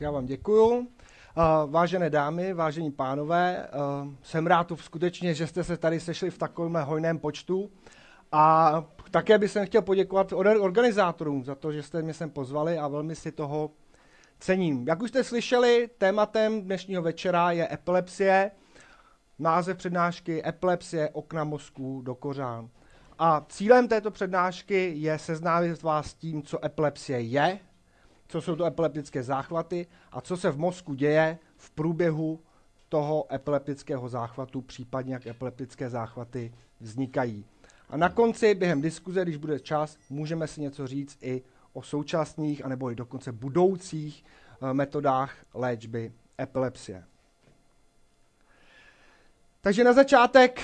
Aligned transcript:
Já 0.00 0.10
vám 0.10 0.26
děkuju. 0.26 0.88
Vážené 1.66 2.10
dámy, 2.10 2.52
vážení 2.52 2.92
pánové, 2.92 3.68
jsem 4.22 4.46
rád 4.46 4.72
skutečně, 4.76 5.34
že 5.34 5.46
jste 5.46 5.64
se 5.64 5.76
tady 5.76 6.00
sešli 6.00 6.30
v 6.30 6.38
takovém 6.38 6.74
hojném 6.74 7.18
počtu. 7.18 7.70
A 8.32 8.84
také 9.10 9.38
bych 9.38 9.56
chtěl 9.64 9.82
poděkovat 9.82 10.32
organizátorům 10.32 11.44
za 11.44 11.54
to, 11.54 11.72
že 11.72 11.82
jste 11.82 12.02
mě 12.02 12.14
sem 12.14 12.30
pozvali 12.30 12.78
a 12.78 12.88
velmi 12.88 13.16
si 13.16 13.32
toho 13.32 13.70
cením. 14.40 14.88
Jak 14.88 15.02
už 15.02 15.08
jste 15.10 15.24
slyšeli, 15.24 15.88
tématem 15.98 16.62
dnešního 16.62 17.02
večera 17.02 17.50
je 17.50 17.68
epilepsie. 17.72 18.50
Název 19.38 19.76
přednášky 19.76 20.48
Epilepsie 20.48 21.10
okna 21.10 21.44
mozku 21.44 22.02
do 22.02 22.14
kořán. 22.14 22.68
A 23.18 23.46
cílem 23.48 23.88
této 23.88 24.10
přednášky 24.10 24.92
je 24.96 25.18
seznámit 25.18 25.82
vás 25.82 26.06
s 26.06 26.14
tím, 26.14 26.42
co 26.42 26.64
epilepsie 26.64 27.20
je, 27.20 27.58
co 28.28 28.42
jsou 28.42 28.56
to 28.56 28.64
epileptické 28.64 29.22
záchvaty 29.22 29.86
a 30.12 30.20
co 30.20 30.36
se 30.36 30.50
v 30.50 30.58
mozku 30.58 30.94
děje 30.94 31.38
v 31.56 31.70
průběhu 31.70 32.40
toho 32.88 33.26
epileptického 33.34 34.08
záchvatu, 34.08 34.62
případně 34.62 35.14
jak 35.14 35.26
epileptické 35.26 35.90
záchvaty 35.90 36.54
vznikají. 36.80 37.44
A 37.88 37.96
na 37.96 38.08
konci, 38.08 38.54
během 38.54 38.80
diskuze, 38.80 39.22
když 39.22 39.36
bude 39.36 39.60
čas, 39.60 39.98
můžeme 40.10 40.46
si 40.46 40.60
něco 40.60 40.86
říct 40.86 41.18
i 41.22 41.42
o 41.72 41.82
současných, 41.82 42.64
anebo 42.64 42.90
i 42.90 42.94
dokonce 42.94 43.32
budoucích 43.32 44.24
eh, 44.24 44.74
metodách 44.74 45.36
léčby 45.54 46.12
epilepsie. 46.40 47.04
Takže 49.60 49.84
na 49.84 49.92
začátek 49.92 50.60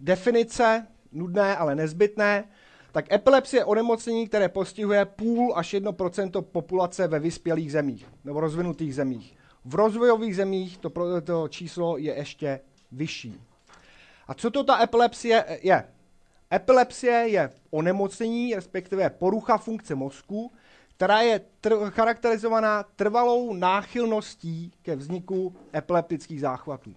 definice, 0.00 0.86
nudné, 1.12 1.56
ale 1.56 1.74
nezbytné 1.74 2.44
tak 2.92 3.12
epilepsie 3.12 3.60
je 3.60 3.64
onemocnění, 3.64 4.28
které 4.28 4.48
postihuje 4.48 5.04
půl 5.04 5.52
až 5.56 5.74
1% 5.74 6.42
populace 6.42 7.08
ve 7.08 7.18
vyspělých 7.18 7.72
zemích 7.72 8.06
nebo 8.24 8.40
rozvinutých 8.40 8.94
zemích. 8.94 9.36
V 9.64 9.74
rozvojových 9.74 10.36
zemích 10.36 10.78
to, 10.78 10.90
to 11.20 11.48
číslo 11.48 11.96
je 11.96 12.14
ještě 12.14 12.60
vyšší. 12.92 13.40
A 14.28 14.34
co 14.34 14.50
to 14.50 14.64
ta 14.64 14.82
epilepsie 14.82 15.58
je? 15.62 15.84
Epilepsie 16.52 17.12
je 17.12 17.50
onemocnění, 17.70 18.54
respektive 18.54 19.10
porucha 19.10 19.58
funkce 19.58 19.94
mozku, 19.94 20.52
která 20.96 21.20
je 21.20 21.40
tr- 21.62 21.90
charakterizovaná 21.90 22.82
trvalou 22.82 23.54
náchylností 23.54 24.72
ke 24.82 24.96
vzniku 24.96 25.54
epileptických 25.74 26.40
záchvatů. 26.40 26.94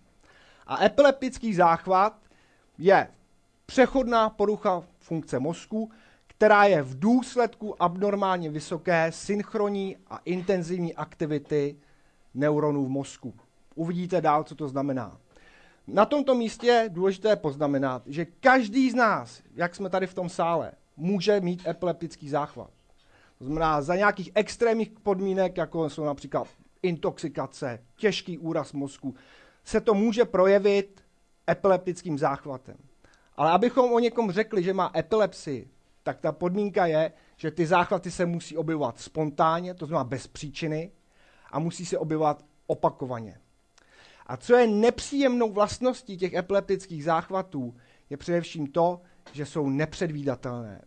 A 0.68 0.86
epileptický 0.86 1.54
záchvat 1.54 2.14
je 2.78 3.08
přechodná 3.66 4.30
porucha 4.30 4.84
funkce 5.14 5.40
mozku, 5.40 5.92
která 6.28 6.64
je 6.64 6.82
v 6.82 7.00
důsledku 7.00 7.84
abnormálně 7.84 8.50
vysoké 8.50 9.12
synchronní 9.12 9.98
a 10.08 10.20
intenzivní 10.26 10.96
aktivity 10.96 11.76
neuronů 12.34 12.86
v 12.86 12.90
mozku. 12.90 13.34
Uvidíte 13.76 14.22
dál, 14.22 14.44
co 14.44 14.56
to 14.56 14.68
znamená. 14.68 15.18
Na 15.88 16.06
tomto 16.06 16.36
místě 16.36 16.68
je 16.68 16.90
důležité 16.90 17.36
poznamenat, 17.36 18.02
že 18.06 18.26
každý 18.26 18.92
z 18.92 18.96
nás, 18.96 19.42
jak 19.56 19.76
jsme 19.76 19.90
tady 19.90 20.08
v 20.08 20.14
tom 20.14 20.30
sále, 20.30 20.72
může 20.98 21.42
mít 21.42 21.68
epileptický 21.68 22.30
záchvat. 22.30 22.70
To 23.38 23.46
znamená, 23.46 23.82
za 23.82 23.96
nějakých 23.96 24.32
extrémních 24.36 24.90
podmínek, 24.90 25.58
jako 25.58 25.90
jsou 25.90 26.06
například 26.06 26.48
intoxikace, 26.84 27.80
těžký 27.98 28.38
úraz 28.38 28.74
mozku, 28.74 29.16
se 29.64 29.82
to 29.82 29.94
může 29.94 30.26
projevit 30.26 31.04
epileptickým 31.50 32.18
záchvatem. 32.18 32.78
Ale 33.36 33.52
abychom 33.52 33.94
o 33.94 34.00
někom 34.00 34.32
řekli, 34.32 34.64
že 34.64 34.74
má 34.74 34.92
epilepsii, 34.96 35.70
tak 36.04 36.20
ta 36.20 36.32
podmínka 36.32 36.86
je, 36.86 37.12
že 37.38 37.52
ty 37.52 37.66
záchvaty 37.68 38.12
se 38.12 38.26
musí 38.26 38.58
objevovat 38.58 39.00
spontánně, 39.00 39.74
to 39.74 39.86
znamená 39.86 40.04
bez 40.04 40.28
příčiny, 40.28 40.92
a 41.52 41.60
musí 41.60 41.86
se 41.86 41.98
objevovat 41.98 42.46
opakovaně. 42.68 43.40
A 44.28 44.38
co 44.38 44.56
je 44.56 44.68
nepříjemnou 44.68 45.52
vlastností 45.52 46.18
těch 46.18 46.34
epileptických 46.34 47.04
záchvatů, 47.04 47.76
je 48.10 48.18
především 48.18 48.68
to, 48.68 49.02
že 49.32 49.46
jsou 49.46 49.70
nepředvídatelné. 49.70 50.82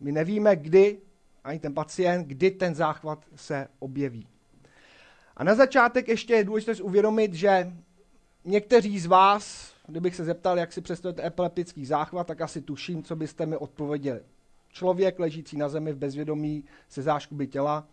My 0.00 0.12
nevíme, 0.12 0.56
kdy, 0.56 1.00
ani 1.44 1.58
ten 1.58 1.74
pacient, 1.74 2.26
kdy 2.26 2.50
ten 2.50 2.74
záchvat 2.74 3.24
se 3.34 3.68
objeví. 3.78 4.26
A 5.36 5.44
na 5.44 5.54
začátek 5.54 6.08
ještě 6.08 6.34
je 6.34 6.44
důležité 6.44 6.82
uvědomit, 6.82 7.34
že 7.34 7.72
někteří 8.44 8.98
z 8.98 9.06
vás 9.06 9.69
kdybych 9.90 10.16
se 10.16 10.24
zeptal, 10.24 10.58
jak 10.58 10.72
si 10.72 10.80
představujete 10.80 11.26
epileptický 11.26 11.86
záchvat, 11.86 12.26
tak 12.26 12.40
asi 12.40 12.62
tuším, 12.62 13.02
co 13.02 13.16
byste 13.16 13.46
mi 13.46 13.56
odpověděli. 13.56 14.20
Člověk 14.68 15.18
ležící 15.18 15.56
na 15.56 15.68
zemi 15.68 15.92
v 15.92 15.96
bezvědomí 15.96 16.64
se 16.88 17.02
záškuby 17.02 17.46
těla, 17.46 17.86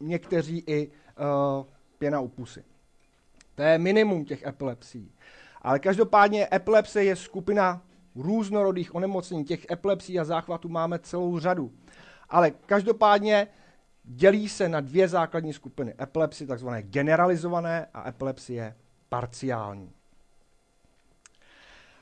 někteří 0.00 0.64
i 0.66 0.88
uh, 0.88 1.66
pěna 1.98 2.20
u 2.20 2.28
pusy. 2.28 2.64
To 3.54 3.62
je 3.62 3.78
minimum 3.78 4.24
těch 4.24 4.42
epilepsí. 4.42 5.12
Ale 5.62 5.78
každopádně 5.78 6.48
epilepsie 6.52 7.04
je 7.04 7.16
skupina 7.16 7.82
různorodých 8.14 8.94
onemocnění. 8.94 9.44
Těch 9.44 9.70
epilepsí 9.70 10.18
a 10.18 10.24
záchvatů 10.24 10.68
máme 10.68 10.98
celou 10.98 11.38
řadu. 11.38 11.72
Ale 12.28 12.50
každopádně 12.50 13.46
dělí 14.04 14.48
se 14.48 14.68
na 14.68 14.80
dvě 14.80 15.08
základní 15.08 15.52
skupiny. 15.52 15.94
Epilepsie 16.00 16.48
takzvané 16.48 16.82
generalizované 16.82 17.86
a 17.94 18.08
epilepsie 18.08 18.76
parciální. 19.08 19.92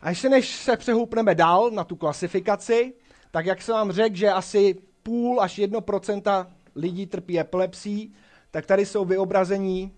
A 0.04 0.08
ještě 0.08 0.28
než 0.28 0.56
se 0.56 0.76
přehoupneme 0.76 1.34
dál 1.34 1.70
na 1.70 1.84
tu 1.84 1.96
klasifikaci, 1.96 2.94
tak 3.30 3.46
jak 3.46 3.62
jsem 3.62 3.74
vám 3.74 3.92
řekl, 3.92 4.16
že 4.16 4.30
asi 4.30 4.74
půl 5.02 5.42
až 5.42 5.58
jedno 5.58 5.80
procenta 5.80 6.52
lidí 6.74 7.06
trpí 7.06 7.40
epilepsí, 7.40 8.14
tak 8.50 8.66
tady 8.66 8.86
jsou 8.86 9.04
vyobrazení 9.04 9.94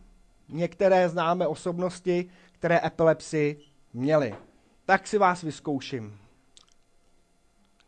některé 0.48 1.08
známé 1.08 1.46
osobnosti, 1.46 2.30
které 2.52 2.80
epilepsii 2.84 3.60
měly. 3.92 4.34
Tak 4.84 5.06
si 5.06 5.18
vás 5.18 5.42
vyzkouším. 5.42 6.18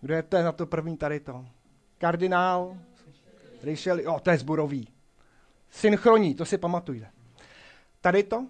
Kdo 0.01 0.15
je 0.15 0.23
to 0.23 0.43
na 0.43 0.53
to 0.53 0.67
první 0.67 0.97
tady 0.97 1.21
to? 1.21 1.47
Kardinál? 1.99 2.77
Richelieu? 3.63 4.05
Jo, 4.05 4.21
to 4.23 4.31
je 4.31 4.39
zborový. 4.39 4.89
Synchroní, 5.71 6.35
to 6.35 6.45
si 6.45 6.59
pamatujte. 6.59 7.11
Tady 8.01 8.23
to? 8.23 8.47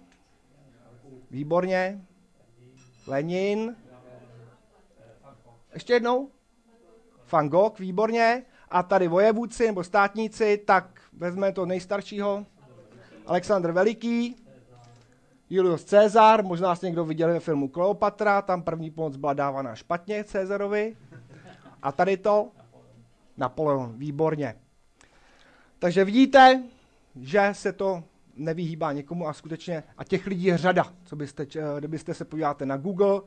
Výborně. 1.31 2.01
Lenin. 3.09 3.75
Ještě 5.73 5.93
jednou? 5.93 6.29
Van 7.31 7.49
Gogh, 7.49 7.79
výborně. 7.79 8.43
A 8.69 8.83
tady 8.83 9.07
vojevůdci 9.07 9.67
nebo 9.67 9.83
státníci, 9.83 10.57
tak 10.57 11.01
vezmeme 11.13 11.53
to 11.53 11.65
nejstaršího. 11.65 12.45
Alexandr 13.25 13.71
Veliký, 13.71 14.35
Julius 15.49 15.83
Caesar, 15.83 16.43
možná 16.43 16.75
jste 16.75 16.85
někdo 16.85 17.05
viděl 17.05 17.27
ve 17.27 17.39
filmu 17.39 17.67
Kleopatra, 17.67 18.41
tam 18.41 18.61
první 18.61 18.91
pomoc 18.91 19.15
byla 19.15 19.33
dávaná 19.33 19.75
špatně 19.75 20.23
Caesarovi. 20.23 20.97
A 21.81 21.91
tady 21.91 22.17
to 22.17 22.51
Napoleon, 23.37 23.93
výborně. 23.97 24.55
Takže 25.79 26.05
vidíte, 26.05 26.63
že 27.21 27.49
se 27.51 27.73
to 27.73 28.03
nevyhýbá 28.39 28.91
někomu 28.93 29.27
a 29.27 29.33
skutečně, 29.33 29.83
a 29.97 30.03
těch 30.03 30.27
lidí 30.27 30.43
je 30.43 30.57
řada, 30.57 30.93
co 31.03 31.15
byste, 31.15 31.47
kdybyste 31.77 32.13
se 32.13 32.25
podíváte 32.25 32.65
na 32.65 32.77
Google, 32.77 33.21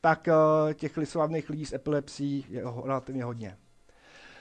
tak 0.00 0.28
eh, 0.28 0.74
těch 0.74 0.98
slavných 1.04 1.50
lidí 1.50 1.66
s 1.66 1.72
epilepsí 1.72 2.46
je 2.48 2.62
relativně 2.84 3.24
hodně. 3.24 3.56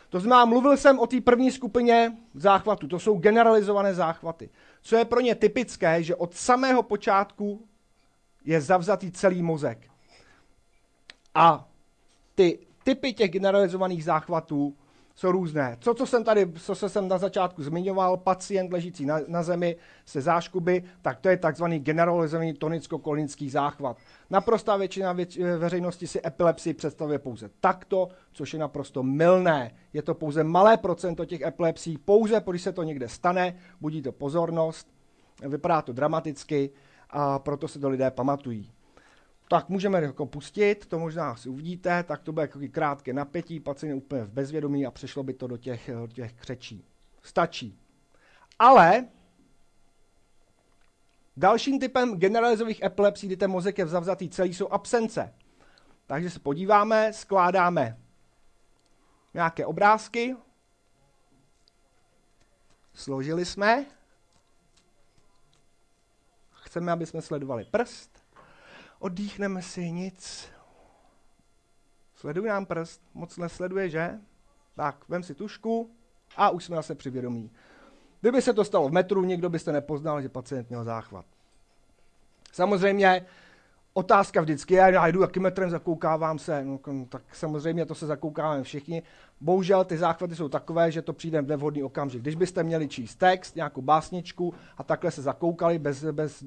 To 0.10 0.20
znamená, 0.20 0.46
mluvil 0.46 0.78
jsem 0.78 1.00
o 1.00 1.08
té 1.08 1.22
první 1.22 1.52
skupině 1.52 2.18
záchvatů, 2.34 2.88
to 2.88 3.00
jsou 3.00 3.18
generalizované 3.18 3.94
záchvaty. 3.94 4.50
Co 4.82 4.96
je 4.96 5.06
pro 5.06 5.20
ně 5.20 5.36
typické, 5.36 6.04
že 6.04 6.16
od 6.16 6.34
samého 6.34 6.84
počátku 6.84 7.68
je 8.46 8.62
zavzatý 8.62 9.12
celý 9.12 9.44
mozek. 9.44 9.88
A 11.36 11.70
ty 12.36 12.60
typy 12.84 13.14
těch 13.14 13.32
generalizovaných 13.32 14.04
záchvatů 14.04 14.78
jsou 15.18 15.32
různé. 15.32 15.78
Co, 15.80 15.94
co 15.94 16.06
jsem 16.06 16.24
tady, 16.24 16.52
co 16.56 16.76
jsem 16.76 17.08
na 17.08 17.18
začátku 17.18 17.64
zmiňoval, 17.64 18.18
pacient 18.18 18.74
ležící 18.74 19.06
na, 19.06 19.20
na 19.28 19.44
zemi 19.44 19.76
se 20.06 20.22
záškuby, 20.22 20.84
tak 21.02 21.19
to 21.19 21.30
je 21.30 21.38
takzvaný 21.38 21.80
generalizovaný 21.80 22.54
tonicko-kolinický 22.54 23.50
záchvat. 23.50 23.98
Naprostá 24.30 24.78
většina 24.78 25.14
věč, 25.14 25.38
veřejnosti 25.58 26.08
si 26.08 26.22
epilepsii 26.25 26.74
představuje 26.74 27.19
pouze 27.19 27.50
takto, 27.60 28.10
což 28.34 28.54
je 28.54 28.60
naprosto 28.60 29.04
mylné. 29.04 29.72
Je 29.94 30.02
to 30.02 30.16
pouze 30.16 30.44
malé 30.44 30.78
procento 30.78 31.25
těch 31.25 31.42
epilepsí, 31.42 31.98
pouze 31.98 32.44
když 32.50 32.62
se 32.62 32.72
to 32.72 32.84
někde 32.84 33.08
stane, 33.08 33.56
budí 33.81 34.02
to 34.02 34.12
pozornost, 34.12 34.88
vypadá 35.48 35.81
to 35.81 35.94
dramaticky 35.94 36.70
a 37.10 37.40
proto 37.40 37.68
se 37.68 37.80
to 37.80 37.90
lidé 37.90 38.12
pamatují. 38.12 38.72
Tak 39.50 39.70
můžeme 39.70 40.02
jako 40.02 40.26
pustit, 40.26 40.86
to 40.86 41.00
možná 41.00 41.36
si 41.36 41.50
uvidíte, 41.50 42.04
tak 42.04 42.22
to 42.22 42.32
bude 42.32 42.44
jako 42.44 42.60
krátké 42.72 43.14
napětí, 43.14 43.60
pacient 43.60 43.90
je 43.90 43.96
úplně 43.96 44.24
v 44.24 44.30
bezvědomí 44.30 44.86
a 44.86 44.92
přešlo 44.92 45.24
by 45.24 45.34
to 45.34 45.48
do 45.48 45.58
těch, 45.58 45.90
do 45.90 46.08
těch 46.08 46.34
křečí. 46.34 46.86
Stačí. 47.22 47.80
Ale 48.60 49.08
dalším 51.38 51.80
typem 51.80 52.18
generalizových 52.18 52.84
epilepsí, 52.84 53.28
kdy 53.28 53.38
ten 53.38 53.52
mozek 53.52 53.78
je 53.78 53.86
vzavzatý 53.86 54.30
celý, 54.30 54.54
jsou 54.54 54.68
absence. 54.70 55.34
Takže 56.08 56.30
se 56.30 56.40
podíváme, 56.40 57.14
skládáme 57.14 57.98
nějaké 59.34 59.66
obrázky. 59.66 60.36
Složili 62.94 63.46
jsme. 63.46 63.86
chceme, 66.52 66.92
aby 66.92 67.06
jsme 67.06 67.22
sledovali 67.22 67.66
prst. 67.66 68.17
Oddýchneme 69.00 69.62
si 69.62 69.92
nic. 69.92 70.50
Sleduj 72.16 72.48
nám 72.48 72.66
prst, 72.66 73.02
moc 73.14 73.38
nesleduje, 73.38 73.90
že? 73.90 74.20
Tak, 74.76 75.10
vem 75.10 75.24
si 75.24 75.36
tušku 75.36 75.92
a 76.38 76.50
už 76.50 76.64
jsme 76.64 76.76
zase 76.76 76.96
při 76.96 77.10
vědomí. 77.10 77.52
Kdyby 78.22 78.42
se 78.42 78.54
to 78.54 78.66
stalo 78.66 78.90
v 78.90 78.92
metru, 78.92 79.24
nikdo 79.24 79.50
byste 79.50 79.72
nepoznal, 79.72 80.22
že 80.22 80.30
pacient 80.30 80.70
měl 80.70 80.84
záchvat. 80.84 81.26
Samozřejmě 82.54 83.26
otázka 83.94 84.42
vždycky 84.42 84.74
je, 84.74 84.80
já 84.80 85.08
jdu 85.08 85.22
jakým 85.22 85.44
metrem, 85.44 85.70
zakoukávám 85.70 86.40
se, 86.40 86.66
no, 86.66 86.80
tak 87.10 87.36
samozřejmě 87.36 87.86
to 87.86 87.96
se 87.96 88.06
zakoukáváme 88.06 88.64
všichni. 88.64 89.04
Bohužel 89.42 89.84
ty 89.84 89.98
záchvaty 89.98 90.36
jsou 90.36 90.50
takové, 90.50 90.92
že 90.92 91.02
to 91.02 91.14
přijde 91.14 91.42
v 91.42 91.48
nevhodný 91.48 91.84
okamžik. 91.84 92.22
Když 92.22 92.36
byste 92.36 92.64
měli 92.64 92.88
číst 92.88 93.16
text, 93.16 93.56
nějakou 93.56 93.82
básničku 93.82 94.54
a 94.78 94.84
takhle 94.84 95.12
se 95.12 95.22
zakoukali 95.22 95.80
bez, 95.80 96.04
bez 96.04 96.44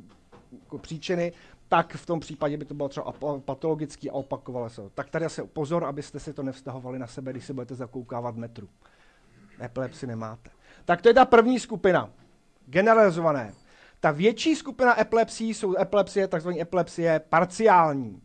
jako 0.62 0.78
příčiny, 0.78 1.32
tak 1.70 1.92
v 1.96 2.06
tom 2.06 2.20
případě 2.20 2.56
by 2.56 2.64
to 2.64 2.74
bylo 2.74 2.88
třeba 2.88 3.14
patologický 3.44 4.10
a 4.10 4.12
opakovalo 4.12 4.70
se. 4.70 4.82
Tak 4.94 5.10
tady 5.10 5.24
asi 5.24 5.42
pozor, 5.42 5.84
abyste 5.84 6.20
si 6.20 6.32
to 6.32 6.42
nevztahovali 6.42 6.98
na 6.98 7.06
sebe, 7.06 7.30
když 7.30 7.44
se 7.44 7.52
budete 7.52 7.74
zakoukávat 7.74 8.36
metru. 8.36 8.68
Epilepsi 9.62 10.06
nemáte. 10.06 10.50
Tak 10.84 11.02
to 11.02 11.08
je 11.08 11.14
ta 11.14 11.24
první 11.24 11.60
skupina. 11.60 12.10
Generalizované. 12.66 13.54
Ta 14.00 14.10
větší 14.10 14.56
skupina 14.56 15.00
epilepsí 15.00 15.54
jsou 15.54 15.78
epilepsie, 15.78 16.28
takzvané 16.28 16.60
epilepsie 16.60 17.20
parciální. 17.28 18.22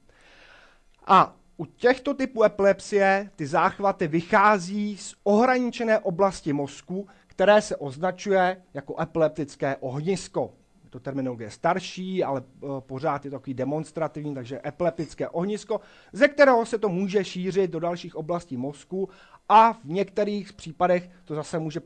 A 1.07 1.36
u 1.57 1.65
těchto 1.65 2.13
typů 2.13 2.44
epilepsie 2.44 3.30
ty 3.36 3.48
záchvaty 3.48 4.07
vychází 4.07 4.98
z 4.98 5.15
ohraničené 5.24 6.00
oblasti 6.00 6.53
mozku, 6.53 7.07
které 7.27 7.62
se 7.62 7.75
označuje 7.75 8.62
jako 8.74 9.01
epileptické 9.01 9.75
ohnisko. 9.75 10.53
To 10.95 11.00
terminologie 11.00 11.51
starší, 11.51 12.24
ale 12.24 12.42
eh, 12.42 12.68
pořád 12.80 13.25
je 13.25 13.31
takový 13.31 13.53
demonstrativní, 13.53 14.36
takže 14.36 14.62
epileptické 14.65 15.30
ohnisko, 15.30 15.81
ze 16.13 16.27
kterého 16.27 16.65
se 16.65 16.77
to 16.77 16.89
může 16.89 17.24
šířit 17.24 17.71
do 17.71 17.80
dalších 17.80 18.15
oblastí 18.15 18.57
mozku 18.57 19.09
a 19.50 19.74
v 19.74 19.86
některých 19.86 20.53
případech 20.53 21.09
to 21.25 21.36
zase 21.36 21.59
může 21.59 21.80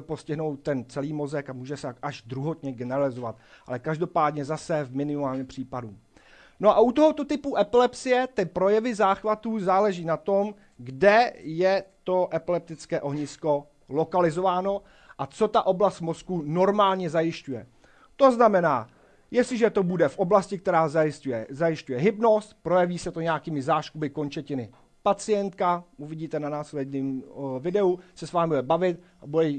postihnout 0.00 0.60
ten 0.60 0.84
celý 0.84 1.12
mozek 1.12 1.50
a 1.50 1.52
může 1.52 1.76
se 1.76 1.94
až 2.02 2.22
druhotně 2.22 2.72
generalizovat. 2.72 3.36
Ale 3.66 3.78
každopádně 3.78 4.44
zase 4.44 4.84
v 4.84 4.96
minimálním 4.96 5.46
případů. 5.46 5.96
No 6.60 6.70
a 6.70 6.80
u 6.80 6.92
tohoto 6.92 7.24
typu 7.24 7.56
epilepsie 7.58 8.28
ty 8.34 8.44
projevy 8.44 8.94
záchvatů 8.94 9.60
záleží 9.60 10.04
na 10.04 10.16
tom, 10.16 10.54
kde 10.78 11.32
je 11.36 11.84
to 12.04 12.28
epileptické 12.34 13.00
ohnisko 13.00 13.66
lokalizováno 13.88 14.82
a 15.18 15.26
co 15.26 15.48
ta 15.48 15.66
oblast 15.66 16.00
mozku 16.00 16.42
normálně 16.46 17.10
zajišťuje. 17.10 17.66
To 18.16 18.32
znamená, 18.32 18.88
jestliže 19.30 19.70
to 19.70 19.82
bude 19.82 20.08
v 20.08 20.18
oblasti, 20.18 20.58
která 20.58 20.88
zajišťuje, 20.88 21.46
zajišťuje 21.50 21.98
hypnost, 21.98 22.56
projeví 22.62 22.98
se 22.98 23.10
to 23.12 23.20
nějakými 23.20 23.62
záškuby 23.62 24.10
končetiny 24.10 24.72
pacientka, 25.02 25.84
uvidíte 25.96 26.40
na 26.40 26.48
následném 26.48 27.22
videu, 27.58 27.98
se 28.14 28.26
s 28.26 28.32
vámi 28.32 28.48
bude 28.48 28.62
bavit 28.62 29.00
a 29.20 29.26
bude 29.26 29.52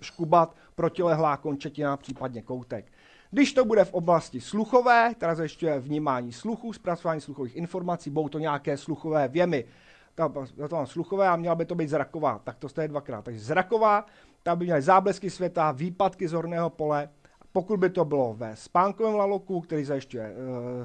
škubat 0.00 0.56
protilehlá 0.74 1.36
končetina, 1.36 1.96
případně 1.96 2.42
koutek. 2.42 2.92
Když 3.30 3.52
to 3.52 3.64
bude 3.64 3.84
v 3.84 3.94
oblasti 3.94 4.40
sluchové, 4.40 5.14
která 5.14 5.34
zajišťuje 5.34 5.80
vnímání 5.80 6.32
sluchu, 6.32 6.72
zpracování 6.72 7.20
sluchových 7.20 7.56
informací, 7.56 8.10
budou 8.10 8.28
to 8.28 8.38
nějaké 8.38 8.76
sluchové 8.76 9.28
věmy, 9.28 9.64
ta, 10.14 10.28
to 10.68 10.76
mám 10.76 10.86
sluchové 10.86 11.28
a 11.28 11.36
měla 11.36 11.54
by 11.54 11.64
to 11.64 11.74
být 11.74 11.88
zraková, 11.88 12.40
tak 12.44 12.56
to 12.56 12.80
je 12.80 12.88
dvakrát. 12.88 13.24
Takže 13.24 13.40
zraková, 13.40 14.06
tam 14.42 14.58
by 14.58 14.64
měly 14.64 14.82
záblesky 14.82 15.30
světa, 15.30 15.72
výpadky 15.72 16.28
z 16.28 16.32
horného 16.32 16.70
pole, 16.70 17.08
pokud 17.56 17.80
by 17.80 17.90
to 17.90 18.04
bylo 18.04 18.34
ve 18.34 18.56
spánkovém 18.56 19.14
laloku, 19.14 19.60
který 19.60 19.84
zajišťuje 19.84 20.24
e, 20.24 20.34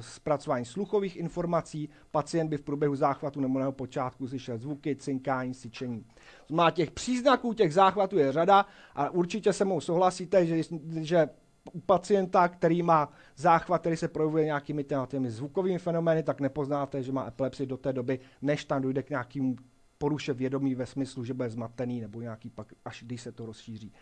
zpracování 0.00 0.64
sluchových 0.64 1.16
informací, 1.16 1.88
pacient 2.10 2.48
by 2.48 2.56
v 2.56 2.62
průběhu 2.62 2.96
záchvatu 2.96 3.40
nebo 3.40 3.58
nebo 3.58 3.72
počátku 3.72 4.28
slyšel 4.28 4.58
zvuky, 4.58 4.96
cinkání, 4.96 5.54
syčení. 5.54 6.04
Má 6.50 6.70
těch 6.70 6.90
příznaků 6.90 7.54
těch 7.54 7.74
záchvatů 7.74 8.18
je 8.18 8.32
řada 8.32 8.66
a 8.94 9.10
určitě 9.10 9.52
se 9.52 9.64
mnou 9.64 9.80
souhlasíte, 9.80 10.46
že, 10.46 10.62
že 11.00 11.28
u 11.72 11.80
pacienta, 11.80 12.48
který 12.48 12.82
má 12.82 13.12
záchvat, 13.36 13.80
který 13.80 13.96
se 13.96 14.08
projevuje 14.08 14.44
nějakými 14.44 14.84
těmi 15.06 15.30
zvukovými 15.30 15.78
fenomény, 15.78 16.22
tak 16.22 16.40
nepoznáte, 16.40 17.02
že 17.02 17.12
má 17.12 17.26
epilepsii 17.26 17.66
do 17.66 17.76
té 17.76 17.92
doby, 17.92 18.20
než 18.42 18.64
tam 18.64 18.82
dojde 18.82 19.02
k 19.02 19.10
nějakým 19.10 19.56
poruše 19.98 20.32
vědomí 20.32 20.74
ve 20.74 20.86
smyslu, 20.86 21.24
že 21.24 21.34
bude 21.34 21.50
zmatený 21.50 22.00
nebo 22.00 22.20
nějaký 22.20 22.50
pak, 22.50 22.72
až 22.84 23.02
když 23.06 23.22
se 23.22 23.32
to 23.32 23.46
rozšíří. 23.46 23.92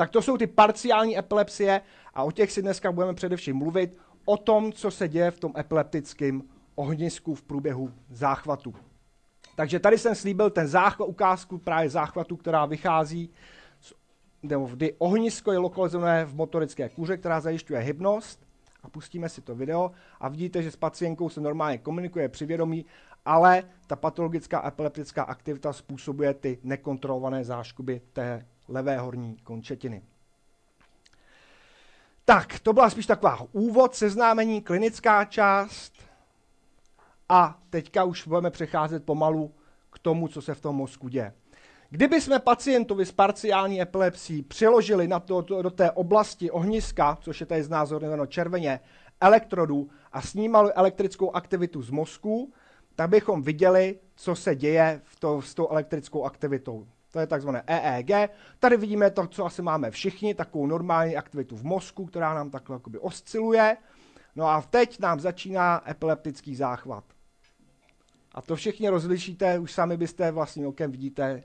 Tak 0.00 0.10
to 0.10 0.22
jsou 0.22 0.36
ty 0.36 0.46
parciální 0.46 1.18
epilepsie 1.18 1.80
a 2.14 2.22
o 2.22 2.30
těch 2.30 2.52
si 2.52 2.62
dneska 2.62 2.92
budeme 2.92 3.14
především 3.14 3.56
mluvit, 3.56 3.96
o 4.24 4.36
tom, 4.36 4.72
co 4.72 4.90
se 4.90 5.08
děje 5.08 5.30
v 5.30 5.40
tom 5.40 5.52
epileptickém 5.58 6.42
ohnisku 6.74 7.34
v 7.34 7.42
průběhu 7.42 7.90
záchvatu. 8.10 8.74
Takže 9.56 9.80
tady 9.80 9.98
jsem 9.98 10.14
slíbil 10.14 10.50
ten 10.50 10.66
záchvat, 10.66 11.08
ukázku 11.08 11.58
právě 11.58 11.90
záchvatu, 11.90 12.36
která 12.36 12.66
vychází, 12.66 13.30
nebo 14.42 14.66
kdy 14.66 14.92
ohnisko 14.98 15.52
je 15.52 15.58
lokalizované 15.58 16.24
v 16.24 16.34
motorické 16.34 16.88
kůře, 16.88 17.16
která 17.16 17.40
zajišťuje 17.40 17.80
hybnost. 17.80 18.46
A 18.82 18.88
pustíme 18.88 19.28
si 19.28 19.40
to 19.40 19.54
video 19.54 19.90
a 20.20 20.28
vidíte, 20.28 20.62
že 20.62 20.70
s 20.70 20.76
pacientkou 20.76 21.28
se 21.28 21.40
normálně 21.40 21.78
komunikuje 21.78 22.28
při 22.28 22.46
vědomí, 22.46 22.86
ale 23.24 23.62
ta 23.86 23.96
patologická 23.96 24.68
epileptická 24.68 25.22
aktivita 25.22 25.72
způsobuje 25.72 26.34
ty 26.34 26.58
nekontrolované 26.62 27.44
záškuby 27.44 28.00
té 28.12 28.46
levé 28.68 28.98
horní 28.98 29.36
končetiny. 29.36 30.02
Tak, 32.24 32.60
to 32.60 32.72
byla 32.72 32.90
spíš 32.90 33.06
taková 33.06 33.38
úvod, 33.52 33.94
seznámení, 33.94 34.62
klinická 34.62 35.24
část. 35.24 35.92
A 37.28 37.58
teďka 37.70 38.04
už 38.04 38.26
budeme 38.26 38.50
přecházet 38.50 39.04
pomalu 39.04 39.54
k 39.90 39.98
tomu, 39.98 40.28
co 40.28 40.42
se 40.42 40.54
v 40.54 40.60
tom 40.60 40.76
mozku 40.76 41.08
děje. 41.08 41.34
Kdyby 41.90 42.20
jsme 42.20 42.38
pacientovi 42.38 43.06
s 43.06 43.12
parciální 43.12 43.82
epilepsí 43.82 44.42
přiložili 44.42 45.08
na 45.08 45.20
to, 45.20 45.42
to, 45.42 45.62
do 45.62 45.70
té 45.70 45.90
oblasti 45.90 46.50
ohniska, 46.50 47.18
což 47.20 47.40
je 47.40 47.46
tady 47.46 47.62
znázorněno 47.62 48.26
červeně, 48.26 48.80
elektrodu 49.20 49.90
a 50.12 50.22
snímali 50.22 50.72
elektrickou 50.72 51.30
aktivitu 51.30 51.82
z 51.82 51.90
mozku, 51.90 52.52
tak 52.94 53.10
bychom 53.10 53.42
viděli, 53.42 53.98
co 54.16 54.34
se 54.36 54.56
děje 54.56 55.00
v 55.04 55.20
to, 55.20 55.42
s 55.42 55.54
tou 55.54 55.68
elektrickou 55.68 56.24
aktivitou. 56.24 56.86
To 57.12 57.20
je 57.20 57.26
takzvané 57.26 57.62
EEG. 57.66 58.30
Tady 58.58 58.76
vidíme 58.76 59.10
to, 59.10 59.26
co 59.26 59.46
asi 59.46 59.62
máme 59.62 59.90
všichni, 59.90 60.34
takovou 60.34 60.66
normální 60.66 61.16
aktivitu 61.16 61.56
v 61.56 61.64
mozku, 61.64 62.06
která 62.06 62.34
nám 62.34 62.50
takhle 62.50 62.76
jakoby 62.76 62.98
osciluje. 62.98 63.76
No 64.36 64.46
a 64.48 64.62
teď 64.62 65.00
nám 65.00 65.20
začíná 65.20 65.90
epileptický 65.90 66.54
záchvat. 66.54 67.04
A 68.34 68.42
to 68.42 68.56
všichni 68.56 68.88
rozlišíte, 68.88 69.58
už 69.58 69.72
sami 69.72 69.96
byste 69.96 70.30
vlastním 70.30 70.66
okem 70.66 70.90
vidíte, 70.90 71.42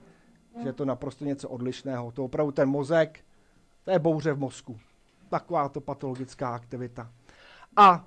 že 0.62 0.70
je 0.70 0.74
to 0.74 0.86
naprosto 0.86 1.26
něco 1.26 1.50
odlišného. 1.50 2.12
To 2.12 2.24
opravdu 2.24 2.52
ten 2.52 2.70
mozek, 2.70 3.26
to 3.84 3.92
je 3.92 4.00
bouře 4.00 4.34
v 4.34 4.40
mozku. 4.40 4.80
Taková 5.30 5.70
to 5.70 5.82
patologická 5.82 6.56
aktivita. 6.56 7.12
A 7.76 8.06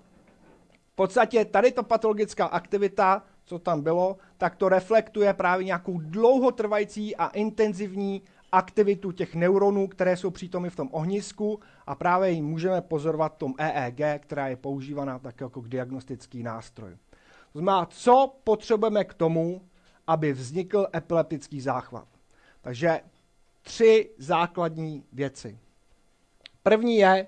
v 0.93 0.95
podstatě 0.95 1.45
tady 1.45 1.73
to 1.73 1.83
patologická 1.83 2.47
aktivita 2.47 3.23
co 3.47 3.59
tam 3.59 3.83
bylo, 3.83 4.17
tak 4.39 4.57
to 4.57 4.69
reflektuje 4.69 5.35
právě 5.35 5.65
nějakou 5.65 5.99
dlouhotrvající 5.99 7.17
a 7.17 7.27
intenzivní 7.27 8.23
aktivitu 8.53 9.13
těch 9.13 9.35
neuronů, 9.35 9.89
které 9.89 10.17
jsou 10.17 10.31
přítomny 10.31 10.71
v 10.71 10.77
tom 10.77 10.89
ohnisku 10.93 11.61
a 11.87 11.95
právě 11.95 12.31
ji 12.31 12.43
můžeme 12.43 12.81
pozorovat 12.81 13.35
v 13.35 13.39
tom 13.39 13.55
EEG, 13.59 14.23
která 14.23 14.49
je 14.49 14.57
používaná 14.57 15.19
tak 15.19 15.41
jako 15.41 15.61
diagnostický 15.67 16.43
nástroj. 16.43 16.97
To 17.53 17.59
znamená, 17.59 17.87
co 17.87 18.35
potřebujeme 18.45 19.05
k 19.05 19.15
tomu, 19.15 19.63
aby 20.07 20.33
vznikl 20.33 20.87
epileptický 20.95 21.61
záchvat. 21.61 22.09
Takže 22.61 23.01
tři 23.63 24.11
základní 24.19 25.05
věci. 25.13 25.59
První 26.63 26.97
je, 26.97 27.27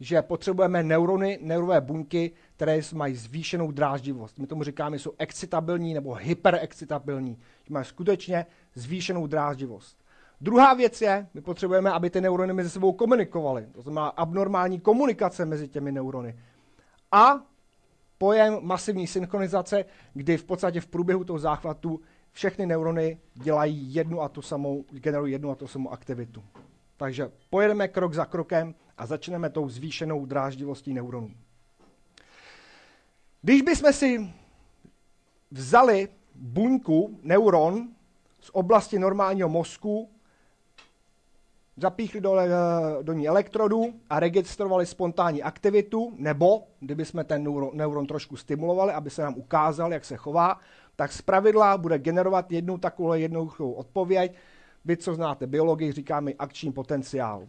že 0.00 0.22
potřebujeme 0.22 0.82
neurony, 0.82 1.38
neurové 1.42 1.80
buňky, 1.80 2.32
které 2.56 2.80
mají 2.94 3.14
zvýšenou 3.14 3.70
dráždivost. 3.70 4.38
My 4.38 4.46
tomu 4.46 4.64
říkáme, 4.64 4.98
jsou 4.98 5.12
excitabilní 5.18 5.94
nebo 5.94 6.14
hyperexcitabilní, 6.14 7.38
mají 7.68 7.84
skutečně 7.84 8.46
zvýšenou 8.74 9.26
dráždivost. 9.26 10.04
Druhá 10.40 10.74
věc 10.74 11.02
je, 11.02 11.26
my 11.34 11.40
potřebujeme, 11.40 11.90
aby 11.90 12.10
ty 12.10 12.20
neurony 12.20 12.52
mezi 12.52 12.70
sebou 12.70 12.92
komunikovaly. 12.92 13.66
To 13.72 13.82
znamená 13.82 14.06
abnormální 14.06 14.80
komunikace 14.80 15.44
mezi 15.44 15.68
těmi 15.68 15.92
neurony. 15.92 16.38
A 17.12 17.42
pojem 18.18 18.58
masivní 18.62 19.06
synchronizace, 19.06 19.84
kdy 20.14 20.36
v 20.36 20.44
podstatě 20.44 20.80
v 20.80 20.86
průběhu 20.86 21.24
toho 21.24 21.38
záchvatu 21.38 22.00
všechny 22.32 22.66
neurony 22.66 23.18
dělají 23.34 23.94
jednu 23.94 24.20
a 24.20 24.28
tu 24.28 24.42
samou, 24.42 24.84
generují 24.90 25.32
jednu 25.32 25.50
a 25.50 25.54
tu 25.54 25.66
samou 25.66 25.90
aktivitu. 25.90 26.44
Takže 26.96 27.30
pojedeme 27.50 27.88
krok 27.88 28.14
za 28.14 28.24
krokem 28.24 28.74
a 28.98 29.06
začneme 29.06 29.50
tou 29.50 29.68
zvýšenou 29.68 30.26
dráždivostí 30.26 30.94
neuronů. 30.94 31.30
Když 33.44 33.62
bychom 33.62 33.92
si 33.92 34.30
vzali 35.50 36.08
buňku, 36.34 37.18
neuron 37.22 37.88
z 38.40 38.50
oblasti 38.52 38.98
normálního 38.98 39.48
mozku 39.48 40.10
zapíchli 41.76 42.20
do, 42.20 42.38
eh, 42.38 42.48
do 43.02 43.12
ní 43.12 43.28
elektrodu 43.28 43.94
a 44.10 44.20
registrovali 44.20 44.86
spontánní 44.86 45.42
aktivitu, 45.42 46.12
nebo 46.16 46.66
kdyby 46.80 47.04
jsme 47.04 47.24
ten 47.24 47.42
neuron, 47.44 47.70
neuron 47.74 48.06
trošku 48.06 48.36
stimulovali, 48.36 48.92
aby 48.92 49.10
se 49.10 49.22
nám 49.22 49.34
ukázal, 49.36 49.92
jak 49.92 50.04
se 50.04 50.16
chová, 50.16 50.60
tak 50.96 51.12
z 51.12 51.22
pravidla 51.22 51.78
bude 51.78 51.98
generovat 51.98 52.52
jednu 52.52 52.78
takovou 52.78 53.12
jednoduchou 53.12 53.72
odpověď. 53.72 54.34
Vy, 54.84 54.96
co 54.96 55.14
znáte 55.14 55.46
biologii, 55.46 55.92
říkáme 55.92 56.32
akční 56.38 56.72
potenciál. 56.72 57.46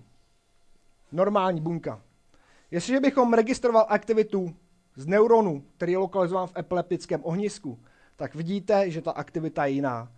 Normální 1.11 1.61
bunka. 1.61 2.01
Jestliže 2.71 2.99
bychom 2.99 3.33
registroval 3.33 3.85
aktivitu 3.89 4.55
z 4.95 5.07
neuronu, 5.07 5.63
který 5.77 5.91
je 5.91 5.97
lokalizován 5.97 6.47
v 6.47 6.57
epileptickém 6.57 7.21
ohnisku, 7.23 7.79
tak 8.15 8.35
vidíte, 8.35 8.91
že 8.91 9.01
ta 9.01 9.11
aktivita 9.11 9.65
je 9.65 9.71
jiná. 9.71 10.11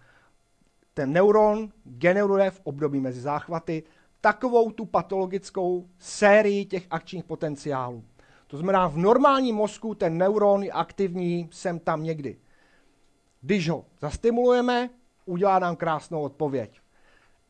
Ten 0.93 1.13
neuron 1.13 1.69
generuje 1.83 2.51
v 2.51 2.61
období 2.63 2.99
mezi 2.99 3.21
záchvaty 3.21 3.83
takovou 4.21 4.71
tu 4.71 4.85
patologickou 4.85 5.89
sérii 5.99 6.65
těch 6.65 6.87
akčních 6.89 7.23
potenciálů. 7.23 8.03
To 8.47 8.57
znamená, 8.57 8.87
v 8.87 8.97
normálním 8.97 9.55
mozku 9.55 9.95
ten 9.95 10.17
neuron 10.17 10.63
je 10.63 10.71
aktivní 10.71 11.49
sem 11.51 11.79
tam 11.79 12.03
někdy. 12.03 12.37
Když 13.41 13.69
ho 13.69 13.85
zastimulujeme, 13.99 14.89
udělá 15.25 15.59
nám 15.59 15.75
krásnou 15.75 16.21
odpověď. 16.21 16.79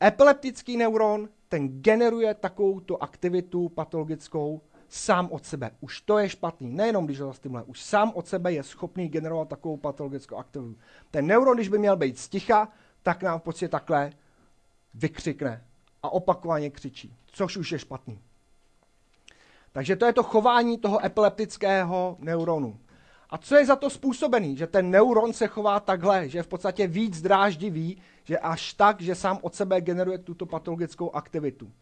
Epileptický 0.04 0.76
neuron, 0.76 1.28
ten 1.48 1.82
generuje 1.82 2.34
takovou 2.34 2.80
tu 2.80 3.02
aktivitu 3.02 3.68
patologickou 3.68 4.60
sám 4.88 5.28
od 5.30 5.46
sebe. 5.46 5.70
Už 5.80 6.00
to 6.00 6.18
je 6.18 6.28
špatný. 6.28 6.70
Nejenom 6.70 7.06
když 7.06 7.20
ho 7.20 7.26
zastimuluje, 7.26 7.64
už 7.64 7.82
sám 7.82 8.12
od 8.14 8.28
sebe 8.28 8.52
je 8.52 8.62
schopný 8.62 9.08
generovat 9.08 9.48
takovou 9.48 9.76
patologickou 9.76 10.36
aktivitu. 10.36 10.76
Ten 11.10 11.26
neuron, 11.26 11.56
když 11.56 11.68
by 11.68 11.78
měl 11.78 11.96
být 11.96 12.18
sticha, 12.18 12.68
tak 13.02 13.22
nám 13.22 13.40
v 13.40 13.42
podstatě 13.42 13.68
takhle 13.68 14.12
vykřikne 14.94 15.64
a 16.02 16.10
opakovaně 16.10 16.70
křičí, 16.70 17.14
což 17.26 17.56
už 17.56 17.72
je 17.72 17.78
špatný. 17.78 18.18
Takže 19.72 19.96
to 19.96 20.06
je 20.06 20.12
to 20.12 20.22
chování 20.22 20.78
toho 20.78 21.04
epileptického 21.04 22.16
neuronu. 22.20 22.78
A 23.30 23.38
co 23.38 23.56
je 23.56 23.66
za 23.66 23.76
to 23.76 23.90
způsobený? 23.90 24.56
Že 24.56 24.66
ten 24.66 24.90
neuron 24.90 25.32
se 25.32 25.46
chová 25.46 25.80
takhle, 25.80 26.28
že 26.28 26.38
je 26.38 26.42
v 26.42 26.48
podstatě 26.48 26.86
víc 26.86 27.22
dráždivý, 27.22 28.02
že 28.24 28.38
až 28.38 28.72
tak, 28.72 29.00
že 29.00 29.14
sám 29.14 29.38
od 29.42 29.54
sebe 29.54 29.80
generuje 29.80 30.18
tuto 30.18 30.46
patologickou 30.46 31.10
aktivitu. 31.10 31.64
Uh, 31.66 31.72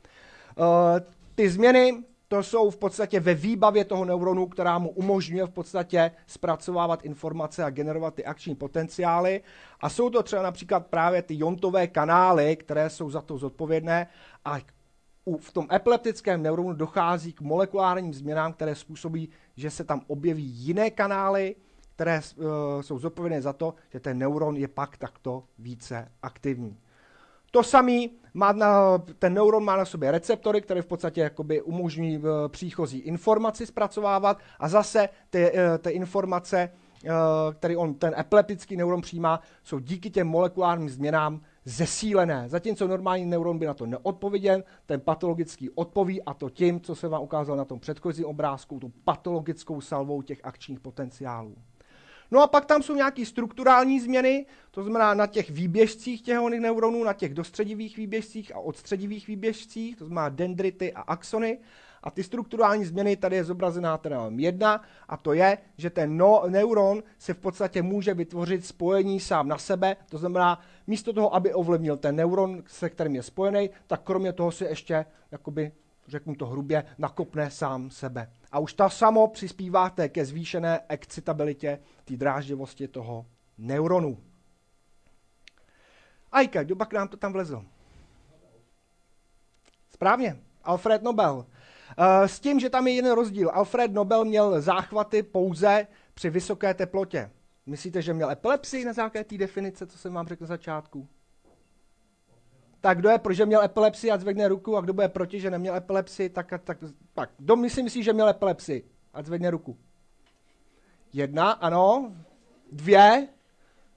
ty 1.34 1.50
změny 1.50 2.04
to 2.28 2.42
jsou 2.42 2.70
v 2.70 2.76
podstatě 2.76 3.20
ve 3.20 3.34
výbavě 3.34 3.84
toho 3.84 4.04
neuronu, 4.04 4.46
která 4.46 4.78
mu 4.78 4.90
umožňuje 4.90 5.46
v 5.46 5.50
podstatě 5.50 6.10
zpracovávat 6.26 7.04
informace 7.04 7.64
a 7.64 7.70
generovat 7.70 8.14
ty 8.14 8.24
akční 8.24 8.54
potenciály. 8.54 9.40
A 9.80 9.88
jsou 9.88 10.10
to 10.10 10.22
třeba 10.22 10.42
například 10.42 10.86
právě 10.86 11.22
ty 11.22 11.38
jontové 11.38 11.86
kanály, 11.86 12.56
které 12.56 12.90
jsou 12.90 13.10
za 13.10 13.20
to 13.20 13.38
zodpovědné 13.38 14.06
a 14.44 14.58
v 15.40 15.52
tom 15.52 15.66
epileptickém 15.72 16.42
neuronu 16.42 16.72
dochází 16.72 17.32
k 17.32 17.40
molekulárním 17.40 18.14
změnám, 18.14 18.52
které 18.52 18.74
způsobí, 18.74 19.28
že 19.56 19.70
se 19.70 19.84
tam 19.84 20.00
objeví 20.06 20.44
jiné 20.44 20.90
kanály, 20.90 21.56
které 21.94 22.20
uh, 22.36 22.44
jsou 22.80 22.98
zodpovědné 22.98 23.42
za 23.42 23.52
to, 23.52 23.74
že 23.92 24.00
ten 24.00 24.18
neuron 24.18 24.56
je 24.56 24.68
pak 24.68 24.96
takto 24.96 25.44
více 25.58 26.12
aktivní. 26.22 26.78
To 27.56 27.62
samý 27.62 28.10
má 28.34 28.52
na, 28.52 28.98
ten 29.18 29.34
neuron 29.34 29.64
má 29.64 29.76
na 29.76 29.84
sobě 29.84 30.10
receptory, 30.10 30.60
které 30.60 30.82
v 30.82 30.86
podstatě 30.86 31.20
jakoby 31.20 31.62
umožňují 31.62 32.16
eh, 32.16 32.48
příchozí 32.48 32.98
informaci 32.98 33.66
zpracovávat 33.66 34.38
a 34.58 34.68
zase 34.68 35.08
ty, 35.30 35.52
eh, 35.54 35.78
ty 35.78 35.90
informace, 35.90 36.58
eh, 37.04 37.10
které 37.54 37.76
on, 37.76 37.94
ten 37.94 38.14
epileptický 38.18 38.76
neuron 38.76 39.00
přijímá, 39.00 39.40
jsou 39.62 39.78
díky 39.78 40.10
těm 40.10 40.26
molekulárním 40.26 40.88
změnám 40.88 41.40
zesílené. 41.64 42.48
Zatímco 42.48 42.88
normální 42.88 43.24
neuron 43.24 43.58
by 43.58 43.66
na 43.66 43.74
to 43.74 43.86
neodpověděl, 43.86 44.64
ten 44.86 45.00
patologický 45.00 45.70
odpoví 45.70 46.22
a 46.22 46.34
to 46.34 46.50
tím, 46.50 46.80
co 46.80 46.94
se 46.94 47.08
vám 47.08 47.22
ukázal 47.22 47.56
na 47.56 47.64
tom 47.64 47.80
předchozím 47.80 48.26
obrázku, 48.26 48.78
tu 48.78 48.92
patologickou 49.04 49.80
salvou 49.80 50.22
těch 50.22 50.40
akčních 50.42 50.80
potenciálů. 50.80 51.56
No 52.30 52.42
a 52.42 52.46
pak 52.46 52.64
tam 52.64 52.82
jsou 52.82 52.94
nějaké 52.94 53.26
strukturální 53.26 54.00
změny, 54.00 54.46
to 54.70 54.82
znamená 54.82 55.14
na 55.14 55.26
těch 55.26 55.50
výběžcích 55.50 56.22
těch 56.22 56.38
neuronů, 56.38 57.04
na 57.04 57.12
těch 57.12 57.34
dostředivých 57.34 57.96
výběžcích 57.96 58.54
a 58.54 58.58
odstředivých 58.58 59.26
výběžcích, 59.26 59.96
to 59.96 60.06
znamená 60.06 60.28
dendrity 60.28 60.92
a 60.92 61.00
axony. 61.00 61.58
A 62.02 62.10
ty 62.10 62.22
strukturální 62.22 62.84
změny, 62.84 63.16
tady 63.16 63.36
je 63.36 63.44
zobrazená 63.44 63.98
teda 63.98 64.30
jedna, 64.36 64.82
a 65.08 65.16
to 65.16 65.32
je, 65.32 65.58
že 65.76 65.90
ten 65.90 66.16
no, 66.16 66.42
neuron 66.48 67.02
se 67.18 67.34
v 67.34 67.38
podstatě 67.38 67.82
může 67.82 68.14
vytvořit 68.14 68.66
spojení 68.66 69.20
sám 69.20 69.48
na 69.48 69.58
sebe, 69.58 69.96
to 70.08 70.18
znamená, 70.18 70.60
místo 70.86 71.12
toho, 71.12 71.34
aby 71.34 71.54
ovlivnil 71.54 71.96
ten 71.96 72.16
neuron, 72.16 72.62
se 72.66 72.90
kterým 72.90 73.14
je 73.14 73.22
spojený, 73.22 73.70
tak 73.86 74.02
kromě 74.02 74.32
toho 74.32 74.52
si 74.52 74.64
ještě 74.64 75.06
jakoby 75.30 75.72
řeknu 76.08 76.34
to 76.34 76.46
hrubě, 76.46 76.84
nakopne 76.98 77.50
sám 77.50 77.90
sebe. 77.90 78.32
A 78.52 78.58
už 78.58 78.74
ta 78.74 78.88
samo 78.88 79.28
přispíváte 79.28 80.08
ke 80.08 80.24
zvýšené 80.24 80.80
excitabilitě, 80.88 81.78
té 82.04 82.16
dráždivosti 82.16 82.88
toho 82.88 83.26
neuronu. 83.58 84.18
Ajka, 86.32 86.62
kdo 86.62 86.76
pak 86.76 86.92
nám 86.92 87.08
to 87.08 87.16
tam 87.16 87.32
vlezl? 87.32 87.64
Správně, 89.90 90.40
Alfred 90.64 91.02
Nobel. 91.02 91.46
Eh, 91.98 92.28
s 92.28 92.40
tím, 92.40 92.60
že 92.60 92.70
tam 92.70 92.86
je 92.86 92.94
jeden 92.94 93.12
rozdíl. 93.12 93.50
Alfred 93.54 93.92
Nobel 93.92 94.24
měl 94.24 94.60
záchvaty 94.60 95.22
pouze 95.22 95.86
při 96.14 96.30
vysoké 96.30 96.74
teplotě. 96.74 97.30
Myslíte, 97.66 98.02
že 98.02 98.14
měl 98.14 98.30
epilepsii 98.30 98.84
na 98.84 98.92
základě 98.92 99.24
té 99.24 99.38
definice, 99.38 99.86
co 99.86 99.98
jsem 99.98 100.12
vám 100.12 100.28
řekl 100.28 100.44
na 100.44 100.46
začátku? 100.46 101.08
Tak 102.80 102.98
kdo 102.98 103.08
je 103.08 103.18
pro, 103.18 103.32
že 103.32 103.46
měl 103.46 103.62
epilepsii 103.62 104.10
a 104.10 104.18
zvedne 104.18 104.48
ruku 104.48 104.76
a 104.76 104.80
kdo 104.80 104.92
bude 104.92 105.08
proti, 105.08 105.40
že 105.40 105.50
neměl 105.50 105.76
epilepsii, 105.76 106.28
tak, 106.28 106.52
tak, 106.64 106.78
tak 107.14 107.30
kdo 107.38 107.56
si 107.68 107.82
myslí, 107.82 108.02
že 108.02 108.12
měl 108.12 108.28
epilepsii 108.28 108.84
a 109.14 109.22
zvedne 109.22 109.50
ruku? 109.50 109.76
Jedna, 111.12 111.50
ano. 111.50 112.12
Dvě, 112.72 113.28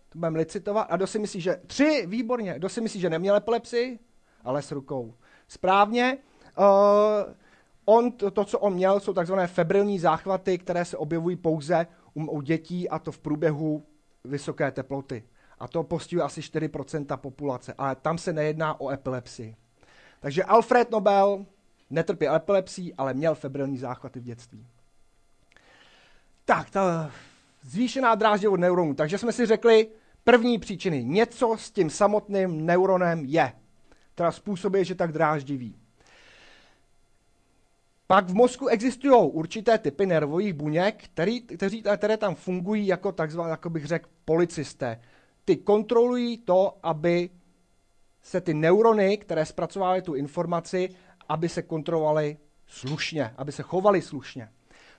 to 0.09 0.19
budeme 0.19 0.37
licitovat. 0.37 0.87
A 0.89 0.95
kdo 0.95 1.07
si 1.07 1.19
myslí, 1.19 1.41
že... 1.41 1.61
Tři, 1.67 2.05
výborně. 2.07 2.53
Kdo 2.57 2.69
si 2.69 2.81
myslí, 2.81 2.99
že 2.99 3.09
neměl 3.09 3.35
epilepsii? 3.35 3.99
Ale 4.43 4.61
s 4.61 4.71
rukou. 4.71 5.13
Správně. 5.47 6.17
Uh, 6.57 6.65
on, 7.85 8.11
to, 8.11 8.31
to, 8.31 8.45
co 8.45 8.59
on 8.59 8.73
měl, 8.73 8.99
jsou 8.99 9.13
takzvané 9.13 9.47
febrilní 9.47 9.99
záchvaty, 9.99 10.57
které 10.57 10.85
se 10.85 10.97
objevují 10.97 11.35
pouze 11.35 11.87
u, 12.13 12.25
u 12.25 12.41
dětí 12.41 12.89
a 12.89 12.99
to 12.99 13.11
v 13.11 13.19
průběhu 13.19 13.83
vysoké 14.23 14.71
teploty 14.71 15.23
a 15.59 15.67
to 15.67 15.83
postihuje 15.83 16.25
asi 16.25 16.41
4% 16.41 17.17
populace, 17.17 17.73
ale 17.77 17.95
tam 17.95 18.17
se 18.17 18.33
nejedná 18.33 18.81
o 18.81 18.89
epilepsii. 18.89 19.55
Takže 20.19 20.43
Alfred 20.43 20.91
Nobel 20.91 21.45
netrpěl 21.89 22.35
epilepsii, 22.35 22.93
ale 22.97 23.13
měl 23.13 23.35
febrilní 23.35 23.77
záchvaty 23.77 24.19
v 24.19 24.23
dětství. 24.23 24.67
Tak, 26.45 26.69
ta 26.69 27.11
zvýšená 27.61 28.15
dráždivost 28.15 28.59
neuronů. 28.59 28.93
Takže 28.93 29.17
jsme 29.17 29.31
si 29.31 29.45
řekli, 29.45 29.87
první 30.23 30.59
příčiny, 30.59 31.03
něco 31.03 31.57
s 31.57 31.71
tím 31.71 31.89
samotným 31.89 32.65
neuronem 32.65 33.25
je, 33.25 33.53
která 34.13 34.31
způsobuje, 34.31 34.85
že 34.85 34.95
tak 34.95 35.11
dráždivý. 35.11 35.75
Pak 38.07 38.25
v 38.29 38.33
mozku 38.33 38.67
existují 38.67 39.31
určité 39.31 39.77
typy 39.77 40.05
nervových 40.05 40.53
buněk, 40.53 41.03
který, 41.03 41.41
kteří, 41.41 41.83
které 41.97 42.17
tam 42.17 42.35
fungují 42.35 42.87
jako 42.87 43.11
takzvané, 43.11 43.49
jako 43.49 43.69
bych 43.69 43.85
řekl, 43.85 44.09
policisté 44.25 45.01
ty 45.49 45.57
kontrolují 45.57 46.37
to, 46.37 46.77
aby 46.83 47.29
se 48.21 48.41
ty 48.41 48.53
neurony, 48.53 49.17
které 49.17 49.45
zpracovávají 49.45 50.01
tu 50.01 50.13
informaci, 50.13 50.89
aby 51.29 51.49
se 51.49 51.61
kontrolovaly 51.61 52.37
slušně, 52.67 53.33
aby 53.37 53.51
se 53.51 53.63
chovaly 53.63 54.01
slušně. 54.01 54.49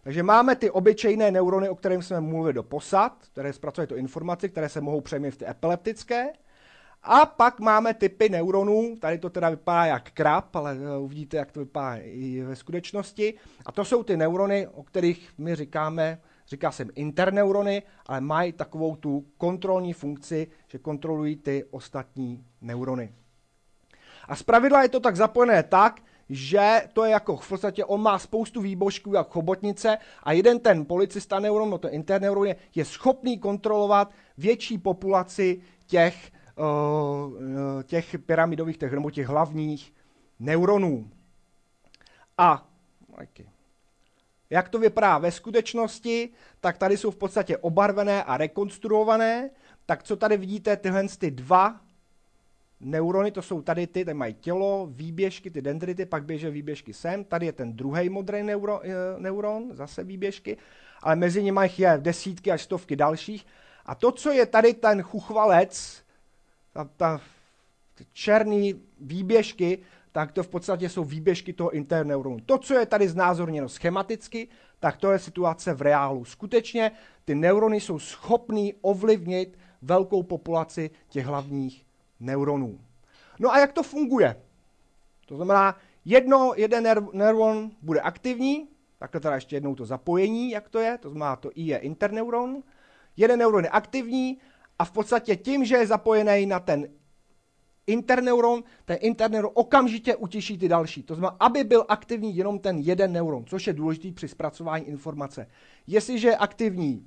Takže 0.03 0.23
máme 0.23 0.57
ty 0.57 0.71
obyčejné 0.71 1.31
neurony, 1.31 1.69
o 1.69 1.75
kterých 1.75 2.05
jsme 2.05 2.21
mluvili 2.21 2.53
do 2.53 2.63
posad, 2.63 3.13
které 3.33 3.53
zpracují 3.53 3.87
tu 3.87 3.95
informaci, 3.95 4.49
které 4.49 4.69
se 4.69 4.81
mohou 4.81 5.01
přejmět 5.01 5.31
v 5.31 5.37
ty 5.37 5.47
epileptické. 5.49 6.33
A 7.03 7.27
pak 7.27 7.61
máme 7.61 7.95
typy 7.95 8.29
neuronů, 8.29 8.97
tady 9.01 9.19
to 9.19 9.31
teda 9.31 9.51
vypadá 9.51 9.85
jak 9.85 10.11
krab, 10.11 10.57
ale 10.57 10.77
eh, 10.77 10.99
uvidíte, 10.99 11.37
jak 11.37 11.53
to 11.53 11.61
vypadá 11.61 11.97
i 11.97 12.43
ve 12.43 12.57
skutečnosti. 12.57 13.35
A 13.67 13.73
to 13.73 13.85
jsou 13.85 14.03
ty 14.03 14.17
neurony, 14.17 14.67
o 14.67 14.83
kterých 14.83 15.33
my 15.39 15.55
říkáme, 15.57 16.21
říká 16.51 16.73
jsem 16.73 16.91
interneurony, 16.95 17.83
ale 18.07 18.21
mají 18.21 18.53
takovou 18.53 18.97
tu 18.97 19.27
kontrolní 19.39 19.93
funkci, 19.93 20.49
že 20.69 20.79
kontrolují 20.79 21.37
ty 21.37 21.65
ostatní 21.71 22.45
neurony. 22.61 23.15
A 24.29 24.37
zpravidla 24.37 24.83
je 24.83 24.89
to 24.89 25.01
tak 25.01 25.17
zapojené 25.17 25.63
tak, 25.63 26.01
že 26.29 26.83
to 26.93 27.05
je 27.05 27.11
jako 27.11 27.37
v 27.37 27.49
podstatě 27.49 27.85
on 27.85 28.03
má 28.03 28.19
spoustu 28.19 28.61
výbožků 28.61 29.15
jak 29.15 29.29
chobotnice 29.29 29.99
a 30.23 30.33
jeden 30.33 30.61
ten 30.61 30.87
policista 30.87 31.41
neuron, 31.41 31.71
no 31.71 31.79
to 31.79 31.91
interneuron 31.91 32.47
je, 32.47 32.57
je 32.75 32.85
schopný 32.85 33.39
kontrolovat 33.39 34.13
větší 34.39 34.79
populaci 34.79 35.61
těch, 35.87 36.33
uh, 36.57 37.83
těch 37.83 38.19
pyramidových, 38.19 38.79
těch, 38.79 38.93
nebo 38.93 39.11
těch 39.11 39.27
hlavních 39.27 39.95
neuronů. 40.39 41.11
A 42.39 42.69
okay. 43.13 43.47
Jak 44.51 44.69
to 44.69 44.79
vypadá 44.79 45.19
ve 45.19 45.33
skutečnosti, 45.33 46.31
tak 46.61 46.79
tady 46.79 46.97
jsou 46.97 47.11
v 47.11 47.17
podstatě 47.17 47.57
obarvené 47.57 48.25
a 48.25 48.37
rekonstruované. 48.37 49.51
Tak 49.87 50.03
co 50.03 50.17
tady 50.17 50.37
vidíte, 50.37 50.77
tyhle 50.77 51.09
ty 51.19 51.31
dva 51.31 51.81
neurony, 52.81 53.31
to 53.31 53.43
jsou 53.43 53.63
tady 53.63 53.87
ty, 53.87 54.05
tady 54.05 54.15
mají 54.15 54.35
tělo, 54.35 54.89
výběžky, 54.91 55.51
ty 55.51 55.63
dendrity, 55.63 56.07
pak 56.07 56.25
běží 56.25 56.47
výběžky 56.47 56.93
sem, 56.93 57.25
tady 57.25 57.47
je 57.47 57.53
ten 57.53 57.73
druhý 57.73 58.09
modrý 58.09 58.43
neuro, 58.43 58.81
eh, 58.85 58.91
neuron, 59.19 59.71
zase 59.73 60.05
výběžky, 60.05 60.57
ale 61.03 61.17
mezi 61.17 61.43
nimi 61.43 61.71
je 61.79 61.99
desítky 61.99 62.53
až 62.53 62.63
stovky 62.63 62.97
dalších. 62.97 63.47
A 63.87 63.95
to, 63.95 64.13
co 64.13 64.31
je 64.31 64.47
tady 64.47 64.75
ten 64.75 65.03
chuchvalec, 65.03 66.03
ta, 66.73 66.89
ta 66.97 67.21
černý 68.13 68.83
výběžky, 69.01 69.79
tak 70.13 70.33
to 70.33 70.43
v 70.43 70.49
podstatě 70.49 70.89
jsou 70.89 71.05
výběžky 71.05 71.53
toho 71.53 71.71
interneuronu. 71.71 72.37
To, 72.47 72.59
co 72.59 72.75
je 72.75 72.87
tady 72.87 73.09
znázorněno 73.09 73.69
schematicky, 73.69 74.49
tak 74.81 74.97
to 74.97 75.13
je 75.13 75.19
situace 75.19 75.75
v 75.75 75.83
reálu. 75.83 76.25
Skutečně 76.25 76.91
ty 77.25 77.35
neurony 77.35 77.81
jsou 77.81 77.99
schopný 77.99 78.75
ovlivnit 78.81 79.59
velkou 79.83 80.23
populaci 80.23 80.91
těch 81.09 81.27
hlavních 81.27 81.87
neuronů. 82.21 82.81
No 83.39 83.53
a 83.53 83.59
jak 83.59 83.73
to 83.73 83.83
funguje? 83.83 84.37
To 85.27 85.37
znamená, 85.37 85.77
jedno, 86.05 86.53
jeden 86.57 87.09
neuron 87.13 87.71
bude 87.83 88.01
aktivní, 88.01 88.69
takhle 88.99 89.21
teda 89.21 89.35
ještě 89.35 89.57
jednou 89.57 89.75
to 89.75 89.85
zapojení, 89.85 90.51
jak 90.51 90.69
to 90.69 90.79
je, 90.79 90.99
to 90.99 91.11
znamená, 91.11 91.37
to 91.37 91.51
I 91.55 91.63
je 91.63 91.79
interneuron, 91.79 92.63
jeden 93.17 93.39
neuron 93.39 93.65
je 93.65 93.71
aktivní 93.71 94.39
a 94.79 94.85
v 94.85 94.93
podstatě 94.93 95.37
tím, 95.37 95.65
že 95.65 95.77
je 95.77 95.87
zapojený 95.87 96.47
na 96.47 96.61
ten 96.61 96.89
interneuron, 97.87 98.65
ten 98.85 98.99
interneuron 99.01 99.51
okamžitě 99.55 100.17
utiší 100.17 100.59
ty 100.59 100.69
další. 100.69 101.03
To 101.03 101.15
znamená, 101.15 101.37
aby 101.41 101.65
byl 101.65 101.85
aktivní 101.89 102.37
jenom 102.37 102.59
ten 102.59 102.79
jeden 102.79 103.13
neuron, 103.13 103.45
což 103.45 103.67
je 103.67 103.73
důležitý 103.73 104.13
při 104.13 104.29
zpracování 104.29 104.85
informace. 104.85 105.47
Jestliže 105.87 106.29
je 106.29 106.37
aktivní, 106.37 107.07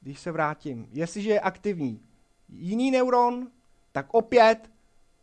když 0.00 0.20
se 0.20 0.32
vrátím, 0.32 0.88
jestliže 0.92 1.30
je 1.30 1.40
aktivní 1.40 2.00
jiný 2.48 2.90
neuron, 2.90 3.50
tak 3.92 4.06
opět 4.12 4.70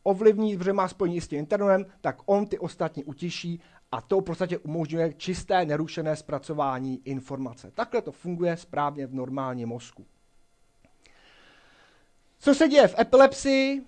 ovlivní, 0.03 0.58
protože 0.58 0.74
má 0.74 0.88
spojení 0.88 1.22
s 1.22 1.27
tím 1.27 1.39
interneuronem, 1.39 1.86
tak 2.01 2.17
on 2.25 2.46
ty 2.46 2.60
ostatní 2.60 3.03
utiší 3.03 3.62
a 3.91 4.01
to 4.01 4.20
v 4.20 4.24
podstatě 4.24 4.58
umožňuje 4.58 5.13
čisté, 5.13 5.65
nerušené 5.65 6.15
zpracování 6.15 7.01
informace. 7.06 7.72
Takhle 7.72 8.01
to 8.01 8.12
funguje 8.12 8.58
správně 8.58 9.08
v 9.08 9.13
normálním 9.13 9.70
mozku. 9.70 10.06
Co 12.39 12.56
se 12.56 12.67
děje 12.67 12.88
v 12.88 13.00
epilepsii? 13.00 13.86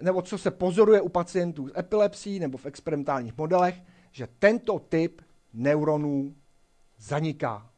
Nebo 0.00 0.22
co 0.22 0.38
se 0.38 0.50
pozoruje 0.50 1.00
u 1.00 1.08
pacientů 1.08 1.68
s 1.68 1.78
epilepsií 1.78 2.40
nebo 2.40 2.58
v 2.58 2.66
experimentálních 2.66 3.36
modelech, 3.36 3.82
že 4.12 4.28
tento 4.38 4.78
typ 4.78 5.22
neuronů 5.52 6.34
zaniká. 6.98 7.70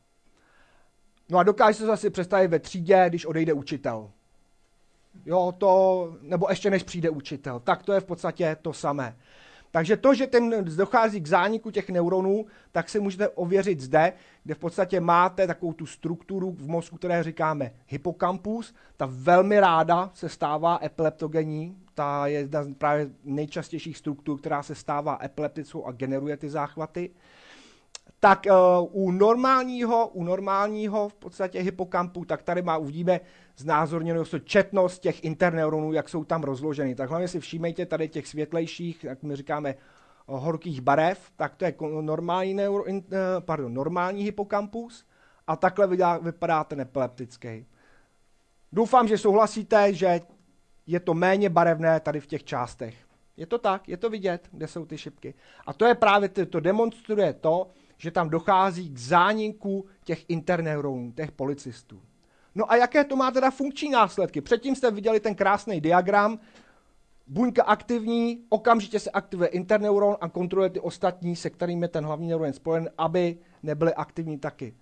No 1.29 1.39
a 1.39 1.43
dokáže 1.43 1.79
se 1.79 1.87
zase 1.87 2.11
představit 2.11 2.49
ve 2.49 2.59
třídě, 2.59 3.05
když 3.09 3.27
odejde 3.27 3.53
učitel. 3.53 4.11
Jo, 5.27 5.53
to, 5.59 6.15
nebo 6.21 6.47
ještě 6.51 6.71
než 6.71 6.83
přijde 6.83 7.11
učitel. 7.11 7.61
Tak 7.61 7.83
to 7.83 7.93
je 7.93 8.01
v 8.01 8.05
podstatě 8.05 8.57
to 8.63 8.73
samé. 8.73 9.17
Takže 9.73 9.97
to, 9.97 10.15
že 10.15 10.27
ten 10.27 10.65
dochází 10.65 11.21
k 11.21 11.27
zániku 11.27 11.71
těch 11.71 11.91
neuronů, 11.91 12.47
tak 12.73 12.89
si 12.89 13.01
můžete 13.01 13.29
ověřit 13.29 13.81
zde, 13.81 14.13
kde 14.45 14.55
v 14.55 14.59
podstatě 14.59 15.01
máte 15.01 15.47
takovou 15.47 15.73
tu 15.73 15.87
strukturu 15.87 16.51
v 16.51 16.69
mozku, 16.69 16.97
které 16.97 17.23
říkáme 17.23 17.73
hypokampus. 17.87 18.75
Ta 18.97 19.09
velmi 19.11 19.61
ráda 19.61 20.11
se 20.15 20.29
stává 20.29 20.79
epileptogenní, 20.83 21.77
ta 21.95 22.27
je 22.27 22.39
jedna 22.39 22.65
z 22.65 22.75
právě 22.75 23.11
nejčastějších 23.25 23.99
struktur, 23.99 24.39
která 24.39 24.63
se 24.63 24.75
stává 24.75 25.19
epileptickou 25.23 25.85
a 25.85 25.93
generuje 25.93 26.37
ty 26.37 26.51
záchvaty. 26.51 27.11
Tak 28.25 28.47
uh, 28.47 28.89
u 28.93 29.11
normálního, 29.11 30.09
u 30.09 30.25
normálního 30.25 31.09
v 31.09 31.15
podstatě 31.15 31.61
hypokampu, 31.61 32.25
tak 32.25 32.43
tady 32.43 32.63
má 32.63 32.77
uvidíme 32.77 33.21
znázorněnou 33.57 34.25
četnost 34.45 34.99
těch 34.99 35.25
interneuronů, 35.25 35.93
jak 35.93 36.09
jsou 36.09 36.25
tam 36.25 36.43
rozloženy. 36.43 36.95
Tak 36.95 37.11
hlavně 37.11 37.29
si 37.29 37.41
všímejte 37.41 37.87
tady 37.87 38.09
těch 38.09 38.27
světlejších, 38.27 39.05
jak 39.05 39.23
my 39.23 39.37
říkáme, 39.37 39.75
horkých 40.27 40.81
barev, 40.81 41.31
tak 41.37 41.57
to 41.57 41.65
je 41.65 41.75
normální, 42.01 42.55
neuro, 42.55 42.85
eh, 42.89 43.01
pardon, 43.41 43.75
normální 43.75 44.23
hypokampus 44.23 45.07
a 45.47 45.57
takhle 45.57 45.87
vypadá 46.23 46.65
ten 46.65 46.81
epileptický. 46.81 47.67
Doufám, 48.73 49.09
že 49.09 49.19
souhlasíte, 49.19 49.95
že 49.95 50.21
je 50.87 51.01
to 51.01 51.15
méně 51.15 51.51
barevné 51.51 52.01
tady 52.01 52.21
v 52.21 52.27
těch 52.27 52.45
částech. 52.45 52.95
Je 53.37 53.47
to 53.47 53.59
tak, 53.59 53.89
je 53.89 53.97
to 53.97 54.11
vidět, 54.11 54.49
kde 54.53 54.67
jsou 54.67 54.87
ty 54.87 54.99
šipky. 54.99 55.35
A 55.67 55.73
to 55.73 55.87
je 55.87 55.95
právě, 55.95 56.29
to 56.29 56.61
demonstruje 56.61 57.33
to, 57.33 57.71
že 58.03 58.11
tam 58.11 58.31
dochází 58.31 58.91
k 58.91 58.99
zániku 58.99 59.87
těch 60.05 60.25
interneuronů, 60.29 61.13
těch 61.13 61.33
policistů. 61.33 62.03
No 62.55 62.73
a 62.73 62.77
jaké 62.77 63.05
to 63.05 63.17
má 63.17 63.31
teda 63.31 63.51
funkční 63.51 63.91
následky? 63.91 64.41
Předtím 64.41 64.77
jste 64.77 64.91
viděli 64.91 65.21
ten 65.21 65.35
krásný 65.35 65.81
diagram, 65.81 66.39
buňka 67.27 67.63
aktivní, 67.63 68.45
okamžitě 68.49 69.01
se 69.01 69.11
aktivuje 69.11 69.49
interneuron 69.49 70.17
a 70.21 70.29
kontroluje 70.29 70.71
ty 70.71 70.81
ostatní, 70.81 71.37
se 71.37 71.51
kterými 71.51 71.85
je 71.85 71.89
ten 71.89 72.05
hlavní 72.05 72.29
neuron 72.29 72.53
spojen, 72.53 72.91
aby 72.99 73.39
nebyly 73.63 73.95
aktivní 73.95 74.39
taky. 74.39 74.75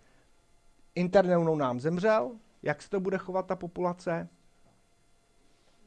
Interneuron 0.94 1.58
nám 1.58 1.80
zemřel, 1.80 2.30
jak 2.62 2.82
se 2.82 2.90
to 2.90 3.00
bude 3.00 3.18
chovat 3.18 3.46
ta 3.46 3.56
populace? 3.56 4.28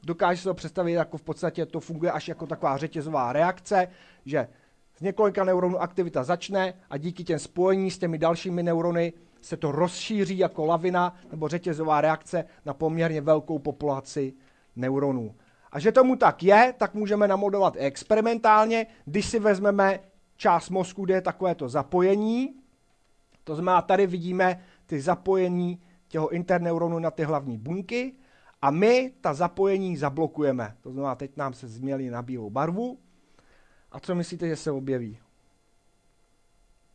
Dokáže 0.02 0.40
se 0.40 0.48
to 0.48 0.54
představit, 0.54 0.92
jako 0.92 1.18
v 1.18 1.22
podstatě 1.22 1.66
to 1.66 1.80
funguje 1.80 2.12
až 2.12 2.28
jako 2.28 2.46
taková 2.46 2.76
řetězová 2.76 3.32
reakce, 3.32 3.88
že 4.24 4.48
z 4.96 5.00
několika 5.00 5.44
neuronů 5.44 5.78
aktivita 5.82 6.24
začne 6.24 6.74
a 6.90 6.96
díky 6.96 7.24
těm 7.24 7.38
spojení 7.38 7.90
s 7.90 7.98
těmi 7.98 8.18
dalšími 8.18 8.62
neurony 8.62 9.12
se 9.40 9.56
to 9.56 9.72
rozšíří 9.72 10.38
jako 10.38 10.64
lavina 10.64 11.16
nebo 11.30 11.48
řetězová 11.48 12.00
reakce 12.00 12.44
na 12.64 12.74
poměrně 12.74 13.20
velkou 13.20 13.58
populaci 13.58 14.34
neuronů. 14.76 15.34
A 15.72 15.78
že 15.78 15.92
tomu 15.92 16.16
tak 16.16 16.42
je, 16.42 16.74
tak 16.78 16.94
můžeme 16.94 17.28
namodelovat 17.28 17.76
i 17.76 17.78
experimentálně, 17.78 18.86
když 19.04 19.26
si 19.26 19.38
vezmeme 19.38 20.00
část 20.36 20.70
mozku, 20.70 21.04
kde 21.04 21.14
je 21.14 21.20
takovéto 21.20 21.68
zapojení. 21.68 22.54
To 23.44 23.54
znamená, 23.54 23.82
tady 23.82 24.06
vidíme 24.06 24.64
ty 24.86 25.00
zapojení 25.00 25.82
těho 26.08 26.28
interneuronu 26.28 26.98
na 26.98 27.10
ty 27.10 27.24
hlavní 27.24 27.58
buňky 27.58 28.12
a 28.62 28.70
my 28.70 29.12
ta 29.20 29.34
zapojení 29.34 29.96
zablokujeme. 29.96 30.76
To 30.80 30.92
znamená, 30.92 31.14
teď 31.14 31.36
nám 31.36 31.52
se 31.52 31.68
změlí 31.68 32.10
na 32.10 32.22
bílou 32.22 32.50
barvu. 32.50 32.98
A 33.94 34.00
co 34.00 34.14
myslíte, 34.14 34.48
že 34.48 34.56
se 34.56 34.70
objeví? 34.70 35.18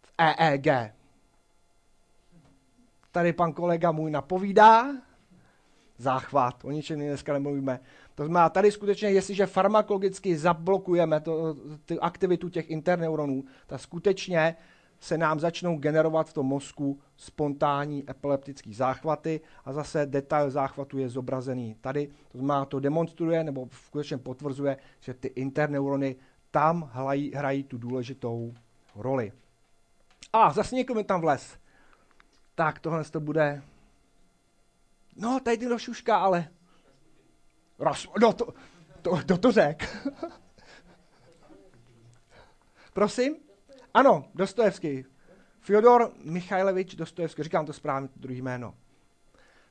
V 0.02 0.14
EEG. 0.18 0.68
Tady 3.12 3.34
pan 3.34 3.54
kolega 3.54 3.92
můj 3.92 4.12
napovídá. 4.12 4.88
Záchvat, 5.98 6.66
o 6.66 6.72
ničem 6.72 7.00
dneska 7.00 7.34
nemluvíme. 7.34 7.80
To 8.16 8.24
znamená, 8.26 8.50
tady 8.50 8.72
skutečně, 8.72 9.10
jestliže 9.10 9.46
farmakologicky 9.46 10.38
zablokujeme 10.38 11.20
to, 11.20 11.56
ty 11.86 12.00
aktivitu 12.00 12.50
těch 12.50 12.70
interneuronů, 12.70 13.44
tak 13.68 13.82
skutečně 13.82 14.56
se 15.00 15.18
nám 15.18 15.40
začnou 15.40 15.78
generovat 15.78 16.30
v 16.30 16.34
tom 16.34 16.46
mozku 16.46 17.00
spontánní 17.18 18.10
epileptické 18.10 18.74
záchvaty 18.74 19.42
a 19.66 19.74
zase 19.74 20.06
detail 20.06 20.50
záchvatu 20.50 20.98
je 20.98 21.10
zobrazený 21.10 21.76
tady. 21.82 22.08
To 22.32 22.38
znamená, 22.38 22.66
to 22.66 22.80
demonstruje 22.80 23.44
nebo 23.44 23.68
skutečně 23.72 24.18
potvrzuje, 24.18 24.78
že 25.00 25.14
ty 25.14 25.28
interneurony 25.28 26.16
tam 26.52 26.90
hrají, 26.94 27.32
hrají 27.32 27.64
tu 27.64 27.78
důležitou 27.78 28.54
roli. 28.96 29.32
A 30.34 30.54
zase 30.54 30.76
někdo 30.76 30.94
mi 30.96 31.04
tam 31.04 31.22
vles. 31.22 31.58
Tak, 32.56 32.80
tohle 32.80 33.04
to 33.04 33.20
bude... 33.20 33.64
No, 35.16 35.40
tady 35.40 35.58
ty 35.58 35.66
šuška, 35.78 36.18
ale... 36.18 36.48
Ras... 37.80 38.08
No, 38.22 38.34
to, 38.34 38.54
to, 39.02 39.24
to, 39.24 39.38
to 39.38 39.52
řek. 39.52 40.08
Prosím? 42.94 43.36
Ano, 43.94 44.26
Dostojevský. 44.36 45.06
Fyodor 45.60 46.12
Michajlevič 46.24 46.96
Dostojevský, 46.96 47.44
říkám 47.44 47.66
to 47.66 47.74
správně, 47.74 48.08
to 48.08 48.20
druhý 48.20 48.42
jméno. 48.42 48.76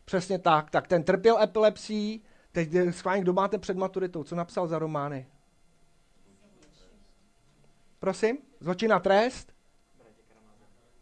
Přesně 0.05 0.39
tak. 0.39 0.71
Tak 0.71 0.89
ten 0.89 1.03
trpěl 1.03 1.43
epilepsií. 1.43 2.23
Teď 2.53 2.71
schválně, 2.91 3.23
kdo 3.23 3.33
máte 3.33 3.59
před 3.59 3.77
maturitou? 3.77 4.25
Co 4.25 4.35
napsal 4.35 4.67
za 4.67 4.79
romány? 4.79 5.27
Prosím? 7.99 8.39
Zločin 8.61 8.93
a 8.93 9.01
trest? 9.01 9.53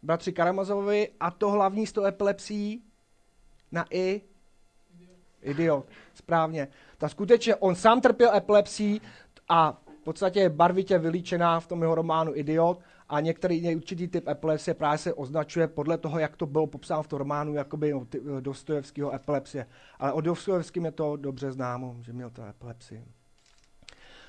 Bratři 0.03 0.33
Karamazovovi. 0.33 1.09
A 1.19 1.31
to 1.31 1.49
hlavní 1.49 1.87
z 1.87 1.91
toho 1.91 2.07
epilepsií 2.07 2.83
na 3.71 3.85
i? 3.89 4.21
Idiot. 5.41 5.85
Správně. 6.13 6.67
Ta 6.97 7.09
skutečně, 7.09 7.55
on 7.55 7.75
sám 7.75 8.01
trpěl 8.01 8.35
epilepsií 8.35 9.01
a 9.49 9.81
v 10.01 10.03
podstatě 10.03 10.39
je 10.39 10.49
barvitě 10.49 10.97
vylíčená 10.97 11.59
v 11.59 11.67
tom 11.67 11.81
jeho 11.81 11.95
románu 11.95 12.35
Idiot 12.35 12.79
a 13.09 13.19
některý 13.19 13.75
určitý 13.75 14.07
typ 14.07 14.27
epilepsie 14.27 14.73
právě 14.73 14.97
se 14.97 15.13
označuje 15.13 15.67
podle 15.67 15.97
toho, 15.97 16.19
jak 16.19 16.37
to 16.37 16.45
bylo 16.45 16.67
popsáno 16.67 17.03
v 17.03 17.07
tom 17.07 17.19
románu, 17.19 17.53
jakoby 17.53 17.93
eh, 17.93 18.41
Dostojevského 18.41 19.15
epilepsie. 19.15 19.65
Ale 19.99 20.13
o 20.13 20.21
Dostojevském 20.21 20.85
je 20.85 20.91
to 20.91 21.15
dobře 21.15 21.51
známo, 21.51 21.95
že 22.01 22.13
měl 22.13 22.29
to 22.29 22.43
epilepsii. 22.45 23.05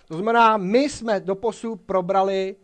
To 0.08 0.14
znamená, 0.14 0.56
my 0.56 0.78
jsme 0.78 1.20
doposud 1.20 1.80
probrali 1.80 2.56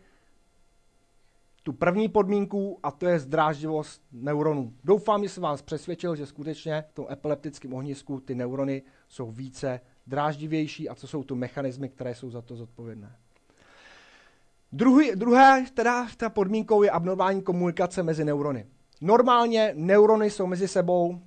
tu 1.63 1.73
první 1.73 2.09
podmínku 2.09 2.79
a 2.83 2.91
to 2.91 3.07
je 3.07 3.19
zdráždivost 3.19 4.01
neuronů. 4.11 4.73
Doufám, 4.83 5.23
že 5.23 5.29
jsem 5.29 5.43
vás 5.43 5.61
přesvědčil, 5.61 6.15
že 6.15 6.25
skutečně 6.25 6.83
v 6.89 6.93
tom 6.93 7.05
epileptickém 7.09 7.73
ohnisku 7.73 8.19
ty 8.19 8.35
neurony 8.35 8.83
jsou 9.07 9.31
více 9.31 9.81
dráždivější 10.07 10.89
a 10.89 10.95
co 10.95 11.07
jsou 11.07 11.23
tu 11.23 11.35
mechanismy, 11.35 11.89
které 11.89 12.15
jsou 12.15 12.29
za 12.29 12.41
to 12.41 12.55
zodpovědné. 12.55 13.15
Druhý, 14.71 15.11
druhé 15.15 15.65
teda 15.73 16.07
ta 16.17 16.29
podmínkou 16.29 16.83
je 16.83 16.91
abnormální 16.91 17.41
komunikace 17.41 18.03
mezi 18.03 18.25
neurony. 18.25 18.65
Normálně 19.01 19.71
neurony 19.75 20.29
jsou 20.29 20.47
mezi 20.47 20.67
sebou 20.67 21.09
uh, 21.09 21.19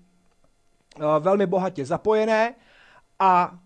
velmi 1.19 1.47
bohatě 1.47 1.85
zapojené 1.85 2.55
a 3.19 3.59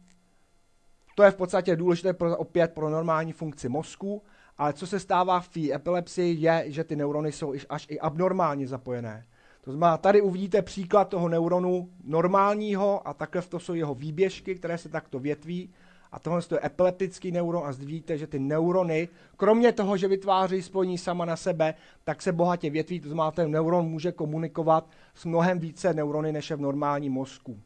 to 1.14 1.22
je 1.22 1.30
v 1.30 1.36
podstatě 1.36 1.76
důležité 1.76 2.12
pro, 2.12 2.36
opět 2.36 2.72
pro 2.72 2.90
normální 2.90 3.32
funkci 3.32 3.68
mozku, 3.68 4.22
ale 4.58 4.72
co 4.72 4.86
se 4.86 5.00
stává 5.00 5.40
v 5.40 5.48
té 5.48 5.72
epilepsii 5.72 6.40
je, 6.40 6.64
že 6.66 6.84
ty 6.84 6.96
neurony 6.96 7.32
jsou 7.32 7.54
až 7.68 7.86
i 7.90 8.00
abnormálně 8.00 8.66
zapojené. 8.66 9.24
To 9.64 9.72
znamená, 9.72 9.98
tady 9.98 10.20
uvidíte 10.20 10.62
příklad 10.62 11.08
toho 11.08 11.28
neuronu 11.28 11.90
normálního 12.04 13.08
a 13.08 13.14
takhle 13.14 13.42
to 13.42 13.58
jsou 13.58 13.74
jeho 13.74 13.94
výběžky, 13.94 14.54
které 14.54 14.78
se 14.78 14.88
takto 14.88 15.18
větví. 15.18 15.70
A 16.12 16.18
tohle 16.18 16.42
je 16.52 16.60
epileptický 16.64 17.32
neuron 17.32 17.66
a 17.66 17.70
vidíte, 17.70 18.18
že 18.18 18.26
ty 18.26 18.38
neurony, 18.38 19.08
kromě 19.36 19.72
toho, 19.72 19.96
že 19.96 20.08
vytváří 20.08 20.62
spojení 20.62 20.98
sama 20.98 21.24
na 21.24 21.36
sebe, 21.36 21.74
tak 22.04 22.22
se 22.22 22.32
bohatě 22.32 22.70
větví. 22.70 23.00
To 23.00 23.08
znamená, 23.08 23.30
ten 23.30 23.50
neuron 23.50 23.86
může 23.86 24.12
komunikovat 24.12 24.90
s 25.14 25.24
mnohem 25.24 25.58
více 25.58 25.94
neurony, 25.94 26.32
než 26.32 26.50
je 26.50 26.56
v 26.56 26.60
normálním 26.60 27.12
mozku. 27.12 27.60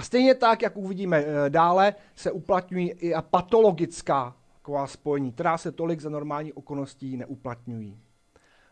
A 0.00 0.02
stejně 0.02 0.34
tak, 0.34 0.62
jak 0.62 0.76
uvidíme 0.76 1.18
eh, 1.18 1.50
dále, 1.50 1.94
se 2.14 2.30
uplatňují 2.30 2.90
i 2.90 3.14
patologická 3.30 4.36
taková 4.54 4.86
spojení, 4.86 5.32
která 5.32 5.58
se 5.58 5.72
tolik 5.72 6.00
za 6.00 6.10
normální 6.10 6.52
okolností 6.52 7.16
neuplatňují. 7.16 7.98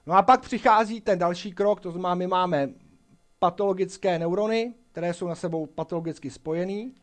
No 0.07 0.14
a 0.14 0.23
pak 0.23 0.41
přichází 0.41 1.01
ten 1.01 1.19
další 1.19 1.53
krok, 1.53 1.81
to 1.81 1.91
znamená, 1.91 2.14
my 2.14 2.27
máme 2.27 2.71
patologické 3.38 4.19
neurony, 4.19 4.75
které 4.93 5.14
jsou 5.14 5.29
na 5.29 5.35
sebou 5.35 5.67
patologicky 5.67 6.31
spojený 6.31 6.95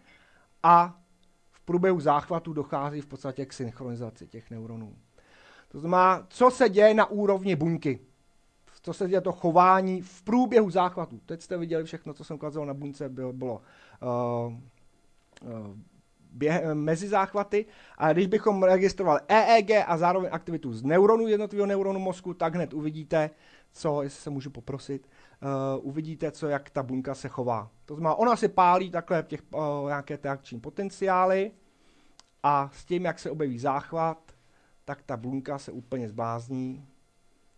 a 0.64 1.02
v 1.52 1.62
průběhu 1.62 2.00
záchvatu 2.00 2.54
dochází 2.54 3.02
v 3.02 3.08
podstatě 3.08 3.46
k 3.46 3.54
synchronizaci 3.54 4.28
těch 4.28 4.52
neuronů. 4.52 4.96
To 5.68 5.80
znamená, 5.80 6.28
co 6.30 6.52
se 6.52 6.70
děje 6.70 6.94
na 6.94 7.06
úrovni 7.06 7.56
buňky, 7.56 8.00
co 8.86 8.94
se 8.94 9.08
děje 9.08 9.22
to 9.22 9.32
chování 9.32 10.02
v 10.02 10.22
průběhu 10.22 10.70
záchvatu. 10.70 11.20
Teď 11.26 11.42
jste 11.42 11.58
viděli 11.58 11.84
všechno, 11.84 12.14
co 12.14 12.24
jsem 12.24 12.36
ukázal 12.36 12.66
na 12.66 12.74
buňce, 12.74 13.10
bylo, 13.10 13.34
bylo 13.34 13.62
běh, 16.32 16.62
mezi 16.74 17.08
záchvaty. 17.08 17.66
A 17.98 18.14
když 18.14 18.28
bychom 18.28 18.64
registrovali 18.64 19.20
EEG 19.28 19.72
a 19.88 19.98
zároveň 19.98 20.30
aktivitu 20.34 20.74
z 20.74 20.84
neuronů 20.84 21.28
jednotlivého 21.28 21.68
neuronu 21.68 22.00
mozku, 22.00 22.34
tak 22.34 22.56
hned 22.56 22.74
uvidíte, 22.74 23.30
co, 23.72 24.02
jestli 24.02 24.22
se 24.22 24.30
můžu 24.30 24.50
poprosit, 24.50 25.10
uh, 25.78 25.88
uvidíte, 25.88 26.32
co, 26.32 26.48
jak 26.48 26.70
ta 26.70 26.84
buňka 26.84 27.16
se 27.16 27.30
chová. 27.30 27.72
To 27.86 27.96
znamená, 27.96 28.16
ona 28.16 28.36
si 28.36 28.48
pálí 28.48 28.92
takhle 28.92 29.24
těch, 29.24 29.42
uh, 29.54 29.88
nějaké 29.88 30.18
ty 30.18 30.28
akční 30.28 30.60
potenciály 30.60 31.52
a 32.44 32.70
s 32.74 32.86
tím, 32.86 33.06
jak 33.06 33.20
se 33.20 33.32
objeví 33.32 33.60
záchvat, 33.60 34.32
tak 34.86 35.04
ta 35.04 35.18
buňka 35.18 35.58
se 35.58 35.72
úplně 35.72 36.10
zblázní 36.10 36.88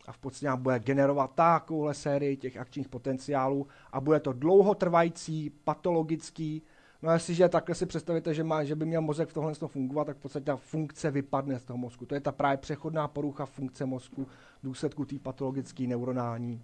a 0.08 0.12
v 0.12 0.17
podstatě 0.17 0.52
bude 0.56 0.80
generovat 0.80 1.36
takovouhle 1.36 1.93
sérii 1.93 2.38
těch 2.38 2.58
akčních 2.58 2.88
potenciálů 2.88 3.67
a 3.91 4.02
bude 4.02 4.20
to 4.20 4.34
dlouhotrvající, 4.34 5.50
patologický, 5.50 6.63
No 7.02 7.10
a 7.10 7.13
jestliže 7.13 7.50
takhle 7.50 7.76
si 7.76 7.86
představíte, 7.86 8.34
že, 8.34 8.43
má, 8.43 8.63
že 8.63 8.76
by 8.76 8.86
měl 8.86 9.02
mozek 9.02 9.30
v 9.30 9.34
tohle 9.34 9.54
fungovat, 9.54 10.06
tak 10.06 10.17
v 10.17 10.20
podstatě 10.20 10.46
ta 10.46 10.56
funkce 10.56 11.12
vypadne 11.12 11.60
z 11.60 11.63
toho 11.63 11.78
mozku. 11.78 12.06
To 12.06 12.15
je 12.15 12.22
ta 12.22 12.32
právě 12.32 12.58
přechodná 12.58 13.08
porucha 13.08 13.46
funkce 13.46 13.86
mozku 13.86 14.26
v 14.26 14.63
důsledku 14.63 15.06
té 15.06 15.20
patologické 15.20 15.84
neuronální 15.84 16.63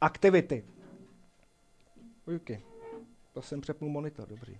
aktivity. 0.00 0.64
Ujky. 2.26 2.62
To 3.32 3.42
jsem 3.42 3.60
přepnul 3.60 3.90
monitor, 3.90 4.28
dobrý. 4.28 4.58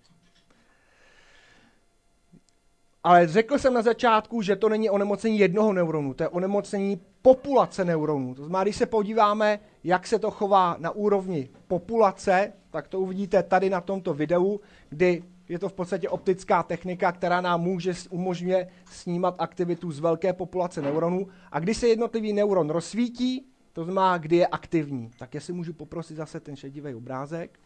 Ale 3.05 3.29
řekl 3.29 3.59
jsem 3.59 3.75
na 3.75 3.83
začátku, 3.83 4.42
že 4.42 4.57
to 4.57 4.68
není 4.68 4.90
onemocnění 4.90 5.38
jednoho 5.38 5.73
neuronu, 5.73 6.14
to 6.14 6.23
je 6.23 6.29
onemocnění 6.29 7.01
populace 7.25 7.85
neuronů. 7.85 8.35
To 8.35 8.45
znamená, 8.45 8.63
když 8.63 8.77
se 8.77 8.87
podíváme, 8.87 9.61
jak 9.85 10.07
se 10.07 10.19
to 10.19 10.31
chová 10.31 10.77
na 10.79 10.91
úrovni 10.91 11.49
populace, 11.67 12.53
tak 12.71 12.89
to 12.89 13.01
uvidíte 13.01 13.43
tady 13.43 13.71
na 13.71 13.81
tomto 13.81 14.15
videu, 14.15 14.61
kdy 14.89 15.23
je 15.49 15.59
to 15.59 15.69
v 15.69 15.73
podstatě 15.73 16.09
optická 16.09 16.63
technika, 16.63 17.13
která 17.13 17.41
nám 17.41 17.61
může 17.61 17.95
umožňuje 18.11 18.69
snímat 18.91 19.35
aktivitu 19.39 19.93
z 19.93 20.01
velké 20.01 20.33
populace 20.33 20.83
neuronů. 20.83 21.29
A 21.53 21.59
když 21.59 21.77
se 21.77 21.89
jednotlivý 21.89 22.33
neuron 22.33 22.71
rozsvítí, 22.71 23.47
to 23.73 23.85
znamená, 23.85 24.19
kdy 24.19 24.37
je 24.37 24.47
aktivní. 24.47 25.11
Tak 25.19 25.35
jestli 25.35 25.53
můžu 25.53 25.73
poprosit 25.73 26.15
zase 26.15 26.41
ten 26.41 26.57
šedivý 26.57 26.95
obrázek. 26.95 27.61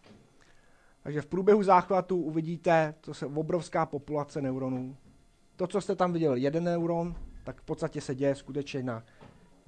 Takže 1.02 1.22
v 1.22 1.26
průběhu 1.26 1.62
záchvatu 1.62 2.16
uvidíte, 2.16 2.94
to 3.00 3.14
se 3.14 3.26
obrovská 3.26 3.86
populace 3.86 4.40
neuronů. 4.40 4.96
To, 5.56 5.66
co 5.66 5.80
jste 5.80 5.96
tam 5.96 6.12
viděli, 6.12 6.40
jeden 6.40 6.64
neuron, 6.64 7.14
tak 7.44 7.60
v 7.60 7.64
podstatě 7.64 8.00
se 8.00 8.14
děje 8.14 8.34
skutečně 8.34 8.82
na 8.82 9.02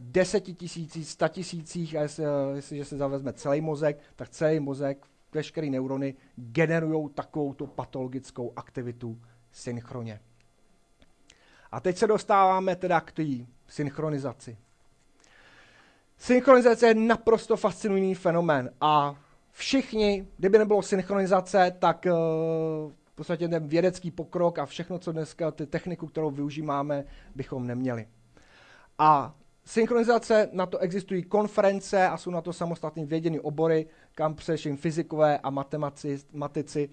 desetitisících, 0.00 1.08
statisících 1.08 1.96
a 1.96 2.02
jestli, 2.02 2.24
jestliže 2.54 2.84
se 2.84 2.96
zavezme 2.96 3.32
celý 3.32 3.60
mozek, 3.60 4.00
tak 4.16 4.28
celý 4.28 4.60
mozek, 4.60 5.06
veškeré 5.32 5.70
neurony 5.70 6.14
generují 6.36 7.08
takovou 7.08 7.52
patologickou 7.52 8.52
aktivitu 8.56 9.20
synchroně. 9.52 10.20
A 11.72 11.80
teď 11.80 11.96
se 11.96 12.06
dostáváme 12.06 12.76
teda 12.76 13.00
k 13.00 13.12
té 13.12 13.24
synchronizaci. 13.68 14.56
Synchronizace 16.18 16.86
je 16.86 16.94
naprosto 16.94 17.56
fascinující 17.56 18.14
fenomén 18.14 18.70
a 18.80 19.16
všichni, 19.52 20.26
kdyby 20.36 20.58
nebylo 20.58 20.82
synchronizace, 20.82 21.76
tak 21.78 22.06
uh, 22.06 22.12
v 23.04 23.14
podstatě 23.14 23.48
ten 23.48 23.68
vědecký 23.68 24.10
pokrok 24.10 24.58
a 24.58 24.66
všechno, 24.66 24.98
co 24.98 25.12
dneska, 25.12 25.50
ty 25.50 25.66
techniku, 25.66 26.06
kterou 26.06 26.30
využíváme, 26.30 27.04
bychom 27.34 27.66
neměli. 27.66 28.06
A 28.98 29.34
Synchronizace, 29.70 30.48
na 30.52 30.66
to 30.66 30.78
existují 30.78 31.22
konference 31.22 32.08
a 32.08 32.16
jsou 32.16 32.30
na 32.30 32.40
to 32.40 32.52
samostatné 32.52 33.06
věděny 33.06 33.40
obory, 33.40 33.86
kam 34.14 34.34
především 34.34 34.76
fyzikové 34.76 35.38
a 35.38 35.50
matematici, 35.50 36.24
matici, 36.32 36.88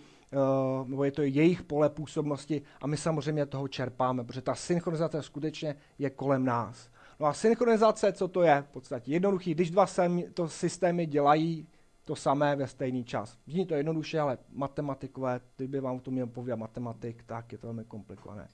uh, 0.82 0.88
nebo 0.90 1.04
je 1.04 1.12
to 1.12 1.22
jejich 1.22 1.64
pole 1.64 1.90
působnosti 1.90 2.62
a 2.82 2.88
my 2.88 2.98
samozřejmě 2.98 3.46
toho 3.46 3.68
čerpáme, 3.68 4.24
protože 4.24 4.42
ta 4.42 4.56
synchronizace 4.56 5.24
skutečně 5.24 5.76
je 6.00 6.10
kolem 6.10 6.46
nás. 6.46 6.90
No 7.20 7.26
a 7.26 7.34
synchronizace, 7.34 8.14
co 8.14 8.28
to 8.28 8.42
je? 8.42 8.62
V 8.62 8.68
podstatě 8.68 9.12
jednoduchý, 9.12 9.54
když 9.54 9.72
dva 9.72 9.88
sem, 9.88 10.24
to 10.34 10.50
systémy 10.50 11.06
dělají 11.06 11.68
to 12.06 12.16
samé 12.16 12.56
ve 12.56 12.68
stejný 12.68 13.04
čas. 13.04 13.38
Zní 13.48 13.66
to 13.66 13.76
jednoduše, 13.76 14.20
ale 14.20 14.38
matematikové, 14.54 15.40
kdyby 15.56 15.80
vám 15.80 16.00
to 16.00 16.12
měl 16.12 16.28
povědět 16.28 16.60
matematik, 16.60 17.24
tak 17.24 17.52
je 17.52 17.58
to 17.58 17.68
velmi 17.68 17.84
komplikované. 17.84 18.48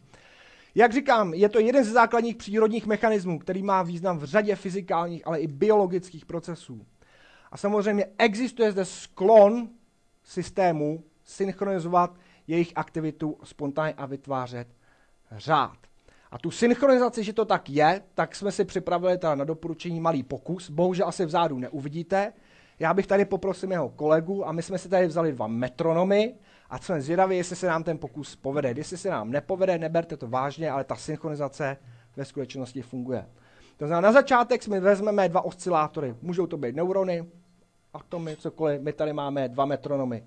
Jak 0.76 0.94
říkám, 0.94 1.34
je 1.34 1.50
to 1.50 1.60
jeden 1.60 1.84
ze 1.84 1.92
základních 1.92 2.36
přírodních 2.36 2.86
mechanismů, 2.86 3.40
který 3.40 3.64
má 3.64 3.84
význam 3.84 4.18
v 4.18 4.24
řadě 4.24 4.56
fyzikálních, 4.56 5.28
ale 5.28 5.40
i 5.40 5.48
biologických 5.48 6.26
procesů. 6.26 6.86
A 7.52 7.58
samozřejmě 7.58 8.06
existuje 8.18 8.72
zde 8.72 8.86
sklon 8.86 9.70
systému 10.24 11.04
synchronizovat 11.24 12.16
jejich 12.48 12.72
aktivitu 12.76 13.38
spontánně 13.44 13.94
a 13.94 14.06
vytvářet 14.06 14.68
řád. 15.32 15.78
A 16.32 16.38
tu 16.38 16.52
synchronizaci, 16.52 17.24
že 17.24 17.34
to 17.34 17.46
tak 17.46 17.70
je, 17.70 18.02
tak 18.16 18.36
jsme 18.36 18.52
si 18.52 18.66
připravili 18.66 19.18
teda 19.18 19.36
na 19.36 19.46
doporučení 19.46 20.00
malý 20.00 20.24
pokus. 20.24 20.70
Bohužel 20.70 21.08
asi 21.08 21.26
vzadu 21.26 21.60
neuvidíte. 21.60 22.34
Já 22.80 22.94
bych 22.94 23.08
tady 23.08 23.26
poprosil 23.26 23.72
jeho 23.72 23.90
kolegu 23.90 24.48
a 24.48 24.52
my 24.52 24.62
jsme 24.62 24.78
si 24.78 24.90
tady 24.90 25.08
vzali 25.08 25.32
dva 25.32 25.48
metronomy 25.48 26.36
a 26.70 26.78
jsme 26.78 27.02
zvědaví, 27.02 27.38
jestli 27.38 27.56
se 27.56 27.68
nám 27.68 27.84
ten 27.84 27.98
pokus 27.98 28.36
povede. 28.36 28.74
Jestli 28.78 28.98
se 28.98 29.10
nám 29.10 29.32
nepovede, 29.32 29.78
neberte 29.78 30.18
to 30.18 30.28
vážně, 30.28 30.72
ale 30.72 30.84
ta 30.84 30.96
synchronizace 30.96 31.78
ve 32.16 32.26
skutečnosti 32.26 32.82
funguje. 32.82 33.26
To 33.78 33.88
znamená, 33.88 34.08
na 34.08 34.14
začátek 34.14 34.64
jsme 34.64 34.80
vezmeme 34.80 35.30
dva 35.30 35.42
oscilátory. 35.42 36.16
Můžou 36.22 36.48
to 36.48 36.58
být 36.58 36.76
neurony, 36.76 37.26
atomy, 37.94 38.36
cokoliv. 38.36 38.82
My 38.82 38.94
tady 38.94 39.14
máme 39.14 39.50
dva 39.50 39.66
metronomy. 39.66 40.24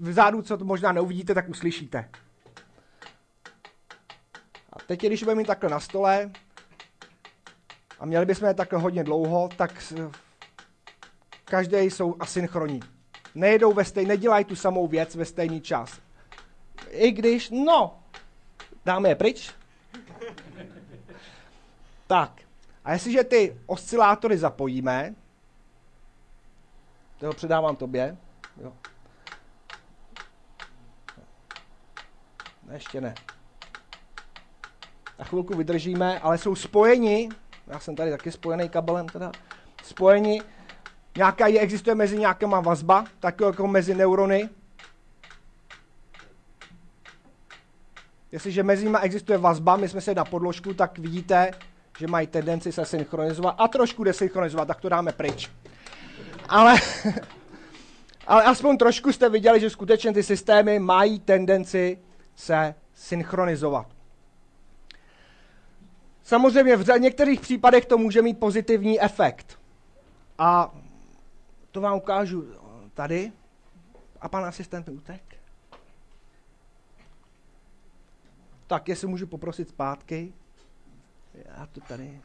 Vzadu, 0.00 0.42
co 0.42 0.56
to 0.58 0.64
možná 0.64 0.92
neuvidíte, 0.92 1.34
tak 1.34 1.48
uslyšíte. 1.48 2.08
A 4.72 4.78
teď, 4.86 5.00
když 5.00 5.22
budeme 5.22 5.38
mít 5.38 5.46
takhle 5.46 5.70
na 5.70 5.80
stole, 5.80 6.30
a 7.98 8.06
měli 8.06 8.26
bychom 8.26 8.48
je 8.48 8.54
takhle 8.54 8.78
hodně 8.78 9.04
dlouho, 9.04 9.48
tak 9.56 9.92
každý 11.52 11.78
jsou 11.78 12.16
asynchronní. 12.20 12.80
Nejedou 13.34 13.72
ve 13.72 13.84
stejný, 13.84 14.08
nedělají 14.08 14.44
tu 14.44 14.56
samou 14.56 14.86
věc 14.86 15.14
ve 15.14 15.24
stejný 15.24 15.60
čas. 15.60 16.00
I 16.90 17.12
když, 17.12 17.50
no, 17.50 18.02
dáme 18.84 19.08
je 19.08 19.14
pryč. 19.14 19.54
tak, 22.06 22.40
a 22.84 22.92
jestliže 22.92 23.24
ty 23.24 23.60
oscilátory 23.66 24.38
zapojíme, 24.38 25.14
to 27.18 27.32
předávám 27.32 27.76
tobě, 27.76 28.16
jo. 28.62 28.72
Ne, 32.62 32.74
ještě 32.74 33.00
ne. 33.00 33.14
Na 35.18 35.24
chvilku 35.24 35.56
vydržíme, 35.56 36.20
ale 36.20 36.38
jsou 36.38 36.54
spojeni, 36.54 37.28
já 37.66 37.78
jsem 37.78 37.96
tady 37.96 38.10
taky 38.10 38.32
spojený 38.32 38.68
kabelem 38.68 39.08
teda, 39.08 39.32
spojeni 39.82 40.42
Nějaká 41.16 41.46
je, 41.46 41.60
existuje 41.60 41.94
mezi 41.94 42.18
nějakýma 42.18 42.60
vazba, 42.60 43.04
tak 43.20 43.40
jako 43.40 43.66
mezi 43.66 43.94
neurony. 43.94 44.48
Jestliže 48.32 48.62
mezi 48.62 48.84
nimi 48.84 48.98
existuje 49.00 49.38
vazba, 49.38 49.76
my 49.76 49.88
jsme 49.88 50.00
se 50.00 50.14
na 50.14 50.24
podložku, 50.24 50.74
tak 50.74 50.98
vidíte, 50.98 51.50
že 51.98 52.06
mají 52.06 52.26
tendenci 52.26 52.72
se 52.72 52.84
synchronizovat 52.84 53.54
a 53.58 53.68
trošku 53.68 54.04
desynchronizovat, 54.04 54.68
tak 54.68 54.80
to 54.80 54.88
dáme 54.88 55.12
pryč. 55.12 55.50
Ale, 56.48 56.74
ale 58.26 58.42
aspoň 58.42 58.78
trošku 58.78 59.12
jste 59.12 59.28
viděli, 59.28 59.60
že 59.60 59.70
skutečně 59.70 60.12
ty 60.12 60.22
systémy 60.22 60.78
mají 60.78 61.20
tendenci 61.20 61.98
se 62.36 62.74
synchronizovat. 62.94 63.86
Samozřejmě 66.22 66.76
v 66.76 66.98
některých 66.98 67.40
případech 67.40 67.86
to 67.86 67.98
může 67.98 68.22
mít 68.22 68.38
pozitivní 68.38 69.00
efekt. 69.00 69.58
A 70.38 70.74
to 71.72 71.80
vám 71.80 71.96
ukážu 71.96 72.46
tady. 72.94 73.32
A 74.20 74.28
pan 74.28 74.44
asistent 74.44 74.88
utek. 74.88 75.36
Tak, 78.66 78.88
jestli 78.88 79.06
můžu 79.08 79.26
poprosit 79.26 79.68
zpátky. 79.68 80.32
Já 81.34 81.66
to 81.66 81.80
tady. 81.80 82.20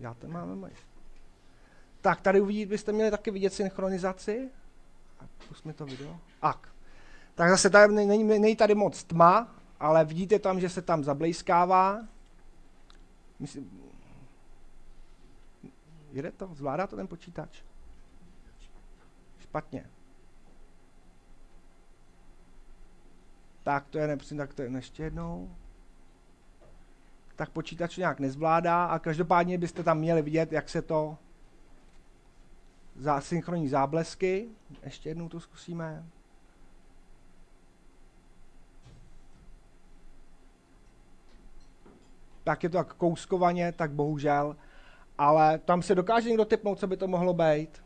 Já 0.00 0.14
to 0.14 0.28
máme 0.28 0.56
mají. 0.56 0.74
Tak, 2.00 2.20
tady 2.20 2.40
uvidíte, 2.40 2.70
byste 2.70 2.92
měli 2.92 3.10
taky 3.10 3.30
vidět 3.30 3.52
synchronizaci. 3.52 4.50
A 5.20 5.24
pusme 5.48 5.72
to 5.72 5.86
video. 5.86 6.20
Ak. 6.42 6.68
Tak 7.34 7.50
zase 7.50 7.70
tady 7.70 7.94
není, 7.94 8.24
není 8.24 8.56
tady 8.56 8.74
moc 8.74 9.04
tma, 9.04 9.54
ale 9.80 10.04
vidíte 10.04 10.38
tam, 10.38 10.60
že 10.60 10.68
se 10.68 10.82
tam 10.82 11.04
zablejskává. 11.04 12.00
Myslím, 13.38 13.84
jede 16.14 16.32
to? 16.32 16.54
Zvládá 16.54 16.86
to 16.86 16.96
ten 16.96 17.08
počítač? 17.08 17.62
Špatně. 19.38 19.90
Tak 23.62 23.88
to 23.88 23.98
je, 23.98 24.06
nepřím, 24.06 24.38
tak 24.38 24.54
to 24.54 24.62
je 24.62 24.70
ještě 24.70 25.02
jednou. 25.02 25.56
Tak 27.36 27.50
počítač 27.50 27.96
nějak 27.96 28.20
nezvládá 28.20 28.84
a 28.84 28.98
každopádně 28.98 29.58
byste 29.58 29.82
tam 29.82 29.98
měli 29.98 30.22
vidět, 30.22 30.52
jak 30.52 30.68
se 30.68 30.82
to 30.82 31.18
za 32.96 33.20
synchronní 33.20 33.68
záblesky. 33.68 34.48
Ještě 34.82 35.08
jednou 35.08 35.28
to 35.28 35.40
zkusíme. 35.40 36.04
tak 42.44 42.62
je 42.62 42.68
to 42.68 42.76
tak 42.76 42.94
kouskovaně, 42.94 43.72
tak 43.72 43.90
bohužel. 43.90 44.56
Ale 45.18 45.58
tam 45.58 45.82
se 45.82 45.94
dokáže 45.94 46.28
někdo 46.28 46.44
typnout, 46.44 46.78
co 46.78 46.86
by 46.86 46.96
to 46.96 47.08
mohlo 47.08 47.34
být. 47.34 47.84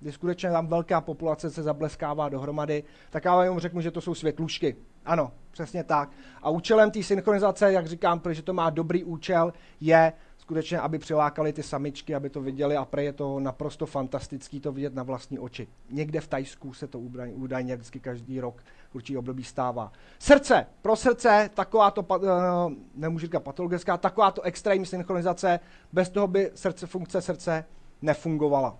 Když 0.00 0.14
skutečně 0.14 0.50
tam 0.50 0.66
velká 0.66 1.00
populace 1.00 1.50
se 1.50 1.62
zableskává 1.62 2.28
dohromady, 2.28 2.84
tak 3.10 3.24
já 3.24 3.36
vám 3.36 3.58
řeknu, 3.58 3.80
že 3.80 3.90
to 3.90 4.00
jsou 4.00 4.14
světlušky. 4.14 4.76
Ano, 5.04 5.32
přesně 5.50 5.84
tak. 5.84 6.10
A 6.42 6.50
účelem 6.50 6.90
té 6.90 7.02
synchronizace, 7.02 7.72
jak 7.72 7.86
říkám, 7.86 8.20
protože 8.20 8.42
to 8.42 8.52
má 8.52 8.70
dobrý 8.70 9.04
účel, 9.04 9.52
je 9.80 10.12
skutečně, 10.46 10.80
aby 10.80 10.98
přilákali 10.98 11.52
ty 11.52 11.62
samičky, 11.62 12.14
aby 12.14 12.30
to 12.30 12.40
viděli 12.40 12.76
a 12.76 12.84
pre 12.84 13.04
je 13.04 13.12
to 13.12 13.40
naprosto 13.40 13.86
fantastický 13.86 14.60
to 14.60 14.72
vidět 14.72 14.94
na 14.94 15.02
vlastní 15.02 15.38
oči. 15.38 15.68
Někde 15.90 16.20
v 16.20 16.28
Tajsku 16.28 16.74
se 16.74 16.86
to 16.86 16.98
údajně 17.34 17.76
vždycky 17.76 18.00
každý 18.00 18.40
rok 18.40 18.62
určitý 18.94 19.16
období 19.16 19.44
stává. 19.44 19.92
Srdce. 20.18 20.66
Pro 20.82 20.96
srdce 20.96 21.50
taková 21.54 21.90
to, 21.90 22.02
uh, 22.02 22.26
nemůžu 22.94 23.26
říkat 23.26 23.42
patologická, 23.42 23.96
taková 23.96 24.30
to 24.30 24.42
extrémní 24.42 24.86
synchronizace, 24.86 25.60
bez 25.92 26.08
toho 26.08 26.26
by 26.26 26.50
srdce, 26.54 26.86
funkce 26.86 27.20
srdce 27.22 27.64
nefungovala. 28.02 28.78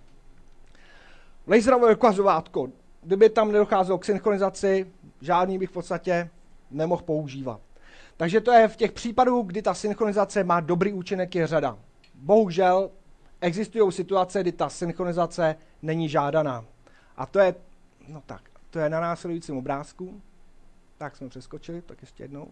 Laserové 1.46 1.94
ukazovátko. 1.94 2.68
Kdyby 3.02 3.30
tam 3.30 3.52
nedocházelo 3.52 3.98
k 3.98 4.04
synchronizaci, 4.04 4.86
žádný 5.20 5.58
bych 5.58 5.70
v 5.70 5.72
podstatě 5.72 6.30
nemohl 6.70 7.02
používat. 7.02 7.65
Takže 8.16 8.40
to 8.40 8.52
je 8.52 8.68
v 8.68 8.76
těch 8.76 8.92
případů, 8.92 9.42
kdy 9.42 9.62
ta 9.62 9.74
synchronizace 9.74 10.44
má 10.44 10.60
dobrý 10.60 10.92
účinek, 10.92 11.34
je 11.34 11.46
řada. 11.46 11.78
Bohužel 12.14 12.90
existují 13.40 13.92
situace, 13.92 14.40
kdy 14.40 14.52
ta 14.52 14.68
synchronizace 14.68 15.56
není 15.82 16.08
žádaná. 16.08 16.64
A 17.16 17.26
to 17.26 17.38
je, 17.38 17.54
no 18.08 18.22
tak, 18.26 18.42
to 18.70 18.78
je 18.78 18.88
na 18.88 19.00
následujícím 19.00 19.56
obrázku. 19.56 20.22
Tak 20.98 21.16
jsme 21.16 21.28
přeskočili, 21.28 21.82
tak 21.82 22.00
ještě 22.00 22.24
jednou. 22.24 22.48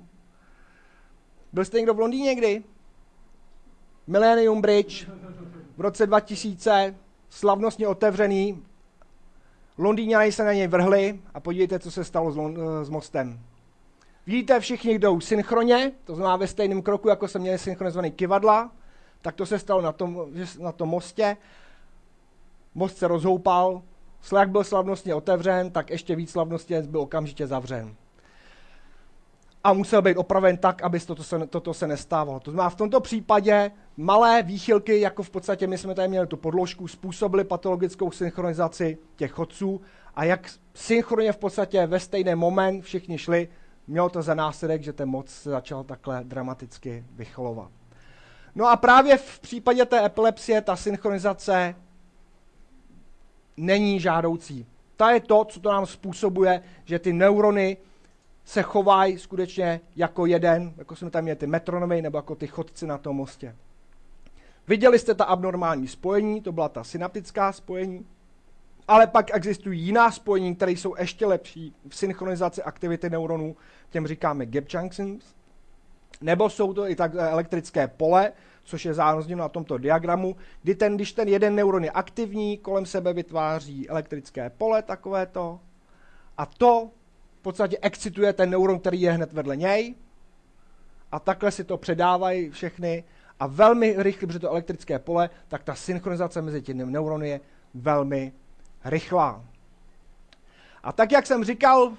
Byl 1.52 1.64
jste 1.64 1.78
někdo 1.78 1.94
v 1.94 1.98
Londýně 1.98 2.24
někdy? 2.24 2.64
Millennium 4.06 4.60
Bridge 4.60 5.08
v 5.76 5.80
roce 5.80 6.06
2000, 6.06 6.94
slavnostně 7.28 7.88
otevřený. 7.88 8.64
Londýňané 9.78 10.32
se 10.32 10.44
na 10.44 10.52
něj 10.52 10.66
vrhli 10.66 11.20
a 11.34 11.40
podívejte, 11.40 11.78
co 11.78 11.90
se 11.90 12.04
stalo 12.04 12.32
s, 12.32 12.38
s 12.86 12.88
mostem. 12.88 13.40
Vidíte 14.26 14.60
všichni, 14.60 14.94
kdo 14.94 15.20
synchronně, 15.20 15.92
to 16.04 16.14
znamená 16.14 16.36
ve 16.36 16.46
stejném 16.46 16.82
kroku, 16.82 17.08
jako 17.08 17.28
se 17.28 17.38
měli 17.38 17.58
synchronizovaný 17.58 18.10
kivadla, 18.10 18.72
tak 19.22 19.34
to 19.34 19.46
se 19.46 19.58
stalo 19.58 19.82
na 19.82 19.92
tom, 19.92 20.26
na 20.60 20.72
tom 20.72 20.88
mostě. 20.88 21.36
Most 22.74 22.98
se 22.98 23.08
rozhoupal, 23.08 23.82
slak 24.20 24.50
byl 24.50 24.64
slavnostně 24.64 25.14
otevřen, 25.14 25.70
tak 25.70 25.90
ještě 25.90 26.16
víc 26.16 26.30
slavnostně 26.30 26.82
byl 26.82 27.00
okamžitě 27.00 27.46
zavřen. 27.46 27.94
A 29.64 29.72
musel 29.72 30.02
být 30.02 30.16
opraven 30.16 30.56
tak, 30.56 30.82
aby 30.82 31.00
toto 31.00 31.22
se, 31.22 31.46
toto 31.46 31.74
se 31.74 31.86
nestávalo. 31.86 32.40
To 32.40 32.50
znamená, 32.50 32.70
v 32.70 32.76
tomto 32.76 33.00
případě 33.00 33.70
malé 33.96 34.42
výchylky, 34.42 35.00
jako 35.00 35.22
v 35.22 35.30
podstatě 35.30 35.66
my 35.66 35.78
jsme 35.78 35.94
tady 35.94 36.08
měli 36.08 36.26
tu 36.26 36.36
podložku, 36.36 36.88
způsobily 36.88 37.44
patologickou 37.44 38.10
synchronizaci 38.10 38.98
těch 39.16 39.32
chodců 39.32 39.80
a 40.14 40.24
jak 40.24 40.50
synchronně 40.74 41.32
v 41.32 41.36
podstatě 41.36 41.86
ve 41.86 42.00
stejný 42.00 42.34
moment 42.34 42.82
všichni 42.82 43.18
šli, 43.18 43.48
mělo 43.86 44.08
to 44.08 44.22
za 44.22 44.34
následek, 44.34 44.82
že 44.82 44.92
ten 44.92 45.08
moc 45.08 45.28
se 45.28 45.50
začal 45.50 45.84
takhle 45.84 46.24
dramaticky 46.24 47.04
vycholovat. 47.10 47.70
No 48.54 48.66
a 48.66 48.76
právě 48.76 49.16
v 49.16 49.40
případě 49.40 49.84
té 49.84 50.06
epilepsie 50.06 50.60
ta 50.60 50.76
synchronizace 50.76 51.74
není 53.56 54.00
žádoucí. 54.00 54.66
Ta 54.96 55.10
je 55.10 55.20
to, 55.20 55.44
co 55.44 55.60
to 55.60 55.72
nám 55.72 55.86
způsobuje, 55.86 56.62
že 56.84 56.98
ty 56.98 57.12
neurony 57.12 57.76
se 58.44 58.62
chovají 58.62 59.18
skutečně 59.18 59.80
jako 59.96 60.26
jeden, 60.26 60.72
jako 60.76 60.96
jsme 60.96 61.10
tam 61.10 61.22
měli 61.22 61.36
ty 61.36 61.46
metronomy, 61.46 62.02
nebo 62.02 62.18
jako 62.18 62.34
ty 62.34 62.46
chodci 62.46 62.86
na 62.86 62.98
tom 62.98 63.16
mostě. 63.16 63.56
Viděli 64.68 64.98
jste 64.98 65.14
ta 65.14 65.24
abnormální 65.24 65.88
spojení, 65.88 66.40
to 66.40 66.52
byla 66.52 66.68
ta 66.68 66.84
synaptická 66.84 67.52
spojení, 67.52 68.06
ale 68.88 69.06
pak 69.06 69.34
existují 69.34 69.80
jiná 69.80 70.10
spojení, 70.10 70.54
které 70.54 70.72
jsou 70.72 70.94
ještě 70.98 71.26
lepší 71.26 71.74
v 71.88 71.96
synchronizaci 71.96 72.62
aktivity 72.62 73.10
neuronů, 73.10 73.56
těm 73.94 74.06
říkáme 74.06 74.46
gap 74.46 74.64
junctions, 74.68 75.34
nebo 76.20 76.50
jsou 76.50 76.74
to 76.74 76.88
i 76.88 76.96
tak 76.96 77.14
elektrické 77.14 77.88
pole, 77.88 78.32
což 78.64 78.84
je 78.84 78.94
zánozněno 78.94 79.42
na 79.42 79.48
tomto 79.48 79.78
diagramu, 79.78 80.36
kdy 80.62 80.74
ten, 80.74 80.96
když 80.96 81.12
ten 81.12 81.28
jeden 81.28 81.54
neuron 81.54 81.84
je 81.84 81.90
aktivní, 81.90 82.58
kolem 82.58 82.86
sebe 82.86 83.12
vytváří 83.12 83.88
elektrické 83.88 84.50
pole 84.50 84.82
takovéto. 84.82 85.60
A 86.38 86.46
to 86.46 86.90
v 87.38 87.42
podstatě 87.42 87.78
excituje 87.82 88.32
ten 88.32 88.50
neuron, 88.50 88.78
který 88.78 89.00
je 89.00 89.12
hned 89.12 89.32
vedle 89.32 89.56
něj. 89.56 89.94
A 91.12 91.20
takhle 91.20 91.50
si 91.50 91.64
to 91.64 91.76
předávají 91.76 92.50
všechny. 92.50 93.04
A 93.40 93.46
velmi 93.46 93.94
rychle, 93.98 94.26
protože 94.26 94.38
to 94.38 94.50
elektrické 94.50 94.98
pole, 94.98 95.30
tak 95.48 95.62
ta 95.62 95.74
synchronizace 95.74 96.42
mezi 96.42 96.62
těmi 96.62 96.86
neurony 96.86 97.28
je 97.28 97.40
velmi 97.74 98.32
rychlá. 98.84 99.44
A 100.82 100.92
tak, 100.92 101.12
jak 101.12 101.26
jsem 101.26 101.44
říkal, 101.44 101.92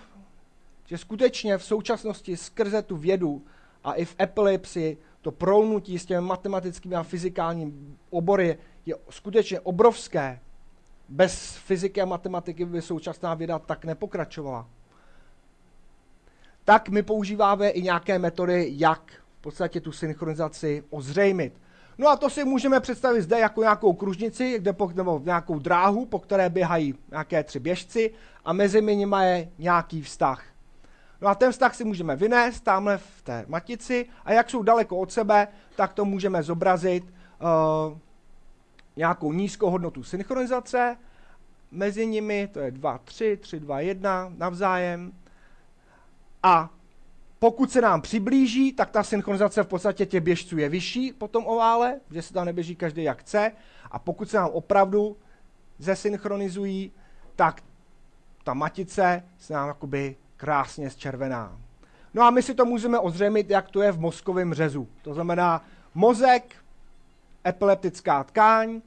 že 0.86 0.98
skutečně 0.98 1.58
v 1.58 1.64
současnosti 1.64 2.38
skrze 2.38 2.82
tu 2.82 2.98
vědu 2.98 3.46
a 3.84 3.94
i 3.94 4.06
v 4.06 4.16
epilepsii 4.20 4.98
to 5.22 5.32
prolnutí 5.32 6.00
s 6.00 6.06
těmi 6.06 6.28
matematickými 6.28 6.96
a 6.96 7.04
fyzikálními 7.04 7.74
obory 8.10 8.58
je 8.86 8.96
skutečně 9.10 9.60
obrovské. 9.60 10.40
Bez 11.10 11.56
fyziky 11.56 12.02
a 12.02 12.06
matematiky 12.06 12.66
by 12.66 12.82
současná 12.82 13.34
věda 13.34 13.60
tak 13.60 13.86
nepokračovala. 13.86 14.70
Tak 16.64 16.90
my 16.90 17.04
používáme 17.04 17.70
i 17.70 17.82
nějaké 17.82 18.20
metody, 18.20 18.68
jak 18.76 19.12
v 19.40 19.42
podstatě 19.42 19.82
tu 19.82 19.92
synchronizaci 19.92 20.84
ozřejmit. 20.90 21.54
No 21.98 22.08
a 22.08 22.16
to 22.16 22.30
si 22.30 22.44
můžeme 22.44 22.80
představit 22.80 23.22
zde 23.22 23.40
jako 23.40 23.62
nějakou 23.62 23.94
kružnici, 23.94 24.60
kde 24.60 24.74
po, 24.74 24.92
nebo 24.96 25.22
nějakou 25.24 25.60
dráhu, 25.60 26.06
po 26.06 26.20
které 26.20 26.50
běhají 26.50 26.96
nějaké 27.12 27.44
tři 27.44 27.60
běžci 27.60 28.14
a 28.46 28.54
mezi 28.54 28.82
nimi 28.82 29.18
je 29.22 29.50
nějaký 29.58 30.02
vztah. 30.02 30.55
No 31.22 31.28
a 31.28 31.36
ten 31.36 31.52
vztah 31.52 31.76
si 31.76 31.84
můžeme 31.84 32.16
vynést 32.16 32.64
tamhle 32.64 32.98
v 32.98 33.22
té 33.24 33.46
matici 33.48 34.06
a 34.26 34.34
jak 34.34 34.50
jsou 34.50 34.64
daleko 34.64 34.98
od 34.98 35.12
sebe, 35.12 35.48
tak 35.76 35.94
to 35.94 36.06
můžeme 36.06 36.44
zobrazit 36.44 37.04
uh, 37.04 37.98
nějakou 38.96 39.34
nízkou 39.34 39.70
hodnotu 39.70 40.04
synchronizace, 40.04 40.98
mezi 41.72 42.08
nimi 42.08 42.50
to 42.52 42.60
je 42.60 42.72
2, 42.72 42.98
3, 42.98 43.38
3, 43.38 43.60
2, 43.60 43.80
1 43.80 44.34
navzájem 44.38 45.12
a 46.44 46.70
pokud 47.40 47.72
se 47.72 47.82
nám 47.82 48.02
přiblíží, 48.02 48.74
tak 48.74 48.92
ta 48.92 49.04
synchronizace 49.04 49.64
v 49.64 49.68
podstatě 49.68 50.06
těch 50.06 50.24
běžců 50.24 50.58
je 50.58 50.70
vyšší 50.70 51.14
po 51.14 51.28
tom 51.28 51.46
ovále, 51.46 52.00
že 52.12 52.22
se 52.22 52.34
tam 52.34 52.46
neběží 52.46 52.76
každý 52.76 53.04
jak 53.04 53.20
chce. 53.20 53.52
A 53.92 54.00
pokud 54.00 54.30
se 54.30 54.38
nám 54.38 54.50
opravdu 54.50 55.18
zesynchronizují, 55.80 56.92
tak 57.36 57.62
ta 58.44 58.54
matice 58.54 59.24
se 59.38 59.54
nám 59.54 59.68
jakoby 59.68 60.16
krásně 60.46 60.90
zčervená. 60.90 61.58
No 62.14 62.24
a 62.24 62.30
my 62.30 62.42
si 62.42 62.54
to 62.54 62.66
můžeme 62.66 63.00
ozřejmit, 63.00 63.50
jak 63.50 63.70
to 63.70 63.82
je 63.82 63.92
v 63.92 64.00
mozkovém 64.00 64.54
řezu. 64.54 64.88
To 65.02 65.14
znamená 65.14 65.66
mozek, 65.96 66.56
epileptická 67.48 68.24
tkáň, 68.24 68.82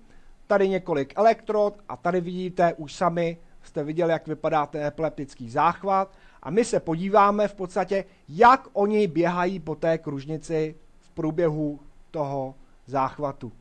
tady 0.47 0.69
několik 0.69 1.13
elektrod 1.17 1.75
a 1.89 1.97
tady 1.97 2.21
vidíte 2.21 2.75
už 2.75 2.95
sami, 2.95 3.39
jste 3.63 3.85
viděli, 3.85 4.13
jak 4.13 4.27
vypadá 4.27 4.67
ten 4.67 4.83
epileptický 4.83 5.51
záchvat 5.51 6.15
a 6.43 6.51
my 6.51 6.65
se 6.65 6.81
podíváme 6.81 7.49
v 7.49 7.55
podstatě, 7.55 8.05
jak 8.29 8.69
oni 8.73 9.07
běhají 9.07 9.61
po 9.61 9.75
té 9.75 9.99
kružnici 9.99 10.75
v 11.01 11.11
průběhu 11.11 11.81
toho 12.11 12.55
záchvatu. 12.87 13.53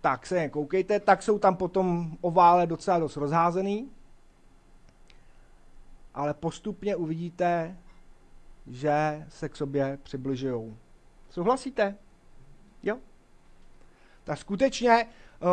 Tak 0.00 0.26
se 0.26 0.36
jen 0.36 0.50
koukejte, 0.50 1.00
tak 1.00 1.22
jsou 1.22 1.38
tam 1.38 1.56
potom 1.56 2.16
ovále 2.20 2.66
docela 2.66 2.98
dost 2.98 3.16
rozházený, 3.16 3.88
ale 6.18 6.34
postupně 6.34 6.96
uvidíte, 6.96 7.76
že 8.66 9.26
se 9.28 9.48
k 9.48 9.56
sobě 9.56 9.98
přibližují. 10.02 10.76
Souhlasíte? 11.30 11.96
Jo? 12.82 12.98
Tak 14.24 14.38
skutečně 14.38 14.90
eh, 14.90 15.06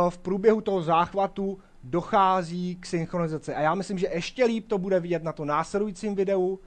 v 0.09 0.17
průběhu 0.17 0.61
toho 0.61 0.81
záchvatu 0.81 1.59
dochází 1.83 2.75
k 2.75 2.85
synchronizaci. 2.85 3.53
A 3.53 3.61
já 3.61 3.75
myslím, 3.75 3.97
že 3.97 4.07
ještě 4.07 4.45
líp 4.45 4.67
to 4.67 4.77
bude 4.77 4.99
vidět 4.99 5.23
na 5.23 5.33
to 5.33 5.45
následujícím 5.45 6.15
videu, 6.15 6.59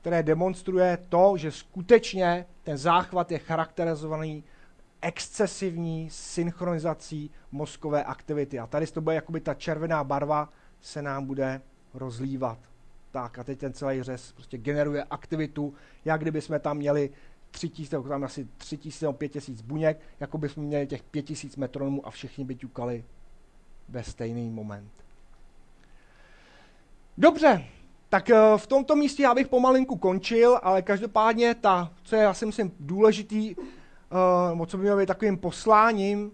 které 0.00 0.22
demonstruje 0.22 0.98
to, 1.08 1.36
že 1.36 1.50
skutečně 1.50 2.46
ten 2.62 2.78
záchvat 2.78 3.32
je 3.32 3.38
charakterizovaný 3.38 4.44
excesivní 5.00 6.10
synchronizací 6.10 7.30
mozkové 7.52 8.04
aktivity. 8.04 8.58
A 8.58 8.66
tady 8.66 8.86
to 8.86 9.00
bude 9.00 9.14
jakoby 9.14 9.40
ta 9.40 9.54
červená 9.54 10.04
barva 10.04 10.48
se 10.80 11.02
nám 11.02 11.26
bude 11.26 11.60
rozlívat. 11.94 12.73
Tak 13.14 13.38
a 13.38 13.44
teď 13.44 13.58
ten 13.58 13.72
celý 13.72 14.02
řez 14.02 14.32
prostě 14.32 14.58
generuje 14.58 15.04
aktivitu, 15.04 15.74
jak 16.04 16.20
kdyby 16.20 16.40
jsme 16.40 16.58
tam 16.58 16.76
měli 16.76 17.10
3000, 17.50 18.02
tam 18.08 18.24
asi 18.24 18.48
3000 18.56 19.04
nebo 19.04 19.12
5000 19.12 19.60
buněk, 19.62 20.00
jako 20.20 20.38
bychom 20.38 20.64
měli 20.64 20.86
těch 20.86 21.02
5000 21.02 21.56
metronomů 21.56 22.06
a 22.06 22.10
všichni 22.10 22.44
by 22.44 22.54
ťukali 22.54 23.04
ve 23.88 24.02
stejný 24.02 24.50
moment. 24.50 24.90
Dobře, 27.18 27.64
tak 28.08 28.30
eh, 28.30 28.36
v 28.56 28.66
tomto 28.66 28.96
místě 28.96 29.22
já 29.22 29.34
bych 29.34 29.48
pomalinku 29.48 29.96
končil, 29.96 30.60
ale 30.62 30.82
každopádně 30.82 31.54
ta, 31.54 31.92
co 32.02 32.16
je, 32.16 32.22
já 32.22 32.34
si 32.34 32.46
myslím, 32.46 32.72
důležitý, 32.80 33.56
uh, 34.56 34.66
co 34.66 34.76
by 34.76 34.82
mělo 34.82 34.98
být 34.98 35.06
takovým 35.06 35.38
posláním 35.38 36.26
uh, 36.26 36.30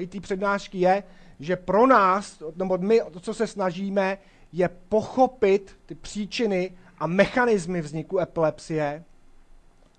i 0.00 0.06
té 0.06 0.20
přednášky, 0.20 0.78
je, 0.78 1.02
že 1.40 1.56
pro 1.56 1.86
nás, 1.86 2.42
nebo 2.56 2.78
my, 2.78 3.00
to, 3.10 3.20
co 3.20 3.34
se 3.34 3.46
snažíme, 3.46 4.18
je 4.56 4.68
pochopit 4.88 5.76
ty 5.86 5.94
příčiny 5.94 6.72
a 6.98 7.06
mechanismy 7.06 7.80
vzniku 7.80 8.18
epilepsie 8.18 9.04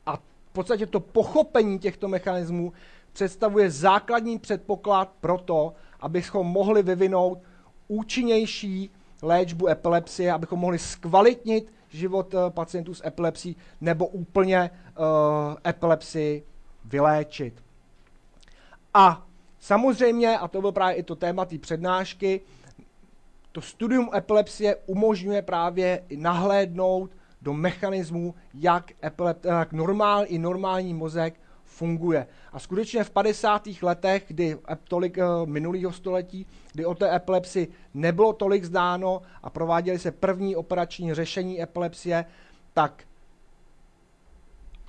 a 0.06 0.16
v 0.16 0.52
podstatě 0.54 0.86
to 0.86 1.00
pochopení 1.00 1.80
těchto 1.80 2.08
mechanismů 2.08 2.74
představuje 3.14 3.72
základní 3.72 4.40
předpoklad 4.40 5.12
pro 5.22 5.38
to, 5.38 5.74
abychom 6.00 6.48
mohli 6.48 6.84
vyvinout 6.84 7.40
účinnější 7.88 8.90
léčbu 9.22 9.68
epilepsie, 9.68 10.32
abychom 10.32 10.60
mohli 10.60 10.80
zkvalitnit 10.80 11.74
život 11.90 12.34
uh, 12.34 12.40
pacientů 12.50 12.94
s 12.94 13.06
epilepsií 13.06 13.56
nebo 13.82 14.08
úplně 14.08 14.70
uh, 14.70 15.06
epilepsii 15.68 16.44
vyléčit. 16.86 17.64
A 18.94 19.26
samozřejmě, 19.60 20.38
a 20.38 20.48
to 20.48 20.62
byl 20.62 20.72
právě 20.72 20.96
i 20.96 21.04
to 21.04 21.16
téma 21.16 21.46
té 21.46 21.58
přednášky, 21.58 22.42
to 23.58 23.62
studium 23.62 24.10
epilepsie 24.14 24.76
umožňuje 24.86 25.42
právě 25.42 26.04
nahlédnout 26.16 27.12
do 27.42 27.54
mechanismů, 27.54 28.36
jak, 28.54 28.92
epilep, 29.04 29.46
jak 29.46 29.74
normál, 29.74 30.26
i 30.28 30.40
normální 30.40 30.94
mozek 30.94 31.40
funguje. 31.64 32.28
A 32.54 32.60
skutečně 32.60 33.04
v 33.04 33.10
50. 33.10 33.68
letech, 33.82 34.24
kdy 34.28 34.58
tolik 34.88 35.18
uh, 35.18 35.50
minulého 35.50 35.92
století, 35.92 36.46
kdy 36.74 36.86
o 36.86 36.96
té 36.96 37.16
epilepsii 37.16 37.68
nebylo 37.94 38.34
tolik 38.34 38.64
zdáno 38.64 39.22
a 39.44 39.50
prováděly 39.50 40.00
se 40.00 40.12
první 40.12 40.56
operační 40.56 41.14
řešení 41.14 41.62
epilepsie, 41.62 42.26
tak 42.74 43.04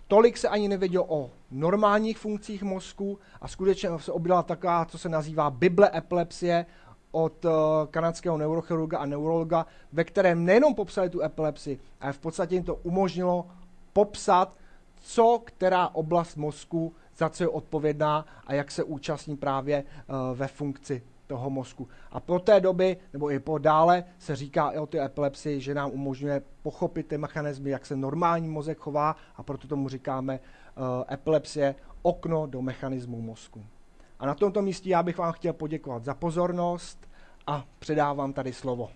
tolik 0.09 0.37
se 0.37 0.49
ani 0.49 0.69
nevědělo 0.69 1.07
o 1.09 1.31
normálních 1.51 2.19
funkcích 2.19 2.63
mozku 2.63 3.19
a 3.41 3.49
skutečně 3.49 3.89
se 3.97 4.13
objevila 4.13 4.43
taková, 4.43 4.85
co 4.85 4.99
se 4.99 5.09
nazývá 5.09 5.51
Bible 5.51 5.91
epilepsie 5.95 6.67
od 7.11 7.45
uh, 7.45 7.53
kanadského 7.91 8.37
neurochirurga 8.37 8.99
a 8.99 9.07
neurologa, 9.07 9.67
ve 9.93 10.05
kterém 10.05 10.45
nejenom 10.45 10.75
popsali 10.75 11.11
tu 11.11 11.23
epilepsii, 11.23 11.79
ale 12.01 12.13
v 12.13 12.19
podstatě 12.19 12.55
jim 12.55 12.65
to 12.65 12.75
umožnilo 12.75 13.47
popsat, 13.93 14.57
co 15.01 15.43
která 15.45 15.89
oblast 15.89 16.37
mozku, 16.37 16.95
za 17.17 17.29
co 17.29 17.45
je 17.45 17.49
odpovědná 17.49 18.27
a 18.47 18.55
jak 18.55 18.71
se 18.71 18.85
účastní 18.85 19.37
právě 19.37 19.85
uh, 19.85 20.39
ve 20.39 20.49
funkci 20.49 21.03
toho 21.27 21.51
mozku. 21.51 21.89
A 22.11 22.21
po 22.21 22.39
té 22.39 22.61
doby, 22.61 22.97
nebo 23.13 23.31
i 23.31 23.39
po 23.39 23.59
dále, 23.59 24.05
se 24.19 24.37
říká 24.37 24.71
i 24.71 24.79
o 24.79 24.87
té 24.87 25.05
epilepsii, 25.05 25.61
že 25.61 25.75
nám 25.75 25.91
umožňuje 25.91 26.43
pochopit 26.63 27.07
ty 27.07 27.19
mechanizmy, 27.19 27.71
jak 27.71 27.87
se 27.87 27.97
normální 27.97 28.49
mozek 28.49 28.79
chová 28.79 29.17
a 29.37 29.43
proto 29.43 29.69
tomu 29.69 29.89
říkáme 29.89 30.41
uh, 30.41 30.85
epilepsie, 31.13 31.75
okno 32.03 32.47
do 32.47 32.63
mechanismu 32.63 33.21
mozku. 33.23 33.65
A 34.19 34.27
na 34.27 34.35
tomto 34.35 34.63
místě 34.63 34.91
já 34.91 35.03
bych 35.03 35.19
vám 35.19 35.33
chtěl 35.33 35.53
poděkovat 35.53 36.05
za 36.05 36.15
pozornost 36.15 37.09
a 37.47 37.65
předávám 37.79 38.33
tady 38.33 38.53
slovo. 38.53 38.91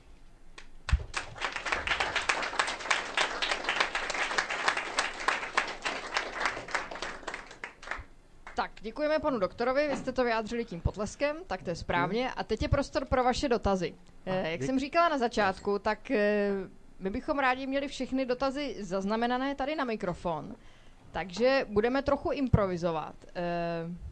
Tak, 8.57 8.71
děkujeme 8.81 9.19
panu 9.19 9.39
doktorovi, 9.39 9.89
vy 9.89 9.97
jste 9.97 10.13
to 10.13 10.25
vyjádřili 10.25 10.65
tím 10.65 10.81
potleskem, 10.81 11.37
tak 11.47 11.63
to 11.63 11.71
je 11.71 11.77
správně. 11.77 12.31
A 12.31 12.45
teď 12.45 12.63
je 12.63 12.69
prostor 12.69 13.05
pro 13.05 13.25
vaše 13.25 13.49
dotazy. 13.49 13.95
Eh, 14.27 14.51
jak 14.51 14.63
jsem 14.63 14.79
říkala 14.79 15.09
na 15.09 15.19
začátku, 15.19 15.79
tak 15.79 16.11
eh, 16.11 16.51
my 16.99 17.11
bychom 17.11 17.39
rádi 17.39 17.67
měli 17.67 17.89
všechny 17.89 18.27
dotazy 18.27 18.77
zaznamenané 18.81 19.55
tady 19.55 19.77
na 19.77 19.85
mikrofon. 19.85 20.55
Takže 21.13 21.67
budeme 21.69 22.03
trochu 22.03 22.31
improvizovat. 22.31 23.15
Eh, 23.35 24.12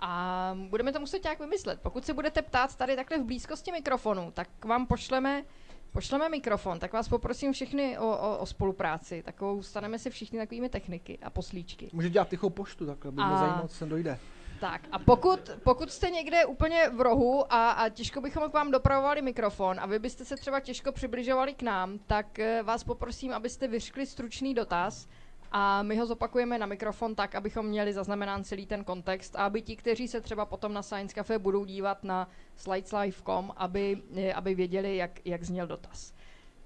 a 0.00 0.52
budeme 0.68 0.92
to 0.92 1.00
muset 1.00 1.22
nějak 1.22 1.40
vymyslet. 1.40 1.80
Pokud 1.82 2.04
se 2.04 2.14
budete 2.14 2.42
ptát 2.42 2.76
tady 2.76 2.96
takhle 2.96 3.18
v 3.18 3.24
blízkosti 3.24 3.72
mikrofonu, 3.72 4.30
tak 4.34 4.64
vám 4.64 4.86
pošleme 4.86 5.44
pošleme 5.92 6.28
mikrofon, 6.28 6.78
tak 6.78 6.92
vás 6.92 7.08
poprosím 7.08 7.52
všechny 7.52 7.98
o, 7.98 8.08
o, 8.08 8.38
o 8.38 8.46
spolupráci. 8.46 9.22
Takovou 9.22 9.62
staneme 9.62 9.98
si 9.98 10.10
všichni 10.10 10.38
takovými 10.38 10.68
techniky 10.68 11.18
a 11.22 11.30
poslíčky. 11.30 11.90
Může 11.92 12.10
dělat 12.10 12.28
tichou 12.28 12.50
poštu, 12.50 12.86
takhle 12.86 13.10
mě 13.10 13.24
a... 13.24 13.38
zajímalo, 13.38 13.68
co 13.68 13.74
sem 13.74 13.88
dojde. 13.88 14.18
Tak 14.60 14.82
a 14.92 14.98
pokud, 14.98 15.50
pokud 15.64 15.90
jste 15.92 16.10
někde 16.10 16.46
úplně 16.46 16.88
v 16.88 17.00
rohu 17.00 17.52
a, 17.52 17.70
a 17.70 17.88
těžko 17.88 18.20
bychom 18.20 18.50
k 18.50 18.52
vám 18.52 18.70
dopravovali 18.70 19.22
mikrofon 19.22 19.80
a 19.80 19.86
vy 19.86 19.98
byste 19.98 20.24
se 20.24 20.36
třeba 20.36 20.60
těžko 20.60 20.92
přibližovali 20.92 21.54
k 21.54 21.62
nám, 21.62 21.98
tak 21.98 22.38
eh, 22.38 22.62
vás 22.62 22.84
poprosím, 22.84 23.32
abyste 23.32 23.68
vyřkli 23.68 24.06
stručný 24.06 24.54
dotaz 24.54 25.08
a 25.52 25.82
my 25.82 25.96
ho 25.96 26.06
zopakujeme 26.06 26.58
na 26.58 26.66
mikrofon 26.66 27.14
tak, 27.14 27.34
abychom 27.34 27.66
měli 27.66 27.92
zaznamenán 27.92 28.44
celý 28.44 28.66
ten 28.66 28.84
kontext 28.84 29.36
a 29.36 29.38
aby 29.38 29.62
ti, 29.62 29.76
kteří 29.76 30.08
se 30.08 30.20
třeba 30.20 30.46
potom 30.46 30.72
na 30.72 30.82
Science 30.82 31.14
Cafe 31.14 31.38
budou 31.38 31.64
dívat 31.64 32.04
na 32.04 32.28
slideslive.com, 32.56 33.52
aby, 33.56 34.02
eh, 34.16 34.32
aby 34.32 34.54
věděli, 34.54 34.96
jak, 34.96 35.26
jak 35.26 35.44
zněl 35.44 35.66
dotaz. 35.66 36.14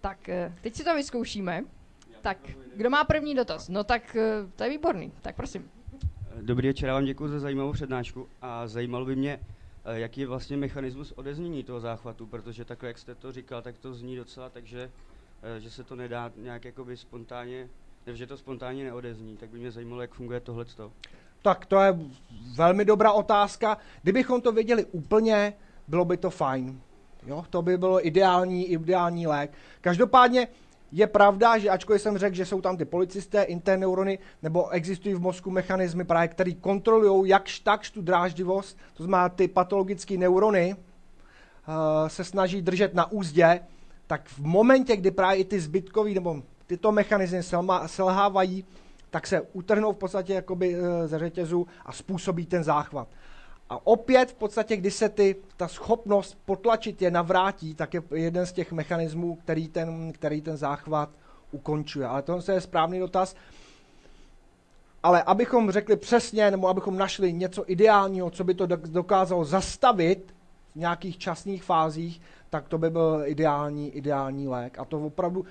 Tak 0.01 0.29
eh, 0.29 0.55
teď 0.61 0.75
si 0.75 0.85
to 0.85 0.95
vyzkoušíme. 0.95 1.65
Tak, 2.23 2.39
kdo 2.77 2.91
má 2.91 3.05
první 3.05 3.35
dotaz? 3.35 3.69
No 3.69 3.85
tak 3.85 4.17
eh, 4.17 4.47
to 4.57 4.65
je 4.65 4.71
výborný, 4.71 5.13
tak 5.23 5.37
prosím. 5.37 5.71
Dobrý 6.41 6.69
večer, 6.69 6.91
vám 6.91 7.05
děkuji 7.05 7.29
za 7.29 7.41
zajímavou 7.41 7.73
přednášku 7.73 8.29
a 8.43 8.67
zajímalo 8.67 9.05
by 9.05 9.17
mě, 9.17 9.41
jaký 9.93 10.21
je 10.21 10.27
vlastně 10.27 10.57
mechanismus 10.57 11.13
odeznění 11.13 11.65
toho 11.65 11.81
záchvatu, 11.81 12.27
protože 12.27 12.65
takhle, 12.65 12.89
jak 12.89 12.99
jste 12.99 13.15
to 13.15 13.33
říkal, 13.33 13.63
tak 13.63 13.79
to 13.79 13.95
zní 13.95 14.17
docela 14.17 14.49
takže 14.49 14.91
že 15.59 15.71
se 15.71 15.85
to 15.85 15.97
nedá 15.97 16.33
nějak 16.37 16.65
jakoby 16.65 16.97
spontánně 16.97 17.69
že 18.07 18.27
to 18.27 18.37
spontánně 18.37 18.85
neodezní, 18.85 19.37
tak 19.37 19.51
by 19.51 19.59
mě 19.59 19.71
zajímalo, 19.71 20.03
jak 20.03 20.15
funguje 20.15 20.41
tohle. 20.41 20.65
Tak 21.43 21.67
to 21.67 21.81
je 21.81 21.99
velmi 22.55 22.85
dobrá 22.85 23.13
otázka. 23.13 23.79
Kdybychom 24.03 24.41
to 24.41 24.53
věděli 24.53 24.85
úplně, 24.85 25.55
bylo 25.89 26.05
by 26.05 26.17
to 26.17 26.31
fajn. 26.31 26.81
Jo, 27.27 27.45
to 27.51 27.63
by 27.63 27.79
bylo 27.79 28.07
ideální, 28.07 28.67
ideální 28.67 29.27
lék. 29.27 29.53
Každopádně 29.81 30.49
je 30.93 31.07
pravda, 31.07 31.59
že 31.59 31.71
ačkoliv 31.71 32.03
jsem 32.03 32.19
řekl, 32.19 32.37
že 32.37 32.47
jsou 32.47 32.61
tam 32.61 32.77
ty 32.77 32.85
policisté, 32.85 33.43
interneurony, 33.43 34.19
nebo 34.43 34.69
existují 34.69 35.15
v 35.15 35.21
mozku 35.21 35.51
mechanismy, 35.51 36.05
právě, 36.05 36.29
které 36.29 36.53
kontrolují 36.53 37.29
jakž 37.29 37.61
takž 37.61 37.91
tu 37.91 38.03
dráždivost, 38.03 38.79
to 38.95 39.03
znamená 39.03 39.29
ty 39.29 39.49
patologické 39.49 40.17
neurony, 40.17 40.75
uh, 40.75 42.09
se 42.09 42.25
snaží 42.25 42.63
držet 42.63 42.95
na 42.95 43.13
úzdě, 43.13 43.61
tak 44.07 44.29
v 44.29 44.39
momentě, 44.39 44.97
kdy 44.97 45.11
právě 45.11 45.41
i 45.41 45.45
ty 45.45 45.61
zbytkový 45.61 46.15
nebo 46.15 46.43
tyto 46.73 46.93
mechanismy 46.93 47.43
selhávají, 47.87 48.65
tak 49.11 49.27
se 49.27 49.41
utrhnou 49.41 49.93
v 49.93 49.97
podstatě 49.97 50.35
jakoby 50.35 50.75
e, 50.75 51.09
ze 51.09 51.19
řetězu 51.19 51.67
a 51.87 51.93
způsobí 51.93 52.47
ten 52.47 52.65
záchvat. 52.65 53.09
A 53.71 53.87
opět 53.87 54.31
v 54.31 54.35
podstatě, 54.35 54.77
když 54.77 54.95
se 54.95 55.09
ty, 55.09 55.37
ta 55.57 55.69
schopnost 55.69 56.39
potlačit 56.45 57.03
je 57.03 57.11
navrátí, 57.11 57.75
tak 57.75 57.95
je 57.95 58.03
jeden 58.15 58.47
z 58.47 58.53
těch 58.53 58.73
mechanismů, 58.73 59.35
který 59.35 59.69
ten, 59.69 60.13
který 60.13 60.41
ten 60.41 60.57
záchvat 60.57 61.11
ukončuje. 61.51 62.07
Ale 62.07 62.23
to 62.23 62.53
je 62.53 62.61
správný 62.61 62.99
dotaz. 62.99 63.35
Ale 65.03 65.23
abychom 65.23 65.71
řekli 65.71 65.97
přesně, 65.97 66.51
nebo 66.51 66.69
abychom 66.69 66.99
našli 66.99 67.33
něco 67.33 67.65
ideálního, 67.67 68.31
co 68.31 68.45
by 68.45 68.55
to 68.55 68.67
dokázalo 68.67 69.45
zastavit 69.45 70.35
v 70.73 70.77
nějakých 70.77 71.19
časných 71.19 71.65
fázích, 71.65 72.21
tak 72.51 72.69
to 72.69 72.79
by 72.79 72.91
byl 72.91 73.23
ideální, 73.25 73.91
ideální 73.91 74.49
lék. 74.49 74.79
A 74.79 74.85
to 74.85 74.99
opravdu 74.99 75.45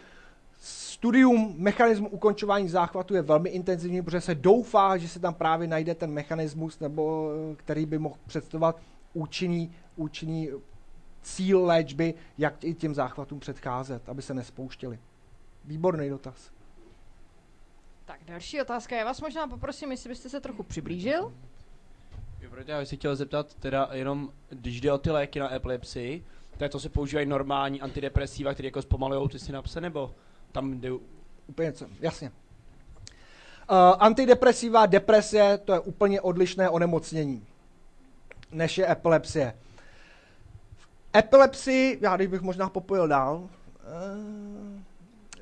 studium 0.64 1.56
mechanismu 1.58 2.10
ukončování 2.10 2.70
záchvatu 2.70 3.16
je 3.16 3.22
velmi 3.22 3.50
intenzivní, 3.50 4.02
protože 4.02 4.22
se 4.22 4.36
doufá, 4.36 4.98
že 4.98 5.08
se 5.08 5.20
tam 5.20 5.34
právě 5.34 5.68
najde 5.68 5.96
ten 5.96 6.12
mechanismus, 6.12 6.80
nebo 6.80 7.32
který 7.58 7.86
by 7.86 7.98
mohl 7.98 8.16
představovat 8.28 8.80
účinný, 9.14 9.72
účinný 9.96 10.50
cíl 11.22 11.66
léčby, 11.66 12.14
jak 12.38 12.64
i 12.64 12.74
těm 12.74 12.96
záchvatům 12.96 13.40
předcházet, 13.40 14.10
aby 14.10 14.22
se 14.22 14.34
nespouštěli. 14.34 15.00
Výborný 15.66 16.10
dotaz. 16.10 16.52
Tak 18.06 18.20
další 18.26 18.62
otázka. 18.62 18.96
Já 18.96 19.06
vás 19.06 19.22
možná 19.22 19.48
poprosím, 19.48 19.92
jestli 19.92 20.10
byste 20.10 20.30
se 20.30 20.42
trochu 20.42 20.64
přiblížil. 20.64 21.34
Jo, 22.42 22.52
já 22.68 22.80
bych 22.80 22.88
si 22.88 22.98
chtěl 22.98 23.16
zeptat, 23.16 23.56
teda 23.56 23.90
jenom, 23.92 24.30
když 24.50 24.82
jde 24.82 24.94
o 24.94 24.98
ty 24.98 25.12
léky 25.12 25.40
na 25.40 25.54
epilepsii, 25.54 26.26
tak 26.58 26.72
to 26.72 26.80
se 26.80 26.90
používají 26.90 27.28
normální 27.28 27.82
antidepresiva, 27.82 28.54
které 28.54 28.68
jako 28.68 28.82
zpomalují 28.82 29.30
ty 29.30 29.40
synapse, 29.40 29.82
nebo 29.82 30.16
tam 30.52 30.80
jde... 30.80 30.92
Úplně 31.48 31.72
co, 31.72 31.86
jasně. 32.00 32.32
Uh, 33.72 33.78
antidepresiva, 34.00 34.86
depresie, 34.86 35.58
to 35.58 35.74
je 35.74 35.80
úplně 35.80 36.22
odlišné 36.22 36.70
onemocnění, 36.70 37.46
než 38.52 38.78
je 38.78 38.92
epilepsie. 38.92 39.54
V 40.78 40.88
epilepsii, 41.18 41.98
já 42.02 42.16
když 42.16 42.28
bych 42.28 42.42
možná 42.42 42.70
popojil 42.70 43.08
dál, 43.08 43.36
uh, 43.36 43.50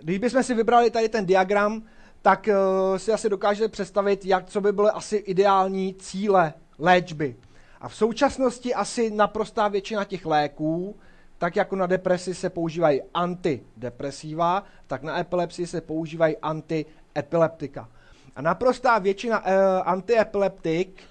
když 0.01 0.17
bychom 0.17 0.43
si 0.43 0.53
vybrali 0.53 0.91
tady 0.91 1.09
ten 1.09 1.25
diagram, 1.25 1.83
tak 2.21 2.49
uh, 2.91 2.97
si 2.97 3.13
asi 3.13 3.29
dokážete 3.29 3.67
představit, 3.67 4.25
jak, 4.25 4.45
co 4.45 4.61
by 4.61 4.71
byly 4.71 4.89
asi 4.89 5.15
ideální 5.15 5.93
cíle 5.93 6.53
léčby. 6.79 7.35
A 7.81 7.89
v 7.89 7.95
současnosti 7.95 8.73
asi 8.73 9.11
naprostá 9.11 9.67
většina 9.67 10.05
těch 10.05 10.25
léků, 10.25 10.95
tak 11.39 11.55
jako 11.55 11.75
na 11.75 11.87
depresi 11.87 12.35
se 12.35 12.49
používají 12.49 13.01
antidepresiva, 13.13 14.63
tak 14.87 15.03
na 15.03 15.19
epilepsii 15.19 15.67
se 15.67 15.81
používají 15.81 16.37
antiepileptika. 16.37 17.89
A 18.35 18.41
naprostá 18.41 18.99
většina 18.99 19.39
uh, 19.39 19.51
antiepileptik 19.85 21.03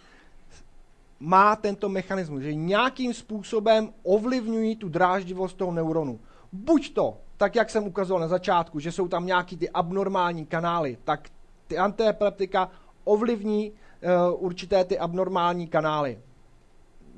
má 1.20 1.56
tento 1.56 1.88
mechanismus, 1.88 2.42
že 2.42 2.54
nějakým 2.54 3.14
způsobem 3.14 3.92
ovlivňují 4.02 4.76
tu 4.76 4.88
dráždivost 4.88 5.56
toho 5.56 5.72
neuronu. 5.72 6.20
Buď 6.52 6.94
to 6.94 7.16
tak 7.38 7.56
jak 7.56 7.70
jsem 7.70 7.86
ukazoval 7.86 8.20
na 8.20 8.28
začátku, 8.28 8.80
že 8.80 8.92
jsou 8.92 9.08
tam 9.08 9.26
nějaký 9.26 9.56
ty 9.56 9.70
abnormální 9.70 10.46
kanály, 10.46 10.98
tak 11.04 11.28
ty 11.66 11.78
antiepileptika 11.78 12.70
ovlivní 13.04 13.70
uh, 13.70 14.44
určité 14.44 14.84
ty 14.84 14.98
abnormální 14.98 15.66
kanály. 15.66 16.18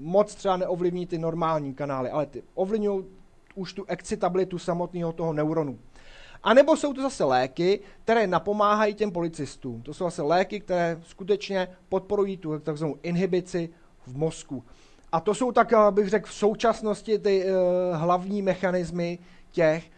Moc 0.03 0.35
třeba 0.35 0.57
neovlivní 0.57 1.07
ty 1.07 1.19
normální 1.19 1.75
kanály, 1.75 2.11
ale 2.11 2.27
ty 2.27 2.43
ovlivňují 2.55 3.05
už 3.55 3.73
tu 3.73 3.85
excitabilitu 3.89 4.59
samotného 4.59 5.13
toho 5.13 5.33
neuronu. 5.33 5.79
A 6.43 6.55
nebo 6.55 6.77
jsou 6.77 6.93
to 6.93 7.03
zase 7.03 7.25
léky, 7.25 7.81
které 8.05 8.27
napomáhají 8.27 8.95
těm 8.95 9.11
policistům. 9.11 9.83
To 9.83 9.95
jsou 9.95 10.05
zase 10.05 10.23
léky, 10.23 10.61
které 10.61 11.01
skutečně 11.03 11.69
podporují 11.89 12.37
tu 12.37 12.59
takzvanou 12.59 12.97
inhibici 13.03 13.69
v 14.07 14.17
mozku. 14.17 14.65
A 15.13 15.21
to 15.21 15.35
jsou 15.35 15.53
tak, 15.53 15.73
bych 15.91 16.09
řekl, 16.09 16.29
v 16.29 16.35
současnosti 16.35 17.19
ty 17.19 17.45
uh, 17.45 17.51
hlavní 17.97 18.43
mechanismy 18.43 19.19
těch 19.51 19.91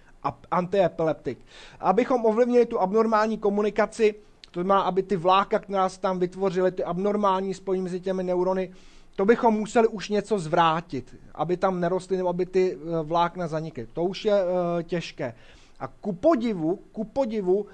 antiepileptik. 0.51 1.39
Abychom 1.81 2.27
ovlivnili 2.27 2.67
tu 2.67 2.81
abnormální 2.81 3.39
komunikaci, 3.39 4.15
to 4.51 4.63
znamená, 4.63 4.81
aby 4.81 5.03
ty 5.03 5.17
vláka, 5.17 5.59
která 5.59 5.89
se 5.89 6.01
tam 6.01 6.19
vytvořily, 6.19 6.73
ty 6.73 6.85
abnormální 6.85 7.55
spojení 7.55 7.83
mezi 7.83 8.01
těmi 8.01 8.23
neurony, 8.23 8.73
to 9.17 9.25
bychom 9.25 9.55
museli 9.55 9.89
už 9.89 10.09
něco 10.09 10.39
zvrátit, 10.39 11.17
aby 11.35 11.57
tam 11.57 11.81
nerostly 11.81 12.17
nebo 12.17 12.29
aby 12.29 12.47
ty 12.47 12.77
eh, 12.77 13.03
vlákna 13.03 13.49
zanikly. 13.49 13.87
To 13.93 14.05
už 14.05 14.25
je 14.25 14.45
uh, 14.45 14.83
těžké. 14.83 15.35
A 15.81 15.87
ku 15.89 16.13
podivu, 16.13 16.77
ku 16.93 17.05
podivu, 17.05 17.61
uh, 17.61 17.69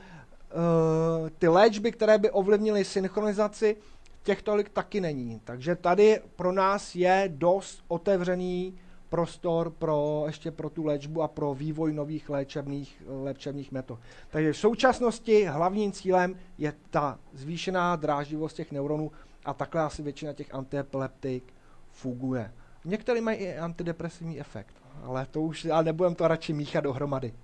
ty 1.38 1.48
léčby, 1.48 1.92
které 1.92 2.18
by 2.18 2.30
ovlivnily 2.30 2.84
synchronizaci, 2.84 3.76
těchto 4.22 4.56
taky 4.72 5.00
není. 5.00 5.40
Takže 5.44 5.76
tady 5.76 6.20
pro 6.36 6.52
nás 6.52 6.94
je 6.94 7.24
dost 7.32 7.84
otevřený 7.88 8.74
prostor 9.08 9.70
pro, 9.70 10.24
ještě 10.26 10.50
pro 10.50 10.70
tu 10.70 10.84
léčbu 10.84 11.22
a 11.22 11.28
pro 11.28 11.54
vývoj 11.54 11.92
nových 11.92 12.30
léčebných, 12.30 13.02
léčebných 13.06 13.72
metod. 13.72 13.98
Takže 14.30 14.52
v 14.52 14.56
současnosti 14.56 15.44
hlavním 15.44 15.92
cílem 15.92 16.36
je 16.58 16.72
ta 16.90 17.18
zvýšená 17.32 17.96
dráždivost 17.96 18.56
těch 18.56 18.72
neuronů 18.72 19.12
a 19.48 19.54
takhle 19.54 19.82
asi 19.82 20.02
většina 20.02 20.32
těch 20.32 20.54
antiepileptik 20.54 21.54
funguje. 21.90 22.52
Některé 22.84 23.20
mají 23.20 23.38
i 23.38 23.58
antidepresivní 23.58 24.40
efekt, 24.40 24.74
ale 25.02 25.26
to 25.26 25.40
už, 25.40 25.64
ale 25.64 25.84
nebudem 25.84 26.14
to 26.14 26.28
radši 26.28 26.52
míchat 26.52 26.84
dohromady. 26.84 27.34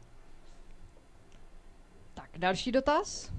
Tak, 2.14 2.30
další 2.36 2.72
dotaz? 2.72 3.32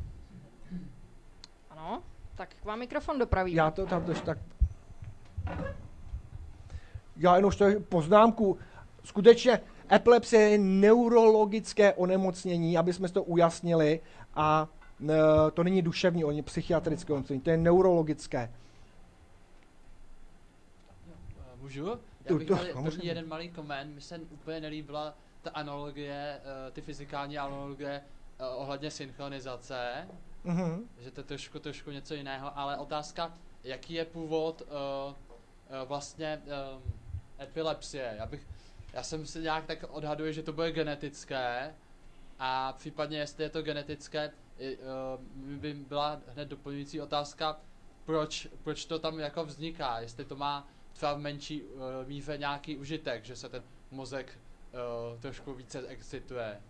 Ano, 1.69 2.03
tak 2.35 2.49
vám 2.63 2.79
mikrofon 2.79 3.19
dopravím. 3.19 3.55
Já 3.55 3.71
to 3.71 3.85
tam 3.85 4.05
tož 4.05 4.21
tak 4.21 4.37
já 7.17 7.35
jenom 7.35 7.49
ještě 7.49 7.79
poznámku. 7.89 8.57
Skutečně 9.03 9.61
epilepsie 9.91 10.49
je 10.49 10.57
neurologické 10.57 11.93
onemocnění, 11.93 12.77
aby 12.77 12.93
jsme 12.93 13.09
to 13.09 13.23
ujasnili, 13.23 13.99
a 14.35 14.67
to 15.53 15.63
není 15.63 15.81
duševní, 15.81 16.25
oni 16.25 16.41
psychiatrické 16.41 17.13
onemocnění, 17.13 17.41
to 17.41 17.49
je 17.49 17.57
neurologické. 17.57 18.51
Můžu? 21.61 21.99
Já 22.29 22.37
bych 22.37 22.49
měl 22.49 22.83
první 22.83 23.07
jeden 23.07 23.27
malý 23.27 23.49
koment, 23.49 23.95
mi 23.95 24.01
se 24.01 24.17
úplně 24.17 24.59
nelíbila 24.59 25.13
ta 25.41 25.51
analogie, 25.51 26.41
e, 26.67 26.71
ty 26.71 26.81
fyzikální 26.81 27.37
analogie 27.37 28.01
e, 28.39 28.47
ohledně 28.47 28.91
synchronizace, 28.91 30.07
mm-hmm. 30.45 30.83
že 30.99 31.11
to 31.11 31.21
je 31.21 31.25
trošku, 31.25 31.59
trošku 31.59 31.91
něco 31.91 32.13
jiného, 32.13 32.57
ale 32.57 32.77
otázka, 32.77 33.33
jaký 33.63 33.93
je 33.93 34.05
původ 34.05 34.61
uh, 34.61 34.67
uh, 34.67 35.87
vlastně 35.87 36.41
um, 36.45 36.93
epilepsie. 37.39 38.15
Já, 38.17 38.25
bych, 38.25 38.47
já 38.93 39.03
jsem 39.03 39.25
si 39.25 39.39
nějak 39.39 39.65
tak 39.65 39.85
odhaduje, 39.89 40.33
že 40.33 40.43
to 40.43 40.53
bude 40.53 40.71
genetické 40.71 41.73
a 42.39 42.73
případně 42.73 43.17
jestli 43.17 43.43
je 43.43 43.49
to 43.49 43.61
genetické, 43.61 44.31
uh, 44.59 45.55
by 45.59 45.73
byla 45.73 46.21
hned 46.27 46.47
doplňující 46.47 47.01
otázka, 47.01 47.57
proč, 48.05 48.47
proč 48.63 48.85
to 48.85 48.99
tam 48.99 49.19
jako 49.19 49.45
vzniká, 49.45 49.99
jestli 49.99 50.25
to 50.25 50.35
má 50.35 50.67
třeba 50.93 51.13
v 51.13 51.19
menší 51.19 51.61
uh, 51.63 51.81
míře 52.07 52.37
nějaký 52.37 52.77
užitek, 52.77 53.25
že 53.25 53.35
se 53.35 53.49
ten 53.49 53.63
mozek 53.91 54.39
uh, 55.13 55.19
trošku 55.19 55.53
více 55.53 55.87
excituje. 55.87 56.61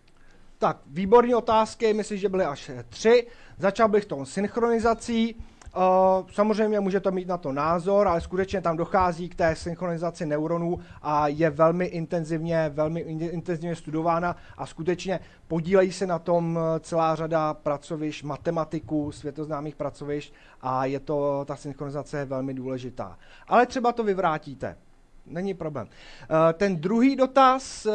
Tak, 0.57 0.77
výborné 0.85 1.35
otázky, 1.35 1.93
myslím, 1.93 2.17
že 2.17 2.29
byly 2.29 2.45
až 2.45 2.71
tři. 2.89 3.27
Začal 3.57 3.89
bych 3.89 4.05
tou 4.05 4.25
synchronizací. 4.25 5.35
Uh, 5.75 6.27
samozřejmě 6.31 6.79
můžete 6.79 7.11
mít 7.11 7.27
na 7.27 7.37
to 7.37 7.51
názor, 7.51 8.07
ale 8.07 8.21
skutečně 8.21 8.61
tam 8.61 8.77
dochází 8.77 9.29
k 9.29 9.35
té 9.35 9.55
synchronizaci 9.55 10.25
neuronů 10.25 10.79
a 11.01 11.27
je 11.27 11.49
velmi 11.49 11.85
intenzivně, 11.85 12.71
velmi 12.73 12.99
intenzivně 12.99 13.75
studována 13.75 14.35
a 14.57 14.65
skutečně 14.65 15.19
podílejí 15.47 15.91
se 15.91 16.07
na 16.07 16.19
tom 16.19 16.59
eh, 16.59 16.79
celá 16.79 17.15
řada 17.15 17.53
pracovišť, 17.53 18.23
matematiků, 18.23 19.11
světoznámých 19.11 19.75
pracovišť 19.75 20.33
a 20.61 20.85
je 20.85 20.99
to, 20.99 21.45
ta 21.47 21.55
synchronizace 21.55 22.17
je 22.17 22.25
velmi 22.25 22.53
důležitá. 22.53 23.17
Ale 23.47 23.65
třeba 23.65 23.91
to 23.91 24.03
vyvrátíte. 24.03 24.77
Není 25.25 25.53
problém. 25.53 25.87
Uh, 25.87 26.35
ten 26.53 26.77
druhý 26.77 27.15
dotaz, 27.15 27.87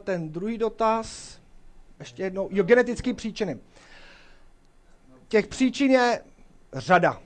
ten 0.00 0.28
druhý 0.28 0.58
dotaz, 0.58 1.38
ještě 1.98 2.22
jednou, 2.22 2.48
jo, 2.52 2.64
genetické 2.64 3.14
příčiny. 3.14 3.58
Těch 5.28 5.46
příčin 5.46 5.90
je 5.90 6.20
řada. 6.76 7.20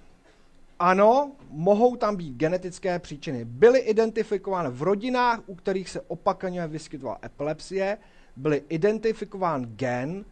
Ano, 0.78 1.32
mohou 1.50 1.96
tam 1.96 2.16
být 2.16 2.36
genetické 2.36 2.98
příčiny. 2.98 3.44
Byly 3.44 3.78
identifikovány 3.78 4.68
v 4.70 4.82
rodinách, 4.82 5.40
u 5.46 5.54
kterých 5.54 5.90
se 5.90 6.00
opakovaně 6.00 6.66
vyskytovala 6.66 7.18
epilepsie, 7.24 7.98
byly 8.36 8.62
identifikován 8.68 9.66
gen, 9.66 10.24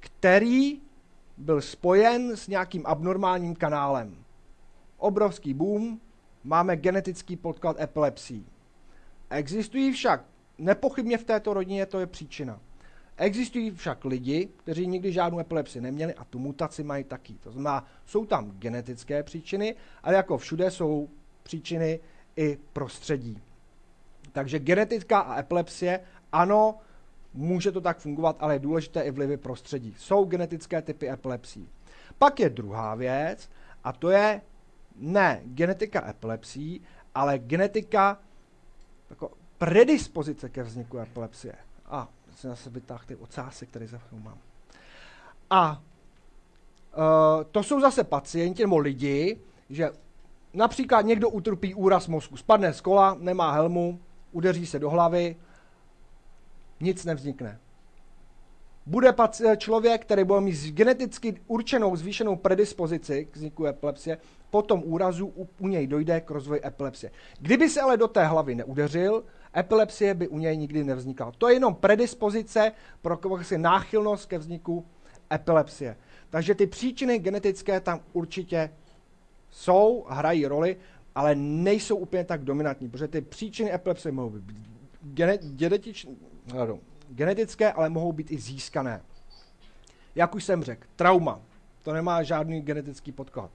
který 0.00 0.80
byl 1.36 1.60
spojen 1.60 2.36
s 2.36 2.48
nějakým 2.48 2.86
abnormálním 2.86 3.54
kanálem. 3.54 4.24
Obrovský 4.98 5.54
boom, 5.54 6.00
máme 6.44 6.76
genetický 6.76 7.36
podklad 7.36 7.80
epilepsí. 7.80 8.46
Existují 9.30 9.92
však, 9.92 10.24
nepochybně 10.58 11.18
v 11.18 11.24
této 11.24 11.54
rodině 11.54 11.86
to 11.86 12.00
je 12.00 12.06
příčina. 12.06 12.60
Existují 13.16 13.70
však 13.70 14.04
lidi, 14.04 14.48
kteří 14.56 14.86
nikdy 14.86 15.12
žádnou 15.12 15.38
epilepsii 15.38 15.82
neměli 15.82 16.14
a 16.14 16.24
tu 16.24 16.38
mutaci 16.38 16.82
mají 16.82 17.04
taky. 17.04 17.34
To 17.34 17.50
znamená, 17.52 17.86
jsou 18.06 18.26
tam 18.26 18.50
genetické 18.50 19.22
příčiny, 19.22 19.74
ale 20.02 20.14
jako 20.14 20.38
všude 20.38 20.70
jsou 20.70 21.08
příčiny 21.42 22.00
i 22.36 22.58
prostředí. 22.72 23.42
Takže 24.32 24.58
genetická 24.58 25.20
a 25.20 25.40
epilepsie, 25.40 26.00
ano, 26.32 26.78
může 27.34 27.72
to 27.72 27.80
tak 27.80 27.98
fungovat, 27.98 28.36
ale 28.40 28.54
je 28.54 28.58
důležité 28.58 29.02
i 29.02 29.10
vlivy 29.10 29.36
prostředí. 29.36 29.94
Jsou 29.98 30.24
genetické 30.24 30.82
typy 30.82 31.10
epilepsí. 31.10 31.68
Pak 32.18 32.40
je 32.40 32.50
druhá 32.50 32.94
věc, 32.94 33.50
a 33.84 33.92
to 33.92 34.10
je 34.10 34.40
ne 34.96 35.40
genetika 35.44 36.08
epilepsí, 36.08 36.82
ale 37.14 37.38
genetika 37.38 38.18
jako 39.10 39.30
predispozice 39.58 40.48
ke 40.48 40.62
vzniku 40.62 40.98
epilepsie. 40.98 41.54
A 41.86 42.08
jsem 42.42 42.50
zase 42.50 42.70
vytáhl 42.70 43.02
ty 43.06 43.16
ocásy, 43.16 43.66
které 43.66 43.86
za 43.86 44.00
mám. 44.12 44.38
A 45.50 45.82
uh, 46.96 47.44
to 47.50 47.62
jsou 47.62 47.80
zase 47.80 48.04
pacienti 48.04 48.62
nebo 48.62 48.78
lidi, 48.78 49.40
že 49.70 49.90
například 50.54 51.00
někdo 51.00 51.28
utrpí 51.28 51.74
úraz 51.74 52.08
mozku, 52.08 52.36
spadne 52.36 52.72
z 52.72 52.80
kola, 52.80 53.16
nemá 53.20 53.52
helmu, 53.52 54.00
udeří 54.32 54.66
se 54.66 54.78
do 54.78 54.90
hlavy, 54.90 55.36
nic 56.80 57.04
nevznikne. 57.04 57.58
Bude 58.86 59.14
člověk, 59.56 60.02
který 60.02 60.24
bude 60.24 60.40
mít 60.40 60.74
geneticky 60.74 61.40
určenou 61.46 61.96
zvýšenou 61.96 62.36
predispozici 62.36 63.24
k 63.30 63.36
vzniku 63.36 63.66
epilepsie, 63.66 64.18
po 64.50 64.62
tom 64.62 64.82
úrazu 64.84 65.32
u, 65.36 65.48
u 65.58 65.68
něj 65.68 65.86
dojde 65.86 66.20
k 66.20 66.30
rozvoji 66.30 66.60
epilepsie. 66.64 67.10
Kdyby 67.40 67.68
se 67.68 67.80
ale 67.80 67.96
do 67.96 68.08
té 68.08 68.24
hlavy 68.24 68.54
neudeřil, 68.54 69.24
epilepsie 69.56 70.14
by 70.14 70.28
u 70.28 70.38
něj 70.38 70.56
nikdy 70.56 70.84
nevznikla. 70.84 71.32
To 71.38 71.48
je 71.48 71.54
jenom 71.54 71.74
predispozice 71.74 72.72
pro 73.02 73.18
náchylnost 73.56 74.26
ke 74.26 74.38
vzniku 74.38 74.86
epilepsie. 75.32 75.96
Takže 76.30 76.54
ty 76.54 76.66
příčiny 76.66 77.18
genetické 77.18 77.80
tam 77.80 78.00
určitě 78.12 78.70
jsou, 79.50 80.06
hrají 80.08 80.46
roli, 80.46 80.76
ale 81.14 81.34
nejsou 81.34 81.96
úplně 81.96 82.24
tak 82.24 82.44
dominantní, 82.44 82.88
protože 82.88 83.08
ty 83.08 83.20
příčiny 83.20 83.74
epilepsie 83.74 84.12
mohou 84.12 84.30
být 84.30 84.56
genetič, 85.44 86.06
genetické, 87.14 87.72
ale 87.72 87.88
mohou 87.88 88.12
být 88.12 88.30
i 88.30 88.38
získané. 88.38 89.02
Jak 90.14 90.34
už 90.34 90.44
jsem 90.44 90.62
řekl, 90.62 90.86
trauma. 90.96 91.40
To 91.82 91.92
nemá 91.92 92.22
žádný 92.22 92.60
genetický 92.60 93.12
podklad. 93.12 93.50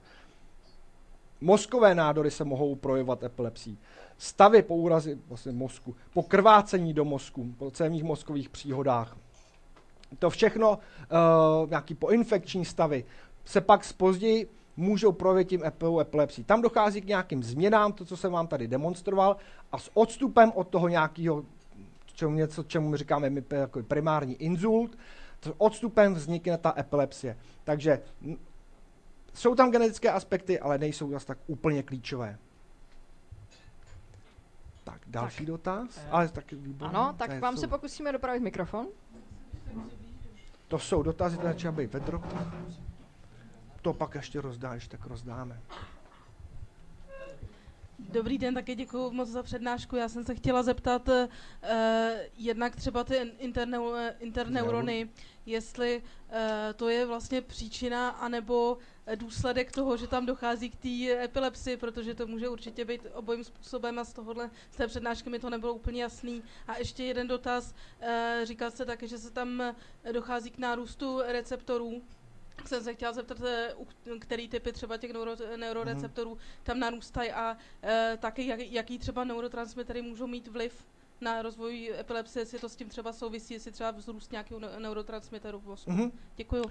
Mozkové 1.40 1.94
nádory 1.94 2.30
se 2.30 2.44
mohou 2.44 2.74
projevovat 2.74 3.22
epilepsí. 3.22 3.78
Stavy 4.18 4.62
po 4.62 4.76
úrazi 4.76 5.18
vlastně 5.28 5.52
mozku, 5.52 5.96
po 6.12 6.22
krvácení 6.22 6.94
do 6.94 7.04
mozku, 7.04 7.54
po 7.58 7.70
celých 7.70 8.04
mozkových 8.04 8.48
příhodách. 8.48 9.16
To 10.18 10.30
všechno, 10.30 10.70
uh, 10.70 11.70
nějaký 11.70 11.94
poinfekční 11.94 12.64
stavy, 12.64 13.04
se 13.44 13.60
pak 13.60 13.92
později 13.92 14.50
můžou 14.76 15.12
projevit 15.12 15.48
tím 15.48 15.62
epilepsí. 16.00 16.44
Tam 16.44 16.62
dochází 16.62 17.00
k 17.00 17.06
nějakým 17.06 17.42
změnám, 17.42 17.92
to, 17.92 18.04
co 18.04 18.16
jsem 18.16 18.32
vám 18.32 18.46
tady 18.46 18.68
demonstroval, 18.68 19.36
a 19.72 19.78
s 19.78 19.90
odstupem 19.94 20.52
od 20.54 20.68
toho 20.68 20.88
nějakého, 20.88 21.44
čemu, 22.18 22.34
něco, 22.34 22.62
čemu 22.62 22.88
my 22.88 22.96
říkáme 22.96 23.30
my, 23.30 23.44
jako 23.50 23.82
primární 23.82 24.34
inzult, 24.34 24.98
s 25.44 25.54
odstupem 25.58 26.14
vznikne 26.14 26.58
ta 26.58 26.74
epilepsie. 26.78 27.36
Takže 27.64 28.02
jsou 29.34 29.54
tam 29.54 29.70
genetické 29.70 30.10
aspekty, 30.10 30.60
ale 30.60 30.78
nejsou 30.78 31.10
zase 31.10 31.26
tak 31.26 31.38
úplně 31.46 31.82
klíčové. 31.82 32.38
Tak, 34.84 35.02
další 35.06 35.36
tak. 35.36 35.46
dotaz, 35.46 35.98
eh, 35.98 36.10
ale 36.10 36.28
taky 36.28 36.56
výborný. 36.56 36.94
Ano, 36.94 37.14
tak 37.18 37.40
vám 37.40 37.54
jsou... 37.54 37.60
se 37.60 37.68
pokusíme 37.68 38.12
dopravit 38.12 38.42
mikrofon. 38.42 38.86
To 40.68 40.78
jsou 40.78 41.02
dotazy, 41.02 41.36
které 41.36 41.54
třeba 41.54 41.72
být 41.72 41.92
vedro. 41.92 42.22
To 43.82 43.92
pak 43.92 44.14
ještě 44.14 44.40
rozdáš, 44.40 44.88
tak 44.88 45.06
rozdáme. 45.06 45.60
Dobrý 48.00 48.38
den, 48.38 48.54
také 48.54 48.74
děkuji 48.74 49.10
moc 49.10 49.28
za 49.28 49.42
přednášku. 49.42 49.96
Já 49.96 50.08
jsem 50.08 50.24
se 50.24 50.34
chtěla 50.34 50.62
zeptat 50.62 51.08
uh, 51.08 51.14
jednak 52.36 52.76
třeba 52.76 53.04
ty 53.04 53.32
interneu, 53.38 53.92
interneurony, 54.20 55.10
jestli 55.46 56.02
uh, 56.02 56.34
to 56.76 56.88
je 56.88 57.06
vlastně 57.06 57.40
příčina 57.42 58.08
anebo 58.08 58.78
důsledek 59.14 59.72
toho, 59.72 59.96
že 59.96 60.06
tam 60.06 60.26
dochází 60.26 60.70
k 60.70 60.76
té 60.76 61.24
epilepsii, 61.24 61.76
protože 61.76 62.14
to 62.14 62.26
může 62.26 62.48
určitě 62.48 62.84
být 62.84 63.06
obojím 63.14 63.44
způsobem 63.44 63.98
a 63.98 64.04
z 64.04 64.12
tohohle, 64.12 64.50
z 64.70 64.76
té 64.76 64.86
přednášky 64.86 65.30
mi 65.30 65.38
to 65.38 65.50
nebylo 65.50 65.74
úplně 65.74 66.02
jasný. 66.02 66.42
A 66.68 66.78
ještě 66.78 67.04
jeden 67.04 67.28
dotaz. 67.28 67.74
Uh, 68.02 68.44
říkal 68.44 68.70
se 68.70 68.84
také, 68.84 69.06
že 69.06 69.18
se 69.18 69.30
tam 69.30 69.74
dochází 70.12 70.50
k 70.50 70.58
nárůstu 70.58 71.20
receptorů 71.26 72.02
jsem 72.64 72.82
se 72.84 72.94
chtěla 72.94 73.12
zeptat, 73.12 73.38
eh, 73.46 73.74
který 74.18 74.48
typy 74.48 74.72
třeba 74.72 74.96
těch 74.96 75.12
neuro, 75.12 75.32
neuroreceptorů 75.56 76.30
mm. 76.30 76.38
tam 76.62 76.78
narůstají 76.78 77.32
a 77.32 77.56
e, 77.82 78.16
taky 78.20 78.46
jak, 78.46 78.60
jaký 78.60 78.98
třeba 78.98 79.24
neurotransmitery 79.24 80.02
můžou 80.02 80.26
mít 80.26 80.48
vliv 80.48 80.86
na 81.20 81.42
rozvoj 81.42 81.94
epilepsie, 82.00 82.42
jestli 82.42 82.58
to 82.58 82.68
s 82.68 82.76
tím 82.76 82.88
třeba 82.88 83.12
souvisí, 83.12 83.54
jestli 83.54 83.72
třeba 83.72 83.90
vzrůst 83.90 84.32
nějakého 84.32 84.60
neurotransmiteru 84.78 85.60
v 85.60 85.66
mozku. 85.66 85.90
Mm-hmm. 85.90 86.10
Děkuju. 86.36 86.64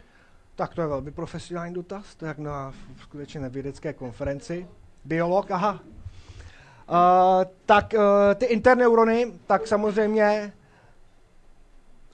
Tak 0.55 0.75
to 0.75 0.81
je 0.81 0.87
velmi 0.87 1.11
profesionální 1.11 1.73
dotaz, 1.73 2.15
to 2.15 2.25
je 2.25 2.27
jak 2.27 2.37
na 2.37 2.73
skutečně 3.01 3.39
na 3.39 3.47
vědecké 3.47 3.93
konferenci. 3.93 4.67
Biolog, 5.05 5.51
aha. 5.51 5.79
Uh, 6.89 6.97
tak 7.65 7.93
uh, 7.93 8.01
ty 8.35 8.45
interneurony, 8.45 9.33
tak 9.47 9.67
samozřejmě 9.67 10.53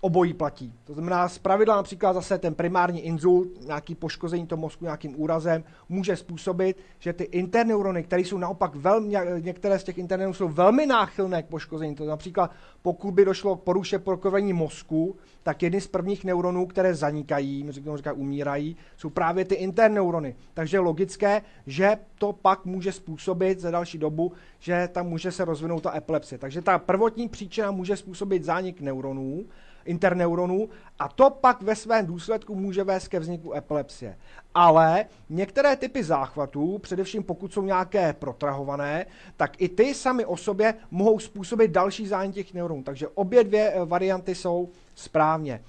obojí 0.04 0.34
platí. 0.34 0.74
To 0.84 0.94
znamená, 0.94 1.30
z 1.30 1.38
pravidla 1.38 1.76
například 1.76 2.14
zase 2.14 2.38
ten 2.38 2.56
primární 2.56 3.02
inzult, 3.02 3.48
nějaký 3.66 3.96
poškození 3.96 4.48
toho 4.48 4.62
mozku 4.62 4.86
nějakým 4.86 5.22
úrazem, 5.22 5.64
může 5.90 6.16
způsobit, 6.16 6.78
že 7.00 7.14
ty 7.14 7.24
interneurony, 7.24 8.04
které 8.04 8.22
jsou 8.22 8.38
naopak 8.38 8.76
velmi, 8.76 9.16
některé 9.40 9.80
z 9.80 9.84
těch 9.84 9.98
interneuronů 9.98 10.34
jsou 10.34 10.48
velmi 10.48 10.86
náchylné 10.86 11.44
k 11.44 11.46
poškození. 11.46 11.96
To 11.96 12.06
například, 12.06 12.52
pokud 12.82 13.12
by 13.12 13.26
došlo 13.26 13.56
k 13.56 13.64
poruše 13.64 14.00
prokovení 14.00 14.54
mozku, 14.54 15.16
tak 15.44 15.64
jedny 15.64 15.82
z 15.82 15.88
prvních 15.88 16.26
neuronů, 16.26 16.66
které 16.66 16.96
zanikají, 16.96 17.64
my 17.64 17.72
říkáme, 17.72 18.14
umírají, 18.14 18.76
jsou 18.98 19.10
právě 19.10 19.46
ty 19.46 19.56
interneurony. 19.56 20.36
Takže 20.54 20.78
je 20.78 20.82
logické, 20.82 21.42
že 21.68 21.98
to 22.18 22.34
pak 22.34 22.66
může 22.66 22.92
způsobit 22.92 23.60
za 23.60 23.72
další 23.72 23.98
dobu, 23.98 24.32
že 24.60 24.90
tam 24.92 25.08
může 25.08 25.32
se 25.32 25.46
rozvinout 25.46 25.84
ta 25.84 25.98
epilepsie. 25.98 26.40
Takže 26.40 26.62
ta 26.62 26.80
prvotní 26.80 27.30
příčina 27.30 27.72
může 27.72 27.98
způsobit 27.98 28.44
zánik 28.44 28.82
neuronů, 28.82 29.46
interneuronů 29.86 30.70
a 31.00 31.08
to 31.08 31.30
pak 31.30 31.62
ve 31.62 31.76
svém 31.76 32.06
důsledku 32.06 32.56
může 32.56 32.84
vést 32.84 33.08
ke 33.08 33.20
vzniku 33.20 33.54
epilepsie. 33.54 34.18
Ale 34.56 35.06
některé 35.30 35.76
typy 35.76 36.04
záchvatů, 36.04 36.78
především 36.78 37.24
pokud 37.24 37.54
jsou 37.54 37.62
nějaké 37.62 38.14
protrahované, 38.14 39.06
tak 39.38 39.62
i 39.62 39.70
ty 39.70 39.94
sami 39.94 40.26
o 40.26 40.38
sobě 40.38 40.74
mohou 40.92 41.20
způsobit 41.20 41.72
další 41.72 42.08
zánět 42.08 42.36
těch 42.36 42.54
neuronů. 42.54 42.84
Takže 42.84 43.08
obě 43.08 43.44
dvě 43.44 43.72
eh, 43.72 43.86
varianty 43.86 44.36
jsou 44.36 44.70
správně. 44.96 45.64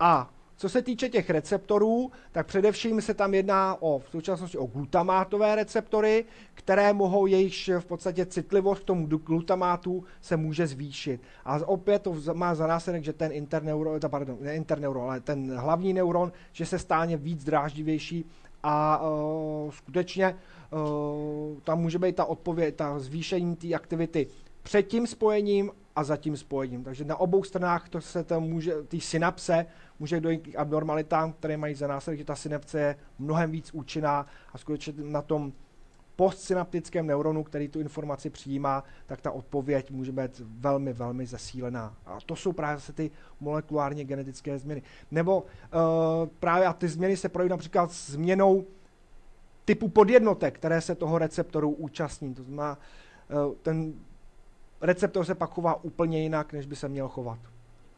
A 0.00 0.30
co 0.56 0.68
se 0.68 0.82
týče 0.82 1.08
těch 1.08 1.30
receptorů, 1.30 2.10
tak 2.32 2.46
především 2.46 3.00
se 3.00 3.14
tam 3.14 3.34
jedná 3.34 3.82
o 3.82 3.98
v 3.98 4.08
současnosti 4.10 4.58
o 4.58 4.66
glutamátové 4.66 5.56
receptory, 5.56 6.24
které 6.54 6.92
mohou 6.92 7.26
jejich 7.26 7.70
v 7.78 7.84
podstatě 7.84 8.26
citlivost 8.26 8.82
k 8.82 8.86
tomu 8.86 9.06
glutamátu 9.06 10.04
se 10.20 10.36
může 10.36 10.66
zvýšit. 10.66 11.20
A 11.44 11.68
opět 11.68 12.02
to 12.02 12.14
má 12.32 12.54
za 12.54 12.66
následek, 12.66 13.04
že 13.04 13.12
ten 13.12 13.32
interneuron, 13.32 14.00
pardon, 14.08 14.38
ne 14.40 14.54
interneuron, 14.54 15.02
ale 15.02 15.20
ten 15.20 15.58
hlavní 15.58 15.92
neuron, 15.92 16.32
že 16.52 16.66
se 16.66 16.78
stáne 16.78 17.16
víc 17.16 17.44
dráždivější 17.44 18.24
a 18.62 19.02
uh, 19.02 19.70
skutečně 19.70 20.36
uh, 20.70 21.58
tam 21.60 21.80
může 21.80 21.98
být 21.98 22.16
ta 22.16 22.24
odpověď, 22.24 22.76
ta 22.76 22.98
zvýšení 22.98 23.56
té 23.56 23.74
aktivity 23.74 24.26
před 24.62 24.82
tím 24.82 25.06
spojením 25.06 25.70
a 25.96 26.04
za 26.04 26.16
tím 26.16 26.36
spojením. 26.36 26.84
Takže 26.84 27.04
na 27.04 27.16
obou 27.16 27.44
stranách 27.44 27.88
to 27.88 28.00
se 28.00 28.24
tam 28.24 28.42
může, 28.42 28.74
ty 28.82 29.00
synapse 29.00 29.66
může 29.98 30.20
dojít 30.20 30.38
k 30.38 30.56
abnormalitám, 30.56 31.32
které 31.32 31.56
mají 31.56 31.74
za 31.74 31.86
následek, 31.86 32.18
že 32.18 32.24
ta 32.24 32.36
synapse 32.36 32.80
je 32.80 32.96
mnohem 33.18 33.50
víc 33.50 33.70
účinná 33.72 34.26
a 34.52 34.58
skutečně 34.58 34.92
na 34.96 35.22
tom 35.22 35.52
postsynaptickém 36.16 37.06
neuronu, 37.06 37.44
který 37.44 37.68
tu 37.68 37.80
informaci 37.80 38.30
přijímá, 38.30 38.84
tak 39.06 39.20
ta 39.20 39.30
odpověď 39.30 39.90
může 39.90 40.12
být 40.12 40.42
velmi, 40.44 40.92
velmi 40.92 41.26
zesílená. 41.26 41.94
A 42.06 42.18
to 42.26 42.36
jsou 42.36 42.52
právě 42.52 42.76
zase 42.76 42.92
ty 42.92 43.10
molekulárně 43.40 44.04
genetické 44.04 44.58
změny. 44.58 44.82
Nebo 45.10 45.40
uh, 45.42 45.46
právě 46.40 46.66
a 46.66 46.72
ty 46.72 46.88
změny 46.88 47.16
se 47.16 47.28
projeví 47.28 47.50
například 47.50 47.90
změnou 47.90 48.64
typu 49.64 49.88
podjednotek, 49.88 50.54
které 50.54 50.80
se 50.80 50.94
toho 50.94 51.18
receptoru 51.18 51.70
účastní. 51.70 52.34
To 52.34 52.42
znamená, 52.42 52.78
uh, 53.46 53.54
ten 53.62 53.94
receptor 54.80 55.24
se 55.24 55.34
pak 55.34 55.50
chová 55.50 55.84
úplně 55.84 56.22
jinak, 56.22 56.52
než 56.52 56.66
by 56.66 56.76
se 56.76 56.88
měl 56.88 57.08
chovat. 57.08 57.38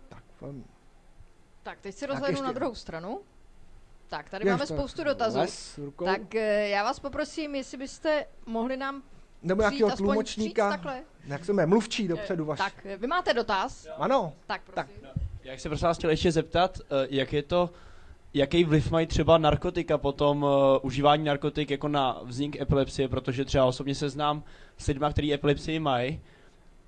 Tak, 0.09 0.23
velmi. 0.41 0.65
Tak, 1.63 1.81
teď 1.81 1.95
si 1.95 2.07
rozhlednu 2.07 2.43
na 2.43 2.53
druhou 2.53 2.75
stranu. 2.75 3.21
Tak, 4.09 4.31
tady 4.31 4.45
Jež 4.45 4.53
máme 4.53 4.67
spoustu 4.67 5.05
dotazů. 5.05 5.39
Les, 5.39 5.81
tak 6.05 6.35
eh, 6.35 6.69
já 6.69 6.85
vás 6.85 7.01
poprosím, 7.01 7.55
jestli 7.55 7.79
byste 7.79 8.27
mohli 8.47 8.77
nám 8.77 9.03
nebo 9.43 9.63
nějakého 9.63 9.91
tlumočníka. 9.91 10.81
Jak 11.25 11.45
se 11.45 11.53
jmenuje? 11.53 11.67
Mluvčí 11.67 12.09
dopředu 12.09 12.45
vaš. 12.45 12.59
Tak, 12.59 12.85
vy 12.99 13.07
máte 13.07 13.35
dotaz? 13.35 13.89
Ano. 13.97 14.33
Tak, 14.47 14.63
prosím. 14.63 15.03
Tak. 15.03 15.15
Já 15.43 15.59
se 15.59 15.69
prosím 15.69 15.87
vás 15.87 15.99
chtěl 15.99 16.11
ještě 16.11 16.33
zeptat, 16.33 16.79
eh, 16.81 17.07
jak 17.11 17.33
je 17.33 17.43
to, 17.43 17.71
jaký 18.35 18.65
vliv 18.65 18.91
mají 18.91 19.07
třeba 19.07 19.39
narkotika 19.39 19.99
potom, 19.99 20.43
uh, 20.43 20.51
užívání 20.83 21.25
narkotik 21.25 21.71
jako 21.71 21.89
na 21.89 22.21
vznik 22.25 22.61
epilepsie, 22.61 23.09
protože 23.09 23.45
třeba 23.45 23.65
osobně 23.65 23.95
se 23.95 24.09
znám 24.09 24.43
s 24.79 24.87
lidmi, 24.87 25.07
kteří 25.11 25.35
epilepsii 25.35 25.79
mají 25.79 26.21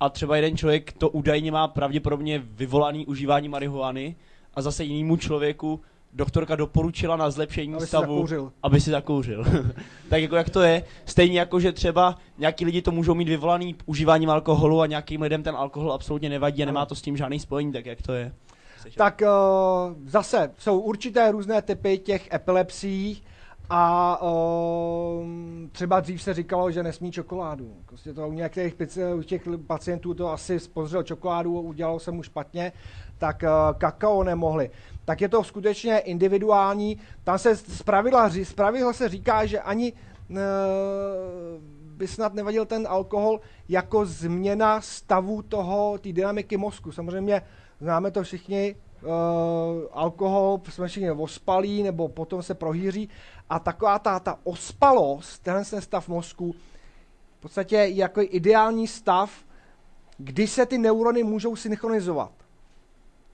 a 0.00 0.08
třeba 0.08 0.36
jeden 0.36 0.56
člověk 0.56 0.92
to 0.92 1.08
údajně 1.08 1.52
má 1.52 1.68
pravděpodobně 1.68 2.42
vyvolaný 2.44 3.06
užívání 3.06 3.48
marihuany 3.48 4.16
a 4.54 4.62
zase 4.62 4.84
jinému 4.84 5.16
člověku 5.16 5.80
doktorka 6.12 6.56
doporučila 6.56 7.16
na 7.16 7.30
zlepšení 7.30 7.74
aby 7.74 7.86
stavu, 7.86 8.26
si 8.26 8.34
aby 8.62 8.80
si 8.80 8.90
zakouřil. 8.90 9.44
tak 10.08 10.22
jako 10.22 10.36
jak 10.36 10.50
to 10.50 10.60
je, 10.60 10.84
stejně 11.04 11.38
jako, 11.38 11.60
že 11.60 11.72
třeba 11.72 12.18
nějaký 12.38 12.64
lidi 12.64 12.82
to 12.82 12.90
můžou 12.90 13.14
mít 13.14 13.28
vyvolaný 13.28 13.74
užíváním 13.86 14.30
alkoholu 14.30 14.80
a 14.80 14.86
nějakým 14.86 15.22
lidem 15.22 15.42
ten 15.42 15.56
alkohol 15.56 15.92
absolutně 15.92 16.28
nevadí 16.28 16.62
a 16.62 16.66
nemá 16.66 16.86
to 16.86 16.94
s 16.94 17.02
tím 17.02 17.16
žádný 17.16 17.40
spojení, 17.40 17.72
tak 17.72 17.86
jak 17.86 18.02
to 18.02 18.12
je. 18.12 18.32
Tak 18.96 19.22
uh, 19.22 19.28
zase 20.04 20.50
jsou 20.58 20.80
určité 20.80 21.30
různé 21.30 21.62
typy 21.62 21.98
těch 21.98 22.32
epilepsií 22.32 23.22
a 23.70 24.22
uh, 24.22 25.26
třeba 25.72 26.00
dřív 26.00 26.22
se 26.22 26.34
říkalo, 26.34 26.70
že 26.70 26.82
nesmí 26.82 27.12
čokoládu. 27.12 27.76
Prostě 27.86 28.14
to 28.14 28.28
u 28.28 28.32
některých 28.32 28.74
u 29.14 29.22
těch 29.22 29.42
pacientů 29.66 30.14
to 30.14 30.32
asi 30.32 30.60
spozřel 30.60 31.02
čokoládu, 31.02 31.60
udělalo 31.60 31.98
se 31.98 32.10
mu 32.10 32.22
špatně, 32.22 32.72
tak 33.18 33.42
uh, 33.42 33.78
kakao 33.78 34.22
nemohli. 34.22 34.70
Tak 35.04 35.20
je 35.20 35.28
to 35.28 35.44
skutečně 35.44 35.98
individuální. 35.98 36.98
Tam 37.24 37.38
se 37.38 37.56
zpravidla, 37.56 38.30
zpravidla 38.42 38.92
se 38.92 39.08
říká, 39.08 39.46
že 39.46 39.60
ani 39.60 39.92
uh, 39.92 40.36
by 41.96 42.08
snad 42.08 42.34
nevadil 42.34 42.66
ten 42.66 42.86
alkohol 42.90 43.40
jako 43.68 44.06
změna 44.06 44.80
stavu 44.80 45.42
toho, 45.42 45.98
té 45.98 46.12
dynamiky 46.12 46.56
mozku. 46.56 46.92
Samozřejmě 46.92 47.42
známe 47.80 48.10
to 48.10 48.22
všichni, 48.22 48.74
uh, 49.02 49.10
alkohol, 49.92 50.60
jsme 50.68 50.88
všichni 50.88 51.10
ospalí, 51.10 51.82
nebo 51.82 52.08
potom 52.08 52.42
se 52.42 52.54
prohýří. 52.54 53.08
A 53.50 53.58
taková 53.58 53.98
ta, 53.98 54.20
ta 54.20 54.38
ospalost, 54.44 55.42
tenhle 55.42 55.64
ten 55.64 55.80
stav 55.80 56.08
mozku, 56.08 56.54
v 57.38 57.40
podstatě 57.40 57.76
je 57.76 57.94
jako 57.94 58.20
ideální 58.22 58.86
stav, 58.86 59.30
kdy 60.18 60.46
se 60.46 60.66
ty 60.66 60.78
neurony 60.78 61.22
můžou 61.22 61.56
synchronizovat. 61.56 62.32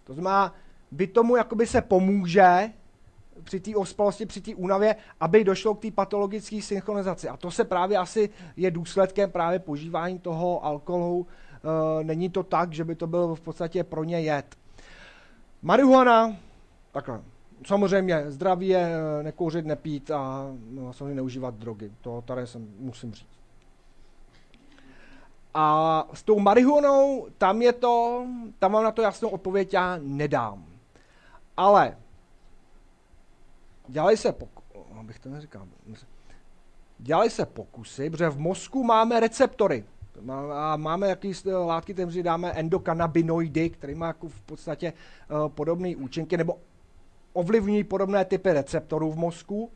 To 0.05 0.15
znamená, 0.15 0.55
by 0.91 1.07
tomu 1.07 1.37
jakoby 1.37 1.67
se 1.67 1.83
pomůže 1.83 2.71
při 3.45 3.61
té 3.61 3.77
ospalosti, 3.77 4.27
při 4.27 4.41
té 4.41 4.55
únavě, 4.55 4.97
aby 5.21 5.45
došlo 5.45 5.75
k 5.75 5.83
té 5.83 5.91
patologické 5.91 6.63
synchronizaci. 6.63 7.29
A 7.29 7.37
to 7.37 7.51
se 7.51 7.65
právě 7.65 7.99
asi 7.99 8.31
je 8.57 8.71
důsledkem 8.71 9.31
právě 9.31 9.59
požívání 9.59 10.19
toho 10.19 10.65
alkoholu. 10.65 11.27
E, 12.01 12.05
není 12.05 12.31
to 12.31 12.43
tak, 12.43 12.73
že 12.73 12.85
by 12.85 12.95
to 12.95 13.07
byl 13.07 13.35
v 13.35 13.41
podstatě 13.41 13.85
pro 13.85 14.05
ně 14.05 14.21
jed. 14.21 14.57
Marihuana, 15.63 16.37
takhle. 16.93 17.23
Samozřejmě 17.65 18.31
zdraví 18.31 18.69
je 18.69 18.91
eh, 19.21 19.23
nekouřit, 19.23 19.67
nepít 19.67 20.11
a 20.11 20.51
no, 20.71 20.93
samozřejmě 20.93 21.15
neužívat 21.15 21.55
drogy. 21.55 21.93
To 22.01 22.23
tady 22.27 22.47
jsem 22.47 22.69
musím 22.79 23.13
říct. 23.13 23.37
A 25.55 26.09
s 26.13 26.23
tou 26.23 26.39
marihuanou, 26.39 27.27
tam 27.39 27.63
je 27.63 27.73
to, 27.73 28.27
tam 28.59 28.73
vám 28.73 28.85
na 28.85 28.91
to 28.91 29.03
jasnou 29.03 29.29
odpověď 29.29 29.75
já 29.75 29.99
nedám. 30.03 30.65
Ale 31.57 31.97
dělají 33.89 34.17
se 34.17 34.33
pokusy, 34.33 34.67
abych 35.01 35.19
to 35.19 35.29
neříkal, 35.29 35.67
dělají 36.99 37.31
se 37.31 37.47
pokusy, 37.47 38.11
protože 38.11 38.29
v 38.29 38.39
mozku 38.39 38.85
máme 38.85 39.21
receptory. 39.21 39.85
A 40.53 40.77
máme 40.77 41.09
jaký 41.09 41.33
látky, 41.67 41.95
které 41.95 42.23
dáme 42.23 42.53
endokannabinoidy, 42.53 43.71
které 43.71 43.95
má 43.95 44.07
jako 44.07 44.29
v 44.29 44.41
podstatě 44.41 44.93
uh, 44.93 45.49
podobné 45.49 45.97
účinky, 45.97 46.37
nebo 46.37 46.59
ovlivňují 47.37 47.85
podobné 47.85 48.25
typy 48.25 48.53
receptorů 48.53 49.13
v 49.13 49.17
mozku. 49.17 49.71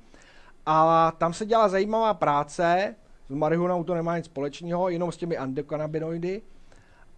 A 0.66 1.12
tam 1.18 1.34
se 1.34 1.46
dělá 1.46 1.68
zajímavá 1.68 2.14
práce, 2.14 2.94
s 3.28 3.34
marihuanou 3.34 3.84
to 3.84 3.94
nemá 3.94 4.16
nic 4.16 4.26
společného, 4.26 4.88
jenom 4.88 5.12
s 5.12 5.16
těmi 5.16 5.38
endokannabinoidy. 5.38 6.42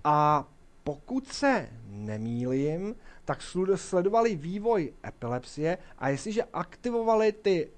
A 0.04 0.44
pokud 0.84 1.28
se 1.28 1.68
nemýlím, 1.86 2.94
tak 3.24 3.38
sledovali 3.74 4.36
vývoj 4.36 4.92
epilepsie 5.06 5.78
a 5.98 6.08
jestliže 6.08 6.42
aktivovali 6.52 7.32
ty 7.32 7.70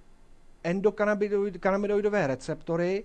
endokannabinoidové 0.65 2.27
receptory, 2.27 3.05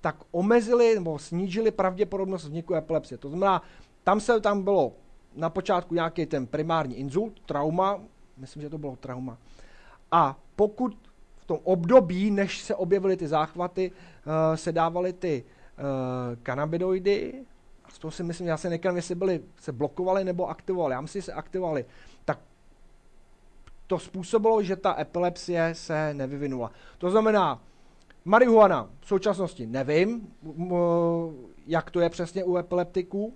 tak 0.00 0.16
omezili 0.30 0.94
nebo 0.94 1.18
snížili 1.18 1.70
pravděpodobnost 1.70 2.44
vzniku 2.44 2.74
epilepsie. 2.74 3.18
To 3.18 3.28
znamená, 3.28 3.62
tam 4.04 4.20
se 4.20 4.40
tam 4.40 4.62
bylo 4.62 4.92
na 5.36 5.50
počátku 5.50 5.94
nějaký 5.94 6.26
ten 6.26 6.46
primární 6.46 6.96
insult, 6.96 7.40
trauma, 7.46 8.00
myslím, 8.36 8.62
že 8.62 8.70
to 8.70 8.78
bylo 8.78 8.96
trauma. 8.96 9.38
A 10.12 10.38
pokud 10.56 10.98
v 11.36 11.44
tom 11.44 11.58
období, 11.64 12.30
než 12.30 12.62
se 12.62 12.74
objevily 12.74 13.16
ty 13.16 13.28
záchvaty, 13.28 13.90
uh, 13.90 14.56
se 14.56 14.72
dávaly 14.72 15.12
ty 15.12 15.44
uh, 15.78 16.36
z 17.88 17.98
toho 17.98 18.10
si 18.10 18.22
myslím, 18.22 18.46
já 18.46 18.56
se 18.56 18.70
nekám, 18.70 18.96
jestli 18.96 19.14
byly, 19.14 19.42
se 19.60 19.72
blokovaly 19.72 20.24
nebo 20.24 20.48
aktivovaly. 20.48 20.92
Já 20.92 21.00
myslím, 21.00 21.22
že 21.22 21.26
se 21.26 21.32
aktivovaly. 21.32 21.84
Tak 22.24 22.38
to 23.86 23.98
způsobilo, 23.98 24.62
že 24.62 24.76
ta 24.76 25.00
epilepsie 25.00 25.70
se 25.72 26.14
nevyvinula. 26.14 26.70
To 26.98 27.10
znamená, 27.10 27.62
marihuana 28.24 28.90
v 29.00 29.08
současnosti 29.08 29.66
nevím, 29.66 30.28
jak 31.66 31.90
to 31.90 32.00
je 32.00 32.10
přesně 32.10 32.44
u 32.44 32.56
epileptiků. 32.56 33.34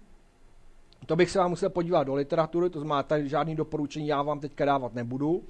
To 1.06 1.16
bych 1.16 1.30
se 1.30 1.38
vám 1.38 1.50
musel 1.50 1.70
podívat 1.70 2.04
do 2.04 2.14
literatury, 2.14 2.70
to 2.70 2.80
znamená, 2.80 3.02
tady 3.02 3.28
žádný 3.28 3.56
doporučení 3.56 4.06
já 4.06 4.22
vám 4.22 4.40
teďka 4.40 4.64
dávat 4.64 4.94
nebudu. 4.94 5.42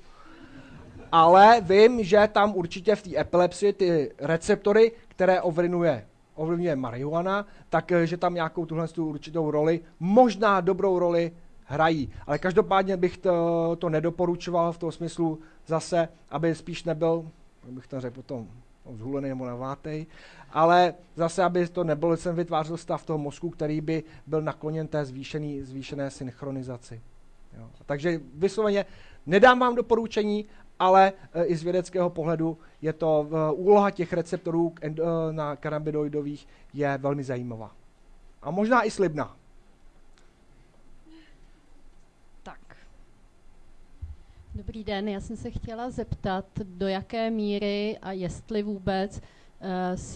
Ale 1.13 1.61
vím, 1.61 2.05
že 2.05 2.29
tam 2.33 2.55
určitě 2.55 2.97
v 2.97 3.03
té 3.03 3.21
epilepsii 3.21 3.73
ty 3.73 4.13
receptory, 4.19 4.93
které 5.09 5.41
ovlivňuje 5.43 6.07
ovlivňuje 6.39 6.77
marihuana, 6.77 7.47
tak 7.69 7.93
eh, 7.93 8.17
tam 8.17 8.35
nějakou 8.35 8.67
tuhle 8.67 8.89
tu 8.89 9.09
určitou 9.09 9.51
roli, 9.51 9.81
možná 10.01 10.61
dobrou 10.61 10.99
roli 10.99 11.33
hrají. 11.65 12.13
Ale 12.27 12.39
každopádně 12.39 12.97
bych 12.97 13.19
to, 13.19 13.77
to 13.79 13.89
nedoporučoval 13.89 14.73
v 14.73 14.79
tom 14.79 14.93
smyslu 14.93 15.39
zase, 15.67 16.09
aby 16.31 16.55
spíš 16.55 16.85
nebyl, 16.85 17.29
bych 17.65 17.87
to 17.87 18.01
řekl 18.01 18.15
potom, 18.15 18.47
zhulený 18.95 19.29
nebo 19.29 19.47
navátej, 19.47 20.07
ale 20.51 20.95
zase, 21.17 21.45
aby 21.45 21.69
to 21.69 21.85
nebyl, 21.85 22.17
jsem 22.17 22.37
vytvářel 22.37 22.77
stav 22.77 23.07
toho 23.07 23.19
mozku, 23.19 23.51
který 23.51 23.81
by 23.81 24.05
byl 24.27 24.43
nakloněn 24.43 24.89
té 24.89 25.05
zvýšený, 25.05 25.63
zvýšené 25.63 26.11
synchronizaci. 26.11 27.01
Jo. 27.59 27.71
Takže 27.87 28.21
vysloveně 28.35 28.87
nedám 29.27 29.59
vám 29.59 29.75
doporučení, 29.75 30.45
ale 30.79 31.13
e, 31.33 31.45
i 31.45 31.57
z 31.57 31.63
vědeckého 31.63 32.11
pohledu 32.11 32.59
je 32.83 32.93
to 32.93 33.29
e, 33.31 33.53
úloha 33.53 33.91
těch 33.91 34.13
receptorů 34.13 34.75
e, 34.83 34.93
na 35.33 35.57
kanabinoidových 35.57 36.49
je 36.75 36.99
velmi 36.99 37.25
zajímavá. 37.25 37.73
A 38.43 38.51
možná 38.51 38.83
i 38.83 38.91
slibná. 38.91 39.37
Tak. 42.43 42.77
Dobrý 44.55 44.85
den, 44.85 45.09
já 45.09 45.21
jsem 45.21 45.37
se 45.37 45.51
chtěla 45.51 45.91
zeptat, 45.91 46.45
do 46.65 46.89
jaké 46.89 47.31
míry 47.31 47.99
a 48.03 48.13
jestli 48.13 48.63
vůbec 48.63 49.21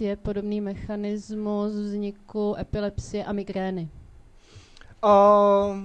je 0.01 0.16
podobný 0.16 0.61
mechanismus 0.61 1.72
vzniku 1.72 2.55
epilepsie 2.59 3.24
a 3.24 3.32
migrény. 3.32 3.88
Uh, 5.05 5.76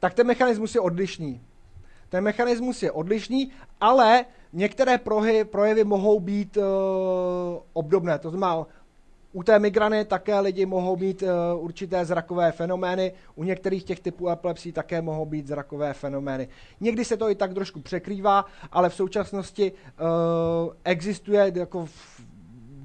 tak 0.00 0.14
ten 0.14 0.26
mechanismus 0.26 0.74
je 0.74 0.80
odlišný. 0.80 1.40
Ten 2.08 2.24
mechanismus 2.24 2.82
je 2.82 2.92
odlišný, 2.92 3.50
ale 3.80 4.24
některé 4.52 4.98
prohy, 4.98 5.44
projevy 5.44 5.84
mohou 5.84 6.20
být 6.20 6.56
uh, 6.56 6.64
obdobné. 7.72 8.18
To 8.18 8.30
znamená, 8.30 8.66
u 9.32 9.42
té 9.42 9.58
migrany 9.58 10.04
také 10.04 10.40
lidi 10.40 10.66
mohou 10.66 10.96
mít 10.96 11.22
uh, 11.22 11.28
určité 11.64 12.04
zrakové 12.04 12.52
fenomény, 12.52 13.12
u 13.34 13.44
některých 13.44 13.84
těch 13.84 14.00
typů 14.00 14.28
epilepsí 14.28 14.72
také 14.72 15.02
mohou 15.02 15.26
být 15.26 15.46
zrakové 15.46 15.94
fenomény. 15.94 16.48
Někdy 16.80 17.04
se 17.04 17.16
to 17.16 17.30
i 17.30 17.34
tak 17.34 17.54
trošku 17.54 17.80
překrývá, 17.80 18.44
ale 18.72 18.88
v 18.88 18.94
současnosti 18.94 19.72
uh, 19.72 20.72
existuje 20.84 21.52
jako 21.54 21.86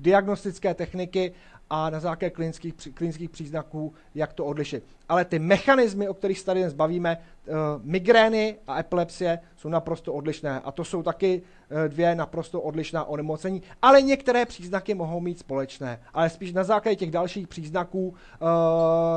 diagnostické 0.06 0.74
techniky 0.74 1.34
a 1.70 1.90
na 1.90 2.00
základě 2.00 2.30
klinických, 2.30 2.74
klinických 2.94 3.30
příznaků, 3.30 3.94
jak 4.16 4.34
to 4.34 4.46
odlišit. 4.46 4.84
Ale 5.10 5.26
ty 5.26 5.40
mechanismy, 5.40 6.10
o 6.10 6.14
kterých 6.14 6.40
se 6.40 6.46
tady 6.46 6.60
dnes 6.60 6.74
bavíme, 6.74 7.18
uh, 7.18 7.56
migrény 7.84 8.56
a 8.68 8.80
epilepsie, 8.80 9.40
jsou 9.56 9.70
naprosto 9.70 10.14
odlišné. 10.14 10.60
A 10.60 10.72
to 10.72 10.84
jsou 10.84 11.04
taky 11.04 11.42
uh, 11.42 11.88
dvě 11.88 12.16
naprosto 12.16 12.62
odlišná 12.62 13.04
onemocnění. 13.04 13.62
Ale 13.82 14.02
některé 14.02 14.46
příznaky 14.46 14.94
mohou 14.94 15.20
mít 15.20 15.40
společné. 15.40 16.00
Ale 16.14 16.30
spíš 16.30 16.54
na 16.54 16.64
základě 16.64 16.96
těch 16.96 17.12
dalších 17.12 17.48
příznaků 17.48 18.08
uh, 18.08 18.16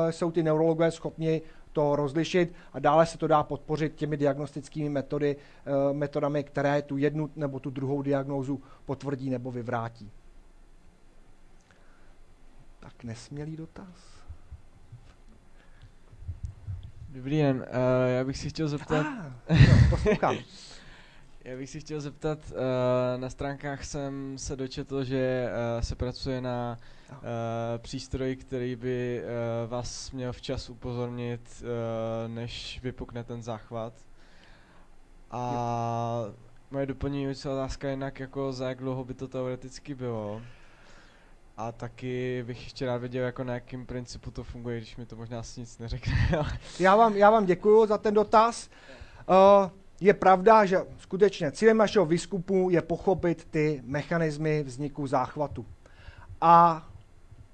jsou 0.09 0.31
ty 0.31 0.43
neurologové 0.43 0.91
schopni 0.91 1.41
to 1.71 1.95
rozlišit 1.95 2.53
a 2.73 2.79
dále 2.79 3.05
se 3.05 3.17
to 3.17 3.27
dá 3.27 3.43
podpořit 3.43 3.95
těmi 3.95 4.17
diagnostickými 4.17 4.89
metody, 4.89 5.35
metodami, 5.91 6.43
které 6.43 6.81
tu 6.81 6.97
jednu 6.97 7.29
nebo 7.35 7.59
tu 7.59 7.69
druhou 7.69 8.01
diagnózu 8.01 8.61
potvrdí 8.85 9.29
nebo 9.29 9.51
vyvrátí. 9.51 10.11
Tak 12.89 13.03
nesmělý 13.03 13.57
dotaz. 13.57 14.23
Dobrý 17.09 17.37
den, 17.37 17.57
uh, 17.57 17.65
já 18.17 18.23
bych 18.23 18.37
si 18.37 18.49
chtěl 18.49 18.67
zeptat... 18.67 19.05
Ah, 19.05 19.53
jo, 20.23 20.33
já 21.43 21.57
bych 21.57 21.69
si 21.69 21.79
chtěl 21.79 22.01
zeptat, 22.01 22.39
uh, 22.51 22.57
na 23.21 23.29
stránkách 23.29 23.83
jsem 23.83 24.37
se 24.37 24.55
dočetl, 24.55 25.03
že 25.03 25.49
uh, 25.49 25.81
se 25.81 25.95
pracuje 25.95 26.41
na 26.41 26.77
uh, 27.11 27.17
přístroj, 27.77 28.35
který 28.35 28.75
by 28.75 29.21
uh, 29.23 29.69
vás 29.69 30.11
měl 30.11 30.33
včas 30.33 30.69
upozornit, 30.69 31.63
uh, 31.63 32.33
než 32.33 32.79
vypukne 32.83 33.23
ten 33.23 33.43
záchvat. 33.43 33.93
A 35.31 36.23
moje 36.71 36.85
doplňující 36.85 37.47
otázka 37.47 37.87
je 37.87 37.93
jinak, 37.93 38.19
jako 38.19 38.53
za 38.53 38.69
jak 38.69 38.77
dlouho 38.77 39.03
by 39.03 39.13
to 39.13 39.27
teoreticky 39.27 39.95
bylo. 39.95 40.41
A 41.59 41.71
taky 41.71 42.43
bych 42.47 42.63
ještě 42.63 42.85
rád 42.85 42.97
věděl, 42.97 43.25
jako 43.25 43.43
na 43.43 43.53
jakém 43.53 43.85
principu 43.85 44.31
to 44.31 44.43
funguje, 44.43 44.77
když 44.77 44.97
mi 44.97 45.05
to 45.05 45.15
možná 45.15 45.39
asi 45.39 45.59
nic 45.59 45.79
neřekne. 45.79 46.13
já, 46.79 46.95
vám, 46.95 47.15
já 47.15 47.29
vám 47.29 47.45
děkuji 47.45 47.85
za 47.85 47.97
ten 47.97 48.13
dotaz. 48.13 48.69
Uh, 49.29 49.69
je 50.01 50.13
pravda, 50.13 50.65
že 50.65 50.77
skutečně 50.97 51.51
cílem 51.51 51.77
našeho 51.77 52.05
výzkumu 52.05 52.69
je 52.69 52.81
pochopit 52.81 53.47
ty 53.51 53.81
mechanismy 53.85 54.63
vzniku 54.63 55.07
záchvatu. 55.07 55.65
A 56.41 56.87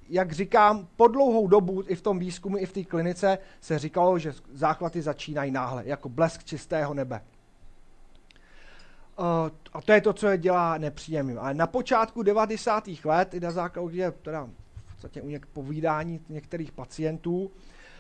jak 0.10 0.32
říkám, 0.32 0.88
po 0.96 1.08
dlouhou 1.08 1.48
dobu 1.48 1.84
i 1.88 1.96
v 1.96 2.02
tom 2.02 2.20
výzkumu, 2.20 2.58
i 2.58 2.66
v 2.66 2.74
té 2.74 2.84
klinice 2.84 3.38
se 3.62 3.80
říkalo, 3.80 4.20
že 4.20 4.34
záchvaty 4.54 5.02
začínají 5.02 5.52
náhle, 5.52 5.84
jako 5.86 6.10
blesk 6.10 6.44
čistého 6.44 6.94
nebe. 6.94 7.22
Uh, 9.20 9.26
a 9.74 9.82
to 9.82 9.92
je 9.92 10.02
to, 10.02 10.14
co 10.14 10.28
je 10.28 10.38
dělá 10.38 10.78
nepříjemným. 10.78 11.40
Ale 11.40 11.54
na 11.54 11.68
počátku 11.68 12.24
90. 12.24 12.84
let, 13.06 13.34
i 13.34 13.40
na 13.40 13.52
základě 13.52 14.12
teda 14.12 14.50
v 14.86 14.92
podstatě 14.92 15.22
u 15.22 15.30
něk 15.30 15.46
povídání 15.46 16.20
některých 16.30 16.72
pacientů, 16.72 17.52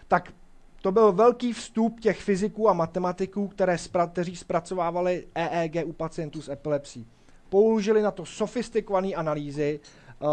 tak 0.07 0.33
to 0.81 0.91
byl 0.91 1.11
velký 1.11 1.53
vstup 1.53 1.99
těch 1.99 2.21
fyziků 2.21 2.69
a 2.69 2.73
matematiků, 2.73 3.47
které 3.47 3.75
spra- 3.75 4.09
kteří 4.09 4.35
zpracovávali 4.35 5.27
EEG 5.35 5.85
u 5.85 5.93
pacientů 5.93 6.41
s 6.41 6.49
epilepsí. 6.49 7.07
Použili 7.49 8.01
na 8.01 8.11
to 8.11 8.25
sofistikované 8.25 9.07
analýzy 9.13 9.79
uh, 10.19 10.29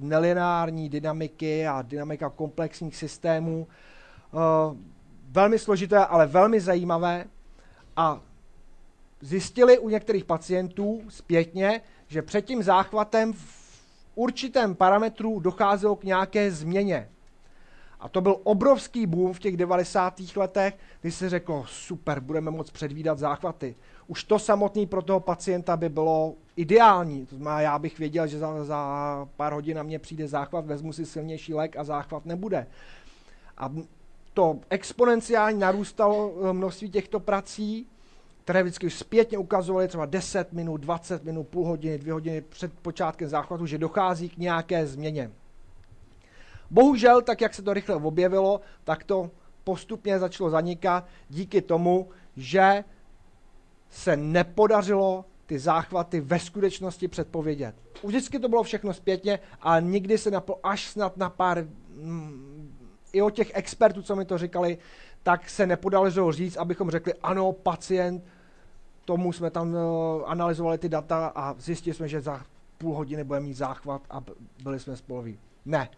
nelineární 0.00 0.88
dynamiky 0.88 1.66
a 1.66 1.82
dynamika 1.82 2.30
komplexních 2.30 2.96
systémů. 2.96 3.66
Uh, 4.32 4.40
velmi 5.30 5.58
složité, 5.58 6.06
ale 6.06 6.26
velmi 6.26 6.60
zajímavé. 6.60 7.24
A 7.96 8.20
zjistili 9.20 9.78
u 9.78 9.88
některých 9.88 10.24
pacientů 10.24 11.02
zpětně, 11.08 11.80
že 12.08 12.22
před 12.22 12.44
tím 12.44 12.62
záchvatem 12.62 13.32
v 13.32 13.60
určitém 14.14 14.74
parametru 14.74 15.40
docházelo 15.40 15.96
k 15.96 16.04
nějaké 16.04 16.50
změně. 16.50 17.08
A 18.00 18.08
to 18.08 18.20
byl 18.20 18.36
obrovský 18.42 19.06
boom 19.06 19.32
v 19.32 19.38
těch 19.38 19.56
90. 19.56 20.20
letech, 20.36 20.78
kdy 21.00 21.12
se 21.12 21.28
řeklo, 21.28 21.64
super, 21.68 22.20
budeme 22.20 22.50
moct 22.50 22.70
předvídat 22.70 23.18
záchvaty. 23.18 23.74
Už 24.06 24.24
to 24.24 24.38
samotný 24.38 24.86
pro 24.86 25.02
toho 25.02 25.20
pacienta 25.20 25.76
by 25.76 25.88
bylo 25.88 26.34
ideální. 26.56 27.26
To 27.26 27.36
znamená, 27.36 27.60
já 27.60 27.78
bych 27.78 27.98
věděl, 27.98 28.26
že 28.26 28.38
za, 28.38 28.64
za 28.64 29.28
pár 29.36 29.52
hodin 29.52 29.76
na 29.76 29.82
mě 29.82 29.98
přijde 29.98 30.28
záchvat, 30.28 30.66
vezmu 30.66 30.92
si 30.92 31.06
silnější 31.06 31.54
lék 31.54 31.76
a 31.76 31.84
záchvat 31.84 32.26
nebude. 32.26 32.66
A 33.58 33.72
to 34.34 34.58
exponenciálně 34.70 35.58
narůstalo 35.58 36.34
množství 36.52 36.90
těchto 36.90 37.20
prací, 37.20 37.86
které 38.44 38.62
vždycky 38.62 38.90
zpětně 38.90 39.38
ukazovaly 39.38 39.88
třeba 39.88 40.06
10 40.06 40.52
minut, 40.52 40.76
20 40.76 41.24
minut, 41.24 41.48
půl 41.48 41.66
hodiny, 41.66 41.98
dvě 41.98 42.12
hodiny 42.12 42.40
před 42.40 42.72
počátkem 42.72 43.28
záchvatu, 43.28 43.66
že 43.66 43.78
dochází 43.78 44.28
k 44.28 44.38
nějaké 44.38 44.86
změně. 44.86 45.30
Bohužel, 46.70 47.22
tak 47.22 47.40
jak 47.40 47.54
se 47.54 47.62
to 47.62 47.74
rychle 47.74 47.96
objevilo, 47.96 48.60
tak 48.84 49.04
to 49.04 49.30
postupně 49.64 50.18
začalo 50.18 50.50
zanikat 50.50 51.06
díky 51.28 51.62
tomu, 51.62 52.08
že 52.36 52.84
se 53.90 54.16
nepodařilo 54.16 55.24
ty 55.46 55.58
záchvaty 55.58 56.20
ve 56.20 56.38
skutečnosti 56.38 57.08
předpovědět. 57.08 57.74
Vždycky 58.04 58.38
to 58.38 58.48
bylo 58.48 58.62
všechno 58.62 58.94
zpětně, 58.94 59.38
ale 59.60 59.82
nikdy 59.82 60.18
se 60.18 60.30
naplo, 60.30 60.60
až 60.62 60.88
snad 60.88 61.16
na 61.16 61.30
pár, 61.30 61.66
mm, 61.88 62.76
i 63.12 63.22
o 63.22 63.30
těch 63.30 63.50
expertů, 63.54 64.02
co 64.02 64.16
mi 64.16 64.24
to 64.24 64.38
říkali, 64.38 64.78
tak 65.22 65.50
se 65.50 65.66
nepodařilo 65.66 66.32
říct, 66.32 66.56
abychom 66.56 66.90
řekli, 66.90 67.14
ano, 67.22 67.52
pacient, 67.52 68.24
tomu 69.04 69.32
jsme 69.32 69.50
tam 69.50 69.74
uh, 69.74 69.78
analyzovali 70.26 70.78
ty 70.78 70.88
data 70.88 71.32
a 71.34 71.54
zjistili 71.58 71.94
jsme, 71.94 72.08
že 72.08 72.20
za 72.20 72.42
půl 72.78 72.94
hodiny 72.94 73.24
bude 73.24 73.40
mít 73.40 73.54
záchvat 73.54 74.02
a 74.10 74.20
byli 74.62 74.80
jsme 74.80 74.96
spoloví. 74.96 75.38
Ne, 75.64 75.88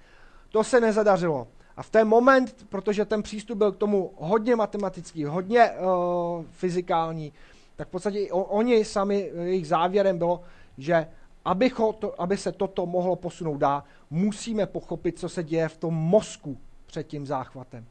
to 0.51 0.65
se 0.65 0.81
nezadařilo. 0.81 1.49
A 1.77 1.83
v 1.83 1.91
ten 1.91 2.09
moment, 2.09 2.67
protože 2.69 3.05
ten 3.05 3.23
přístup 3.23 3.59
byl 3.59 3.73
k 3.73 3.77
tomu 3.77 4.13
hodně 4.17 4.57
matematický, 4.57 5.25
hodně 5.25 5.71
uh, 5.71 6.45
fyzikální, 6.51 7.33
tak 7.77 7.89
v 7.89 7.91
podstatě 7.91 8.29
oni 8.33 8.85
sami, 8.85 9.31
jejich 9.35 9.69
závěrem 9.69 10.19
bylo, 10.19 10.41
že 10.79 11.07
aby, 11.45 11.71
to, 11.99 12.21
aby 12.23 12.37
se 12.37 12.53
toto 12.53 12.87
mohlo 12.87 13.17
posunout 13.17 13.57
dál, 13.57 13.83
musíme 14.11 14.67
pochopit, 14.67 15.19
co 15.19 15.29
se 15.29 15.45
děje 15.45 15.69
v 15.69 15.77
tom 15.77 15.95
mozku 15.95 16.59
před 16.87 17.07
tím 17.07 17.27
záchvatem. 17.27 17.87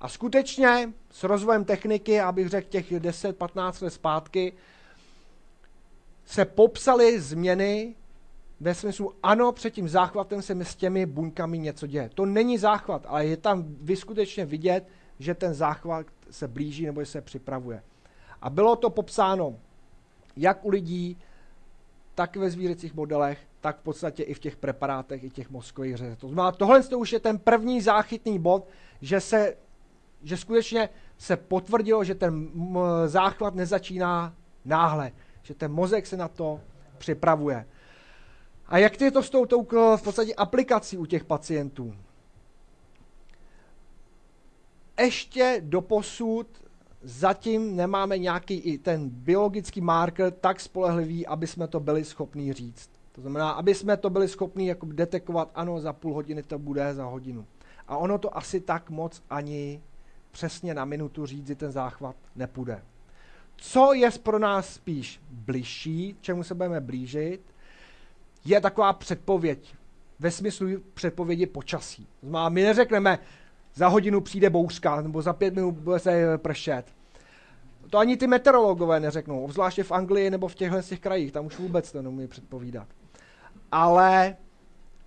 A 0.00 0.08
skutečně 0.08 0.92
s 1.10 1.24
rozvojem 1.24 1.64
techniky, 1.64 2.20
abych 2.20 2.48
řekl 2.48 2.68
těch 2.68 2.92
10-15 2.92 3.84
let 3.84 3.90
zpátky, 3.90 4.52
se 6.24 6.44
popsaly 6.44 7.20
změny 7.20 7.94
ve 8.60 8.74
smyslu, 8.74 9.14
ano, 9.22 9.52
před 9.52 9.70
tím 9.70 9.88
záchvatem 9.88 10.42
se 10.42 10.64
s 10.64 10.76
těmi 10.76 11.06
buňkami 11.06 11.58
něco 11.58 11.86
děje. 11.86 12.10
To 12.14 12.26
není 12.26 12.58
záchvat, 12.58 13.02
ale 13.08 13.26
je 13.26 13.36
tam 13.36 13.64
vyskutečně 13.80 14.44
vidět, 14.44 14.88
že 15.18 15.34
ten 15.34 15.54
záchvat 15.54 16.06
se 16.30 16.48
blíží 16.48 16.86
nebo 16.86 17.06
se 17.06 17.20
připravuje. 17.20 17.82
A 18.42 18.50
bylo 18.50 18.76
to 18.76 18.90
popsáno 18.90 19.56
jak 20.36 20.64
u 20.64 20.70
lidí, 20.70 21.18
tak 22.14 22.36
ve 22.36 22.50
zvířecích 22.50 22.94
modelech, 22.94 23.38
tak 23.60 23.78
v 23.78 23.82
podstatě 23.82 24.22
i 24.22 24.34
v 24.34 24.38
těch 24.38 24.56
preparátech, 24.56 25.24
i 25.24 25.30
těch 25.30 25.50
mozkových 25.50 25.96
řezech. 25.96 26.18
To 26.18 26.28
znamená, 26.28 26.52
tohle 26.52 26.82
to 26.82 26.98
už 26.98 27.12
je 27.12 27.20
ten 27.20 27.38
první 27.38 27.80
záchytný 27.80 28.38
bod, 28.38 28.68
že 29.00 29.20
se 29.20 29.56
že 30.22 30.36
skutečně 30.36 30.88
se 31.18 31.36
potvrdilo, 31.36 32.04
že 32.04 32.14
ten 32.14 32.48
záchvat 33.06 33.54
nezačíná 33.54 34.34
náhle, 34.64 35.12
že 35.42 35.54
ten 35.54 35.72
mozek 35.72 36.06
se 36.06 36.16
na 36.16 36.28
to 36.28 36.60
připravuje. 36.98 37.66
A 38.66 38.78
jak 38.78 39.00
je 39.00 39.10
to 39.10 39.22
s 39.22 39.30
tou, 39.30 39.46
tou 39.46 39.66
v 39.96 40.02
podstatě 40.02 40.34
aplikací 40.34 40.98
u 40.98 41.06
těch 41.06 41.24
pacientů? 41.24 41.94
Ještě 45.00 45.62
do 45.64 45.80
posud 45.80 46.46
zatím 47.02 47.76
nemáme 47.76 48.18
nějaký 48.18 48.54
i 48.54 48.78
ten 48.78 49.08
biologický 49.08 49.80
marker 49.80 50.32
tak 50.32 50.60
spolehlivý, 50.60 51.26
aby 51.26 51.46
jsme 51.46 51.68
to 51.68 51.80
byli 51.80 52.04
schopni 52.04 52.52
říct. 52.52 52.90
To 53.12 53.20
znamená, 53.20 53.50
aby 53.50 53.74
jsme 53.74 53.96
to 53.96 54.10
byli 54.10 54.28
schopni 54.28 54.68
jako 54.68 54.86
detekovat, 54.86 55.50
ano, 55.54 55.80
za 55.80 55.92
půl 55.92 56.14
hodiny 56.14 56.42
to 56.42 56.58
bude, 56.58 56.94
za 56.94 57.04
hodinu. 57.04 57.46
A 57.88 57.96
ono 57.96 58.18
to 58.18 58.36
asi 58.36 58.60
tak 58.60 58.90
moc 58.90 59.22
ani 59.30 59.80
přesně 60.30 60.74
na 60.74 60.84
minutu 60.84 61.26
říct, 61.26 61.46
že 61.46 61.54
ten 61.54 61.72
záchvat 61.72 62.16
nepůjde. 62.36 62.82
Co 63.56 63.92
je 63.92 64.10
pro 64.22 64.38
nás 64.38 64.74
spíš 64.74 65.20
bližší, 65.30 66.16
čemu 66.20 66.42
se 66.42 66.54
budeme 66.54 66.80
blížit, 66.80 67.40
je 68.44 68.60
taková 68.60 68.92
předpověď. 68.92 69.74
Ve 70.18 70.30
smyslu 70.30 70.68
předpovědi 70.94 71.46
počasí. 71.46 72.06
Znamená, 72.22 72.48
my 72.48 72.62
neřekneme, 72.62 73.18
za 73.74 73.88
hodinu 73.88 74.20
přijde 74.20 74.50
bouřka, 74.50 75.00
nebo 75.00 75.22
za 75.22 75.32
pět 75.32 75.54
minut 75.54 75.74
bude 75.74 75.98
se 75.98 76.38
pršet. 76.38 76.84
To 77.90 77.98
ani 77.98 78.16
ty 78.16 78.26
meteorologové 78.26 79.00
neřeknou, 79.00 79.44
obzvláště 79.44 79.82
v 79.82 79.92
Anglii 79.92 80.30
nebo 80.30 80.48
v 80.48 80.54
těchto 80.54 80.82
těch 80.82 81.00
krajích, 81.00 81.32
tam 81.32 81.46
už 81.46 81.58
vůbec 81.58 81.92
to 81.92 82.02
neumí 82.02 82.26
předpovídat. 82.26 82.88
Ale 83.72 84.36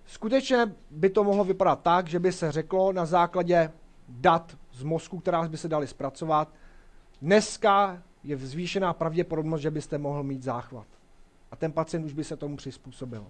skutečně 0.06 0.72
by 0.90 1.10
to 1.10 1.24
mohlo 1.24 1.44
vypadat 1.44 1.82
tak, 1.82 2.08
že 2.08 2.20
by 2.20 2.32
se 2.32 2.52
řeklo 2.52 2.92
na 2.92 3.06
základě 3.06 3.70
dat 4.08 4.56
z 4.74 4.82
mozku, 4.82 5.18
která 5.18 5.48
by 5.48 5.56
se 5.56 5.68
daly 5.68 5.86
zpracovat. 5.86 6.48
Dneska 7.22 8.02
je 8.24 8.36
zvýšená 8.36 8.92
pravděpodobnost, 8.92 9.60
že 9.60 9.70
byste 9.70 9.98
mohl 9.98 10.22
mít 10.22 10.42
záchvat. 10.42 10.86
A 11.50 11.56
ten 11.56 11.72
pacient 11.72 12.04
už 12.04 12.12
by 12.12 12.24
se 12.24 12.36
tomu 12.36 12.56
přizpůsobil. 12.56 13.26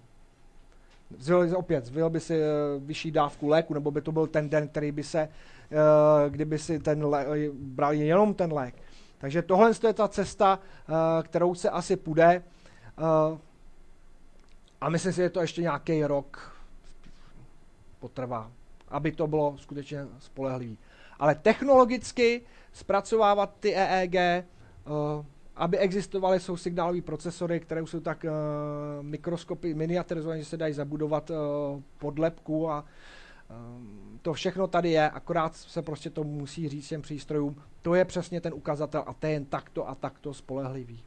Zvil, 1.17 1.57
opět, 1.57 1.85
zvil 1.85 2.09
by 2.09 2.19
si 2.19 2.39
uh, 2.39 2.83
vyšší 2.83 3.11
dávku 3.11 3.47
léku, 3.47 3.73
nebo 3.73 3.91
by 3.91 4.01
to 4.01 4.11
byl 4.11 4.27
ten 4.27 4.49
den, 4.49 4.67
který 4.67 4.91
by 4.91 5.03
se, 5.03 5.29
uh, 5.71 6.31
kdyby 6.31 6.59
si 6.59 6.79
ten 6.79 7.05
lé, 7.05 7.25
bral 7.53 7.93
jenom 7.93 8.33
ten 8.33 8.53
lék. 8.53 8.75
Takže 9.17 9.41
tohle 9.41 9.71
je 9.87 9.93
ta 9.93 10.07
cesta, 10.07 10.59
kterou 11.23 11.55
se 11.55 11.69
asi 11.69 11.95
půjde. 11.95 12.43
A 14.81 14.89
myslím 14.89 15.13
si, 15.13 15.21
že 15.21 15.29
to 15.29 15.41
ještě 15.41 15.61
nějaký 15.61 16.05
rok 16.05 16.57
potrvá, 17.99 18.51
aby 18.87 19.11
to 19.11 19.27
bylo 19.27 19.57
skutečně 19.57 20.07
spolehlivé 20.19 20.75
ale 21.19 21.35
technologicky 21.35 22.41
zpracovávat 22.73 23.55
ty 23.59 23.75
EEG, 23.75 24.15
uh, 24.15 25.21
eh, 25.21 25.25
aby 25.55 25.77
existovaly, 25.77 26.39
jsou 26.39 26.57
signálové 26.57 27.01
procesory, 27.01 27.59
které 27.59 27.81
jsou 27.81 27.99
tak 27.99 28.23
uh, 28.23 29.03
mikroskopy 29.05 29.73
miniaturizované, 29.73 30.39
že 30.39 30.45
se 30.45 30.57
dají 30.57 30.73
zabudovat 30.73 31.29
uh, 31.29 31.35
pod 31.97 32.19
lepku 32.19 32.69
a, 32.69 32.85
Ehm, 33.49 34.19
to 34.21 34.33
všechno 34.33 34.67
tady 34.67 34.91
je, 34.91 35.09
akorát 35.09 35.55
se 35.55 35.81
prostě 35.81 36.09
to 36.09 36.23
musí 36.23 36.69
říct 36.69 36.87
těm 36.87 37.01
přístrojům. 37.01 37.61
To 37.81 37.95
je 37.95 38.05
přesně 38.05 38.41
ten 38.41 38.53
ukazatel 38.53 39.03
a 39.07 39.13
to 39.13 39.27
je 39.27 39.33
jen 39.33 39.45
takto 39.45 39.89
a 39.89 39.95
takto 39.95 40.33
spolehlivý. 40.33 41.03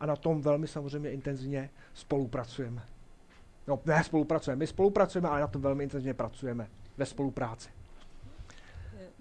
A 0.00 0.06
na 0.06 0.16
tom 0.16 0.40
velmi 0.40 0.66
samozřejmě 0.66 1.10
intenzivně 1.10 1.70
spolupracujeme. 1.94 2.82
No, 3.66 3.80
ne 3.84 4.04
spolupracujeme, 4.04 4.58
my 4.58 4.66
spolupracujeme, 4.66 5.28
ale 5.28 5.40
na 5.40 5.46
tom 5.46 5.62
velmi 5.62 5.84
intenzivně 5.84 6.14
pracujeme 6.14 6.68
ve 6.96 7.06
spolupráci. 7.06 7.68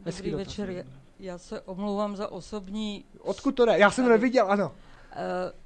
Dobrý 0.05 0.31
dotaz. 0.31 0.47
večer, 0.47 0.85
já 1.19 1.37
se 1.37 1.61
omlouvám 1.61 2.15
za 2.15 2.31
osobní... 2.31 3.05
Odkud 3.19 3.51
to 3.51 3.65
jde? 3.65 3.77
Já 3.77 3.91
jsem 3.91 4.05
to 4.05 4.09
neviděl, 4.09 4.51
ano. 4.51 4.67
Uh, 4.67 4.75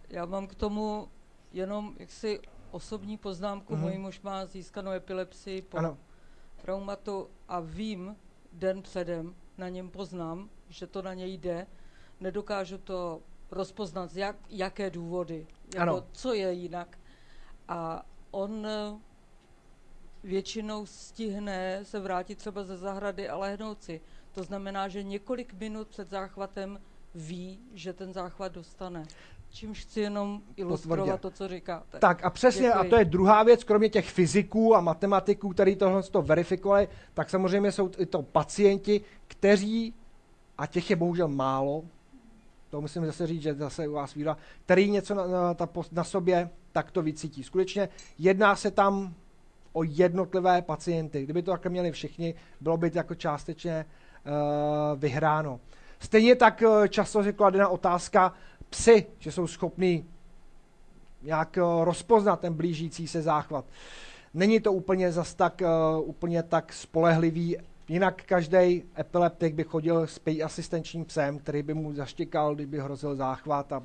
já 0.10 0.26
mám 0.26 0.48
k 0.48 0.56
tomu 0.56 1.08
jenom 1.54 1.96
jaksi 2.00 2.40
osobní 2.72 3.18
poznámku. 3.18 3.74
Uh-huh. 3.74 3.80
Můj 3.80 3.98
muž 3.98 4.22
má 4.22 4.46
získanou 4.46 4.92
epilepsii 4.92 5.62
po 5.62 5.78
ano. 5.78 5.98
traumatu 6.62 7.30
a 7.48 7.60
vím 7.60 8.16
den 8.54 8.82
předem, 8.82 9.36
na 9.58 9.70
něm 9.70 9.90
poznám, 9.90 10.50
že 10.70 10.88
to 10.88 11.02
na 11.02 11.14
něj 11.14 11.38
jde. 11.38 11.68
Nedokážu 12.20 12.78
to 12.78 13.22
rozpoznat, 13.52 14.16
jak, 14.16 14.36
jaké 14.50 14.90
důvody, 14.90 15.48
jako 15.76 16.06
co 16.12 16.34
je 16.34 16.54
jinak. 16.54 17.00
A 17.68 18.06
on 18.32 18.66
eh, 18.66 19.00
většinou 20.24 20.86
stihne 20.86 21.80
se 21.84 22.00
vrátit 22.00 22.38
třeba 22.38 22.64
ze 22.64 22.78
zahrady 22.78 23.30
a 23.30 23.38
lehnout 23.38 23.84
si. 23.84 24.02
To 24.38 24.44
znamená, 24.44 24.88
že 24.88 25.04
několik 25.04 25.54
minut 25.60 25.88
před 25.88 26.10
záchvatem 26.10 26.80
ví, 27.16 27.60
že 27.74 27.94
ten 27.94 28.14
záchvat 28.14 28.52
dostane. 28.52 29.06
Čímž 29.50 29.82
chci 29.82 30.00
jenom 30.00 30.42
ilustrovat 30.56 31.22
to, 31.22 31.32
co 31.32 31.48
říkáte. 31.48 32.00
Tak 32.00 32.26
a 32.26 32.30
přesně, 32.30 32.68
Děkuji. 32.68 32.80
a 32.80 32.90
to 32.90 32.96
je 32.96 33.06
druhá 33.06 33.44
věc, 33.44 33.64
kromě 33.64 33.90
těch 33.90 34.10
fyziků 34.10 34.76
a 34.76 34.82
matematiků, 34.82 35.50
kteří 35.50 35.76
tohle 35.76 36.04
to 36.04 36.22
verifikovali, 36.22 36.88
tak 37.14 37.30
samozřejmě 37.30 37.72
jsou 37.72 37.92
i 37.98 38.06
to 38.06 38.22
pacienti, 38.22 39.02
kteří, 39.28 39.94
a 40.58 40.66
těch 40.66 40.90
je 40.90 40.96
bohužel 40.96 41.28
málo, 41.28 41.84
to 42.70 42.82
musím 42.82 43.06
zase 43.06 43.28
říct, 43.28 43.42
že 43.42 43.54
zase 43.54 43.88
u 43.88 43.94
vás 43.94 44.14
víra, 44.14 44.38
který 44.66 44.92
něco 44.92 45.16
na, 45.16 45.28
na, 45.28 45.56
na 45.92 46.04
sobě 46.04 46.50
takto 46.72 47.02
vycítí. 47.02 47.44
Skutečně 47.44 47.90
jedná 48.20 48.56
se 48.56 48.72
tam 48.72 49.14
o 49.74 49.84
jednotlivé 49.84 50.62
pacienty. 50.62 51.24
Kdyby 51.24 51.42
to 51.42 51.52
takhle 51.52 51.72
měli 51.72 51.92
všichni, 51.92 52.36
bylo 52.62 52.78
by 52.78 52.92
to 52.92 52.98
jako 52.98 53.16
částečně 53.16 53.86
vyhráno. 54.96 55.60
Stejně 56.00 56.36
tak 56.36 56.64
uh, 56.66 56.88
často 56.88 57.22
je 57.22 57.34
kladena 57.34 57.68
otázka 57.68 58.34
psy, 58.70 59.06
že 59.20 59.32
jsou 59.32 59.48
schopní 59.48 60.06
nějak 61.22 61.58
uh, 61.62 61.84
rozpoznat 61.84 62.40
ten 62.40 62.54
blížící 62.54 63.08
se 63.08 63.22
záchvat. 63.22 63.66
Není 64.34 64.60
to 64.60 64.74
úplně 64.74 65.12
zas 65.12 65.34
tak, 65.34 65.62
úplně 66.04 66.44
tak 66.44 66.74
spolehlivý. 66.74 67.58
Jinak 67.88 68.24
každý 68.24 68.84
epileptik 69.00 69.54
by 69.54 69.64
chodil 69.64 70.08
s 70.08 70.22
asistenčním 70.46 71.06
psem, 71.06 71.40
který 71.40 71.64
by 71.64 71.74
mu 71.74 71.94
zaštěkal, 71.94 72.56
kdyby 72.56 72.80
hrozil 72.80 73.16
záchvat. 73.16 73.74
A 73.74 73.84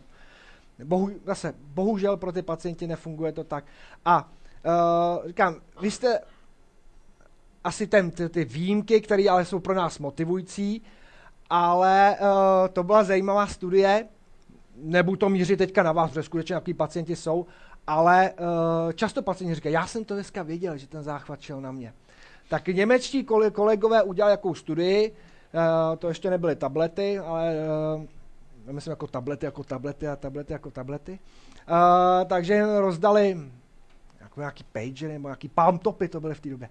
bohu, 0.84 1.10
zase, 1.24 1.54
bohužel 1.58 2.16
pro 2.16 2.32
ty 2.32 2.42
pacienti 2.42 2.86
nefunguje 2.86 3.32
to 3.32 3.44
tak. 3.44 3.64
A 4.04 4.28
uh, 5.18 5.26
říkám, 5.28 5.54
vy 5.80 5.90
jste 5.90 6.20
asi 7.64 7.86
ten, 7.86 8.10
ty, 8.10 8.28
ty 8.28 8.44
výjimky, 8.44 9.00
které 9.00 9.28
ale 9.28 9.44
jsou 9.44 9.58
pro 9.58 9.74
nás 9.74 9.98
motivující, 9.98 10.82
ale 11.50 12.16
uh, 12.20 12.68
to 12.72 12.82
byla 12.82 13.04
zajímavá 13.04 13.46
studie, 13.46 14.08
nebudu 14.76 15.16
to 15.16 15.28
mířit 15.28 15.56
teďka 15.56 15.82
na 15.82 15.92
vás, 15.92 16.10
protože 16.10 16.22
skutečně 16.22 16.54
jaký 16.54 16.74
pacienti 16.74 17.16
jsou, 17.16 17.46
ale 17.86 18.30
uh, 18.30 18.92
často 18.92 19.22
pacienti 19.22 19.54
říkají, 19.54 19.72
já 19.72 19.86
jsem 19.86 20.04
to 20.04 20.14
dneska 20.14 20.42
věděl, 20.42 20.76
že 20.76 20.86
ten 20.86 21.02
záchvat 21.02 21.40
šel 21.40 21.60
na 21.60 21.72
mě. 21.72 21.94
Tak 22.48 22.68
němečtí 22.68 23.24
kolegové 23.52 24.02
udělali 24.02 24.32
jakou 24.32 24.54
studii, 24.54 25.10
uh, 25.10 25.96
to 25.96 26.08
ještě 26.08 26.30
nebyly 26.30 26.56
tablety, 26.56 27.18
ale 27.18 27.54
uh, 28.66 28.72
myslím 28.74 28.90
jako 28.90 29.06
tablety, 29.06 29.46
jako 29.46 29.64
tablety 29.64 30.08
a 30.08 30.16
tablety 30.16 30.52
jako 30.52 30.70
tablety. 30.70 31.18
Uh, 31.70 32.28
takže 32.28 32.78
rozdali 32.78 33.38
jako 34.20 34.40
nějaký 34.40 34.64
pager 34.72 35.10
nebo 35.10 35.28
nějaký 35.28 35.48
palm 35.48 35.78
topy 35.78 36.08
to 36.08 36.20
byly 36.20 36.34
v 36.34 36.40
té 36.40 36.48
době. 36.48 36.68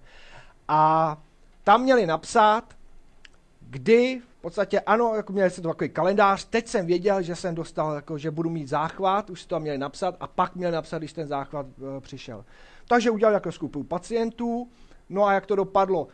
A 0.68 1.16
tam 1.64 1.82
měli 1.82 2.06
napsat, 2.06 2.64
kdy 3.60 4.22
v 4.38 4.42
podstatě 4.42 4.80
ano, 4.80 5.14
jako 5.14 5.32
měli 5.32 5.50
se 5.50 5.62
to 5.62 5.68
takový 5.68 5.90
kalendář, 5.90 6.44
teď 6.44 6.68
jsem 6.68 6.86
věděl, 6.86 7.22
že 7.22 7.36
jsem 7.36 7.54
dostal, 7.54 7.94
jako, 7.94 8.18
že 8.18 8.30
budu 8.30 8.50
mít 8.50 8.68
záchvat, 8.68 9.30
už 9.30 9.46
to 9.46 9.60
měli 9.60 9.78
napsat 9.78 10.16
a 10.20 10.26
pak 10.26 10.56
měli 10.56 10.72
napsat, 10.72 10.98
když 10.98 11.12
ten 11.12 11.28
záchvat 11.28 11.66
e, 11.66 12.00
přišel. 12.00 12.44
Takže 12.88 13.10
udělali 13.10 13.34
jako 13.34 13.52
skupinu 13.52 13.84
pacientů, 13.84 14.68
no 15.08 15.24
a 15.24 15.32
jak 15.32 15.46
to 15.46 15.56
dopadlo? 15.56 16.08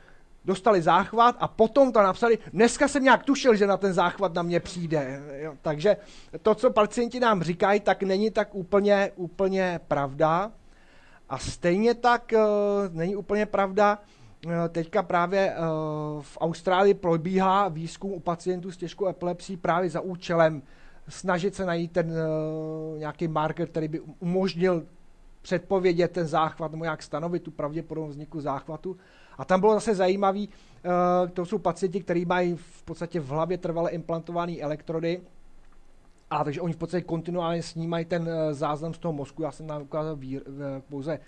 Dostali 0.45 0.83
záchvat 0.83 1.37
a 1.39 1.49
potom 1.49 1.93
to 1.93 2.03
napsali, 2.03 2.39
dneska 2.53 2.89
jsem 2.89 3.05
nějak 3.05 3.25
tušil, 3.25 3.55
že 3.55 3.67
na 3.67 3.77
ten 3.77 3.93
záchvat 3.93 4.35
na 4.35 4.43
mě 4.43 4.61
přijde. 4.61 5.23
Jo, 5.33 5.55
takže 5.63 5.97
to, 6.43 6.55
co 6.55 6.71
pacienti 6.71 7.21
nám 7.21 7.43
říkají, 7.43 7.81
tak 7.81 8.03
není 8.03 8.31
tak 8.31 8.55
úplně, 8.55 9.13
úplně 9.17 9.81
pravda. 9.89 10.53
A 11.29 11.39
stejně 11.39 11.95
tak 11.95 12.33
uh, 12.33 12.95
není 12.95 13.17
úplně 13.17 13.47
pravda, 13.47 13.99
teďka 14.69 15.03
právě 15.03 15.55
uh, 15.57 16.23
v 16.23 16.39
Austrálii 16.41 16.95
probíhá 16.95 17.69
výzkum 17.69 18.13
u 18.13 18.21
pacientů 18.21 18.71
s 18.71 18.77
těžkou 18.77 19.07
epilepsí 19.07 19.57
právě 19.57 19.91
za 19.91 20.01
účelem 20.01 20.63
snažit 21.09 21.55
se 21.55 21.67
najít 21.67 21.93
ten 21.93 22.11
uh, 22.11 22.99
nějaký 22.99 23.29
marker, 23.29 23.69
který 23.69 23.89
by 23.89 24.01
umožnil 24.01 24.87
předpovědět 25.43 26.13
ten 26.13 26.27
záchvat 26.27 26.73
nebo 26.73 26.85
jak 26.85 27.03
stanovit 27.03 27.43
tu 27.43 27.51
pravděpodobnost 27.51 28.15
vzniku 28.15 28.41
záchvatu. 28.41 28.97
A 29.39 29.45
tam 29.45 29.61
bylo 29.61 29.75
zase 29.75 29.95
zajímavý, 29.95 30.49
to 31.33 31.47
jsou 31.47 31.59
pacienti, 31.59 32.01
kteří 32.01 32.25
mají 32.25 32.57
v 32.57 32.83
podstatě 32.83 33.21
v 33.21 33.29
hlavě 33.29 33.59
trvale 33.59 33.91
implantované 33.91 34.59
elektrody, 34.61 35.21
a 36.31 36.45
takže 36.45 36.61
oni 36.61 36.73
v 36.73 36.77
podstatě 36.77 37.05
kontinuálně 37.05 37.63
snímají 37.63 38.05
ten 38.05 38.31
záznam 38.51 38.95
z 38.95 38.99
toho 38.99 39.13
mozku. 39.13 39.43
Já 39.43 39.51
jsem 39.53 39.67
nám 39.67 39.83
ukázal 39.83 40.19
pouze 40.89 41.19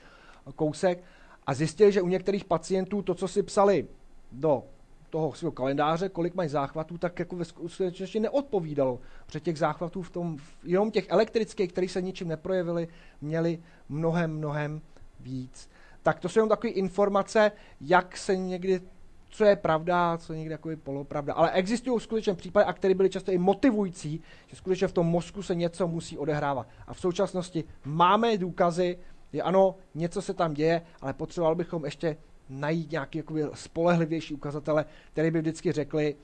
kousek 0.54 1.04
a 1.50 1.54
zjistili, 1.54 1.92
že 1.92 2.02
u 2.02 2.08
některých 2.08 2.44
pacientů 2.44 3.02
to, 3.02 3.14
co 3.14 3.28
si 3.28 3.42
psali 3.42 3.86
do 4.32 4.62
toho 5.10 5.32
svého 5.32 5.52
kalendáře, 5.52 6.08
kolik 6.08 6.34
mají 6.34 6.48
záchvatů, 6.48 6.98
tak 6.98 7.18
jako 7.18 7.36
ve 7.36 7.44
skutečnosti 7.44 8.20
neodpovídalo. 8.20 9.00
Protože 9.26 9.40
těch 9.40 9.58
záchvatů 9.58 10.02
v 10.02 10.10
tom, 10.10 10.38
jenom 10.64 10.90
těch 10.90 11.06
elektrických, 11.08 11.72
které 11.72 11.88
se 11.88 12.02
ničím 12.02 12.28
neprojevily, 12.28 12.88
měli 13.20 13.58
mnohem, 13.88 14.36
mnohem 14.36 14.80
víc. 15.20 15.70
Tak 16.02 16.20
to 16.20 16.28
jsou 16.28 16.38
jenom 16.38 16.48
takové 16.48 16.72
informace, 16.72 17.52
jak 17.80 18.16
se 18.16 18.36
někdy 18.36 18.80
co 19.30 19.44
je 19.44 19.56
pravda, 19.56 20.18
co 20.18 20.32
je 20.32 20.38
někde 20.38 20.52
jako 20.52 20.70
polopravda. 20.82 21.34
Ale 21.34 21.50
existují 21.50 22.00
skutečně 22.00 22.34
případy, 22.34 22.66
a 22.66 22.72
které 22.72 22.94
byly 22.94 23.10
často 23.10 23.32
i 23.32 23.38
motivující, 23.38 24.22
že 24.46 24.56
skutečně 24.56 24.88
v 24.88 24.92
tom 24.92 25.06
mozku 25.06 25.42
se 25.42 25.54
něco 25.54 25.88
musí 25.88 26.18
odehrávat. 26.18 26.68
A 26.86 26.94
v 26.94 27.00
současnosti 27.00 27.64
máme 27.84 28.38
důkazy, 28.38 28.98
že 29.32 29.42
ano, 29.42 29.74
něco 29.94 30.22
se 30.22 30.34
tam 30.34 30.54
děje, 30.54 30.82
ale 31.00 31.12
potřebovali 31.12 31.56
bychom 31.56 31.84
ještě 31.84 32.16
najít 32.48 32.90
nějaký 32.90 33.18
jakoby, 33.18 33.44
spolehlivější 33.54 34.34
ukazatele, 34.34 34.84
které 35.12 35.30
by 35.30 35.40
vždycky 35.40 35.72
řekli, 35.72 36.16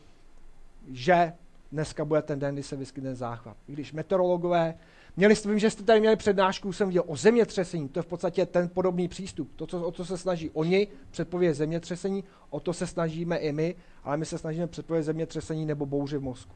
že 0.89 1.33
dneska 1.73 2.05
bude 2.05 2.23
ten 2.23 2.39
den, 2.39 2.55
kdy 2.55 2.63
se 2.63 2.77
vyskytne 2.77 3.15
záchvat. 3.15 3.57
I 3.69 3.73
když 3.73 3.93
meteorologové 3.93 4.75
Měli, 5.19 5.35
vím, 5.35 5.59
že 5.59 5.71
jste 5.71 5.83
tady 5.83 6.01
měli 6.01 6.17
přednášku, 6.17 6.73
jsem 6.73 6.89
viděl 6.89 7.03
o 7.07 7.17
zemětřesení, 7.17 7.89
to 7.89 7.99
je 7.99 8.03
v 8.03 8.07
podstatě 8.07 8.47
ten 8.47 8.69
podobný 8.69 9.09
přístup. 9.09 9.53
To, 9.57 9.67
co, 9.67 9.83
o 9.83 9.93
co 9.93 10.05
se 10.05 10.19
snaží 10.19 10.51
oni, 10.51 10.89
předpovědět 11.11 11.55
zemětřesení, 11.55 12.25
o 12.51 12.61
to 12.61 12.73
se 12.73 12.87
snažíme 12.87 13.37
i 13.37 13.53
my, 13.53 13.75
ale 14.05 14.17
my 14.17 14.27
se 14.27 14.39
snažíme 14.39 14.67
předpovědět 14.67 15.05
zemětřesení 15.05 15.67
nebo 15.67 15.87
bouři 15.87 16.19
v 16.19 16.23
mozku. 16.23 16.55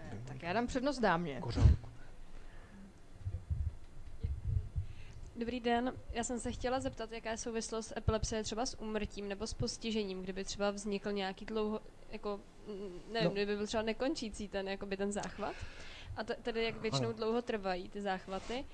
Eh, 0.00 0.18
tak 0.24 0.42
já 0.42 0.52
dám 0.52 0.66
přednost 0.66 0.98
dámě. 0.98 1.40
Dobrý 5.40 5.60
den, 5.60 5.92
já 6.12 6.24
jsem 6.24 6.40
se 6.40 6.52
chtěla 6.52 6.80
zeptat, 6.80 7.12
jaká 7.12 7.30
je 7.30 7.36
souvislost 7.36 7.92
epilepsie 7.96 8.42
třeba 8.42 8.66
s 8.66 8.80
úmrtím 8.80 9.28
nebo 9.28 9.46
s 9.46 9.54
postižením, 9.54 10.22
kdyby 10.22 10.44
třeba 10.44 10.70
vznikl 10.70 11.12
nějaký 11.12 11.44
dlouho, 11.44 11.80
jako, 12.10 12.40
nevím, 13.12 13.28
no. 13.28 13.30
kdyby 13.30 13.56
byl 13.56 13.66
třeba 13.66 13.82
nekončící 13.82 14.48
ten, 14.48 14.68
jakoby 14.68 14.96
ten 14.96 15.12
záchvat. 15.12 15.54
A 16.16 16.24
to, 16.24 16.32
tedy 16.42 16.64
jak 16.64 16.80
většinou 16.80 17.12
dlouho 17.12 17.42
trvají 17.42 17.88
ty 17.88 18.00
záchvaty. 18.00 18.64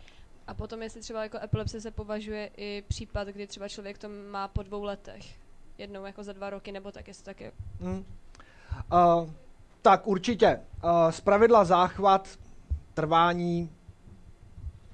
A 0.47 0.55
potom, 0.55 0.83
jestli 0.83 1.01
třeba 1.01 1.23
jako 1.23 1.39
epilepsie 1.39 1.81
se 1.81 1.91
považuje 1.91 2.51
i 2.57 2.83
případ, 2.89 3.29
kdy 3.29 3.47
třeba 3.47 3.69
člověk 3.69 3.99
to 3.99 4.09
má 4.31 4.49
po 4.49 4.63
dvou 4.63 4.83
letech. 4.83 5.25
Jednou 5.79 6.05
jako 6.05 6.25
za 6.25 6.33
dva 6.33 6.51
roky, 6.51 6.73
nebo 6.73 6.93
tak, 6.93 7.09
jestli 7.09 7.25
tak 7.25 7.41
je. 7.41 7.53
Hmm. 7.81 8.05
Uh, 8.93 9.31
tak 9.83 10.07
určitě. 10.07 10.61
Uh, 10.85 11.11
zpravidla 11.11 11.65
záchvat 11.65 12.39
trvání 12.95 13.71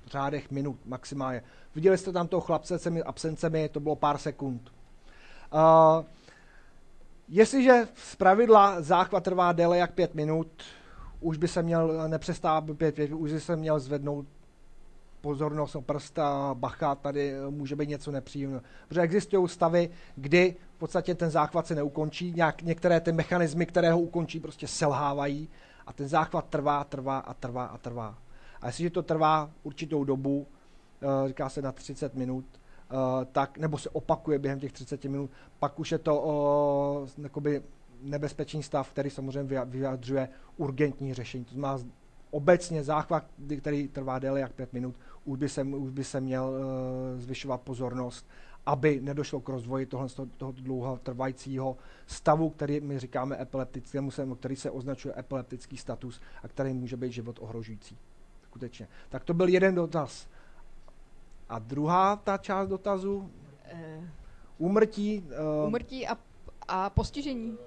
v 0.05 0.07
řádech 0.07 0.51
minut 0.51 0.87
maximálně. 0.87 1.43
Viděli 1.75 1.99
jste 1.99 2.13
tam 2.13 2.29
toho 2.29 2.41
chlapce 2.41 2.79
s 2.79 2.83
těmi 2.83 3.03
absencemi, 3.03 3.69
to 3.69 3.81
bylo 3.81 3.97
pár 3.97 4.19
sekund. 4.19 4.73
Uh, 5.55 6.05
jestliže 7.29 7.89
z 7.95 8.17
pravidla 8.17 8.83
záchvat 8.83 9.25
trvá 9.25 9.53
déle 9.53 9.79
jak 9.79 9.93
pět 9.93 10.15
minut, 10.15 10.63
už 11.21 11.37
by 11.37 11.49
se 11.49 11.63
měl 11.63 12.09
nepřestávat 12.09 12.77
pět, 12.77 12.95
pět, 12.95 13.13
už 13.13 13.33
by 13.33 13.41
se 13.41 13.57
měl 13.57 13.81
zvednout 13.81 14.27
pozornost, 15.21 15.77
prsta, 15.81 16.55
bacha, 16.55 16.95
tady 16.95 17.35
může 17.51 17.77
být 17.77 17.89
něco 17.89 18.11
nepříjemného. 18.11 18.63
Protože 18.89 19.01
existují 19.01 19.49
stavy, 19.49 19.91
kdy 20.17 20.57
v 20.77 20.79
podstatě 20.79 21.15
ten 21.15 21.31
záchvat 21.31 21.67
se 21.67 21.75
neukončí, 21.75 22.33
nějak, 22.33 22.63
některé 22.63 23.01
ty 23.01 23.13
mechanismy, 23.13 23.67
které 23.67 23.93
ho 23.93 24.01
ukončí, 24.01 24.41
prostě 24.41 24.67
selhávají 24.67 25.49
a 25.87 25.93
ten 25.93 26.09
záchvat 26.09 26.45
trvá, 26.51 26.85
trvá 26.85 27.19
a 27.19 27.35
trvá 27.35 27.65
a 27.65 27.79
trvá. 27.79 28.19
A 28.63 28.67
jestliže 28.67 28.91
to 28.91 29.03
trvá 29.03 29.51
určitou 29.63 30.05
dobu, 30.05 30.47
eh, 30.51 30.62
říká 31.27 31.49
se 31.49 31.63
na 31.63 31.73
30 31.73 32.15
minut, 32.15 32.45
eh, 32.91 33.25
tak, 33.33 33.59
nebo 33.59 33.79
se 33.79 33.91
opakuje 33.91 34.39
během 34.39 34.61
těch 34.61 34.73
30 34.73 35.05
minut, 35.05 35.31
pak 35.59 35.79
už 35.79 35.93
je 35.93 35.99
to 35.99 36.23
o, 36.25 37.07
jakoby 37.23 37.63
nebezpečný 38.03 38.63
stav, 38.63 38.91
který 38.91 39.11
samozřejmě 39.11 39.65
vyjadřuje 39.65 40.29
urgentní 40.57 41.15
řešení. 41.15 41.45
To 41.45 41.55
znamená, 41.55 41.85
obecně 42.31 42.85
záchvat, 42.85 43.25
který 43.59 43.89
trvá 43.89 44.19
déle 44.19 44.41
jak 44.41 44.53
5 44.53 44.73
minut, 44.73 44.95
už 45.25 45.39
by 45.39 45.49
se, 45.49 45.63
už 45.63 45.91
by 45.91 46.05
se 46.05 46.21
měl 46.21 46.55
zvyšovat 47.17 47.61
pozornost, 47.61 48.27
aby 48.67 49.01
nedošlo 49.01 49.41
k 49.41 49.49
rozvoji 49.49 49.87
tohle, 49.87 50.09
toho 50.37 50.53
dlouho 50.53 50.97
trvajícího 51.03 51.77
stavu, 52.07 52.51
který 52.51 52.81
my 52.81 52.99
říkáme 52.99 53.43
epileptickému, 53.43 54.11
který 54.37 54.57
se 54.57 54.71
označuje 54.71 55.15
epileptický 55.19 55.77
status 55.77 56.21
a 56.43 56.49
který 56.49 56.73
může 56.73 56.97
být 56.97 57.13
život 57.13 57.39
ohrožující. 57.43 57.99
Skutečně. 58.43 58.89
Tak 59.09 59.25
to 59.25 59.35
byl 59.35 59.49
jeden 59.49 59.75
dotaz. 59.75 60.29
A 61.53 61.59
druhá 61.59 62.17
ta 62.17 62.39
část 62.39 62.69
dotazu? 62.69 63.31
Úmrtí. 64.59 65.25
Uh, 65.61 65.67
Úmrtí 65.67 66.09
a, 66.09 66.17
a 66.69 66.91
postižení. 66.91 67.59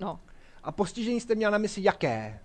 No. 0.00 0.20
A 0.62 0.72
postižení 0.72 1.20
jste 1.20 1.34
měl 1.34 1.50
na 1.50 1.58
mysli 1.58 1.82
jaké? 1.82 2.40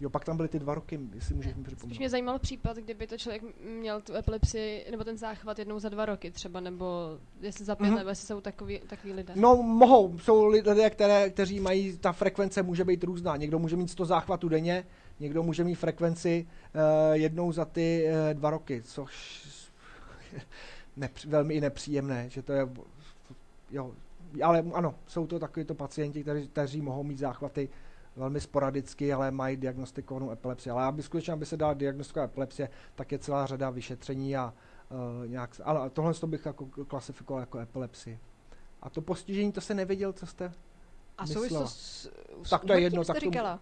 Jo, 0.00 0.10
pak 0.10 0.24
tam 0.24 0.36
byly 0.36 0.48
ty 0.48 0.58
dva 0.58 0.74
roky, 0.74 1.00
jestli 1.14 1.34
můžeš 1.34 1.54
mi 1.54 1.62
připomenout. 1.62 1.88
Spíš 1.88 1.98
mě 1.98 2.10
zajímal 2.10 2.38
případ, 2.38 2.76
kdyby 2.76 3.06
to 3.06 3.18
člověk 3.18 3.42
měl 3.64 4.00
tu 4.00 4.14
epilepsii, 4.14 4.86
nebo 4.90 5.04
ten 5.04 5.16
záchvat 5.18 5.58
jednou 5.58 5.78
za 5.78 5.88
dva 5.88 6.06
roky 6.06 6.30
třeba, 6.30 6.60
nebo 6.60 7.18
jestli 7.40 7.64
za 7.64 7.76
pět, 7.76 7.90
mm-hmm. 7.90 7.96
nebo 7.96 8.08
jestli 8.08 8.26
jsou 8.26 8.40
takový, 8.40 8.78
takový 8.78 9.12
lidé. 9.12 9.32
No, 9.36 9.56
mohou. 9.56 10.18
Jsou 10.18 10.46
lidé, 10.46 10.90
které, 10.90 11.30
kteří 11.30 11.60
mají, 11.60 11.98
ta 11.98 12.12
frekvence 12.12 12.62
může 12.62 12.84
být 12.84 13.04
různá. 13.04 13.36
Někdo 13.36 13.58
může 13.58 13.76
mít 13.76 13.88
100 13.88 14.04
záchvatů 14.04 14.48
denně, 14.48 14.86
někdo 15.20 15.42
může 15.42 15.64
mít 15.64 15.74
frekvenci 15.74 16.46
uh, 16.74 16.80
jednou 17.12 17.52
za 17.52 17.64
ty 17.64 18.08
uh, 18.08 18.34
dva 18.34 18.50
roky, 18.50 18.82
což 18.82 19.42
nepř- 20.98 21.28
velmi 21.28 21.54
i 21.54 21.60
nepříjemné, 21.60 22.30
že 22.30 22.42
to 22.42 22.52
je, 22.52 22.68
jo, 23.70 23.92
ale 24.42 24.64
ano, 24.74 24.94
jsou 25.06 25.26
to 25.26 25.38
takovýto 25.38 25.74
pacienti, 25.74 26.22
kteří, 26.22 26.48
kteří 26.48 26.80
mohou 26.82 27.02
mít 27.02 27.18
záchvaty 27.18 27.68
velmi 28.16 28.40
sporadicky, 28.40 29.12
ale 29.12 29.30
mají 29.30 29.56
diagnostikovanou 29.56 30.30
epilepsii. 30.30 30.70
Ale 30.70 30.84
aby 30.84 31.02
skutečně, 31.02 31.32
aby 31.32 31.46
se 31.46 31.56
dala 31.56 31.74
diagnostikovat 31.74 32.30
epilepsie, 32.30 32.68
tak 32.94 33.12
je 33.12 33.18
celá 33.18 33.46
řada 33.46 33.70
vyšetření 33.70 34.36
a 34.36 34.54
uh, 34.90 35.30
nějak, 35.30 35.60
ale 35.64 35.90
tohle 35.90 36.14
to 36.14 36.26
bych 36.26 36.46
jako 36.46 36.66
klasifikoval 36.66 37.40
jako 37.40 37.58
epilepsii. 37.58 38.18
A 38.82 38.90
to 38.90 39.00
postižení, 39.00 39.52
to 39.52 39.60
se 39.60 39.74
nevěděl, 39.74 40.12
co 40.12 40.26
jste 40.26 40.52
A 41.18 41.26
souvislost 41.26 41.80
s, 41.80 42.10
s 42.42 42.50
tak 42.50 42.64
to 42.64 42.72
je 42.72 42.80
jedno, 42.80 43.04
tak 43.04 43.16
to, 43.16 43.20
říkala. 43.20 43.60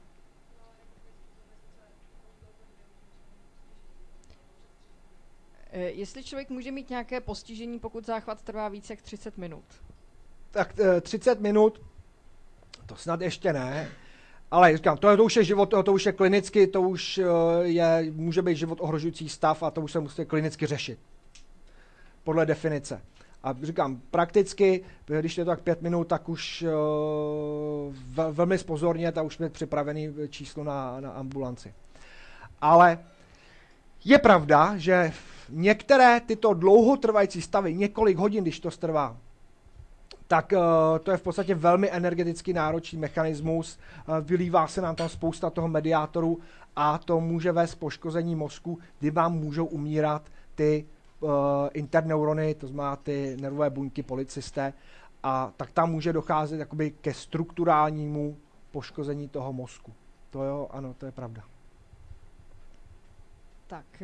Eh, 5.63 5.63
jestli 5.80 6.24
člověk 6.24 6.50
může 6.50 6.72
mít 6.72 6.90
nějaké 6.90 7.20
postižení, 7.20 7.78
pokud 7.78 8.06
záchvat 8.06 8.42
trvá 8.42 8.68
více 8.68 8.92
jak 8.92 9.02
30 9.02 9.38
minut? 9.38 9.64
Tak 10.50 10.74
30 11.00 11.38
eh, 11.38 11.42
minut, 11.42 11.80
to 12.86 12.96
snad 12.96 13.20
ještě 13.20 13.52
ne, 13.52 13.88
ale 14.50 14.76
říkám, 14.76 14.96
to, 14.96 15.16
to 15.16 15.24
už 15.24 15.36
je 15.36 15.44
život, 15.44 15.66
to, 15.66 15.82
to 15.82 15.92
už 15.92 16.06
je 16.06 16.12
klinicky, 16.12 16.66
to 16.66 16.82
už 16.82 17.18
eh, 17.18 17.24
je, 17.62 18.12
může 18.12 18.42
být 18.42 18.56
život 18.56 18.78
ohrožující 18.80 19.28
stav 19.28 19.62
a 19.62 19.70
to 19.70 19.80
už 19.80 19.92
se 19.92 20.00
musí 20.00 20.24
klinicky 20.24 20.66
řešit. 20.66 20.98
Podle 22.24 22.46
definice. 22.46 23.02
A 23.42 23.54
říkám, 23.62 24.00
prakticky, 24.10 24.84
když 25.04 25.38
je 25.38 25.44
to 25.44 25.50
tak 25.50 25.60
pět 25.60 25.82
minut, 25.82 26.04
tak 26.04 26.28
už 26.28 26.64
uh, 27.86 27.94
velmi 28.30 28.58
spozorně, 28.58 29.12
tak 29.12 29.24
už 29.24 29.34
jsme 29.34 29.50
připravený 29.50 30.14
číslo 30.28 30.64
na, 30.64 31.00
na 31.00 31.10
ambulanci. 31.10 31.74
Ale 32.60 32.98
je 34.04 34.18
pravda, 34.18 34.76
že 34.76 35.12
některé 35.48 36.20
tyto 36.20 36.54
dlouhotrvající 36.54 37.42
stavy, 37.42 37.74
několik 37.74 38.18
hodin, 38.18 38.44
když 38.44 38.60
to 38.60 38.70
trvá, 38.70 39.16
tak 40.28 40.52
uh, 40.52 40.98
to 40.98 41.10
je 41.10 41.16
v 41.16 41.22
podstatě 41.22 41.54
velmi 41.54 41.90
energeticky 41.90 42.52
náročný 42.52 42.98
mechanismus, 42.98 43.78
uh, 44.08 44.20
vylívá 44.20 44.66
se 44.66 44.80
nám 44.80 44.96
tam 44.96 45.08
spousta 45.08 45.50
toho 45.50 45.68
mediátoru 45.68 46.40
a 46.76 46.98
to 46.98 47.20
může 47.20 47.52
vést 47.52 47.74
poškození 47.74 48.34
mozku, 48.34 48.78
kdy 48.98 49.10
vám 49.10 49.32
můžou 49.32 49.66
umírat 49.66 50.22
ty 50.54 50.86
uh, 51.20 51.30
interneurony, 51.72 52.54
to 52.54 52.66
znamená 52.66 52.96
ty 52.96 53.36
nervové 53.40 53.70
buňky 53.70 54.02
policisté, 54.02 54.72
a 55.22 55.52
tak 55.56 55.72
tam 55.72 55.90
může 55.90 56.12
docházet 56.12 56.58
jakoby 56.58 56.90
ke 56.90 57.14
strukturálnímu 57.14 58.36
poškození 58.70 59.28
toho 59.28 59.52
mozku. 59.52 59.92
To 60.30 60.42
jo, 60.42 60.68
ano, 60.70 60.94
to 60.98 61.06
je 61.06 61.12
pravda. 61.12 61.42
Tak, 63.66 64.02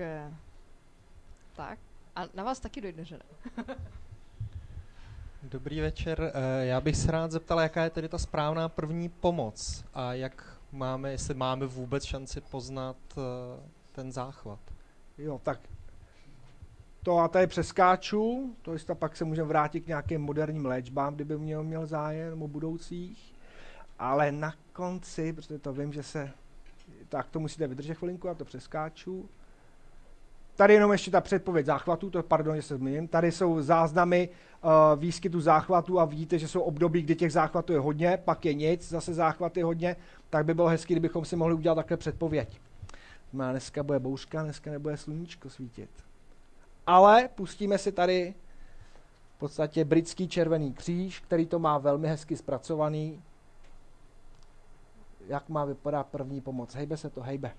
tak. 1.60 1.78
A 2.16 2.24
na 2.34 2.44
vás 2.44 2.60
taky 2.60 2.80
dojde, 2.80 3.04
že 3.04 3.18
ne? 3.18 3.64
Dobrý 5.42 5.80
večer. 5.80 6.32
Eh, 6.34 6.66
já 6.66 6.80
bych 6.80 6.96
se 6.96 7.12
rád 7.12 7.30
zeptal, 7.30 7.60
jaká 7.60 7.84
je 7.84 7.90
tedy 7.90 8.08
ta 8.08 8.18
správná 8.18 8.68
první 8.68 9.08
pomoc 9.08 9.84
a 9.94 10.14
jak 10.14 10.58
máme, 10.72 11.10
jestli 11.10 11.34
máme 11.34 11.66
vůbec 11.66 12.04
šanci 12.04 12.40
poznat 12.40 12.96
eh, 13.12 13.20
ten 13.92 14.12
záchvat. 14.12 14.58
Jo, 15.18 15.40
tak 15.42 15.60
to 17.02 17.18
a 17.18 17.28
tady 17.28 17.46
přeskáču, 17.46 18.56
to 18.62 18.72
jistě 18.72 18.94
pak 18.94 19.16
se 19.16 19.24
můžeme 19.24 19.48
vrátit 19.48 19.80
k 19.80 19.86
nějakým 19.86 20.20
moderním 20.20 20.66
léčbám, 20.66 21.14
kdyby 21.14 21.38
měl, 21.38 21.64
měl 21.64 21.86
zájem 21.86 22.42
o 22.42 22.48
budoucích, 22.48 23.34
ale 23.98 24.32
na 24.32 24.54
konci, 24.72 25.32
protože 25.32 25.58
to 25.58 25.72
vím, 25.72 25.92
že 25.92 26.02
se, 26.02 26.30
tak 27.08 27.30
to 27.30 27.40
musíte 27.40 27.66
vydržet 27.66 27.94
chvilinku, 27.94 28.28
a 28.28 28.34
to 28.34 28.44
přeskáču. 28.44 29.28
Tady 30.56 30.74
jenom 30.74 30.92
ještě 30.92 31.10
ta 31.10 31.20
předpověď 31.20 31.66
záchvatu, 31.66 32.10
to 32.10 32.22
pardon, 32.22 32.56
že 32.56 32.62
se 32.62 32.76
zmíním. 32.76 33.08
Tady 33.08 33.32
jsou 33.32 33.62
záznamy 33.62 34.28
uh, 34.64 34.70
výskytu 35.00 35.40
záchvatu 35.40 36.00
a 36.00 36.04
vidíte, 36.04 36.38
že 36.38 36.48
jsou 36.48 36.60
období, 36.60 37.02
kdy 37.02 37.14
těch 37.14 37.32
záchvatů 37.32 37.72
je 37.72 37.78
hodně, 37.78 38.18
pak 38.24 38.44
je 38.44 38.54
nic, 38.54 38.88
zase 38.88 39.14
záchvaty 39.14 39.62
hodně, 39.62 39.96
tak 40.30 40.44
by 40.44 40.54
bylo 40.54 40.68
hezké, 40.68 40.94
kdybychom 40.94 41.24
si 41.24 41.36
mohli 41.36 41.54
udělat 41.54 41.74
takhle 41.74 41.96
předpověď. 41.96 42.60
Má 43.32 43.50
dneska 43.50 43.82
bude 43.82 43.98
bouřka, 43.98 44.42
dneska 44.42 44.70
nebude 44.70 44.96
sluníčko 44.96 45.50
svítit. 45.50 45.90
Ale 46.86 47.28
pustíme 47.34 47.78
si 47.78 47.92
tady 47.92 48.34
v 49.36 49.38
podstatě 49.38 49.84
britský 49.84 50.28
červený 50.28 50.72
kříž, 50.72 51.20
který 51.20 51.46
to 51.46 51.58
má 51.58 51.78
velmi 51.78 52.08
hezky 52.08 52.36
zpracovaný. 52.36 53.22
Jak 55.26 55.48
má 55.48 55.64
vypadat 55.64 56.06
první 56.06 56.40
pomoc? 56.40 56.74
Hejbe 56.74 56.96
se 56.96 57.10
to, 57.10 57.20
hejbe. 57.20 57.52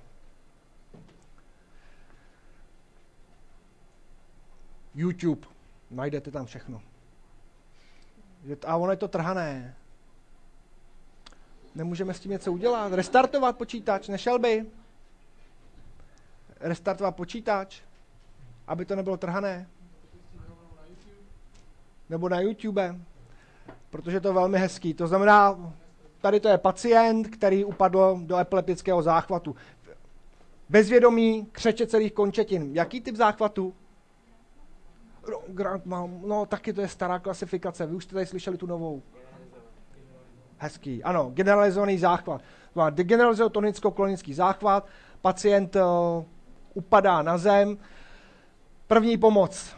YouTube. 4.96 5.48
Najdete 5.92 6.32
tam 6.32 6.46
všechno. 6.46 6.82
A 8.68 8.78
ono 8.78 8.92
je 8.92 8.98
to 8.98 9.08
trhané. 9.08 9.76
Nemůžeme 11.76 12.14
s 12.14 12.20
tím 12.20 12.32
něco 12.32 12.52
udělat. 12.54 12.94
Restartovat 12.94 13.58
počítač, 13.58 14.08
nešel 14.08 14.40
by. 14.40 14.66
Restartovat 16.60 17.16
počítač, 17.16 17.82
aby 18.68 18.86
to 18.86 18.96
nebylo 18.96 19.18
trhané. 19.18 19.68
Nebo 22.10 22.30
na 22.30 22.40
YouTube. 22.40 22.96
Protože 23.90 24.20
to 24.20 24.28
je 24.28 24.34
velmi 24.34 24.60
hezký. 24.60 24.94
To 24.94 25.08
znamená, 25.08 25.74
tady 26.22 26.40
to 26.40 26.50
je 26.50 26.58
pacient, 26.58 27.28
který 27.28 27.66
upadl 27.66 28.20
do 28.24 28.38
epileptického 28.38 29.02
záchvatu. 29.02 29.56
Bezvědomí, 30.70 31.48
křeče 31.52 31.88
celých 31.88 32.14
končetin. 32.14 32.70
Jaký 32.76 33.02
typ 33.02 33.16
záchvatu? 33.16 33.74
Grant 35.48 35.86
mám, 35.86 36.22
no 36.26 36.46
taky 36.46 36.74
to 36.74 36.82
je 36.82 36.88
stará 36.88 37.20
klasifikace, 37.20 37.86
vy 37.86 37.96
už 37.96 38.04
jste 38.04 38.14
tady 38.14 38.26
slyšeli 38.26 38.58
tu 38.58 38.66
novou. 38.66 39.02
Hezký, 40.58 41.04
ano, 41.04 41.32
generalizovaný 41.34 41.98
záchvat. 41.98 42.42
Degeneralizovaný 42.90 43.52
tonicko-klonický 43.54 44.34
záchvat, 44.34 44.88
pacient 45.22 45.76
uh, 45.76 45.82
upadá 46.74 47.22
na 47.22 47.38
zem, 47.38 47.78
první 48.88 49.18
pomoc. 49.18 49.76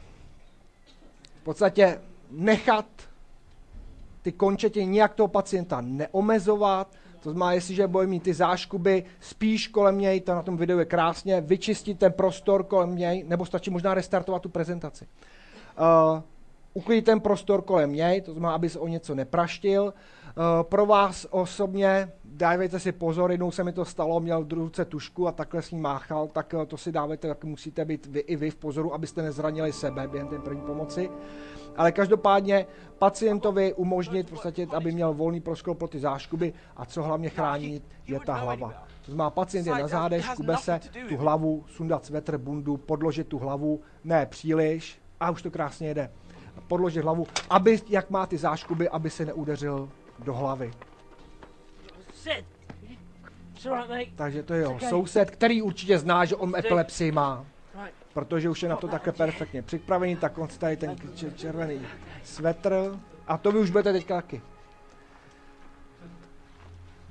V 1.41 1.43
podstatě 1.43 2.01
nechat 2.31 2.85
ty 4.21 4.31
končetiny 4.31 4.85
nějak 4.85 5.13
toho 5.13 5.27
pacienta 5.27 5.81
neomezovat, 5.81 6.95
to 7.23 7.31
znamená, 7.31 7.53
jestliže 7.53 7.87
bude 7.87 8.07
mít 8.07 8.23
ty 8.23 8.33
záškuby 8.33 9.03
spíš 9.19 9.67
kolem 9.67 9.97
něj, 9.97 10.21
to 10.21 10.35
na 10.35 10.41
tom 10.41 10.57
videu 10.57 10.79
je 10.79 10.85
krásně, 10.85 11.41
vyčistit 11.41 11.99
ten 11.99 12.11
prostor 12.11 12.63
kolem 12.63 12.95
něj, 12.95 13.23
nebo 13.27 13.45
stačí 13.45 13.69
možná 13.69 13.93
restartovat 13.93 14.41
tu 14.41 14.49
prezentaci. 14.49 15.07
Uh, 15.79 16.21
uklidit 16.73 17.05
ten 17.05 17.19
prostor 17.19 17.61
kolem 17.61 17.93
něj, 17.93 18.21
to 18.21 18.31
znamená, 18.31 18.53
aby 18.53 18.69
se 18.69 18.79
o 18.79 18.87
něco 18.87 19.15
nepraštil, 19.15 19.93
pro 20.61 20.85
vás 20.85 21.27
osobně, 21.29 22.11
dávejte 22.25 22.79
si 22.79 22.91
pozor, 22.91 23.31
jednou 23.31 23.51
se 23.51 23.63
mi 23.63 23.73
to 23.73 23.85
stalo, 23.85 24.19
měl 24.19 24.43
v 24.43 24.53
ruce 24.53 24.85
tušku 24.85 25.27
a 25.27 25.31
takhle 25.31 25.61
s 25.61 25.71
ní 25.71 25.79
máchal, 25.79 26.27
tak 26.27 26.55
to 26.67 26.77
si 26.77 26.91
dávejte, 26.91 27.27
tak 27.27 27.43
musíte 27.43 27.85
být 27.85 28.05
vy 28.05 28.19
i 28.19 28.35
vy 28.35 28.49
v 28.49 28.55
pozoru, 28.55 28.93
abyste 28.93 29.21
nezranili 29.21 29.73
sebe 29.73 30.07
během 30.07 30.27
té 30.27 30.39
první 30.39 30.61
pomoci. 30.61 31.09
Ale 31.77 31.91
každopádně 31.91 32.65
pacientovi 32.99 33.73
umožnit, 33.73 34.27
v 34.27 34.29
podstatě, 34.29 34.67
aby 34.75 34.91
měl 34.91 35.13
volný 35.13 35.41
proskol 35.41 35.75
pro 35.75 35.87
ty 35.87 35.99
záškuby 35.99 36.53
a 36.77 36.85
co 36.85 37.03
hlavně 37.03 37.29
chránit, 37.29 37.83
je 38.07 38.19
ta 38.19 38.35
hlava. 38.35 38.85
To 39.05 39.11
znamená, 39.11 39.29
pacient 39.29 39.67
je 39.67 39.73
na 39.73 39.87
zádech, 39.87 40.25
škube 40.25 40.57
se, 40.57 40.79
tu 41.09 41.17
hlavu, 41.17 41.65
sundat 41.67 42.05
svetr, 42.05 42.37
bundu, 42.37 42.77
podložit 42.77 43.27
tu 43.27 43.39
hlavu, 43.39 43.81
ne 44.03 44.25
příliš, 44.25 45.01
a 45.19 45.31
už 45.31 45.41
to 45.41 45.51
krásně 45.51 45.87
jede. 45.87 46.11
Podložit 46.67 47.03
hlavu, 47.03 47.27
aby, 47.49 47.79
jak 47.89 48.09
má 48.09 48.25
ty 48.25 48.37
záškuby, 48.37 48.89
aby 48.89 49.09
se 49.09 49.25
neudeřil 49.25 49.89
do 50.19 50.33
hlavy. 50.33 50.71
Takže 54.15 54.43
to 54.43 54.53
je 54.53 54.59
jeho 54.59 54.79
soused, 54.79 55.31
který 55.31 55.61
určitě 55.61 55.97
zná, 55.97 56.25
že 56.25 56.35
on 56.35 56.55
epilepsii 56.55 57.11
má. 57.11 57.45
Protože 58.13 58.49
už 58.49 58.63
je 58.63 58.69
na 58.69 58.75
to 58.75 58.87
takhle 58.87 59.13
perfektně 59.13 59.61
připravený, 59.61 60.15
tak 60.15 60.37
on 60.37 60.47
tady 60.59 60.77
ten 60.77 60.95
červený 61.35 61.81
svetr. 62.23 62.99
A 63.27 63.37
to 63.37 63.51
vy 63.51 63.59
už 63.59 63.69
budete 63.69 63.93
teďka 63.93 64.15
taky. 64.15 64.41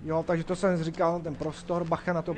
Jo, 0.05 0.25
takže 0.27 0.45
to 0.45 0.57
jsem 0.57 0.83
říkal, 0.83 1.21
ten 1.21 1.35
prostor, 1.35 1.85
bacha 1.85 2.13
na 2.13 2.23
to 2.23 2.35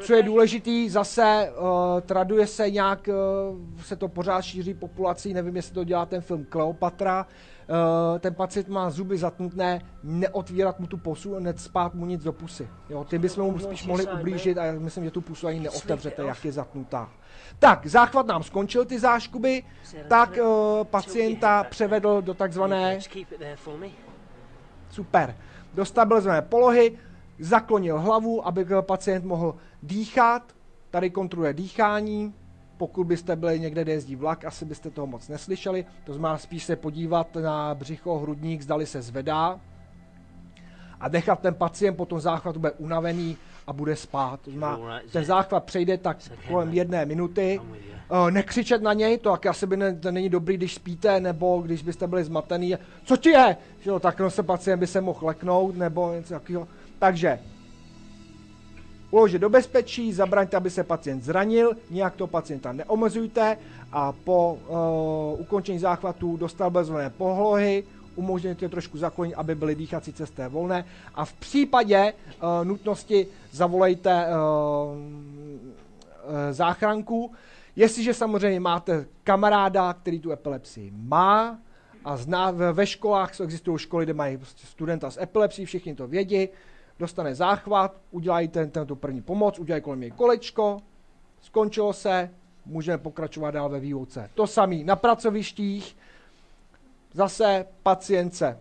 Co 0.00 0.14
je 0.14 0.22
důležitý, 0.22 0.88
zase 0.88 1.52
uh, 1.58 2.00
traduje 2.00 2.46
se 2.46 2.70
nějak, 2.70 3.08
uh, 3.08 3.80
se 3.82 3.96
to 3.96 4.08
pořád 4.08 4.40
šíří 4.40 4.74
populací, 4.74 5.34
nevím, 5.34 5.56
jestli 5.56 5.74
to 5.74 5.84
dělá 5.84 6.06
ten 6.06 6.20
film 6.20 6.44
Kleopatra, 6.44 7.26
uh, 7.26 8.18
ten 8.18 8.34
pacient 8.34 8.68
má 8.68 8.90
zuby 8.90 9.18
zatnutné, 9.18 9.80
neotvírat 10.02 10.80
mu 10.80 10.86
tu 10.86 10.96
pusu, 10.96 11.38
necpát 11.38 11.94
mu 11.94 12.06
nic 12.06 12.24
do 12.24 12.32
pusy. 12.32 12.68
Jo, 12.90 13.04
ty 13.04 13.18
bychom 13.18 13.52
mu 13.52 13.58
spíš 13.58 13.86
mohli 13.86 14.06
ublížit 14.06 14.58
a 14.58 14.64
já 14.64 14.72
myslím, 14.72 15.04
že 15.04 15.10
tu 15.10 15.20
pusu 15.20 15.46
ani 15.46 15.60
neotevřete, 15.60 16.22
jak 16.22 16.44
je 16.44 16.52
zatnutá. 16.52 17.10
Tak, 17.58 17.86
záchvat 17.86 18.26
nám 18.26 18.42
skončil 18.42 18.84
ty 18.84 18.98
záškuby, 18.98 19.62
tak 20.08 20.38
uh, 20.42 20.84
pacienta 20.84 21.64
převedl 21.64 22.22
do 22.22 22.34
takzvané... 22.34 22.98
Super 24.90 25.34
do 25.74 25.84
stabilizované 25.84 26.42
polohy, 26.42 26.98
zaklonil 27.38 27.98
hlavu, 27.98 28.46
aby 28.46 28.66
pacient 28.80 29.24
mohl 29.24 29.54
dýchat. 29.82 30.52
Tady 30.90 31.10
kontroluje 31.10 31.54
dýchání. 31.54 32.34
Pokud 32.76 33.04
byste 33.04 33.36
byli 33.36 33.60
někde, 33.60 33.82
kde 33.82 33.92
jezdí 33.92 34.16
vlak, 34.16 34.44
asi 34.44 34.64
byste 34.64 34.90
toho 34.90 35.06
moc 35.06 35.28
neslyšeli. 35.28 35.84
To 36.04 36.12
znamená 36.12 36.38
spíš 36.38 36.64
se 36.64 36.76
podívat 36.76 37.36
na 37.36 37.74
břicho, 37.74 38.18
hrudník, 38.18 38.62
zdali 38.62 38.86
se 38.86 39.02
zvedá. 39.02 39.60
A 41.00 41.08
nechat 41.08 41.40
ten 41.40 41.54
pacient 41.54 41.96
po 41.96 42.06
tom 42.06 42.20
záchvatu 42.20 42.58
bude 42.60 42.72
unavený 42.72 43.36
a 43.68 43.72
bude 43.72 43.96
spát. 43.96 44.40
To 44.40 44.50
znamená, 44.50 45.00
ten 45.12 45.24
záchvat 45.24 45.64
přejde 45.64 45.98
tak 45.98 46.16
kolem 46.48 46.72
jedné 46.72 47.06
minuty. 47.06 47.60
Uh, 47.60 48.30
nekřičet 48.30 48.82
na 48.82 48.92
něj, 48.92 49.18
to 49.18 49.36
asi 49.48 49.66
by 49.66 49.76
ne, 49.76 49.94
to 49.94 50.10
není 50.10 50.28
dobrý, 50.28 50.56
když 50.56 50.74
spíte, 50.74 51.20
nebo 51.20 51.60
když 51.60 51.82
byste 51.82 52.06
byli 52.06 52.24
zmatený. 52.24 52.74
Co 53.04 53.16
ti 53.16 53.28
je? 53.28 53.56
Že 53.80 53.90
jo, 53.90 54.00
tak 54.00 54.20
no 54.20 54.30
se 54.30 54.42
pacient 54.42 54.80
by 54.80 54.86
se 54.86 55.00
mohl 55.00 55.26
leknout, 55.26 55.76
nebo 55.76 56.12
něco 56.12 56.34
takového. 56.34 56.68
Takže, 56.98 57.38
uložit 59.10 59.40
do 59.40 59.50
bezpečí, 59.50 60.12
zabraňte, 60.12 60.56
aby 60.56 60.70
se 60.70 60.84
pacient 60.84 61.22
zranil, 61.22 61.72
nijak 61.90 62.16
toho 62.16 62.28
pacienta 62.28 62.72
neomezujte 62.72 63.56
a 63.92 64.12
po 64.12 64.58
uh, 64.68 65.40
ukončení 65.40 65.78
záchvatu 65.78 66.36
dostal 66.36 66.70
bezvolné 66.70 67.10
pohlohy, 68.18 68.28
umožněte 68.28 68.68
trošku 68.68 68.98
zaklonit, 68.98 69.34
aby 69.34 69.54
byly 69.54 69.74
dýchací 69.74 70.12
cesty 70.12 70.42
volné. 70.48 70.84
A 71.14 71.24
v 71.24 71.32
případě 71.32 72.12
uh, 72.12 72.64
nutnosti 72.64 73.26
zavolejte 73.52 74.26
uh, 74.26 74.32
záchranku, 76.50 77.30
Jestliže 77.78 78.14
samozřejmě 78.14 78.60
máte 78.60 79.06
kamaráda, 79.24 79.92
který 79.92 80.20
tu 80.20 80.32
epilepsii 80.32 80.90
má 80.90 81.58
a 82.04 82.16
zná, 82.16 82.50
ve 82.50 82.86
školách 82.86 83.40
existují 83.40 83.78
školy, 83.78 84.04
kde 84.04 84.14
mají 84.14 84.36
prostě 84.36 84.66
studenta 84.66 85.10
s 85.10 85.20
epilepsií, 85.20 85.66
všichni 85.66 85.94
to 85.94 86.06
vědí, 86.06 86.48
dostane 86.98 87.34
záchvat, 87.34 87.94
udělají 88.10 88.48
ten, 88.48 88.70
tento 88.70 88.96
první 88.96 89.22
pomoc, 89.22 89.58
udělají 89.58 89.82
kolem 89.82 90.00
něj 90.00 90.10
kolečko, 90.10 90.82
skončilo 91.40 91.92
se, 91.92 92.30
můžeme 92.66 92.98
pokračovat 92.98 93.50
dál 93.50 93.68
ve 93.68 93.80
výuce. 93.80 94.30
To 94.34 94.46
samé 94.46 94.82
na 94.84 94.96
pracovištích, 94.96 95.96
zase 97.18 97.66
pacient 97.82 98.34
se 98.34 98.58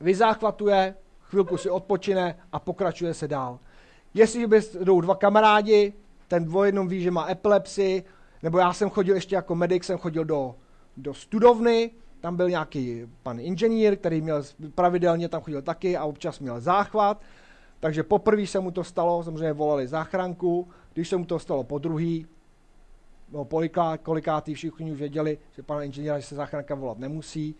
vyzáchvatuje, 0.00 0.94
chvilku 1.20 1.56
si 1.56 1.70
odpočine 1.70 2.38
a 2.52 2.58
pokračuje 2.58 3.14
se 3.14 3.28
dál. 3.28 3.58
Jestli 4.14 4.46
jdou 4.84 5.00
dva 5.00 5.14
kamarádi, 5.14 5.92
ten 6.28 6.44
dvojednom 6.44 6.88
ví, 6.88 7.02
že 7.02 7.10
má 7.10 7.30
epilepsii, 7.30 8.04
nebo 8.42 8.58
já 8.58 8.72
jsem 8.72 8.90
chodil 8.90 9.14
ještě 9.14 9.34
jako 9.34 9.54
medic, 9.54 9.84
jsem 9.84 9.98
chodil 9.98 10.24
do, 10.24 10.54
do 10.96 11.14
studovny, 11.14 11.90
tam 12.20 12.36
byl 12.36 12.50
nějaký 12.50 13.06
pan 13.22 13.40
inženýr, 13.40 13.96
který 13.96 14.20
měl 14.20 14.42
pravidelně 14.74 15.28
tam 15.28 15.42
chodil 15.42 15.62
taky 15.62 15.96
a 15.96 16.04
občas 16.04 16.40
měl 16.40 16.60
záchvat. 16.60 17.22
Takže 17.80 18.02
poprvé 18.02 18.46
se 18.46 18.60
mu 18.60 18.70
to 18.70 18.84
stalo, 18.84 19.22
samozřejmě 19.22 19.52
volali 19.52 19.88
záchranku, 19.88 20.68
když 20.92 21.08
se 21.08 21.16
mu 21.16 21.24
to 21.24 21.38
stalo 21.38 21.64
po 21.64 21.78
druhý, 21.78 22.26
poliká, 23.42 23.96
kolikátý 23.96 24.54
všichni 24.54 24.92
už 24.92 24.98
věděli, 24.98 25.38
že 25.56 25.62
pan 25.62 25.82
inženýr, 25.82 26.16
že 26.16 26.22
se 26.22 26.34
záchranka 26.34 26.74
volat 26.74 26.98
nemusí, 26.98 27.54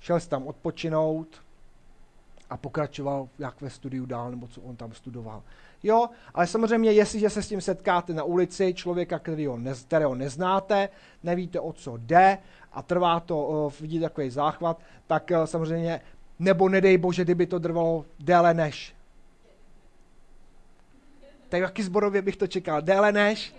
šel 0.00 0.20
si 0.20 0.28
tam 0.28 0.46
odpočinout 0.46 1.42
a 2.50 2.56
pokračoval 2.56 3.28
jak 3.38 3.60
ve 3.60 3.70
studiu 3.70 4.06
dál, 4.06 4.30
nebo 4.30 4.48
co 4.48 4.60
on 4.60 4.76
tam 4.76 4.92
studoval. 4.92 5.42
Jo, 5.82 6.08
ale 6.34 6.46
samozřejmě, 6.46 6.92
jestliže 6.92 7.30
se 7.30 7.42
s 7.42 7.48
tím 7.48 7.60
setkáte 7.60 8.14
na 8.14 8.24
ulici, 8.24 8.74
člověka, 8.74 9.18
kterého, 9.18 9.56
ne, 9.56 9.74
kterého 9.74 10.14
neznáte, 10.14 10.88
nevíte, 11.22 11.60
o 11.60 11.72
co 11.72 11.96
jde 11.96 12.38
a 12.72 12.82
trvá 12.82 13.20
to, 13.20 13.72
vidíte 13.80 14.02
takový 14.02 14.30
záchvat, 14.30 14.80
tak 15.06 15.30
uh, 15.30 15.44
samozřejmě, 15.44 16.00
nebo 16.38 16.68
nedej 16.68 16.98
bože, 16.98 17.24
kdyby 17.24 17.46
to 17.46 17.60
trvalo 17.60 18.04
déle 18.20 18.54
než. 18.54 18.94
Tak 21.48 21.60
jaký 21.60 21.82
zborově 21.82 22.22
bych 22.22 22.36
to 22.36 22.46
čekal? 22.46 22.82
Déle 22.82 23.12
než 23.12 23.54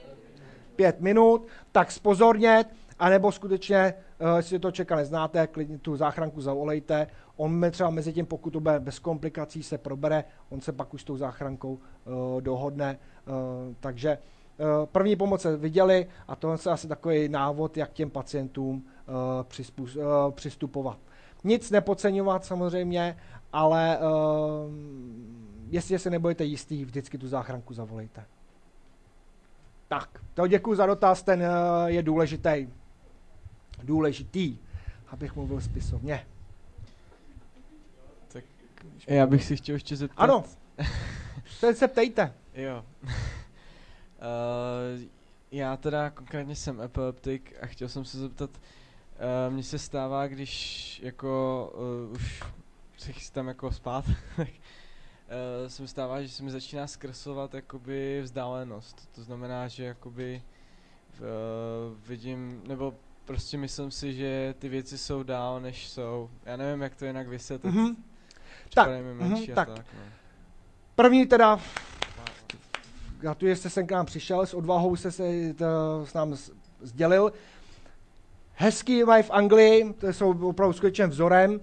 pět 0.78 1.02
minut, 1.02 1.48
tak 1.72 1.92
spozornět, 1.92 2.68
anebo 3.00 3.32
skutečně, 3.32 3.94
uh, 4.20 4.38
jestli 4.38 4.60
to 4.60 4.72
čeká 4.72 4.96
neznáte, 4.96 5.48
klidně 5.48 5.78
tu 5.78 5.96
záchranku 5.96 6.42
zavolejte. 6.42 7.08
On 7.36 7.72
třeba 7.72 7.90
mezi 7.90 8.14
tím, 8.14 8.26
pokud 8.26 8.50
to 8.50 8.60
bude 8.60 8.80
bez 8.80 9.00
komplikací, 9.00 9.64
se 9.64 9.78
probere, 9.78 10.24
on 10.50 10.62
se 10.62 10.72
pak 10.72 10.94
už 10.94 11.02
s 11.02 11.06
tou 11.06 11.18
záchrankou 11.18 11.74
uh, 11.74 12.42
dohodne. 12.42 12.98
Uh, 13.28 13.34
takže 13.80 14.18
uh, 14.58 14.86
první 14.86 15.16
pomoc 15.16 15.42
se 15.42 15.58
viděli 15.58 16.08
a 16.28 16.36
to 16.36 16.52
je 16.52 16.58
asi 16.72 16.88
takový 16.88 17.30
návod, 17.30 17.78
jak 17.78 17.94
těm 17.94 18.10
pacientům 18.10 18.86
uh, 19.08 20.32
přistupovat. 20.32 20.98
Nic 21.44 21.72
nepodceňovat 21.72 22.46
samozřejmě, 22.46 23.18
ale 23.54 24.00
jestli 25.70 26.00
se 26.00 26.10
nebudete 26.10 26.44
jistý, 26.44 26.86
vždycky 26.86 27.18
tu 27.18 27.28
záchranku 27.28 27.74
zavolejte. 27.74 28.26
Tak, 29.88 30.22
to 30.34 30.48
děkuji 30.48 30.76
za 30.76 30.86
dotaz, 30.86 31.24
ten 31.24 31.42
uh, 31.42 31.86
je 31.86 32.04
důležitý 32.04 32.68
důležitý, 33.84 34.58
abych 35.08 35.36
mluvil 35.36 35.62
spisovně. 35.62 36.26
Tak 38.28 38.44
já 39.08 39.28
bych 39.28 39.44
si 39.44 39.58
chtěl 39.58 39.76
ještě 39.76 39.96
zeptat. 39.96 40.24
Ano, 40.24 40.44
se 41.74 41.88
ptejte. 41.88 42.34
Jo. 42.54 42.86
uh, 43.04 43.12
já 45.52 45.78
teda 45.78 46.10
konkrétně 46.10 46.56
jsem 46.56 46.82
epileptik 46.82 47.56
a 47.62 47.66
chtěl 47.66 47.90
jsem 47.90 48.06
se 48.06 48.18
zeptat, 48.18 48.50
uh, 48.50 49.54
mně 49.54 49.64
se 49.64 49.80
stává, 49.80 50.28
když 50.28 51.00
jako 51.04 51.72
uh, 52.08 52.12
už 52.12 52.44
se 52.98 53.12
chystám 53.12 53.48
jako 53.48 53.72
spát, 53.72 54.06
tak 54.38 54.48
uh, 55.28 55.68
se 55.68 55.82
mi 55.82 55.88
stává, 55.88 56.22
že 56.22 56.30
se 56.30 56.44
mi 56.44 56.52
začíná 56.52 56.88
zkreslovat 56.88 57.54
jakoby 57.54 58.22
vzdálenost. 58.22 59.10
To 59.16 59.24
znamená, 59.24 59.68
že 59.68 59.84
jakoby 59.84 60.42
uh, 61.20 61.26
vidím, 62.08 62.62
nebo 62.68 62.94
prostě 63.26 63.58
myslím 63.58 63.92
si, 63.92 64.14
že 64.14 64.56
ty 64.60 64.70
věci 64.70 64.98
jsou 64.98 65.24
dál, 65.24 65.62
než 65.62 65.90
jsou. 65.90 66.30
Já 66.46 66.58
nevím, 66.58 66.82
jak 66.82 66.96
to 66.96 67.06
jinak 67.06 67.28
vysvětlit. 67.28 67.76
Mm-hmm. 67.76 67.96
Tak, 68.74 68.90
mm-hmm, 68.90 69.54
tak. 69.56 69.68
tak 69.68 69.86
no. 69.94 70.04
První 70.96 71.26
teda, 71.26 71.60
gratuluji, 73.20 73.56
že 73.56 73.60
jste 73.60 73.70
sem 73.70 73.88
k 73.88 73.92
nám 73.92 74.06
přišel, 74.06 74.46
s 74.46 74.54
odvahou 74.54 74.96
jste 74.96 75.12
se 75.12 75.54
to, 75.54 75.66
s 76.06 76.14
nám 76.14 76.36
sdělil. 76.82 77.34
Hezký 78.54 79.04
mají 79.04 79.24
v 79.24 79.32
Anglii, 79.32 79.94
to 79.94 80.14
jsou 80.14 80.48
opravdu 80.50 80.74
skutečným 80.74 81.10
vzorem, 81.10 81.52
uh, 81.52 81.60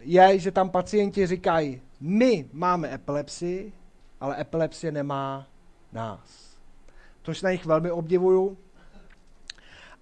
je, 0.00 0.38
že 0.38 0.50
tam 0.50 0.70
pacienti 0.70 1.26
říkají, 1.26 1.80
my 2.00 2.48
máme 2.52 2.94
epilepsii, 2.94 3.72
ale 4.20 4.40
epilepsie 4.40 4.92
nemá 4.92 5.46
nás. 5.92 6.56
Což 7.22 7.42
na 7.42 7.50
nich 7.50 7.66
velmi 7.66 7.90
obdivuju, 7.90 8.58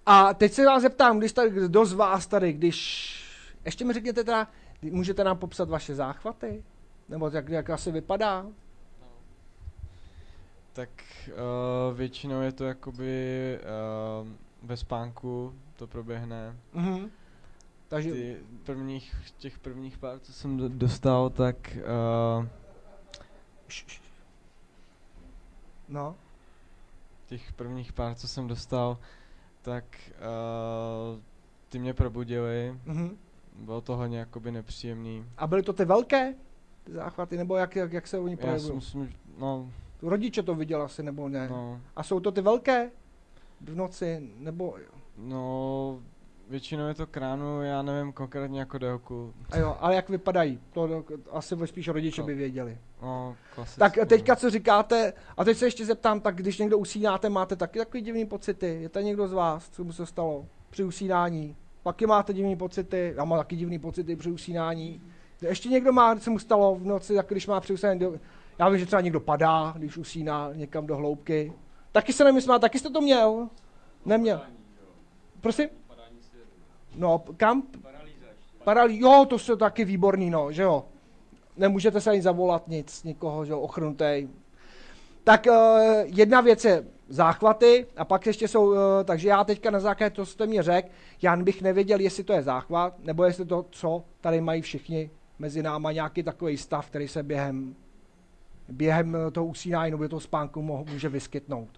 a 0.05 0.33
teď 0.33 0.53
se 0.53 0.65
vás 0.65 0.81
zeptám, 0.81 1.19
když 1.19 1.33
tady, 1.33 1.49
kdo 1.49 1.85
z 1.85 1.93
vás 1.93 2.27
tady, 2.27 2.53
když, 2.53 2.79
ještě 3.65 3.85
mi 3.85 3.93
řekněte 3.93 4.23
teda, 4.23 4.47
Můžete 4.91 5.23
nám 5.23 5.37
popsat 5.37 5.69
vaše 5.69 5.95
záchvaty? 5.95 6.63
Nebo 7.09 7.29
jak, 7.29 7.49
jak 7.49 7.69
asi 7.69 7.91
vypadá? 7.91 8.45
Tak 10.73 10.89
uh, 11.27 11.97
většinou 11.97 12.41
je 12.41 12.51
to 12.51 12.63
jakoby 12.65 13.59
uh, 14.21 14.27
ve 14.63 14.77
spánku 14.77 15.53
to 15.75 15.87
proběhne. 15.87 16.55
Mm-hmm. 16.75 17.09
Takže 17.87 18.11
Ty 18.11 18.37
prvních, 18.63 19.15
těch 19.37 19.59
prvních 19.59 19.97
pár, 19.97 20.19
co 20.19 20.33
jsem 20.33 20.79
dostal, 20.79 21.29
tak 21.29 21.77
uh, 22.39 22.47
no. 25.89 26.15
Těch 27.25 27.53
prvních 27.53 27.93
pár, 27.93 28.15
co 28.15 28.27
jsem 28.27 28.47
dostal, 28.47 28.97
tak 29.61 29.83
uh, 31.15 31.21
ty 31.69 31.79
mě 31.79 31.93
probudili. 31.93 32.79
Mm-hmm. 32.87 33.15
Bylo 33.59 33.81
to 33.81 33.95
hodně 33.95 34.19
jakoby 34.19 34.51
nepříjemný. 34.51 35.25
A 35.37 35.47
byly 35.47 35.63
to 35.63 35.73
ty 35.73 35.85
velké 35.85 36.35
záchvaty, 36.85 37.37
nebo 37.37 37.55
jak, 37.55 37.75
jak, 37.75 37.93
jak 37.93 38.07
se 38.07 38.19
oni 38.19 38.37
projevují? 38.37 38.63
Já 38.63 38.69
si 38.69 38.75
myslím, 38.75 39.13
no... 39.37 39.71
Rodiče 40.01 40.43
to 40.43 40.55
viděl 40.55 40.81
asi, 40.81 41.03
nebo 41.03 41.29
ne? 41.29 41.49
No. 41.49 41.81
A 41.95 42.03
jsou 42.03 42.19
to 42.19 42.31
ty 42.31 42.41
velké 42.41 42.91
v 43.61 43.75
noci, 43.75 44.29
nebo... 44.37 44.75
No, 45.17 45.99
většinou 46.49 46.87
je 46.87 46.93
to 46.93 47.07
kránu, 47.07 47.61
já 47.61 47.81
nevím 47.81 48.13
konkrétně 48.13 48.59
jako 48.59 48.77
délku. 48.77 49.33
A 49.51 49.57
jo, 49.57 49.77
ale 49.79 49.95
jak 49.95 50.09
vypadají? 50.09 50.59
To 50.73 51.03
asi 51.31 51.55
spíš 51.65 51.87
rodiče 51.87 52.23
by 52.23 52.33
věděli. 52.33 52.77
No, 53.01 53.35
klasicky. 53.55 53.79
Tak 53.79 53.97
teďka 54.07 54.35
co 54.35 54.49
říkáte, 54.49 55.13
a 55.37 55.43
teď 55.43 55.57
se 55.57 55.65
ještě 55.65 55.85
zeptám, 55.85 56.19
tak 56.19 56.35
když 56.35 56.57
někdo 56.57 56.77
usínáte, 56.77 57.29
máte 57.29 57.55
taky 57.55 57.79
takový 57.79 58.03
divný 58.03 58.25
pocity? 58.25 58.77
Je 58.81 58.89
to 58.89 58.99
někdo 58.99 59.27
z 59.27 59.33
vás, 59.33 59.69
co 59.69 59.83
mu 59.83 59.93
se 59.93 60.05
stalo 60.05 60.45
při 60.69 60.83
usínání? 60.83 61.55
Taky 61.83 62.07
máte 62.07 62.33
divný 62.33 62.55
pocity? 62.55 63.13
Já 63.17 63.25
mám 63.25 63.39
taky 63.39 63.55
divný 63.55 63.79
pocity 63.79 64.15
při 64.15 64.31
usínání. 64.31 65.01
Ještě 65.41 65.69
někdo 65.69 65.91
má, 65.91 66.15
co 66.15 66.31
mu 66.31 66.39
stalo 66.39 66.75
v 66.75 66.85
noci, 66.85 67.15
tak 67.15 67.27
když 67.29 67.47
má 67.47 67.59
při 67.59 67.73
usínání, 67.73 68.01
já 68.59 68.69
vím, 68.69 68.79
že 68.79 68.85
třeba 68.85 69.01
někdo 69.01 69.19
padá, 69.19 69.73
když 69.77 69.97
usíná 69.97 70.49
někam 70.53 70.87
do 70.87 70.95
hloubky. 70.95 71.53
Taky 71.91 72.13
se 72.13 72.23
nemyslím, 72.23 72.59
taky 72.59 72.79
jste 72.79 72.89
to 72.89 73.01
měl? 73.01 73.49
Neměl. 74.05 74.41
Prosím? 75.41 75.69
No, 76.95 77.23
kam? 77.37 77.63
Paralýza. 78.63 79.07
Jo, 79.07 79.25
to 79.29 79.37
je 79.51 79.57
taky 79.57 79.85
výborný, 79.85 80.29
no, 80.29 80.51
že 80.51 80.63
jo. 80.63 80.85
Nemůžete 81.57 82.01
se 82.01 82.11
ani 82.11 82.21
zavolat 82.21 82.67
nic, 82.67 83.03
nikoho, 83.03 83.45
že 83.45 83.51
jo, 83.51 83.59
ochrnutej. 83.59 84.29
Tak 85.23 85.47
uh, 85.49 85.55
jedna 86.05 86.41
věc 86.41 86.65
je 86.65 86.85
záchvaty 87.09 87.85
a 87.97 88.05
pak 88.05 88.25
ještě 88.25 88.47
jsou, 88.47 88.65
uh, 88.65 88.77
takže 89.05 89.29
já 89.29 89.43
teďka 89.43 89.71
na 89.71 89.79
základě 89.79 90.09
toho, 90.09 90.25
co 90.25 90.31
jste 90.31 90.47
mě 90.47 90.63
řekl, 90.63 90.89
já 91.21 91.35
bych 91.35 91.61
nevěděl, 91.61 91.99
jestli 91.99 92.23
to 92.23 92.33
je 92.33 92.43
záchvat, 92.43 92.99
nebo 92.99 93.23
jestli 93.23 93.45
to, 93.45 93.65
co 93.69 94.03
tady 94.21 94.41
mají 94.41 94.61
všichni 94.61 95.09
mezi 95.39 95.63
náma, 95.63 95.91
nějaký 95.91 96.23
takový 96.23 96.57
stav, 96.57 96.89
který 96.89 97.07
se 97.07 97.23
během, 97.23 97.75
během 98.69 99.17
toho 99.31 99.45
usínání 99.45 99.91
nebo 99.91 100.07
toho 100.07 100.19
spánku 100.19 100.61
může 100.61 101.09
vyskytnout. 101.09 101.69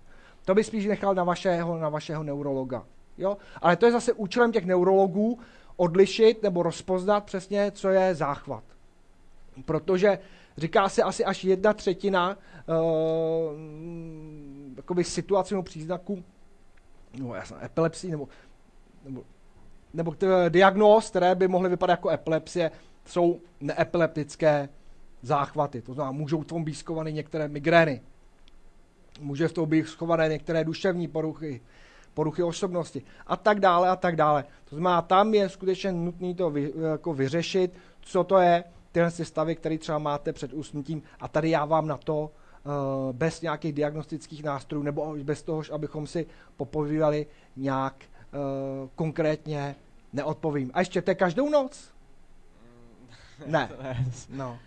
To 0.45 0.55
bych 0.55 0.65
spíš 0.65 0.85
nechal 0.85 1.15
na 1.15 1.23
vašeho, 1.23 1.77
na 1.77 1.89
vašeho 1.89 2.23
neurologa. 2.23 2.85
Jo? 3.17 3.37
Ale 3.61 3.75
to 3.75 3.85
je 3.85 3.91
zase 3.91 4.13
účelem 4.13 4.51
těch 4.51 4.65
neurologů 4.65 5.39
odlišit 5.75 6.43
nebo 6.43 6.63
rozpoznat 6.63 7.23
přesně, 7.23 7.71
co 7.71 7.89
je 7.89 8.15
záchvat. 8.15 8.63
Protože 9.65 10.19
říká 10.57 10.89
se 10.89 11.03
asi 11.03 11.25
až 11.25 11.43
jedna 11.43 11.73
třetina 11.73 12.37
uh, 14.91 15.01
situací 15.01 15.53
nebo 15.53 15.63
příznaků, 15.63 16.23
no 17.19 17.35
jasná, 17.35 17.65
epilepsie 17.65 18.11
nebo, 18.11 18.27
nebo, 19.03 19.23
nebo 19.93 20.15
diagnóz, 20.49 21.09
které 21.09 21.35
by 21.35 21.47
mohly 21.47 21.69
vypadat 21.69 21.93
jako 21.93 22.09
epilepsie, 22.09 22.71
jsou 23.05 23.39
neepileptické 23.61 24.69
záchvaty. 25.21 25.81
To 25.81 25.93
znamená, 25.93 26.11
můžou 26.11 26.41
v 26.41 26.45
tom 26.45 26.63
být 26.63 26.75
schované 26.75 27.11
některé 27.11 27.47
migrény, 27.47 28.01
může 29.19 29.47
v 29.47 29.53
tom 29.53 29.69
být 29.69 29.87
schované 29.87 30.29
některé 30.29 30.63
duševní 30.63 31.07
poruchy, 31.07 31.61
poruchy 32.17 32.43
osobnosti 32.43 33.01
a 33.27 33.37
tak 33.37 33.59
dále 33.59 33.89
a 33.89 33.95
tak 33.95 34.15
dále. 34.15 34.45
To 34.69 34.75
znamená, 34.75 35.01
tam 35.01 35.33
je 35.33 35.49
skutečně 35.49 35.91
nutné 35.91 36.33
to 36.33 36.49
vy, 36.49 36.73
jako 36.91 37.13
vyřešit, 37.13 37.77
co 38.01 38.23
to 38.23 38.37
je, 38.37 38.63
tyhle 38.91 39.11
stavy, 39.11 39.55
které 39.55 39.77
třeba 39.77 39.97
máte 39.97 40.33
před 40.33 40.53
usnutím 40.53 41.01
a 41.19 41.27
tady 41.27 41.49
já 41.49 41.65
vám 41.65 41.87
na 41.87 41.97
to 41.97 42.17
uh, 42.21 43.13
bez 43.13 43.41
nějakých 43.41 43.73
diagnostických 43.73 44.43
nástrojů 44.43 44.83
nebo 44.83 45.15
bez 45.23 45.43
toho, 45.43 45.61
abychom 45.71 46.07
si 46.07 46.25
popovídali 46.57 47.27
nějak 47.55 47.95
uh, 48.01 48.89
konkrétně 48.95 49.75
neodpovím. 50.13 50.71
A 50.73 50.79
ještě 50.79 51.01
to 51.01 51.11
je 51.11 51.15
každou 51.15 51.49
noc? 51.49 51.91
Ne. 53.45 53.69
No. 54.29 54.57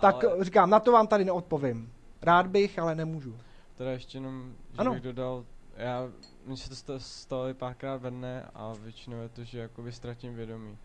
Tak 0.00 0.24
ale... 0.24 0.44
říkám, 0.44 0.70
na 0.70 0.80
to 0.80 0.92
vám 0.92 1.06
tady 1.06 1.24
neodpovím. 1.24 1.92
Rád 2.22 2.46
bych, 2.46 2.78
ale 2.78 2.94
nemůžu. 2.94 3.36
Teda 3.74 3.90
ještě 3.90 4.18
jenom, 4.18 4.52
že 4.72 4.78
ano. 4.78 4.92
bych 4.92 5.02
dodal, 5.02 5.44
já 5.78 6.08
mně 6.48 6.56
se 6.56 6.84
to 6.84 7.00
stalo 7.00 7.48
i 7.48 7.54
párkrát 7.54 7.96
ve 7.96 8.10
dne 8.10 8.50
a 8.54 8.72
většinou 8.82 9.22
je 9.22 9.28
to, 9.28 9.44
že 9.44 9.58
jakoby 9.58 9.92
ztratím 9.92 10.34
vědomí. 10.34 10.78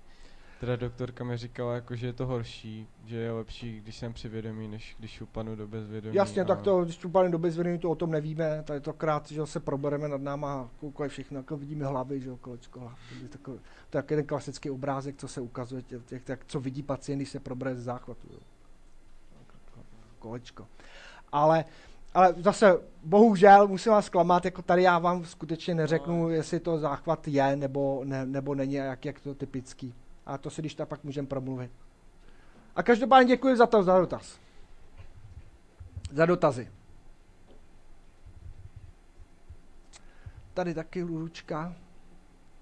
Teda 0.59 0.75
doktorka 0.75 1.23
mi 1.23 1.37
říkala, 1.37 1.75
jako, 1.75 1.95
že 1.95 2.07
je 2.07 2.13
to 2.13 2.25
horší, 2.25 2.87
že 3.05 3.17
je 3.17 3.31
lepší, 3.31 3.79
když 3.79 3.95
jsem 3.95 4.13
při 4.13 4.29
vědomí, 4.29 4.67
než 4.67 4.95
když 4.99 5.21
upanu 5.21 5.55
do 5.55 5.67
bezvědomí. 5.67 6.15
Jasně, 6.15 6.41
a... 6.41 6.45
tak 6.45 6.61
to, 6.61 6.83
když 6.83 7.05
upanu 7.05 7.31
do 7.31 7.39
bezvědomí, 7.39 7.79
to 7.79 7.89
o 7.89 7.95
tom 7.95 8.11
nevíme, 8.11 8.63
tady 8.63 8.79
to 8.79 8.93
krát, 8.93 9.31
že 9.31 9.45
se 9.45 9.59
probereme 9.59 10.07
nad 10.07 10.21
náma, 10.21 10.69
koukali 10.79 11.09
všechno, 11.09 11.37
jako 11.37 11.57
vidíme 11.57 11.85
hlavy, 11.85 12.21
že 12.21 12.29
jo, 12.29 12.37
kolečko 12.37 12.79
hlav. 12.79 12.99
To, 13.43 13.51
je 13.51 13.59
to 13.89 13.97
je 13.97 14.03
ten 14.03 14.25
klasický 14.25 14.69
obrázek, 14.69 15.17
co 15.17 15.27
se 15.27 15.41
ukazuje, 15.41 15.81
těch, 15.81 16.23
těch, 16.23 16.39
co 16.47 16.59
vidí 16.59 16.83
pacient, 16.83 17.17
když 17.17 17.29
se 17.29 17.39
probere 17.39 17.75
z 17.75 17.83
záchvatu. 17.83 18.27
Jo. 18.31 18.39
Kolečko. 20.19 20.67
Ale 21.31 21.65
ale 22.13 22.33
zase, 22.37 22.79
bohužel, 23.03 23.67
musím 23.67 23.91
vás 23.91 24.05
zklamat, 24.05 24.45
jako 24.45 24.61
tady 24.61 24.83
já 24.83 24.99
vám 24.99 25.25
skutečně 25.25 25.75
neřeknu, 25.75 26.23
no. 26.23 26.29
jestli 26.29 26.59
to 26.59 26.79
záchvat 26.79 27.27
je 27.27 27.55
nebo, 27.55 28.01
ne, 28.05 28.25
nebo 28.25 28.55
není 28.55 28.73
jak, 28.73 29.05
jak 29.05 29.19
to 29.19 29.35
typický. 29.35 29.93
A 30.25 30.37
to 30.37 30.49
si 30.49 30.61
když 30.61 30.75
tak 30.75 30.89
pak 30.89 31.03
můžeme 31.03 31.27
promluvit. 31.27 31.71
A 32.75 32.83
každopádně 32.83 33.27
děkuji 33.35 33.55
za 33.55 33.65
to, 33.65 33.83
za 33.83 33.99
dotaz. 33.99 34.39
Za 36.11 36.25
dotazy. 36.25 36.71
Tady 40.53 40.73
taky 40.73 41.03
Luručka. 41.03 41.75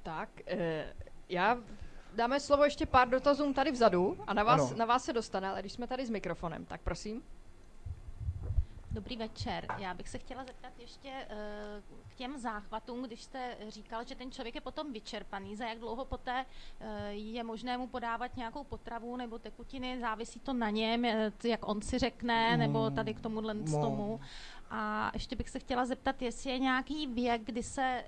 Tak, 0.03 0.29
e, 0.47 0.85
já 1.29 1.57
dáme 2.15 2.39
slovo 2.39 2.63
ještě 2.63 2.85
pár 2.85 3.09
dotazům 3.09 3.53
tady 3.53 3.71
vzadu 3.71 4.17
a 4.27 4.33
na 4.33 4.43
vás, 4.43 4.75
na 4.75 4.85
vás 4.85 5.03
se 5.03 5.13
dostane, 5.13 5.49
ale 5.49 5.59
když 5.59 5.73
jsme 5.73 5.87
tady 5.87 6.05
s 6.05 6.09
mikrofonem, 6.09 6.65
tak 6.65 6.81
prosím. 6.81 7.21
Dobrý 8.93 9.17
večer. 9.17 9.65
Já 9.77 9.93
bych 9.93 10.09
se 10.09 10.17
chtěla 10.17 10.43
zeptat 10.43 10.73
ještě 10.79 11.09
uh, 11.09 12.01
k 12.07 12.15
těm 12.15 12.37
záchvatům, 12.37 13.03
když 13.03 13.23
jste 13.23 13.57
říkal, 13.67 14.05
že 14.05 14.15
ten 14.15 14.31
člověk 14.31 14.55
je 14.55 14.61
potom 14.61 14.93
vyčerpaný, 14.93 15.55
za 15.55 15.65
jak 15.65 15.79
dlouho 15.79 16.05
poté 16.05 16.45
uh, 16.79 16.87
je 17.09 17.43
možné 17.43 17.77
mu 17.77 17.87
podávat 17.87 18.37
nějakou 18.37 18.63
potravu 18.63 19.15
nebo 19.15 19.39
tekutiny, 19.39 19.99
závisí 19.99 20.39
to 20.39 20.53
na 20.53 20.69
něm, 20.69 21.05
jak 21.43 21.67
on 21.67 21.81
si 21.81 21.99
řekne, 21.99 22.57
nebo 22.57 22.89
mm. 22.89 22.95
tady 22.95 23.13
k 23.13 23.21
tomuhle 23.21 23.53
no. 23.53 23.81
tomu. 23.81 24.19
A 24.69 25.11
ještě 25.13 25.35
bych 25.35 25.49
se 25.49 25.59
chtěla 25.59 25.85
zeptat, 25.85 26.21
jestli 26.21 26.51
je 26.51 26.59
nějaký 26.59 27.07
věk, 27.07 27.41
kdy 27.41 27.63
se 27.63 28.03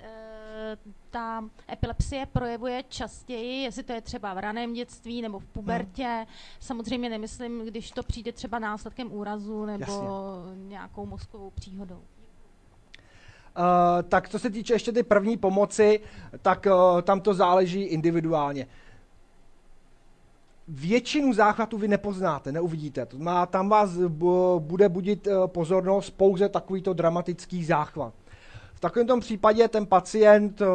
ta 1.09 1.43
epilepsie 1.71 2.25
projevuje 2.25 2.83
častěji, 2.89 3.63
jestli 3.63 3.83
to 3.83 3.93
je 3.93 4.01
třeba 4.01 4.33
v 4.33 4.37
raném 4.37 4.73
dětství 4.73 5.21
nebo 5.21 5.39
v 5.39 5.45
pubertě. 5.45 6.07
Hmm. 6.07 6.25
Samozřejmě 6.59 7.09
nemyslím, 7.09 7.65
když 7.65 7.91
to 7.91 8.03
přijde 8.03 8.31
třeba 8.31 8.59
následkem 8.59 9.13
úrazu 9.13 9.65
nebo 9.65 9.81
Jasně. 9.81 10.67
nějakou 10.67 11.05
mozkovou 11.05 11.49
příhodou. 11.49 12.01
Uh, 13.57 14.09
tak 14.09 14.29
co 14.29 14.39
se 14.39 14.49
týče 14.49 14.73
ještě 14.73 14.91
ty 14.91 15.03
první 15.03 15.37
pomoci, 15.37 15.99
tak 16.41 16.65
uh, 16.65 17.01
tam 17.01 17.21
to 17.21 17.33
záleží 17.33 17.81
individuálně 17.81 18.67
většinu 20.67 21.33
záchvatů 21.33 21.77
vy 21.77 21.87
nepoznáte, 21.87 22.51
neuvidíte. 22.51 23.07
Znamená, 23.11 23.45
tam 23.45 23.69
vás 23.69 23.97
bude 24.59 24.89
budit 24.89 25.27
eh, 25.27 25.31
pozornost 25.45 26.09
pouze 26.09 26.49
takovýto 26.49 26.93
dramatický 26.93 27.65
záchvat. 27.65 28.13
Takovém 28.83 29.07
tom 29.07 29.19
případě 29.19 29.67
ten 29.67 29.85
pacient 29.85 30.61
eh, 30.61 30.65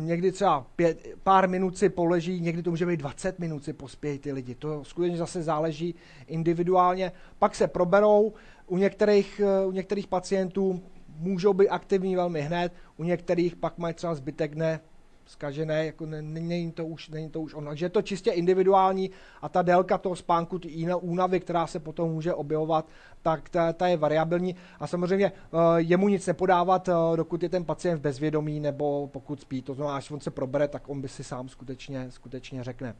někdy 0.00 0.32
třeba 0.32 0.66
pět, 0.76 1.06
pár 1.22 1.48
minut 1.48 1.78
si 1.78 1.88
poleží, 1.88 2.40
někdy 2.40 2.62
to 2.62 2.70
může 2.70 2.86
být 2.86 2.96
20 2.96 3.38
minut 3.38 3.64
si 3.64 3.72
pospějí 3.72 4.18
ty 4.18 4.32
lidi. 4.32 4.54
To 4.54 4.84
skutečně 4.84 5.18
zase 5.18 5.42
záleží 5.42 5.94
individuálně. 6.26 7.12
Pak 7.38 7.54
se 7.54 7.68
proberou, 7.68 8.32
u 8.66 8.76
některých, 8.76 9.40
eh, 9.44 9.66
u 9.66 9.72
některých 9.72 10.06
pacientů 10.06 10.82
můžou 11.18 11.52
být 11.52 11.68
aktivní 11.68 12.16
velmi 12.16 12.40
hned, 12.40 12.72
u 12.96 13.04
některých 13.04 13.56
pak 13.56 13.78
mají 13.78 13.94
třeba 13.94 14.14
zbytek 14.14 14.54
dne, 14.54 14.80
zkažené, 15.28 15.86
jako 15.86 16.06
není 16.20 16.72
to 16.72 16.86
už, 16.86 17.08
není 17.08 17.30
to 17.30 17.40
už 17.40 17.54
ono. 17.54 17.70
Takže 17.70 17.86
je 17.86 17.90
to 17.90 18.02
čistě 18.02 18.30
individuální 18.30 19.10
a 19.42 19.48
ta 19.48 19.62
délka 19.62 19.98
toho 19.98 20.16
spánku, 20.16 20.58
ty 20.58 20.86
únavy, 21.00 21.40
která 21.40 21.66
se 21.66 21.78
potom 21.78 22.10
může 22.10 22.34
objevovat, 22.34 22.88
tak 23.22 23.48
ta, 23.48 23.72
ta 23.72 23.86
je 23.86 23.96
variabilní 23.96 24.56
a 24.80 24.86
samozřejmě 24.86 25.32
uh, 25.50 25.60
jemu 25.76 26.08
nic 26.08 26.26
nepodávat, 26.26 26.88
uh, 26.88 27.16
dokud 27.16 27.42
je 27.42 27.48
ten 27.48 27.64
pacient 27.64 28.00
bezvědomí 28.00 28.60
nebo 28.60 29.06
pokud 29.12 29.40
spí. 29.40 29.62
To 29.62 29.74
znamená, 29.74 29.96
až 29.96 30.10
on 30.10 30.20
se 30.20 30.30
probere, 30.30 30.68
tak 30.68 30.88
on 30.88 31.00
by 31.00 31.08
si 31.08 31.24
sám 31.24 31.48
skutečně, 31.48 32.06
skutečně 32.10 32.64
řekne. 32.64 32.94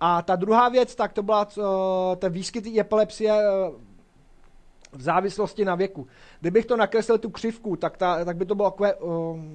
A 0.00 0.22
ta 0.22 0.36
druhá 0.36 0.68
věc, 0.68 0.94
tak 0.94 1.12
to 1.12 1.22
byla 1.22 1.48
uh, 1.56 1.64
ten 2.16 2.32
výskyt 2.32 2.66
epilepsie 2.66 3.32
v 4.92 5.02
závislosti 5.02 5.64
na 5.64 5.74
věku. 5.74 6.06
Kdybych 6.40 6.66
to 6.66 6.76
nakreslil 6.76 7.18
tu 7.18 7.30
křivku, 7.30 7.76
tak, 7.76 7.96
ta, 7.96 8.24
tak 8.24 8.36
by 8.36 8.46
to 8.46 8.54
bylo 8.54 8.70
takové, 8.70 8.94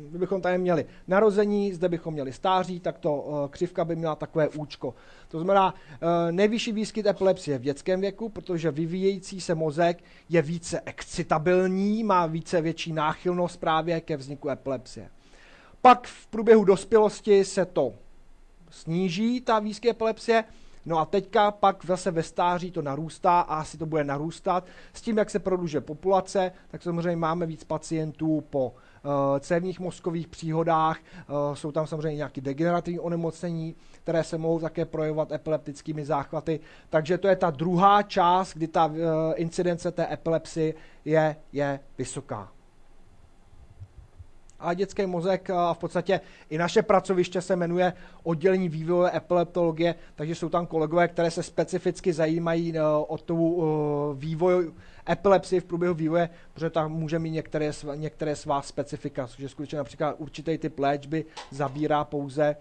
kdybychom 0.10 0.42
tady 0.42 0.58
měli 0.58 0.86
narození, 1.08 1.74
zde 1.74 1.90
bychom 1.90 2.14
měli 2.14 2.34
stáří, 2.34 2.80
tak 2.80 2.98
to 2.98 3.16
uh, 3.16 3.48
křivka 3.48 3.86
by 3.86 3.96
měla 3.96 4.16
takové 4.16 4.50
účko. 4.50 4.94
To 5.28 5.40
znamená, 5.40 5.74
uh, 5.74 6.32
nejvyšší 6.32 6.72
výskyt 6.72 7.06
epilepsie 7.06 7.58
v 7.58 7.62
dětském 7.62 8.02
věku, 8.02 8.30
protože 8.30 8.72
vyvíjející 8.72 9.42
se 9.42 9.56
mozek 9.56 10.04
je 10.30 10.42
více 10.42 10.82
excitabilní, 10.86 12.04
má 12.04 12.26
více 12.26 12.62
větší 12.62 12.94
náchylnost 12.94 13.60
právě 13.60 14.02
ke 14.02 14.18
vzniku 14.18 14.50
epilepsie. 14.50 15.10
Pak 15.82 16.08
v 16.08 16.28
průběhu 16.28 16.64
dospělosti 16.64 17.46
se 17.46 17.66
to 17.66 17.94
sníží, 18.70 19.42
ta 19.42 19.60
výskyt 19.60 19.90
epilepsie, 19.90 20.44
No 20.88 21.00
a 21.00 21.06
teďka 21.06 21.52
pak 21.52 21.86
zase 21.86 22.12
ve 22.12 22.24
stáří 22.24 22.72
to 22.72 22.82
narůstá 22.82 23.40
a 23.40 23.56
asi 23.56 23.78
to 23.78 23.86
bude 23.86 24.04
narůstat. 24.04 24.66
S 24.94 25.02
tím, 25.02 25.18
jak 25.18 25.30
se 25.30 25.40
prodlužuje 25.40 25.82
populace, 25.82 26.52
tak 26.68 26.84
samozřejmě 26.84 27.16
máme 27.16 27.46
víc 27.46 27.64
pacientů 27.64 28.44
po 28.50 28.68
uh, 28.70 29.12
cévních 29.40 29.80
mozkových 29.80 30.28
příhodách, 30.28 30.98
uh, 31.00 31.56
jsou 31.56 31.72
tam 31.72 31.88
samozřejmě 31.88 32.16
nějaké 32.18 32.42
degenerativní 32.42 33.00
onemocnění, 33.00 33.76
které 34.04 34.24
se 34.24 34.38
mohou 34.38 34.60
také 34.60 34.86
projevovat 34.86 35.32
epileptickými 35.32 36.06
záchvaty. 36.06 36.60
Takže 36.90 37.18
to 37.18 37.28
je 37.28 37.36
ta 37.36 37.52
druhá 37.52 38.04
část, 38.04 38.54
kdy 38.54 38.68
ta 38.68 38.86
uh, 38.86 38.94
incidence 39.36 39.92
té 39.92 40.14
epilepsie 40.14 40.74
je, 41.06 41.36
je 41.52 41.80
vysoká 41.98 42.52
a 44.60 44.74
dětský 44.74 45.06
mozek 45.06 45.50
a 45.50 45.74
v 45.74 45.78
podstatě 45.78 46.22
i 46.50 46.58
naše 46.58 46.82
pracoviště 46.82 47.42
se 47.42 47.56
jmenuje 47.56 47.94
oddělení 48.24 48.70
vývojové 48.70 49.18
epileptologie, 49.18 49.96
takže 50.16 50.36
jsou 50.36 50.50
tam 50.50 50.68
kolegové, 50.68 51.08
které 51.08 51.32
se 51.32 51.44
specificky 51.44 52.14
zajímají 52.14 52.78
e, 52.78 52.82
o 52.84 53.18
tu 53.18 53.62
e, 53.62 54.16
vývoj 54.16 54.72
epilepsie 55.10 55.62
v 55.62 55.66
průběhu 55.66 55.94
vývoje, 55.94 56.30
protože 56.54 56.70
tam 56.70 56.92
může 56.92 57.20
mít 57.20 57.32
některé, 57.32 57.72
některé 57.96 58.36
svá 58.36 58.62
specifika, 58.62 59.28
že 59.38 59.50
skutečně 59.50 59.78
například 59.78 60.16
určitý 60.18 60.58
typ 60.58 60.80
léčby 60.80 61.26
zabírá 61.52 62.04
pouze 62.04 62.46
e, 62.46 62.56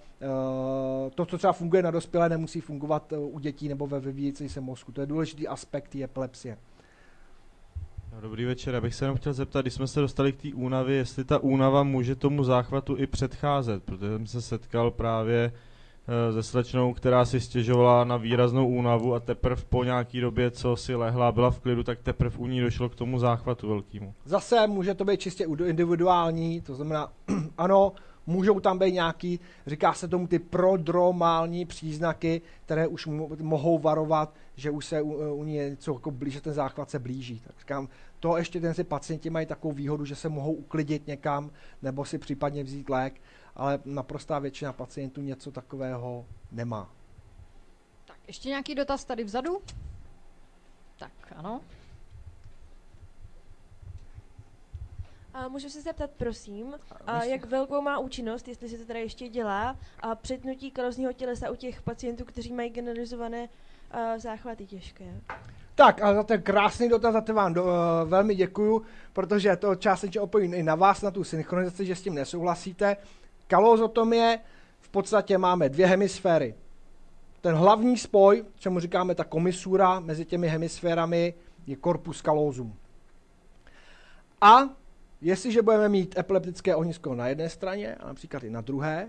to, 1.11 1.27
co 1.27 1.39
třeba 1.39 1.53
funguje 1.53 1.83
na 1.83 1.91
dospělé, 1.91 2.29
nemusí 2.29 2.61
fungovat 2.61 3.13
u 3.17 3.39
dětí 3.39 3.69
nebo 3.69 3.87
ve 3.87 4.01
vyvíjející 4.01 4.49
se 4.49 4.61
mozku. 4.61 4.93
To 4.93 5.01
je 5.01 5.07
důležitý 5.07 5.49
aspekt 5.49 5.95
epilepsie. 5.95 6.59
No, 8.17 8.23
dobrý 8.23 8.45
večer, 8.45 8.75
já 8.75 8.81
bych 8.81 8.95
se 8.95 9.05
jenom 9.05 9.17
chtěl 9.17 9.33
zeptat, 9.33 9.61
když 9.63 9.75
jsme 9.75 9.87
se 9.87 10.01
dostali 10.01 10.33
k 10.33 10.43
té 10.43 10.49
únavě, 10.55 10.97
jestli 10.97 11.25
ta 11.25 11.39
únava 11.39 11.83
může 11.83 12.15
tomu 12.15 12.45
záchvatu 12.45 12.97
i 12.97 13.07
předcházet, 13.07 13.83
protože 13.85 14.17
jsem 14.17 14.27
se 14.27 14.43
setkal 14.43 14.91
právě 14.91 15.53
uh, 15.53 16.35
se 16.37 16.43
slečnou, 16.43 16.95
která 16.95 17.25
si 17.25 17.41
stěžovala 17.41 18.05
na 18.05 18.17
výraznou 18.17 18.69
únavu 18.69 19.15
a 19.15 19.21
teprve 19.21 19.63
po 19.69 19.85
nějaký 19.85 20.21
době, 20.21 20.51
co 20.51 20.77
si 20.77 20.95
lehla, 20.95 21.33
byla 21.33 21.51
v 21.51 21.61
klidu, 21.61 21.83
tak 21.83 21.99
teprve 22.03 22.39
u 22.39 22.47
ní 22.47 22.61
došlo 22.61 22.89
k 22.89 22.95
tomu 22.95 23.19
záchvatu 23.19 23.69
velkému. 23.69 24.15
Zase 24.25 24.67
může 24.67 24.95
to 24.95 25.05
být 25.05 25.21
čistě 25.21 25.47
individuální, 25.65 26.61
to 26.61 26.75
znamená, 26.75 27.13
ano, 27.59 27.93
můžou 28.27 28.61
tam 28.61 28.79
být 28.79 28.93
nějaký, 28.93 29.41
říká 29.67 29.93
se 29.93 30.09
tomu 30.09 30.27
ty 30.27 30.39
prodromální 30.39 31.65
příznaky, 31.65 32.43
které 32.65 32.87
už 32.87 33.09
mohou 33.41 33.79
varovat, 33.79 34.35
že 34.57 34.71
už 34.71 34.87
se 34.87 35.03
u, 35.03 35.35
u 35.35 35.45
ní 35.45 35.55
něco 35.55 35.93
jako 35.93 36.11
blíže, 36.11 36.41
ten 36.41 36.53
záchvat 36.53 36.91
se 36.91 36.99
blíží. 36.99 37.41
Tak 37.47 37.55
říkám, 37.59 37.89
to 38.27 38.37
ještě 38.37 38.61
ten 38.61 38.75
si 38.75 38.85
pacienti 38.85 39.31
mají 39.31 39.47
takovou 39.47 39.75
výhodu, 39.75 40.05
že 40.05 40.17
se 40.17 40.29
mohou 40.29 40.53
uklidit 40.53 41.07
někam 41.07 41.51
nebo 41.83 42.05
si 42.05 42.19
případně 42.19 42.65
vzít 42.65 42.89
lék, 42.89 43.21
ale 43.55 43.79
naprostá 43.85 44.39
většina 44.39 44.73
pacientů 44.73 45.21
něco 45.21 45.53
takového 45.53 46.27
nemá. 46.53 46.91
Tak, 48.05 48.17
ještě 48.27 48.49
nějaký 48.49 48.75
dotaz 48.75 49.05
tady 49.05 49.25
vzadu? 49.25 49.63
Tak, 50.99 51.13
ano. 51.37 51.61
A 55.35 55.49
můžu 55.49 55.69
se 55.69 55.83
zeptat, 55.83 56.11
prosím, 56.11 56.75
a 57.07 57.25
jak 57.25 57.45
velkou 57.45 57.83
má 57.83 57.99
účinnost, 57.99 58.49
jestli 58.49 58.69
se 58.69 58.79
to 58.79 58.85
teda 58.85 59.01
ještě 59.01 59.29
dělá, 59.29 59.77
a 60.01 60.15
přetnutí 60.15 60.71
kalozního 60.71 61.13
tělesa 61.13 61.51
u 61.51 61.55
těch 61.55 61.83
pacientů, 61.83 62.25
kteří 62.25 62.53
mají 62.53 62.71
generalizované 62.71 63.43
uh, 63.43 64.19
záchvaty 64.19 64.67
těžké? 64.67 65.21
Tak 65.77 66.03
a 66.03 66.15
za 66.15 66.23
ten 66.23 66.43
krásný 66.43 66.89
dotaz, 66.89 67.13
za 67.13 67.21
to 67.21 67.35
vám 67.35 67.55
do, 67.55 67.65
uh, 67.65 67.71
velmi 68.05 68.35
děkuju, 68.35 68.83
protože 69.13 69.57
to 69.57 69.75
částečně 69.75 70.21
opojím 70.21 70.55
i 70.55 70.63
na 70.63 70.75
vás, 70.75 71.03
na 71.03 71.11
tu 71.11 71.25
synchronizaci, 71.25 71.87
že 71.87 71.97
s 71.97 72.03
tím 72.03 72.15
nesouhlasíte. 72.15 72.97
Kalozotomie, 73.47 74.39
v 74.81 74.89
podstatě 74.89 75.39
máme 75.39 75.69
dvě 75.69 75.87
hemisféry. 75.87 76.55
Ten 77.41 77.55
hlavní 77.55 77.99
spoj, 77.99 78.45
čemu 78.59 78.81
říkáme 78.81 79.15
ta 79.15 79.25
komisura 79.25 80.01
mezi 80.01 80.25
těmi 80.25 80.49
hemisférami, 80.49 81.35
je 81.67 81.77
corpus 81.85 82.23
callosum. 82.23 82.77
A 84.41 84.61
jestliže 85.21 85.63
budeme 85.63 85.89
mít 85.89 86.19
epileptické 86.19 86.77
ohnisko 86.77 87.15
na 87.15 87.29
jedné 87.29 87.49
straně 87.49 87.95
a 87.95 88.07
například 88.07 88.45
i 88.45 88.51
na 88.51 88.61
druhé, 88.61 89.09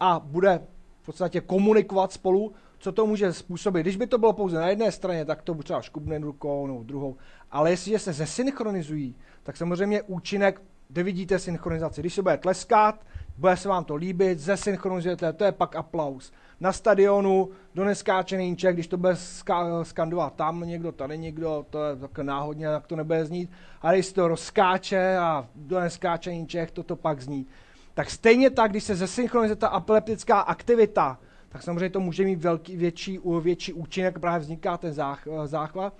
a 0.00 0.20
bude 0.20 0.60
v 1.02 1.06
podstatě 1.06 1.40
komunikovat 1.40 2.12
spolu, 2.12 2.54
co 2.78 2.92
to 2.92 3.06
může 3.06 3.32
způsobit. 3.32 3.82
Když 3.82 3.96
by 3.96 4.06
to 4.06 4.18
bylo 4.18 4.32
pouze 4.32 4.56
na 4.56 4.68
jedné 4.68 4.92
straně, 4.92 5.24
tak 5.24 5.42
to 5.42 5.54
třeba 5.54 5.82
škubne 5.82 6.18
rukou 6.18 6.66
nebo 6.66 6.82
druhou. 6.82 7.16
Ale 7.50 7.70
jestliže 7.70 7.98
se 7.98 8.12
zesynchronizují, 8.12 9.16
tak 9.42 9.56
samozřejmě 9.56 10.02
účinek, 10.02 10.62
kde 10.88 11.02
vidíte 11.02 11.38
synchronizaci. 11.38 12.00
Když 12.00 12.14
se 12.14 12.22
bude 12.22 12.36
tleskat, 12.36 13.06
bude 13.38 13.56
se 13.56 13.68
vám 13.68 13.84
to 13.84 13.94
líbit, 13.94 14.38
zesynchronizujete, 14.38 15.32
to 15.32 15.44
je 15.44 15.52
pak 15.52 15.76
aplaus. 15.76 16.32
Na 16.60 16.72
stadionu 16.72 17.48
do 17.74 17.84
neskáčený 17.84 18.56
když 18.72 18.86
to 18.86 18.96
bude 18.96 19.12
ska- 19.12 19.84
skandovat 19.84 20.34
tam 20.34 20.60
někdo, 20.60 20.92
tady 20.92 21.18
někdo, 21.18 21.66
to 21.70 21.84
je 21.84 21.96
tak 21.96 22.18
náhodně, 22.18 22.66
jak 22.66 22.86
to 22.86 22.96
nebude 22.96 23.24
znít. 23.24 23.50
A 23.82 23.92
když 23.92 24.12
to 24.12 24.28
rozskáče 24.28 25.16
a 25.16 25.48
do 25.54 25.80
neskáčený 25.80 26.46
Čech, 26.46 26.70
to 26.70 26.82
to 26.82 26.96
pak 26.96 27.20
zní. 27.20 27.46
Tak 27.94 28.10
stejně 28.10 28.50
tak, 28.50 28.70
když 28.70 28.84
se 28.84 28.94
zesynchronizuje 28.94 29.56
ta 29.56 29.76
epileptická 29.76 30.40
aktivita, 30.40 31.18
tak 31.56 31.62
samozřejmě 31.62 31.90
to 31.90 32.00
může 32.00 32.24
mít 32.24 32.40
velký, 32.40 32.76
větší, 32.76 33.20
větší 33.40 33.72
účinek, 33.72 34.18
právě 34.18 34.40
vzniká 34.40 34.76
ten 34.76 34.92
zách, 34.92 35.26
eh, 35.26 35.46
záchvat. 35.46 35.94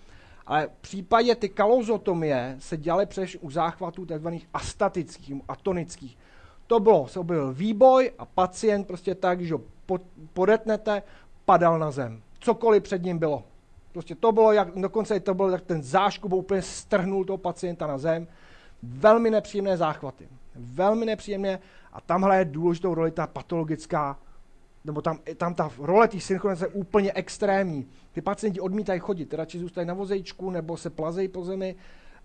Ale 0.47 0.67
v 0.67 0.81
případě 0.81 1.35
ty 1.35 1.49
kalozotomie 1.49 2.57
se 2.59 2.77
dělaly 2.77 3.07
především 3.07 3.41
u 3.43 3.51
záchvatů 3.51 4.07
tzv. 4.07 4.29
astatických, 4.55 5.35
atonických. 5.49 6.19
To 6.67 6.81
bylo, 6.81 7.09
se 7.09 7.21
objevil 7.21 7.53
výboj 7.53 8.13
a 8.19 8.25
pacient 8.25 8.87
prostě 8.87 9.15
tak, 9.15 9.41
že 9.41 9.55
ho 9.55 9.61
podetnete, 10.33 11.03
padal 11.45 11.79
na 11.79 11.91
zem. 11.91 12.21
Cokoliv 12.41 12.83
před 12.83 13.03
ním 13.03 13.19
bylo. 13.19 13.43
Prostě 13.93 14.15
to 14.15 14.33
bylo, 14.33 14.53
jak, 14.53 14.75
dokonce 14.75 15.21
to 15.21 15.35
bylo, 15.35 15.51
jak 15.51 15.63
ten 15.65 15.83
záškup 15.83 16.33
úplně 16.33 16.63
strhnul 16.63 17.25
toho 17.25 17.39
pacienta 17.39 17.87
na 17.87 17.99
zem. 17.99 18.29
Velmi 18.83 19.31
nepříjemné 19.31 19.77
záchvaty. 19.77 20.29
Velmi 20.55 21.07
nepříjemné 21.07 21.59
a 21.93 22.01
tam 22.01 22.23
hraje 22.23 22.45
důležitou 22.45 22.95
roli 22.95 23.11
ta 23.11 23.27
patologická 23.27 24.19
nebo 24.87 25.03
tam, 25.03 25.19
tam 25.37 25.55
ta 25.55 25.71
role 25.79 26.09
té 26.09 26.21
synchronizace 26.21 26.65
je 26.65 26.81
úplně 26.81 27.13
extrémní. 27.15 27.87
Ty 28.13 28.21
pacienti 28.21 28.61
odmítají 28.61 29.01
chodit, 29.01 29.35
radši 29.35 29.59
zůstají 29.59 29.87
na 29.87 29.95
vozejčku 29.95 30.51
nebo 30.51 30.77
se 30.77 30.91
plazejí 30.91 31.29
po 31.29 31.45
zemi. 31.45 31.77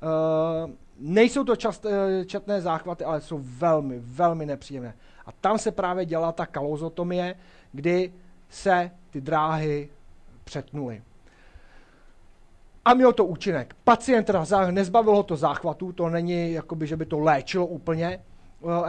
Uh, 0.04 0.72
nejsou 0.98 1.44
to 1.44 1.56
čast, 1.56 1.86
uh, 1.86 1.92
četné 2.26 2.62
záchvaty, 2.62 3.04
ale 3.04 3.22
jsou 3.22 3.40
velmi, 3.44 4.00
velmi 4.00 4.46
nepříjemné. 4.46 4.94
A 5.26 5.32
tam 5.32 5.58
se 5.58 5.72
právě 5.72 6.06
dělá 6.06 6.32
ta 6.32 6.46
kalozotomie, 6.46 7.36
kdy 7.72 8.14
se 8.50 8.92
ty 9.10 9.22
dráhy 9.22 9.90
přetnuly. 10.44 11.02
A 12.86 12.94
mělo 12.94 13.14
to 13.14 13.26
účinek. 13.26 13.76
Pacient 13.84 14.24
teda 14.24 14.72
nezbavil 14.72 15.16
ho 15.16 15.24
to 15.24 15.36
záchvatu, 15.36 15.92
to 15.92 16.10
není, 16.10 16.54
jakoby, 16.54 16.88
že 16.88 16.98
by 16.98 17.06
to 17.06 17.20
léčilo 17.20 17.66
úplně, 17.66 18.20
Eh, 18.20 18.31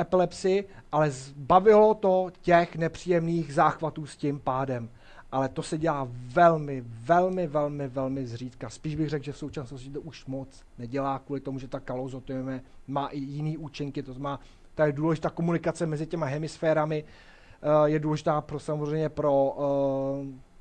epilepsii, 0.01 0.69
ale 0.93 1.11
zbavilo 1.11 1.95
to 1.95 2.31
těch 2.41 2.77
nepříjemných 2.77 3.55
záchvatů 3.55 4.07
s 4.07 4.17
tím 4.17 4.41
pádem. 4.41 4.89
Ale 5.33 5.49
to 5.49 5.63
se 5.63 5.79
dělá 5.79 6.09
velmi, 6.11 6.85
velmi, 6.87 7.47
velmi, 7.47 7.89
velmi 7.89 8.27
zřídka. 8.27 8.71
Spíš 8.71 8.97
bych 8.97 9.09
řekl, 9.09 9.25
že 9.25 9.33
v 9.33 9.37
současnosti 9.37 9.91
to 9.91 10.01
už 10.01 10.27
moc 10.27 10.49
nedělá, 10.79 11.19
kvůli 11.19 11.41
tomu, 11.41 11.59
že 11.59 11.69
ta 11.69 11.81
kalozotomie 11.81 12.63
má 12.87 13.07
i 13.07 13.19
jiný 13.19 13.59
účinky, 13.59 14.03
to 14.03 14.13
znamená, 14.13 14.41
ta 14.75 14.87
je 14.87 14.93
důležitá 14.93 15.31
komunikace 15.31 15.87
mezi 15.87 16.07
těma 16.07 16.27
hemisférami, 16.27 17.05
eh, 17.05 17.91
je 17.91 17.99
důležitá 17.99 18.41
pro 18.41 18.61
samozřejmě 18.61 19.09
pro 19.09 19.57
eh, 19.59 20.53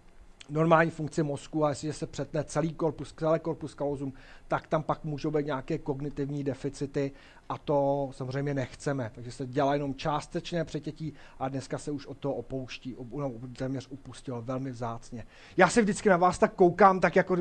normální 0.49 0.91
funkci 0.91 1.23
mozku 1.23 1.65
a 1.65 1.69
jestliže 1.69 1.93
se 1.93 2.07
přetne 2.07 2.43
celý 2.43 2.73
korpus, 2.73 3.13
celé 3.13 3.39
korpus 3.39 3.73
kalozum, 3.73 4.13
tak 4.47 4.67
tam 4.67 4.83
pak 4.83 5.03
můžou 5.03 5.31
být 5.31 5.45
nějaké 5.45 5.77
kognitivní 5.77 6.43
deficity 6.43 7.11
a 7.51 7.57
to 7.57 8.09
samozřejmě 8.13 8.53
nechceme. 8.53 9.11
Takže 9.15 9.31
se 9.31 9.47
dělá 9.47 9.73
jenom 9.73 9.95
částečné 9.95 10.65
přetětí 10.65 11.13
a 11.39 11.49
dneska 11.49 11.77
se 11.77 11.91
už 11.91 12.05
od 12.05 12.17
toho 12.17 12.35
opouští, 12.35 12.95
no, 13.15 13.31
téměř 13.57 13.87
upustilo 13.89 14.41
velmi 14.41 14.71
vzácně. 14.71 15.25
Já 15.57 15.69
se 15.69 15.81
vždycky 15.81 16.09
na 16.09 16.17
vás 16.17 16.39
tak 16.39 16.53
koukám, 16.53 16.99
tak 16.99 17.15
jako 17.15 17.37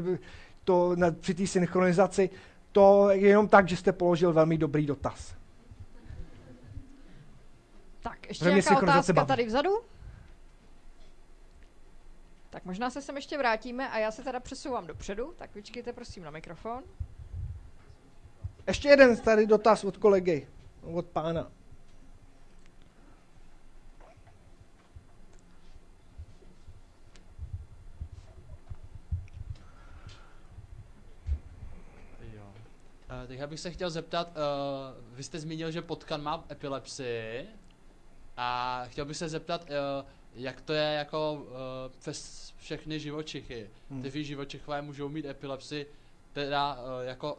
to 0.65 0.97
na, 0.97 1.11
při 1.11 1.35
té 1.35 1.47
synchronizaci, 1.47 2.31
to 2.73 3.11
je 3.11 3.29
jenom 3.29 3.49
tak, 3.49 3.69
že 3.69 3.77
jste 3.77 3.93
položil 3.93 4.33
velmi 4.33 4.59
dobrý 4.59 4.87
dotaz. 4.87 5.35
Tak, 8.01 8.29
ještě 8.29 8.45
nějaká 8.45 8.77
otázka 8.83 9.25
tady 9.25 9.47
vzadu? 9.47 9.71
možná 12.65 12.91
se 12.91 13.03
sem 13.03 13.17
ještě 13.17 13.39
vrátíme 13.39 13.91
a 13.91 13.99
já 13.99 14.11
se 14.11 14.23
teda 14.23 14.41
přesouvám 14.41 14.87
dopředu, 14.87 15.35
tak 15.37 15.55
vyčkejte 15.55 15.93
prosím 15.93 16.23
na 16.23 16.31
mikrofon. 16.31 16.83
Ještě 18.67 18.89
jeden 18.89 19.17
tady 19.17 19.47
dotaz 19.47 19.85
od 19.85 19.97
kolegy, 19.97 20.49
od 20.83 21.07
pána. 21.07 21.51
Uh, 33.11 33.27
tak 33.29 33.39
já 33.39 33.47
bych 33.47 33.61
se 33.61 33.71
chtěl 33.71 33.91
zeptat, 33.91 34.29
uh, 34.29 35.17
vy 35.17 35.23
jste 35.23 35.39
zmínil, 35.39 35.71
že 35.71 35.83
potkan 35.83 36.23
má 36.23 36.45
epilepsii 36.51 37.49
a 38.37 38.83
chtěl 38.87 39.05
bych 39.05 39.17
se 39.17 39.29
zeptat, 39.29 39.63
uh, 39.71 40.07
jak 40.35 40.61
to 40.61 40.73
je 40.73 40.95
jako 40.95 41.33
uh, 41.33 41.49
přes 41.99 42.53
všechny 42.57 43.01
živočichy. 43.01 43.71
Hmm. 43.91 44.03
Ty 44.03 44.25
živočichové 44.25 44.83
můžou 44.83 45.09
mít 45.09 45.25
epilepsii, 45.25 45.87
teda 46.33 46.75
uh, 46.75 46.81
jako 47.03 47.39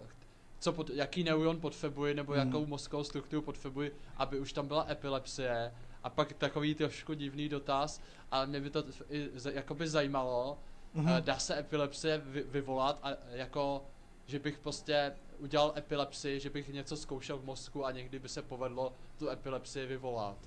co 0.62 0.74
pod, 0.74 0.90
jaký 0.90 1.24
neuron 1.24 1.60
potřebuji 1.60 2.14
nebo 2.14 2.34
hmm. 2.34 2.48
jakou 2.48 2.66
mozkovou 2.66 3.04
strukturu 3.04 3.42
potřebuji, 3.42 3.96
aby 4.18 4.40
už 4.40 4.54
tam 4.54 4.68
byla 4.68 4.86
epilepsie. 4.90 5.74
A 6.04 6.10
pak 6.10 6.34
takový 6.34 6.76
trošku 6.76 7.14
divný 7.14 7.50
dotaz, 7.50 8.02
ale 8.32 8.48
mě 8.48 8.60
by 8.60 8.70
to 8.70 8.84
i, 9.10 9.30
jakoby 9.52 9.88
zajímalo, 9.88 10.58
hmm. 10.94 11.06
uh, 11.06 11.18
dá 11.18 11.40
se 11.40 11.60
epilepsie 11.60 12.18
vy, 12.18 12.44
vyvolat 12.44 13.00
a 13.04 13.10
jako, 13.32 13.84
že 14.26 14.40
bych 14.40 14.60
prostě 14.60 15.14
udělal 15.40 15.74
epilepsii, 15.76 16.40
že 16.40 16.50
bych 16.50 16.70
něco 16.70 16.98
zkoušel 16.98 17.38
v 17.38 17.46
mozku 17.46 17.86
a 17.86 17.92
někdy 17.92 18.20
by 18.20 18.30
se 18.30 18.42
povedlo 18.42 18.94
tu 19.18 19.30
epilepsii 19.30 19.86
vyvolat. 19.86 20.38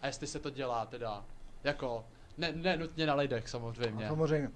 A 0.00 0.06
jestli 0.06 0.26
se 0.26 0.38
to 0.38 0.50
dělá 0.50 0.86
teda, 0.86 1.24
jako, 1.64 2.04
ne, 2.38 2.52
ne 2.52 2.76
nutně 2.76 3.06
na 3.06 3.14
lidech 3.14 3.48
samozřejmě. 3.48 4.04
No, 4.04 4.08
samozřejmě. 4.08 4.50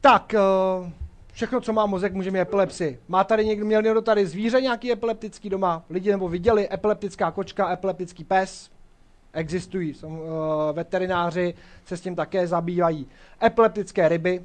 Tak, 0.00 0.34
uh, 0.80 0.92
všechno, 1.38 1.60
co 1.60 1.72
má 1.72 1.86
mozek, 1.86 2.14
může 2.14 2.30
mít 2.30 2.40
epilepsii. 2.40 3.00
Má 3.08 3.24
tady 3.24 3.46
někdo, 3.46 3.66
měl 3.66 3.82
někdo 3.82 4.02
tady 4.02 4.26
zvíře 4.26 4.60
nějaký 4.60 4.92
epileptický 4.92 5.50
doma? 5.50 5.84
Lidi 5.90 6.10
nebo 6.10 6.28
viděli 6.28 6.68
epileptická 6.72 7.30
kočka, 7.30 7.72
epileptický 7.72 8.24
pes? 8.24 8.70
Existují, 9.32 9.94
jsou, 9.94 10.08
uh, 10.08 10.22
veterináři 10.72 11.54
se 11.84 11.96
s 11.96 12.00
tím 12.00 12.16
také 12.16 12.46
zabývají. 12.46 13.06
Epileptické 13.42 14.08
ryby, 14.08 14.44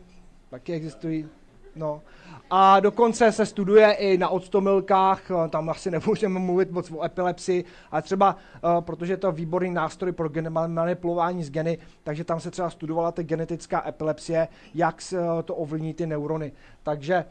taky 0.49 0.73
existují. 0.73 1.29
No. 1.75 2.01
A 2.49 2.79
dokonce 2.79 3.31
se 3.31 3.45
studuje 3.45 3.91
i 3.91 4.17
na 4.17 4.29
odstomilkách, 4.29 5.31
eh, 5.31 5.49
tam 5.49 5.69
asi 5.69 5.91
nemůžeme 5.97 6.39
mluvit 6.39 6.71
moc 6.71 6.91
o 6.91 7.03
epilepsii, 7.03 7.65
ale 7.91 8.01
třeba, 8.01 8.35
uh, 8.63 8.81
protože 8.81 9.17
to 9.17 9.27
je 9.27 9.33
výborný 9.33 9.71
nástroj 9.71 10.11
pro 10.11 10.29
manipulování 10.67 11.43
s 11.43 11.51
geny, 11.51 11.77
takže 12.03 12.23
tam 12.23 12.39
se 12.39 12.51
třeba 12.51 12.69
studovala 12.69 13.11
ta 13.11 13.23
genetická 13.23 13.87
epilepsie, 13.87 14.47
jak 14.75 15.01
se, 15.01 15.19
uh, 15.19 15.41
to 15.41 15.55
ovlivní 15.55 15.93
ty 15.93 16.05
neurony. 16.05 16.51
Takže 16.83 17.25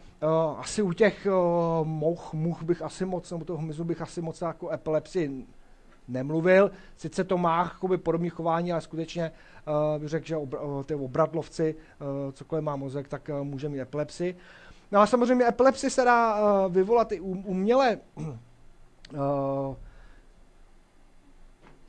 asi 0.58 0.82
u 0.82 0.92
těch 0.92 1.26
mouch, 1.82 2.32
much 2.32 2.62
bych 2.62 2.82
asi 2.82 3.04
moc, 3.04 3.30
nebo 3.30 3.44
toho 3.44 3.58
hmyzu 3.58 3.84
bych 3.84 4.02
asi 4.02 4.22
moc 4.22 4.40
jako 4.40 4.70
epilepsii 4.70 5.46
nemluvil. 6.12 6.70
Sice 6.96 7.24
to 7.24 7.38
má 7.38 7.72
podobné 7.96 8.28
chování, 8.28 8.72
ale 8.72 8.80
skutečně 8.80 9.32
uh, 9.66 10.00
bych 10.00 10.08
řekl, 10.08 10.26
že 10.26 10.36
obr- 10.36 10.64
uh, 10.64 10.82
ty 10.84 10.94
obratlovci, 10.94 11.74
uh, 12.00 12.32
cokoliv 12.32 12.64
má 12.64 12.76
mozek, 12.76 13.08
tak 13.08 13.28
uh, 13.28 13.44
může 13.44 13.68
mít 13.68 13.80
epilepsii. 13.80 14.36
No 14.92 15.00
a 15.00 15.06
samozřejmě 15.06 15.48
epilepsie 15.48 15.90
se 15.90 16.04
dá 16.04 16.34
uh, 16.34 16.72
vyvolat 16.72 17.12
i 17.12 17.20
uměle. 17.20 17.98
Uh, 18.16 18.26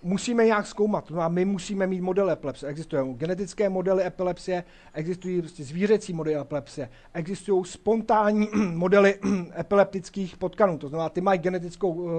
musíme 0.04 0.46
nějak 0.46 0.68
zkoumat. 0.68 1.10
No 1.10 1.22
a 1.22 1.28
my 1.28 1.46
musíme 1.46 1.88
mít 1.88 2.02
modely 2.02 2.32
epilepsie. 2.32 2.70
Existují 2.70 3.14
genetické 3.14 3.70
modely 3.70 4.06
epilepsie, 4.06 4.64
existují 4.94 5.42
prostě 5.42 5.64
zvířecí 5.64 6.14
modely 6.14 6.38
epilepsie, 6.38 6.90
existují 7.14 7.66
spontánní 7.66 8.48
modely 8.74 9.20
epileptických 9.60 10.38
potkanů. 10.38 10.78
To 10.78 10.88
znamená, 10.90 11.10
ty 11.10 11.22
mají 11.22 11.40
genetickou 11.40 11.90
uh, 11.94 12.10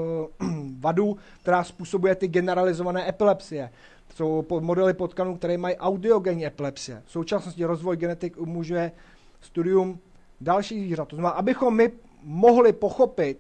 vadu, 0.79 1.17
která 1.43 1.65
způsobuje 1.65 2.15
ty 2.15 2.29
generalizované 2.29 3.09
epilepsie. 3.09 3.71
Jsou 4.15 4.47
modely 4.61 4.95
potkanů, 4.95 5.37
které 5.37 5.59
mají 5.59 5.77
audiogenní 5.77 6.47
epilepsie. 6.47 7.03
V 7.07 7.13
současnosti 7.13 7.65
rozvoj 7.65 7.97
genetik 7.97 8.39
umožňuje 8.39 8.93
studium 9.41 9.99
další 10.41 10.81
zvířat. 10.81 11.09
To 11.09 11.17
znamená, 11.17 11.31
abychom 11.31 11.77
my 11.77 11.93
mohli 12.23 12.73
pochopit 12.73 13.39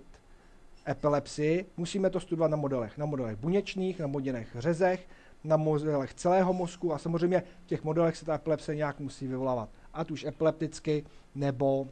epilepsii, 0.86 1.66
musíme 1.76 2.10
to 2.10 2.20
studovat 2.20 2.50
na 2.50 2.56
modelech. 2.56 2.98
Na 2.98 3.06
modelech 3.06 3.36
buněčných, 3.36 4.00
na 4.00 4.06
modelech 4.06 4.48
řezech, 4.58 5.08
na 5.44 5.56
modelech 5.56 6.14
celého 6.14 6.52
mozku 6.52 6.94
a 6.94 6.98
samozřejmě 6.98 7.42
v 7.64 7.66
těch 7.66 7.84
modelech 7.84 8.16
se 8.16 8.24
ta 8.24 8.34
epilepsie 8.34 8.76
nějak 8.76 9.00
musí 9.00 9.26
vyvolávat. 9.26 9.68
Ať 9.94 10.10
už 10.10 10.24
epilepticky, 10.24 11.04
nebo 11.34 11.88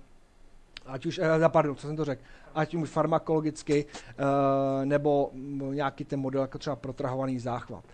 ať 0.87 1.07
už, 1.07 1.19
eh, 1.19 1.49
pardon, 1.49 1.77
co 1.77 1.87
jsem 1.87 1.97
to 1.97 2.05
řekl, 2.05 2.23
ať 2.55 2.75
už 2.75 2.91
farmakologicky, 2.91 3.87
eh, 4.09 4.87
nebo 4.87 5.31
nějaký 5.71 6.05
ten 6.05 6.21
model, 6.21 6.43
jako 6.43 6.59
třeba 6.59 6.77
protrahovaný 6.77 7.39
záchvat. 7.39 7.85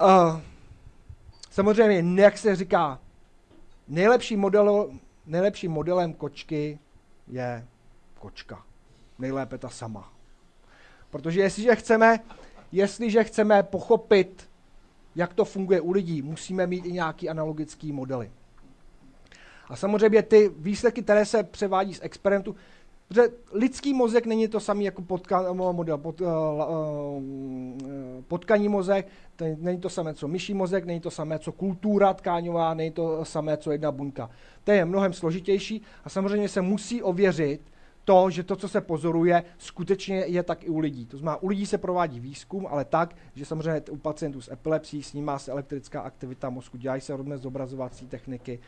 Eh, 0.00 0.40
samozřejmě, 1.50 2.22
jak 2.22 2.38
se 2.38 2.56
říká, 2.56 3.00
nejlepší 3.88 4.36
model, 4.36 4.90
nejlepším 5.26 5.72
modelem 5.72 6.12
kočky 6.12 6.78
je 7.28 7.66
kočka. 8.18 8.64
Nejlépe 9.18 9.58
ta 9.58 9.68
sama. 9.68 10.12
Protože 11.10 11.40
jestliže 11.40 11.76
chceme, 11.76 12.18
jestliže 12.72 13.24
chceme 13.24 13.62
pochopit, 13.62 14.48
jak 15.16 15.34
to 15.34 15.44
funguje 15.44 15.80
u 15.80 15.92
lidí, 15.92 16.22
musíme 16.22 16.66
mít 16.66 16.86
i 16.86 16.92
nějaký 16.92 17.28
analogický 17.28 17.92
modely. 17.92 18.30
A 19.68 19.76
samozřejmě 19.76 20.22
ty 20.22 20.50
výsledky, 20.56 21.02
které 21.02 21.26
se 21.26 21.42
převádí 21.42 21.94
z 21.94 22.00
experimentu, 22.02 22.56
Protože 23.08 23.28
lidský 23.52 23.94
mozek 23.94 24.26
není 24.26 24.48
to 24.48 24.60
samý 24.60 24.84
jako 24.84 25.02
potka, 25.02 25.52
model, 25.52 25.98
pod, 25.98 26.20
uh, 26.20 26.28
uh, 26.28 27.22
potkaní 28.28 28.68
mozek, 28.68 29.08
to 29.36 29.44
není 29.58 29.80
to 29.80 29.90
samé, 29.90 30.14
co 30.14 30.28
myší 30.28 30.54
mozek, 30.54 30.84
není 30.84 31.00
to 31.00 31.10
samé, 31.10 31.38
co 31.38 31.52
kultura 31.52 32.14
tkáňová, 32.14 32.74
není 32.74 32.90
to 32.90 33.24
samé, 33.24 33.56
co 33.56 33.72
jedna 33.72 33.92
buňka. 33.92 34.30
To 34.64 34.72
je 34.72 34.84
mnohem 34.84 35.12
složitější 35.12 35.82
a 36.04 36.08
samozřejmě 36.08 36.48
se 36.48 36.60
musí 36.60 37.02
ověřit 37.02 37.60
to, 38.04 38.30
že 38.30 38.42
to, 38.42 38.56
co 38.56 38.68
se 38.68 38.80
pozoruje, 38.80 39.44
skutečně 39.58 40.16
je 40.16 40.42
tak 40.42 40.64
i 40.64 40.68
u 40.68 40.78
lidí. 40.78 41.06
To 41.06 41.18
znamená, 41.18 41.42
u 41.42 41.48
lidí 41.48 41.66
se 41.66 41.78
provádí 41.78 42.20
výzkum, 42.20 42.66
ale 42.66 42.84
tak, 42.84 43.16
že 43.34 43.44
samozřejmě 43.44 43.82
u 43.90 43.96
pacientů 43.96 44.40
s 44.40 44.52
epilepsií 44.52 45.02
snímá 45.02 45.38
se 45.38 45.50
elektrická 45.50 46.00
aktivita 46.00 46.50
mozku, 46.50 46.76
dělají 46.76 47.00
se 47.00 47.16
různé 47.16 47.38
zobrazovací 47.38 48.06
techniky 48.06 48.58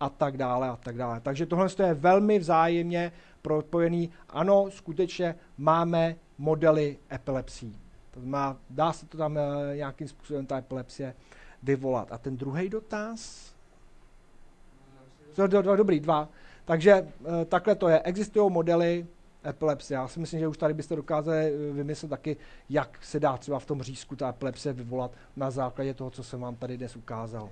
a 0.00 0.08
tak 0.08 0.36
dále 0.36 0.68
a 0.68 0.76
tak 0.76 0.96
dále. 0.96 1.20
Takže 1.20 1.46
tohle 1.46 1.68
je 1.86 1.94
velmi 1.94 2.38
vzájemně 2.38 3.12
propojený. 3.42 4.10
Ano, 4.28 4.66
skutečně 4.70 5.34
máme 5.58 6.16
modely 6.38 6.98
epilepsí. 7.12 7.76
To 8.10 8.20
znamená, 8.20 8.56
dá 8.70 8.92
se 8.92 9.06
to 9.06 9.18
tam 9.18 9.36
uh, 9.36 9.40
nějakým 9.76 10.08
způsobem 10.08 10.46
ta 10.46 10.58
epilepsie 10.58 11.14
vyvolat. 11.62 12.12
A 12.12 12.18
ten 12.18 12.36
druhý 12.36 12.68
dotaz? 12.68 13.50
Do, 15.36 15.46
do, 15.46 15.62
do, 15.62 15.76
dobrý, 15.76 16.00
dva. 16.00 16.28
Takže 16.64 17.02
uh, 17.02 17.44
takhle 17.44 17.74
to 17.74 17.88
je. 17.88 18.00
Existují 18.00 18.52
modely 18.52 19.06
epilepsie. 19.46 19.94
Já 19.96 20.08
si 20.08 20.20
myslím, 20.20 20.40
že 20.40 20.48
už 20.48 20.58
tady 20.58 20.74
byste 20.74 20.96
dokázali 20.96 21.38
eh, 21.38 21.72
vymyslet 21.72 22.08
taky, 22.08 22.36
jak 22.68 22.98
se 23.02 23.20
dá 23.20 23.36
třeba 23.36 23.58
v 23.58 23.66
tom 23.66 23.82
řízku 23.82 24.16
ta 24.16 24.28
epilepsie 24.28 24.72
vyvolat 24.72 25.10
na 25.36 25.50
základě 25.50 25.94
toho, 25.94 26.10
co 26.10 26.22
jsem 26.22 26.40
vám 26.40 26.56
tady 26.56 26.76
dnes 26.76 26.96
ukázal. 26.96 27.48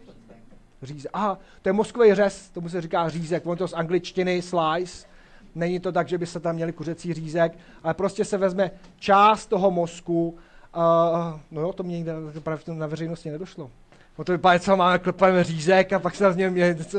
Řízek. 0.83 1.11
Aha, 1.15 1.39
to 1.63 1.69
je 1.69 1.73
mozkový 1.73 2.15
řez, 2.15 2.51
tomu 2.51 2.69
se 2.69 2.81
říká 2.81 3.09
řízek, 3.09 3.47
on 3.47 3.59
to 3.59 3.69
z 3.69 3.73
angličtiny 3.73 4.43
slice, 4.43 5.07
Není 5.55 5.81
to 5.81 5.93
tak, 5.93 6.09
že 6.09 6.19
by 6.19 6.27
se 6.27 6.41
tam 6.41 6.55
měli 6.55 6.73
kuřecí 6.73 7.15
řízek, 7.15 7.59
ale 7.83 7.95
prostě 7.95 8.25
se 8.25 8.39
vezme 8.39 8.71
část 8.99 9.47
toho 9.47 9.71
mozku. 9.71 10.29
Uh, 10.77 11.41
no 11.51 11.61
jo, 11.61 11.73
to 11.73 11.83
mě 11.83 11.97
někde 11.97 12.13
na 12.75 12.87
veřejnosti 12.87 13.31
nedošlo. 13.31 13.71
No 14.19 14.25
to 14.25 14.33
vypadá, 14.33 14.59
co 14.59 14.77
máme, 14.77 14.99
klepeme 14.99 15.45
řízek 15.45 15.93
a 15.93 15.99
pak 15.99 16.15
se 16.15 16.33
z 16.33 16.37
něm 16.37 16.55
něco... 16.55 16.99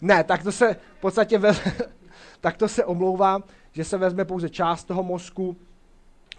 Ne, 0.00 0.24
tak 0.24 0.42
to 0.42 0.52
se 0.52 0.76
v 0.98 1.00
podstatě 1.00 1.38
vezme, 1.38 1.72
tak 2.40 2.56
to 2.56 2.68
se 2.68 2.84
omlouvám, 2.84 3.44
že 3.72 3.84
se 3.84 3.98
vezme 3.98 4.24
pouze 4.24 4.48
část 4.48 4.84
toho 4.84 5.02
mozku, 5.02 5.56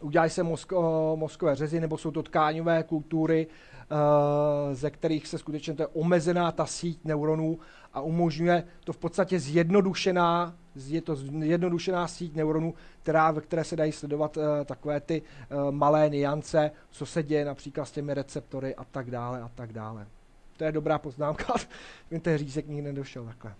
udělají 0.01 0.29
se 0.29 0.43
mozko, 0.43 1.13
mozkové 1.19 1.55
řezy, 1.55 1.79
nebo 1.79 1.97
jsou 1.97 2.11
to 2.11 2.23
tkáňové 2.23 2.83
kultury, 2.83 3.47
uh, 3.47 3.97
ze 4.73 4.89
kterých 4.89 5.27
se 5.27 5.37
skutečně 5.37 5.73
to 5.73 5.83
je 5.83 5.87
omezená 5.87 6.51
ta 6.51 6.65
síť 6.65 6.99
neuronů 7.03 7.59
a 7.93 8.01
umožňuje 8.01 8.63
to 8.83 8.93
v 8.93 8.97
podstatě 8.97 9.39
zjednodušená 9.39 10.55
je 10.75 11.01
to 11.01 11.17
jednodušená 11.41 12.07
síť 12.07 12.35
neuronů, 12.35 12.73
která, 13.03 13.31
ve 13.31 13.41
které 13.41 13.63
se 13.63 13.75
dají 13.75 13.91
sledovat 13.91 14.37
uh, 14.37 14.43
takové 14.65 14.99
ty 14.99 15.21
uh, 15.21 15.71
malé 15.71 16.09
niance, 16.09 16.71
co 16.89 17.05
se 17.05 17.23
děje 17.23 17.45
například 17.45 17.85
s 17.85 17.91
těmi 17.91 18.13
receptory 18.13 18.75
a 18.75 18.83
tak 18.83 19.11
dále 19.11 19.41
a 19.41 19.51
tak 19.55 19.73
dále. 19.73 20.07
To 20.57 20.63
je 20.63 20.71
dobrá 20.71 20.97
poznámka, 20.97 21.53
ten 22.21 22.37
řízek 22.37 22.67
nikdy 22.67 22.81
nedošel 22.81 23.25
takhle. 23.25 23.53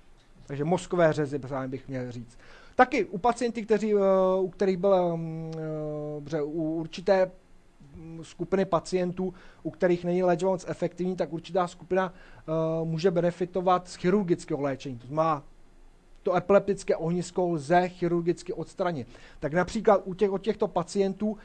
Takže 0.47 0.63
mozkové 0.63 1.13
řezy 1.13 1.39
bych 1.67 1.87
měl 1.87 2.11
říct. 2.11 2.37
Taky 2.75 3.05
u 3.05 3.17
pacientů, 3.17 3.61
kteří, 3.61 3.95
uh, 3.95 4.01
u 4.39 4.49
kterých 4.49 4.77
byl 4.77 4.89
uh, 4.91 6.41
u 6.41 6.75
určité 6.75 7.31
skupiny 8.21 8.65
pacientů, 8.65 9.33
u 9.63 9.71
kterých 9.71 10.05
není 10.05 10.23
léčba 10.23 10.49
moc 10.49 10.65
efektivní, 10.67 11.15
tak 11.15 11.33
určitá 11.33 11.67
skupina 11.67 12.13
uh, 12.81 12.87
může 12.87 13.11
benefitovat 13.11 13.87
z 13.87 13.95
chirurgického 13.95 14.61
léčení. 14.61 14.97
To 14.97 15.07
znamená, 15.07 15.43
to 16.23 16.35
epileptické 16.35 16.95
ohnisko 16.95 17.49
lze 17.49 17.89
chirurgicky 17.89 18.53
odstranit. 18.53 19.07
Tak 19.39 19.53
například 19.53 20.01
u 20.05 20.13
těch, 20.13 20.31
od 20.31 20.41
těchto 20.41 20.67
pacientů, 20.67 21.37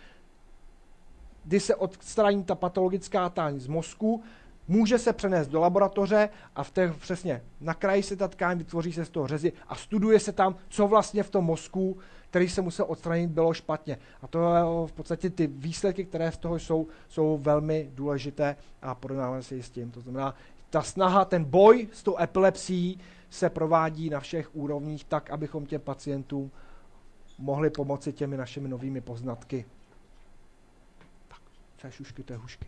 kdy 1.45 1.61
se 1.61 1.75
odstraní 1.75 2.45
ta 2.45 2.55
patologická 2.55 3.29
tkáň 3.29 3.61
z 3.61 3.67
mozku, 3.67 4.23
může 4.69 4.99
se 4.99 5.13
přenést 5.13 5.49
do 5.49 5.61
laboratoře 5.61 6.29
a 6.57 6.65
v 6.65 6.71
těch 6.71 6.95
přesně 6.95 7.43
na 7.61 7.75
kraji 7.75 8.03
se 8.03 8.17
ta 8.17 8.29
tkáň 8.29 8.59
vytvoří 8.59 8.93
se 8.93 9.05
z 9.05 9.11
toho 9.11 9.27
řezy 9.27 9.53
a 9.69 9.75
studuje 9.75 10.21
se 10.21 10.33
tam, 10.33 10.57
co 10.69 10.89
vlastně 10.89 11.23
v 11.23 11.31
tom 11.31 11.45
mozku, 11.45 11.99
který 12.31 12.49
se 12.49 12.63
musel 12.63 12.87
odstranit, 12.89 13.31
bylo 13.31 13.55
špatně. 13.55 13.99
A 14.23 14.27
to 14.27 14.41
v 14.87 14.93
podstatě 14.93 15.31
ty 15.31 15.47
výsledky, 15.47 16.05
které 16.05 16.33
z 16.33 16.37
toho 16.37 16.59
jsou, 16.59 16.87
jsou 17.09 17.39
velmi 17.39 17.91
důležité 17.95 18.57
a 18.83 18.95
porovnáváme 18.95 19.43
se 19.43 19.63
s 19.63 19.71
tím. 19.71 19.91
To 19.91 20.01
znamená, 20.01 20.35
ta 20.71 20.83
snaha, 20.83 21.25
ten 21.25 21.45
boj 21.45 21.89
s 21.93 22.03
tou 22.03 22.19
epilepsií 22.19 23.01
se 23.31 23.51
provádí 23.51 24.11
na 24.11 24.21
všech 24.21 24.57
úrovních 24.57 25.05
tak, 25.05 25.31
abychom 25.31 25.67
těm 25.67 25.81
pacientům 25.81 26.51
mohli 27.39 27.71
pomoci 27.71 28.13
těmi 28.13 28.37
našimi 28.37 28.69
novými 28.69 29.01
poznatky. 29.01 29.65
Tak, 31.29 31.41
co 31.77 31.87
je 31.87 31.93
šušky, 31.93 32.23
to 32.23 32.33
je 32.33 32.37
hušky. 32.37 32.67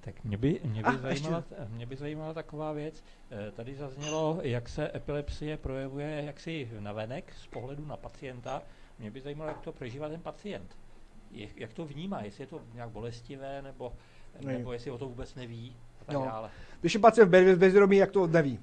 Tak 0.00 0.24
mě 0.24 0.36
by, 0.36 0.60
mě 0.64 0.82
by, 0.82 0.88
ah, 0.88 0.98
zajímala, 0.98 1.44
mě 1.68 1.86
by 1.86 1.96
zajímala 1.96 2.34
taková 2.34 2.72
věc. 2.72 3.04
Eh, 3.30 3.50
tady 3.50 3.74
zaznělo, 3.74 4.38
jak 4.42 4.68
se 4.68 4.90
epilepsie 4.94 5.56
projevuje 5.56 6.22
jaksi 6.24 6.70
navenek 6.78 7.32
z 7.36 7.46
pohledu 7.46 7.86
na 7.86 7.96
pacienta. 7.96 8.62
Mě 8.98 9.10
by 9.10 9.20
zajímalo, 9.20 9.48
jak 9.48 9.60
to 9.60 9.72
prožívá 9.72 10.08
ten 10.08 10.20
pacient. 10.20 10.76
Jak 11.56 11.72
to 11.72 11.86
vnímá, 11.86 12.22
jestli 12.22 12.42
je 12.42 12.46
to 12.46 12.60
nějak 12.74 12.90
bolestivé, 12.90 13.62
nebo, 13.62 13.92
nebo 14.40 14.72
jestli 14.72 14.90
o 14.90 14.98
to 14.98 15.08
vůbec 15.08 15.34
neví 15.34 15.76
a 16.00 16.04
tak 16.04 16.14
no. 16.14 16.24
dále. 16.24 16.50
Když 16.80 16.94
je 16.94 17.00
pacient 17.00 17.28
bez 17.28 17.58
bezvědomí, 17.58 17.96
jak 17.96 18.10
to 18.10 18.26
neví. 18.26 18.60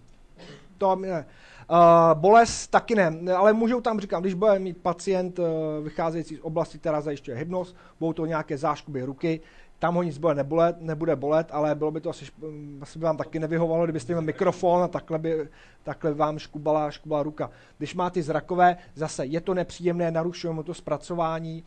To 0.78 0.96
ne. 0.96 1.26
Uh, 1.70 2.20
bolest 2.20 2.68
taky 2.68 2.96
ne, 2.96 3.34
ale 3.36 3.54
můžou 3.54 3.82
tam 3.82 4.00
říkat, 4.00 4.20
když 4.20 4.34
bude 4.34 4.60
mít 4.60 4.78
pacient 4.78 5.40
uh, 5.40 5.46
vycházející 5.84 6.36
z 6.36 6.40
oblasti, 6.42 6.80
která 6.80 7.02
zajišťuje 7.02 7.38
hybnost, 7.38 7.76
budou 8.00 8.14
to 8.14 8.26
nějaké 8.26 8.58
záškuby 8.58 9.04
ruky, 9.04 9.42
tam 9.80 9.96
ho 9.96 10.04
nic 10.04 10.18
bude 10.18 10.36
nebolet, 10.36 10.82
nebude 10.82 11.16
bolet, 11.16 11.48
ale 11.52 11.76
bylo 11.76 11.92
by 11.92 12.02
to 12.02 12.10
asi, 12.10 12.26
asi 12.82 13.00
by 13.00 13.06
vám 13.06 13.18
taky 13.18 13.40
nevyhovalo, 13.40 13.84
kdybyste 13.84 14.14
měl 14.14 14.22
mikrofon 14.22 14.84
a 14.84 14.88
takhle 14.88 15.20
by, 15.20 15.50
takhle 15.84 16.12
by 16.12 16.18
vám 16.18 16.40
škubala, 16.40 16.92
škubala 16.92 17.24
ruka. 17.24 17.50
Když 17.78 17.96
má 17.96 18.10
ty 18.10 18.24
zrakové, 18.24 18.78
zase 18.96 19.26
je 19.26 19.42
to 19.42 19.54
nepříjemné, 19.54 20.12
narušuje 20.12 20.54
mu 20.54 20.64
to 20.64 20.74
zpracování. 20.74 21.64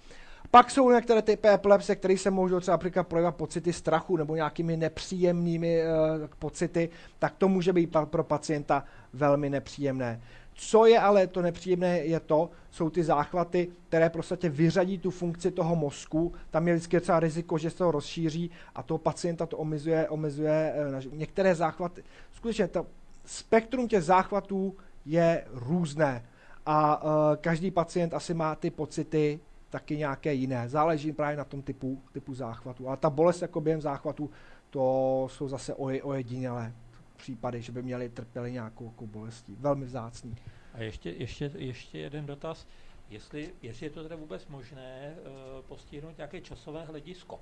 Pak 0.50 0.70
jsou 0.70 0.90
některé 0.90 1.22
typy 1.22 1.48
epilepsie, 1.48 1.96
které 1.96 2.18
se 2.18 2.30
můžou 2.30 2.60
třeba 2.60 2.74
například 2.74 3.08
projevovat 3.08 3.36
pocity 3.36 3.72
strachu 3.72 4.16
nebo 4.16 4.36
nějakými 4.36 4.76
nepříjemnými 4.76 5.82
uh, 5.82 6.26
pocity, 6.38 6.90
tak 7.18 7.34
to 7.38 7.48
může 7.48 7.72
být 7.72 7.96
pro 8.04 8.24
pacienta 8.24 8.84
velmi 9.12 9.50
nepříjemné. 9.50 10.20
Co 10.54 10.86
je 10.86 10.98
ale 10.98 11.26
to 11.26 11.42
nepříjemné, 11.42 11.98
je 11.98 12.20
to, 12.20 12.50
jsou 12.70 12.90
ty 12.90 13.04
záchvaty, 13.04 13.68
které 13.88 14.10
prostě 14.10 14.48
vyřadí 14.48 14.98
tu 14.98 15.10
funkci 15.10 15.50
toho 15.50 15.76
mozku. 15.76 16.32
Tam 16.50 16.68
je 16.68 16.74
vždycky 16.74 16.96
docela 16.96 17.20
riziko, 17.20 17.58
že 17.58 17.70
se 17.70 17.78
to 17.78 17.90
rozšíří 17.90 18.50
a 18.74 18.82
toho 18.82 18.98
pacienta 18.98 19.46
to 19.46 19.56
omezuje, 19.56 20.08
omezuje 20.08 20.74
eh, 20.76 21.02
některé 21.12 21.54
záchvaty. 21.54 22.04
Skutečně 22.32 22.68
to 22.68 22.86
spektrum 23.24 23.88
těch 23.88 24.02
záchvatů 24.02 24.76
je 25.06 25.44
různé 25.52 26.24
a 26.66 27.02
uh, 27.02 27.10
každý 27.40 27.70
pacient 27.70 28.14
asi 28.14 28.34
má 28.34 28.54
ty 28.54 28.70
pocity 28.70 29.40
taky 29.70 29.96
nějaké 29.96 30.34
jiné. 30.34 30.68
Záleží 30.68 31.12
právě 31.12 31.36
na 31.36 31.44
tom 31.44 31.62
typu, 31.62 32.02
typu 32.12 32.34
záchvatu. 32.34 32.88
Ale 32.88 32.96
ta 32.96 33.10
bolest 33.10 33.42
jako 33.42 33.60
během 33.60 33.80
záchvatu, 33.80 34.30
to 34.70 35.26
jsou 35.30 35.48
zase 35.48 35.74
ojedinělé 35.74 36.72
případy, 37.16 37.62
že 37.62 37.72
by 37.72 37.82
měli 37.82 38.08
trpěli 38.08 38.52
nějakou 38.52 38.84
jako 38.84 39.06
bolestí. 39.06 39.56
Velmi 39.60 39.84
vzácný. 39.84 40.36
A 40.74 40.82
ještě, 40.82 41.10
ještě, 41.10 41.50
ještě 41.54 41.98
jeden 41.98 42.26
dotaz. 42.26 42.66
Jestli, 43.10 43.54
jestli 43.62 43.86
je 43.86 43.90
to 43.90 44.02
teda 44.02 44.16
vůbec 44.16 44.46
možné 44.46 45.14
uh, 45.18 45.64
postihnout 45.66 46.16
nějaké 46.16 46.40
časové 46.40 46.84
hledisko. 46.84 47.34
Uh, 47.34 47.40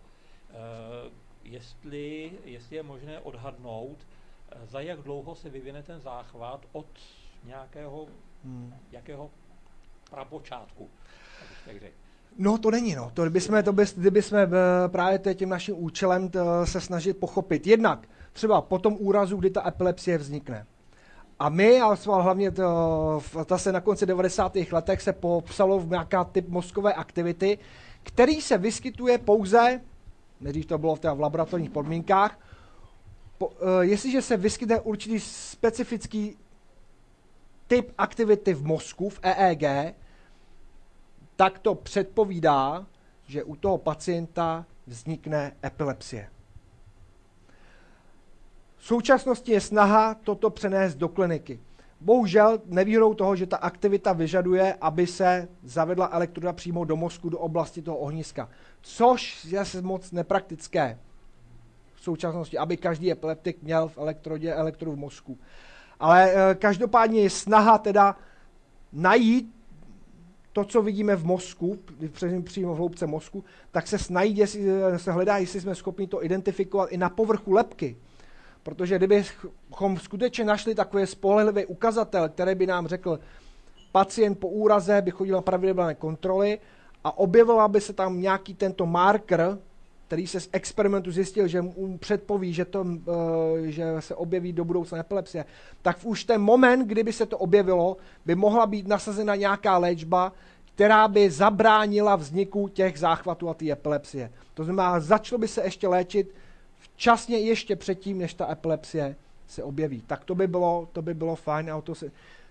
jestli, 1.44 2.32
jestli 2.44 2.76
je 2.76 2.82
možné 2.82 3.20
odhadnout, 3.20 4.06
uh, 4.56 4.66
za 4.66 4.80
jak 4.80 5.00
dlouho 5.00 5.34
se 5.34 5.50
vyvine 5.50 5.82
ten 5.82 6.00
záchvat 6.00 6.66
od 6.72 6.86
nějakého, 7.44 8.06
hmm. 8.44 8.74
jakého 8.90 9.30
prapočátku, 10.10 10.90
abych 11.40 11.58
tak 11.64 11.80
řekl. 11.80 12.07
No 12.38 12.58
to 12.58 12.70
není, 12.70 12.94
no. 12.94 13.10
To 13.14 13.22
kdybychom, 13.22 13.62
to 13.62 13.72
by, 13.72 13.84
kdybychom 13.96 14.38
právě 14.86 15.34
tím 15.34 15.48
naším 15.48 15.74
účelem 15.78 16.30
se 16.64 16.80
snažit 16.80 17.16
pochopit. 17.16 17.66
Jednak 17.66 18.08
třeba 18.32 18.60
po 18.60 18.78
tom 18.78 18.96
úrazu, 18.98 19.36
kdy 19.36 19.50
ta 19.50 19.68
epilepsie 19.68 20.18
vznikne. 20.18 20.66
A 21.38 21.48
my, 21.48 21.80
ale 21.80 21.96
hlavně 22.06 22.50
to, 22.50 23.22
to 23.46 23.58
se 23.58 23.72
na 23.72 23.80
konci 23.80 24.06
90. 24.06 24.56
letech 24.72 25.02
se 25.02 25.12
popsalo 25.12 25.78
v 25.78 25.90
nějaká 25.90 26.24
typ 26.24 26.48
mozkové 26.48 26.94
aktivity, 26.94 27.58
který 28.02 28.40
se 28.40 28.58
vyskytuje 28.58 29.18
pouze, 29.18 29.80
než 30.40 30.66
to 30.66 30.78
bylo 30.78 30.96
v, 30.96 31.00
v 31.14 31.20
laboratorních 31.20 31.70
podmínkách, 31.70 32.38
po, 33.38 33.46
uh, 33.46 33.54
jestliže 33.80 34.22
se 34.22 34.36
vyskytne 34.36 34.80
určitý 34.80 35.20
specifický 35.20 36.36
typ 37.66 37.92
aktivity 37.98 38.54
v 38.54 38.64
mozku, 38.64 39.08
v 39.08 39.20
EEG, 39.22 39.94
tak 41.38 41.58
to 41.58 41.74
předpovídá, 41.74 42.86
že 43.26 43.44
u 43.44 43.56
toho 43.56 43.78
pacienta 43.78 44.66
vznikne 44.86 45.52
epilepsie. 45.64 46.28
V 48.76 48.86
současnosti 48.86 49.52
je 49.52 49.60
snaha 49.60 50.14
toto 50.14 50.50
přenést 50.50 50.94
do 50.94 51.08
kliniky. 51.08 51.60
Bohužel 52.00 52.60
nevýhodou 52.66 53.14
toho, 53.14 53.36
že 53.36 53.46
ta 53.46 53.56
aktivita 53.56 54.12
vyžaduje, 54.12 54.74
aby 54.80 55.06
se 55.06 55.48
zavedla 55.62 56.08
elektroda 56.12 56.52
přímo 56.52 56.84
do 56.84 56.96
mozku, 56.96 57.28
do 57.28 57.38
oblasti 57.38 57.82
toho 57.82 57.96
ohniska. 57.96 58.48
Což 58.80 59.44
je 59.44 59.82
moc 59.82 60.12
nepraktické 60.12 60.98
v 61.94 62.02
současnosti, 62.02 62.58
aby 62.58 62.76
každý 62.76 63.12
epileptik 63.12 63.62
měl 63.62 63.88
v 63.88 63.98
elektrodě 63.98 64.54
elektrodu 64.54 64.92
v 64.92 64.98
mozku. 64.98 65.38
Ale 66.00 66.32
e, 66.32 66.54
každopádně 66.54 67.20
je 67.20 67.30
snaha 67.30 67.78
teda 67.78 68.16
najít 68.92 69.57
to, 70.52 70.64
co 70.64 70.82
vidíme 70.82 71.16
v 71.16 71.24
mozku, 71.24 71.78
přímo 72.44 72.74
v 72.74 72.76
hloubce 72.76 73.06
mozku, 73.06 73.44
tak 73.70 73.86
se 73.86 73.98
snaží, 73.98 74.42
se 74.96 75.12
hledá, 75.12 75.38
jestli 75.38 75.60
jsme 75.60 75.74
schopni 75.74 76.06
to 76.06 76.24
identifikovat 76.24 76.92
i 76.92 76.96
na 76.96 77.08
povrchu 77.08 77.52
lepky. 77.52 77.96
Protože 78.62 78.96
kdybychom 78.96 79.98
skutečně 79.98 80.44
našli 80.44 80.74
takový 80.74 81.06
spolehlivý 81.06 81.66
ukazatel, 81.66 82.28
který 82.28 82.54
by 82.54 82.66
nám 82.66 82.86
řekl, 82.86 83.20
pacient 83.92 84.38
po 84.38 84.48
úraze 84.48 85.02
by 85.02 85.10
chodil 85.10 85.36
na 85.36 85.42
pravidelné 85.42 85.94
kontroly 85.94 86.58
a 87.04 87.18
objevila 87.18 87.68
by 87.68 87.80
se 87.80 87.92
tam 87.92 88.20
nějaký 88.20 88.54
tento 88.54 88.86
marker, 88.86 89.58
který 90.08 90.26
se 90.26 90.40
z 90.40 90.48
experimentu 90.52 91.10
zjistil, 91.10 91.48
že 91.48 91.62
mu 91.62 91.98
předpoví, 91.98 92.52
že, 92.52 92.64
to, 92.64 92.86
eh, 92.86 93.70
že 93.70 93.84
se 93.98 94.14
objeví 94.14 94.52
do 94.52 94.64
budoucna 94.64 94.98
epilepsie, 94.98 95.44
tak 95.82 95.98
v 95.98 96.04
už 96.04 96.24
ten 96.24 96.40
moment, 96.40 96.86
kdyby 96.86 97.12
se 97.12 97.26
to 97.26 97.38
objevilo, 97.38 97.96
by 98.26 98.34
mohla 98.34 98.66
být 98.66 98.88
nasazena 98.88 99.34
nějaká 99.34 99.78
léčba, 99.78 100.32
která 100.74 101.08
by 101.08 101.30
zabránila 101.30 102.16
vzniku 102.16 102.68
těch 102.68 102.98
záchvatů 102.98 103.48
a 103.48 103.54
té 103.54 103.70
epilepsie. 103.70 104.32
To 104.54 104.64
znamená, 104.64 105.00
začalo 105.00 105.38
by 105.38 105.48
se 105.48 105.64
ještě 105.64 105.88
léčit 105.88 106.34
včasně 106.80 107.38
ještě 107.38 107.76
předtím, 107.76 108.18
než 108.18 108.34
ta 108.34 108.52
epilepsie 108.52 109.16
se 109.46 109.62
objeví. 109.62 110.02
Tak 110.06 110.24
to 110.24 110.34
by 110.34 110.46
bylo, 110.46 110.88
to 110.92 111.02
by 111.02 111.14
bylo 111.14 111.36
fajn. 111.36 111.70
A 111.70 111.80
to 111.80 111.94
se... 111.94 112.10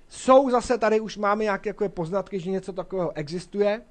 Jsou 0.09 0.49
zase 0.49 0.77
tady, 0.77 0.99
už 0.99 1.17
máme 1.17 1.43
nějaké 1.43 1.69
jako 1.69 1.89
poznatky, 1.89 2.39
že 2.39 2.51
něco 2.51 2.73
takového 2.73 3.11
existuje, 3.17 3.81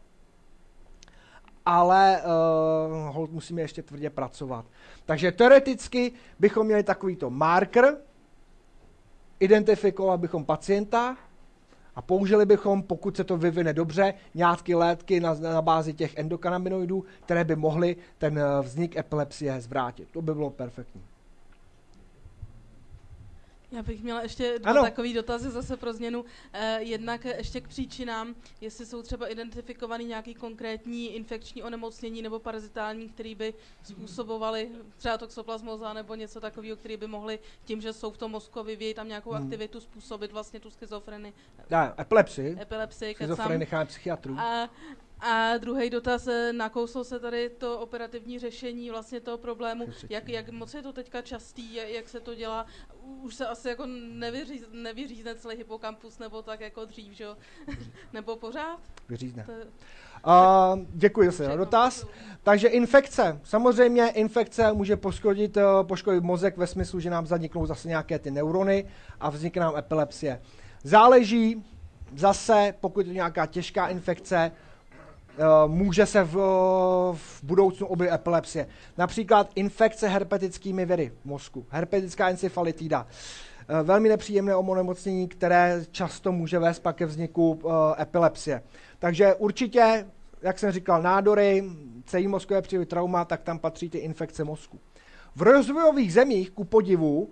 ale 1.66 2.22
uh, 2.22 3.14
hold 3.14 3.32
musíme 3.32 3.60
ještě 3.60 3.82
tvrdě 3.82 4.10
pracovat. 4.10 4.64
Takže 5.04 5.32
teoreticky 5.32 6.12
bychom 6.38 6.66
měli 6.66 6.82
takovýto 6.82 7.30
marker, 7.30 7.96
identifikovat 9.40 10.20
bychom 10.20 10.44
pacienta, 10.44 11.16
a 11.96 12.02
použili 12.02 12.46
bychom, 12.46 12.82
pokud 12.82 13.16
se 13.16 13.24
to 13.24 13.36
vyvine 13.36 13.72
dobře, 13.72 14.14
nějaké 14.34 14.76
létky 14.76 15.20
na, 15.20 15.34
na 15.34 15.62
bázi 15.62 15.94
těch 15.94 16.16
endokanabinoidů, 16.18 17.04
které 17.24 17.44
by 17.44 17.56
mohly 17.56 17.96
ten 18.18 18.38
eh, 18.38 18.62
vznik 18.62 18.96
epilepsie 18.96 19.60
zvrátit. 19.60 20.08
To 20.12 20.22
by 20.22 20.34
bylo 20.34 20.50
perfektní. 20.50 21.02
Já 23.72 23.82
bych 23.82 24.02
měla 24.02 24.22
ještě 24.22 24.58
dva 24.58 24.70
ano. 24.70 24.82
takový 24.82 25.14
dotazy 25.14 25.50
zase 25.50 25.76
pro 25.76 25.92
změnu. 25.92 26.24
Eh, 26.52 26.82
jednak 26.82 27.24
ještě 27.24 27.60
k 27.60 27.68
příčinám, 27.68 28.34
jestli 28.60 28.86
jsou 28.86 29.02
třeba 29.02 29.26
identifikovaný 29.26 30.04
nějaký 30.04 30.34
konkrétní 30.34 31.14
infekční 31.14 31.62
onemocnění 31.62 32.22
nebo 32.22 32.38
parazitální, 32.38 33.08
který 33.08 33.34
by 33.34 33.54
způsobovaly 33.82 34.70
třeba 34.96 35.18
toxoplasmoza 35.18 35.92
nebo 35.92 36.14
něco 36.14 36.40
takového, 36.40 36.76
který 36.76 36.96
by 36.96 37.06
mohli 37.06 37.38
tím, 37.64 37.80
že 37.80 37.92
jsou 37.92 38.10
v 38.10 38.18
tom 38.18 38.30
mozku 38.30 38.60
a 38.60 38.62
vyvíjí 38.62 38.94
tam 38.94 39.08
nějakou 39.08 39.30
hmm. 39.30 39.42
aktivitu, 39.42 39.80
způsobit 39.80 40.32
vlastně 40.32 40.60
tu 40.60 40.70
schizofrenii. 40.70 41.32
Ja, 41.70 41.94
epilepsii. 42.00 42.56
Epilepsii, 42.60 43.14
Schizofrenii 43.14 43.58
necháme 43.58 43.86
psychiatrů. 43.86 44.38
A, 44.38 44.70
A 45.20 45.56
druhý 45.58 45.90
dotaz, 45.90 46.26
eh, 46.26 46.52
nakouslo 46.52 47.04
se 47.04 47.20
tady 47.20 47.50
to 47.50 47.78
operativní 47.78 48.38
řešení 48.38 48.90
vlastně 48.90 49.20
toho 49.20 49.38
problému, 49.38 49.86
jak, 50.10 50.28
jak 50.28 50.50
moc 50.50 50.74
je 50.74 50.82
to 50.82 50.92
teďka 50.92 51.22
častý, 51.22 51.74
jak 51.74 52.08
se 52.08 52.20
to 52.20 52.34
dělá, 52.34 52.66
už 53.22 53.34
se 53.34 53.46
asi 53.46 53.68
jako 53.68 53.86
nevyříz, 54.12 54.64
nevyřízne 54.72 55.34
celý 55.34 55.56
hypokampus 55.56 56.18
nebo 56.18 56.42
tak 56.42 56.60
jako 56.60 56.84
dřív, 56.84 57.12
že? 57.12 57.26
nebo 58.12 58.36
pořád? 58.36 58.80
Vyřízne. 59.08 59.44
To... 59.44 59.52
Uh, 60.26 60.84
děkuji 60.88 61.30
za 61.30 61.48
no, 61.48 61.56
dotaz. 61.56 62.06
Takže 62.42 62.68
infekce. 62.68 63.40
Samozřejmě 63.44 64.08
infekce 64.08 64.72
může 64.72 64.96
poškodit, 64.96 65.56
uh, 65.56 65.62
poškodit 65.82 66.24
mozek 66.24 66.56
ve 66.56 66.66
smyslu, 66.66 67.00
že 67.00 67.10
nám 67.10 67.26
zaniknou 67.26 67.66
zase 67.66 67.88
nějaké 67.88 68.18
ty 68.18 68.30
neurony 68.30 68.88
a 69.20 69.30
vznikne 69.30 69.60
nám 69.60 69.76
epilepsie. 69.76 70.42
Záleží 70.82 71.64
zase, 72.16 72.74
pokud 72.80 73.06
je 73.06 73.12
nějaká 73.12 73.46
těžká 73.46 73.88
infekce, 73.88 74.52
může 75.66 76.06
se 76.06 76.24
v, 76.24 76.34
v 77.14 77.42
budoucnu 77.42 77.86
objevit 77.86 78.14
epilepsie. 78.14 78.68
Například 78.98 79.50
infekce 79.54 80.08
herpetickými 80.08 80.86
viry 80.86 81.12
v 81.22 81.24
mozku, 81.24 81.66
herpetická 81.70 82.30
encefalitida. 82.30 83.02
Uh, 83.02 83.06
velmi 83.82 84.08
nepříjemné 84.08 84.56
onemocnění, 84.56 85.28
které 85.28 85.84
často 85.90 86.32
může 86.32 86.58
vést 86.58 86.78
pak 86.78 86.96
ke 86.96 87.06
vzniku 87.06 87.60
epilepsie. 88.00 88.62
Takže 88.98 89.34
určitě, 89.34 90.06
jak 90.42 90.58
jsem 90.58 90.72
říkal, 90.72 91.02
nádory, 91.02 91.64
celý 92.04 92.28
mozkové 92.28 92.62
příliv 92.62 92.88
trauma, 92.88 93.24
tak 93.24 93.42
tam 93.42 93.58
patří 93.58 93.90
ty 93.90 93.98
infekce 93.98 94.44
mozku. 94.44 94.80
V 95.36 95.42
rozvojových 95.42 96.12
zemích, 96.12 96.50
ku 96.50 96.64
podivu, 96.64 97.30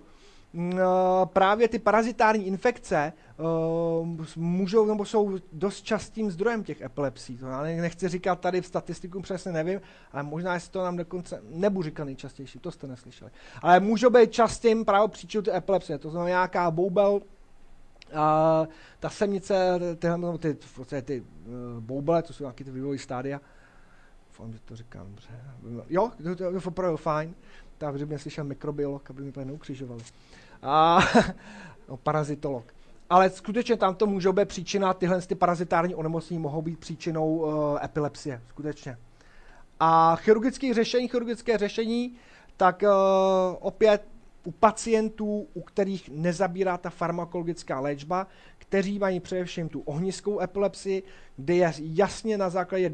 právě 1.25 1.67
ty 1.67 1.79
parazitární 1.79 2.47
infekce 2.47 3.13
můžou 4.35 4.85
nebo 4.85 5.05
jsou 5.05 5.37
dost 5.53 5.81
častým 5.81 6.31
zdrojem 6.31 6.63
těch 6.63 6.81
epilepsí. 6.81 7.37
To 7.37 7.47
já 7.47 7.61
nechci 7.61 8.07
říkat 8.07 8.39
tady 8.39 8.61
v 8.61 8.65
statistiku, 8.65 9.21
přesně 9.21 9.51
nevím, 9.51 9.81
ale 10.11 10.23
možná 10.23 10.53
jestli 10.53 10.71
to 10.71 10.83
nám 10.83 10.97
dokonce 10.97 11.41
nebudu 11.49 11.83
říkat 11.83 12.03
nejčastější, 12.03 12.59
to 12.59 12.71
jste 12.71 12.87
neslyšeli. 12.87 13.31
Ale 13.61 13.79
můžou 13.79 14.09
být 14.09 14.31
častým 14.31 14.85
právě 14.85 15.07
příčinou 15.07 15.41
ty 15.41 15.51
epilepsie, 15.51 15.97
to 15.97 16.09
znamená 16.09 16.29
nějaká 16.29 16.71
boubel, 16.71 17.21
a 18.13 18.67
ta 18.99 19.09
semnice, 19.09 19.79
ty, 19.79 20.07
ty, 20.39 20.57
ty, 20.85 21.01
ty 21.01 21.21
uh, 21.21 21.25
boubele, 21.79 22.23
to 22.23 22.33
jsou 22.33 22.43
nějaké 22.43 22.63
ty 22.63 22.71
vývojové 22.71 22.97
stádia, 22.97 23.41
Doufám, 24.37 24.53
že 24.53 24.59
to 24.59 24.75
říkám 24.75 25.07
dobře. 25.07 25.29
Jo, 25.89 26.11
to, 26.37 26.43
je 26.43 26.59
opravdu 26.65 26.97
fajn. 26.97 27.35
Tak, 27.77 27.99
že 27.99 28.05
bych 28.05 28.21
slyšel 28.21 28.43
mikrobiolog, 28.43 29.09
aby 29.09 29.23
mi 29.23 29.31
to 29.31 29.45
neukřižovali. 29.45 30.03
A, 30.65 30.99
no, 31.89 31.97
parazitolog. 31.97 32.73
Ale 33.09 33.29
skutečně 33.29 33.77
tam 33.77 33.95
to 33.95 34.07
může 34.07 34.31
být 34.31 34.47
příčina, 34.47 34.93
tyhle 34.93 35.21
ty 35.21 35.35
parazitární 35.35 35.95
onemocnění 35.95 36.41
mohou 36.41 36.61
být 36.61 36.79
příčinou 36.79 37.35
uh, 37.35 37.79
epilepsie, 37.83 38.41
skutečně. 38.47 38.97
A 39.79 40.15
chirurgické 40.15 40.73
řešení, 40.73 41.07
chirurgické 41.07 41.57
řešení, 41.57 42.15
tak 42.57 42.83
uh, 42.83 42.89
opět 43.59 44.01
u 44.43 44.51
pacientů, 44.51 45.47
u 45.53 45.61
kterých 45.61 46.09
nezabírá 46.09 46.77
ta 46.77 46.89
farmakologická 46.89 47.79
léčba, 47.79 48.27
kteří 48.57 48.99
mají 48.99 49.19
především 49.19 49.69
tu 49.69 49.79
ohniskou 49.79 50.41
epilepsii, 50.41 51.03
kde 51.37 51.55
je 51.55 51.73
jasně 51.77 52.37
na 52.37 52.49
základě 52.49 52.91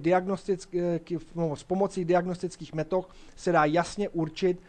no, 1.35 1.55
s 1.55 1.63
pomocí 1.63 2.05
diagnostických 2.05 2.73
metod 2.73 3.09
se 3.35 3.51
dá 3.51 3.65
jasně 3.65 4.09
určit, 4.09 4.61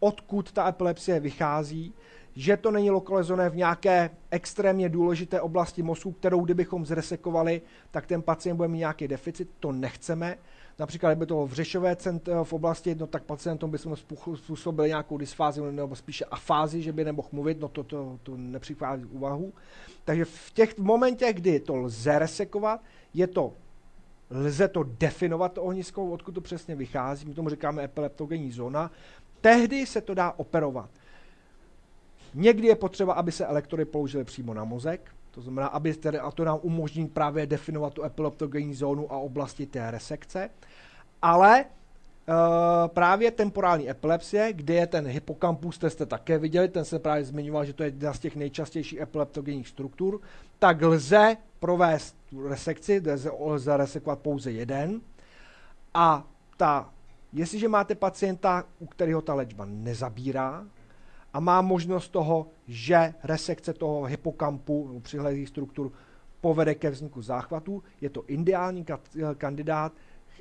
odkud 0.00 0.52
ta 0.52 0.68
epilepsie 0.68 1.20
vychází, 1.20 1.94
že 2.40 2.56
to 2.56 2.70
není 2.70 2.90
lokalizované 2.90 3.50
v 3.50 3.56
nějaké 3.56 4.10
extrémně 4.30 4.88
důležité 4.88 5.40
oblasti 5.40 5.82
mozku, 5.82 6.12
kterou 6.12 6.44
kdybychom 6.44 6.86
zresekovali, 6.86 7.62
tak 7.90 8.06
ten 8.06 8.22
pacient 8.22 8.56
bude 8.56 8.68
mít 8.68 8.78
nějaký 8.78 9.08
deficit, 9.08 9.50
to 9.60 9.72
nechceme. 9.72 10.36
Například, 10.78 11.10
kdyby 11.10 11.26
to 11.26 11.46
v 11.46 11.52
řešové 11.52 11.96
centr, 11.96 12.32
v 12.42 12.52
oblasti, 12.52 12.94
no 12.94 13.06
tak 13.06 13.22
pacientům 13.22 13.70
bychom 13.70 13.96
způsobili 14.34 14.88
nějakou 14.88 15.18
dysfázi 15.18 15.60
nebo 15.72 15.96
spíše 15.96 16.24
afázi, 16.24 16.82
že 16.82 16.92
by 16.92 17.04
nemohl 17.04 17.28
mluvit, 17.32 17.60
no 17.60 17.68
to, 17.68 17.84
to, 17.84 18.18
to 18.22 18.36
nepřichází 18.36 19.04
v 19.04 19.12
úvahu. 19.12 19.52
Takže 20.04 20.24
v 20.24 20.50
těch 20.52 20.78
momentech, 20.78 21.36
kdy 21.36 21.60
to 21.60 21.76
lze 21.76 22.18
resekovat, 22.18 22.80
je 23.14 23.26
to 23.26 23.52
lze 24.30 24.68
to 24.68 24.82
definovat 24.82 25.52
to 25.52 25.62
ohniskou, 25.62 26.10
odkud 26.10 26.32
to 26.32 26.40
přesně 26.40 26.74
vychází, 26.74 27.26
my 27.28 27.34
tomu 27.34 27.48
říkáme 27.48 27.84
epileptogenní 27.84 28.52
zóna, 28.52 28.90
tehdy 29.40 29.86
se 29.86 30.00
to 30.00 30.14
dá 30.14 30.32
operovat. 30.32 30.90
Někdy 32.34 32.66
je 32.66 32.74
potřeba, 32.74 33.12
aby 33.12 33.32
se 33.32 33.46
elektrody 33.46 33.84
položily 33.84 34.24
přímo 34.24 34.54
na 34.54 34.64
mozek, 34.64 35.10
to 35.30 35.40
znamená, 35.40 35.66
aby 35.66 35.94
tedy, 35.94 36.18
a 36.18 36.30
to 36.30 36.44
nám 36.44 36.58
umožní 36.62 37.08
právě 37.08 37.46
definovat 37.46 37.94
tu 37.94 38.04
epileptogenní 38.04 38.74
zónu 38.74 39.12
a 39.12 39.18
oblasti 39.18 39.66
té 39.66 39.90
resekce. 39.90 40.50
Ale 41.22 41.64
Uh, 42.28 42.88
právě 42.88 43.30
temporální 43.30 43.90
epilepsie, 43.90 44.52
kde 44.52 44.74
je 44.74 44.86
ten 44.86 45.06
hypokampus, 45.06 45.78
ten 45.78 45.90
jste 45.90 46.06
také 46.06 46.38
viděli, 46.38 46.68
ten 46.68 46.84
se 46.84 46.98
právě 46.98 47.24
zmiňoval, 47.24 47.64
že 47.64 47.72
to 47.72 47.82
je 47.82 47.86
jedna 47.86 48.12
z 48.12 48.18
těch 48.18 48.36
nejčastějších 48.36 49.00
epileptogenních 49.00 49.68
struktur, 49.68 50.20
tak 50.58 50.82
lze 50.82 51.36
provést 51.60 52.16
tu 52.30 52.48
resekci, 52.48 53.02
lze, 53.12 53.30
lze 53.40 53.76
resekovat 53.76 54.18
pouze 54.18 54.52
jeden. 54.52 55.00
A 55.94 56.26
ta, 56.56 56.90
jestliže 57.32 57.68
máte 57.68 57.94
pacienta, 57.94 58.64
u 58.78 58.86
kterého 58.86 59.22
ta 59.22 59.34
léčba 59.34 59.64
nezabírá, 59.64 60.64
a 61.32 61.40
má 61.40 61.62
možnost 61.62 62.08
toho, 62.08 62.46
že 62.66 63.14
resekce 63.22 63.72
toho 63.72 64.04
hypokampu, 64.04 65.00
přihledých 65.02 65.48
struktur, 65.48 65.92
povede 66.40 66.74
ke 66.74 66.90
vzniku 66.90 67.22
záchvatu. 67.22 67.82
Je 68.00 68.10
to 68.10 68.24
ideální 68.26 68.86
kandidát 69.38 69.92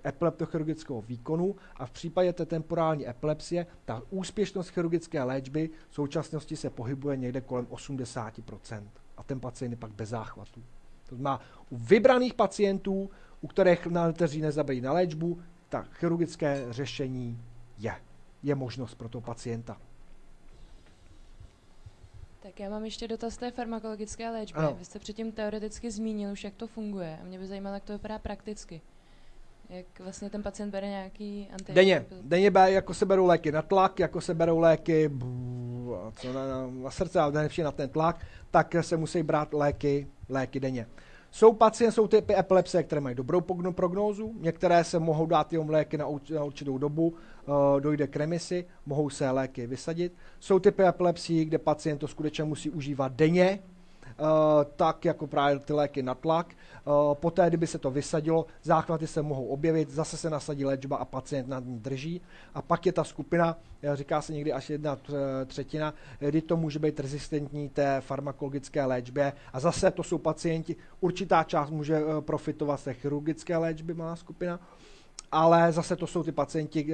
epileptochirurgického 0.06 1.02
výkonu 1.02 1.56
a 1.76 1.86
v 1.86 1.92
případě 1.92 2.34
té 2.34 2.46
temporální 2.46 3.10
epilepsie 3.10 3.66
ta 3.86 4.02
úspěšnost 4.10 4.70
chirurgické 4.70 5.24
léčby 5.24 5.70
v 5.90 5.96
současnosti 5.96 6.56
se 6.56 6.70
pohybuje 6.70 7.18
někde 7.18 7.42
kolem 7.42 7.66
80% 7.66 8.84
a 9.18 9.24
ten 9.24 9.40
pacient 9.40 9.72
je 9.72 9.78
pak 9.78 9.92
bez 9.92 10.10
záchvatu. 10.10 10.64
To 11.10 11.16
znamená, 11.16 11.42
u 11.70 11.78
vybraných 11.78 12.34
pacientů, 12.34 13.10
u 13.42 13.48
kterých 13.48 13.88
kteří 14.14 14.42
nezabíjí 14.42 14.82
na 14.82 14.94
léčbu, 14.94 15.40
tak 15.70 15.94
chirurgické 15.94 16.66
řešení 16.70 17.42
je. 17.78 17.96
Je 18.44 18.56
možnost 18.56 18.96
pro 18.96 19.10
toho 19.10 19.22
pacienta. 19.22 19.78
Tak 22.50 22.60
já 22.60 22.70
mám 22.70 22.86
ještě 22.86 23.08
dotaz 23.08 23.38
té 23.38 23.52
farmakologické 23.52 24.30
léčby. 24.30 24.60
Ano. 24.60 24.76
Vy 24.80 24.86
jste 24.86 25.00
předtím 25.00 25.32
teoreticky 25.32 25.92
zmínil 25.92 26.32
už, 26.32 26.44
jak 26.44 26.54
to 26.54 26.68
funguje. 26.68 27.18
A 27.22 27.26
mě 27.26 27.40
by 27.40 27.48
zajímalo, 27.48 27.74
jak 27.74 27.84
to 27.84 27.94
vypadá 27.94 28.20
prakticky. 28.20 28.82
Jak 29.70 29.86
vlastně 30.00 30.30
ten 30.30 30.44
pacient 30.44 30.72
bere 30.72 30.88
nějaký 30.88 31.48
anti... 31.52 31.74
Denně. 31.74 32.06
Denně 32.22 32.52
bere, 32.52 32.72
jako 32.72 32.94
se 32.94 33.06
berou 33.06 33.26
léky 33.26 33.52
na 33.52 33.62
tlak, 33.62 34.00
jako 34.00 34.22
se 34.22 34.34
berou 34.34 34.60
léky 34.60 35.12
co 36.16 36.34
na, 36.34 36.68
na 36.84 36.92
srdce, 36.92 37.20
ale 37.20 37.32
nejlepší 37.32 37.62
na 37.62 37.72
ten 37.72 37.90
tlak, 37.90 38.26
tak 38.52 38.76
se 38.82 38.98
musí 38.98 39.24
brát 39.24 39.54
léky, 39.54 40.08
léky 40.30 40.60
denně. 40.60 40.88
Jsou 41.32 41.54
pacienti, 41.54 41.96
jsou 41.96 42.08
typy 42.08 42.36
epilepsie, 42.38 42.84
které 42.84 43.02
mají 43.02 43.16
dobrou 43.16 43.42
prognózu, 43.72 44.34
některé 44.40 44.84
se 44.84 45.00
mohou 45.00 45.26
dát 45.26 45.54
jenom 45.54 45.70
léky 45.70 45.98
na, 45.98 46.08
určitou 46.44 46.78
dobu, 46.78 47.08
uh, 47.08 47.82
dojde 47.82 48.08
k 48.08 48.16
remisi, 48.16 48.66
mohou 48.86 49.10
se 49.10 49.32
léky 49.32 49.68
vysadit. 49.68 50.14
Jsou 50.40 50.60
typy 50.60 50.88
epilepsie, 50.88 51.46
kde 51.46 51.58
pacient 51.58 51.98
to 51.98 52.08
skutečně 52.08 52.44
musí 52.44 52.70
užívat 52.70 53.12
denně, 53.12 53.60
Eh, 53.60 53.79
tak 54.76 55.06
jako 55.06 55.28
právě 55.28 55.60
ty 55.60 55.74
léky 55.74 56.04
na 56.04 56.16
tlak. 56.16 56.56
Eh, 56.90 56.92
poté, 57.14 57.48
kdyby 57.48 57.68
se 57.68 57.78
to 57.78 57.92
vysadilo, 57.92 58.46
záchvaty 58.64 59.08
se 59.08 59.22
mohou 59.22 59.46
objevit, 59.46 59.90
zase 59.90 60.18
se 60.18 60.30
nasadí 60.30 60.66
léčba 60.66 60.98
a 60.98 61.06
pacient 61.06 61.48
nad 61.48 61.66
ní 61.66 61.80
drží. 61.80 62.22
A 62.54 62.62
pak 62.62 62.86
je 62.86 62.92
ta 62.92 63.04
skupina, 63.04 63.58
eh, 63.82 63.96
říká 63.96 64.22
se 64.22 64.34
někdy 64.34 64.54
až 64.54 64.70
jedna 64.70 64.98
třetina, 65.46 65.94
kdy 66.20 66.42
to 66.42 66.58
může 66.58 66.80
být 66.80 67.00
rezistentní 67.00 67.70
té 67.70 68.02
farmakologické 68.02 68.86
léčbě. 68.86 69.34
A 69.54 69.60
zase 69.60 69.92
to 69.92 70.04
jsou 70.04 70.18
pacienti, 70.18 70.76
určitá 71.00 71.44
část 71.44 71.70
může 71.70 72.02
profitovat 72.20 72.80
z 72.80 72.84
té 72.84 72.94
chirurgické 72.94 73.58
léčby, 73.58 73.94
má 73.94 74.16
skupina, 74.16 74.60
ale 75.32 75.72
zase 75.72 75.96
to 75.96 76.08
jsou 76.08 76.24
ty 76.24 76.32
pacienti, 76.32 76.94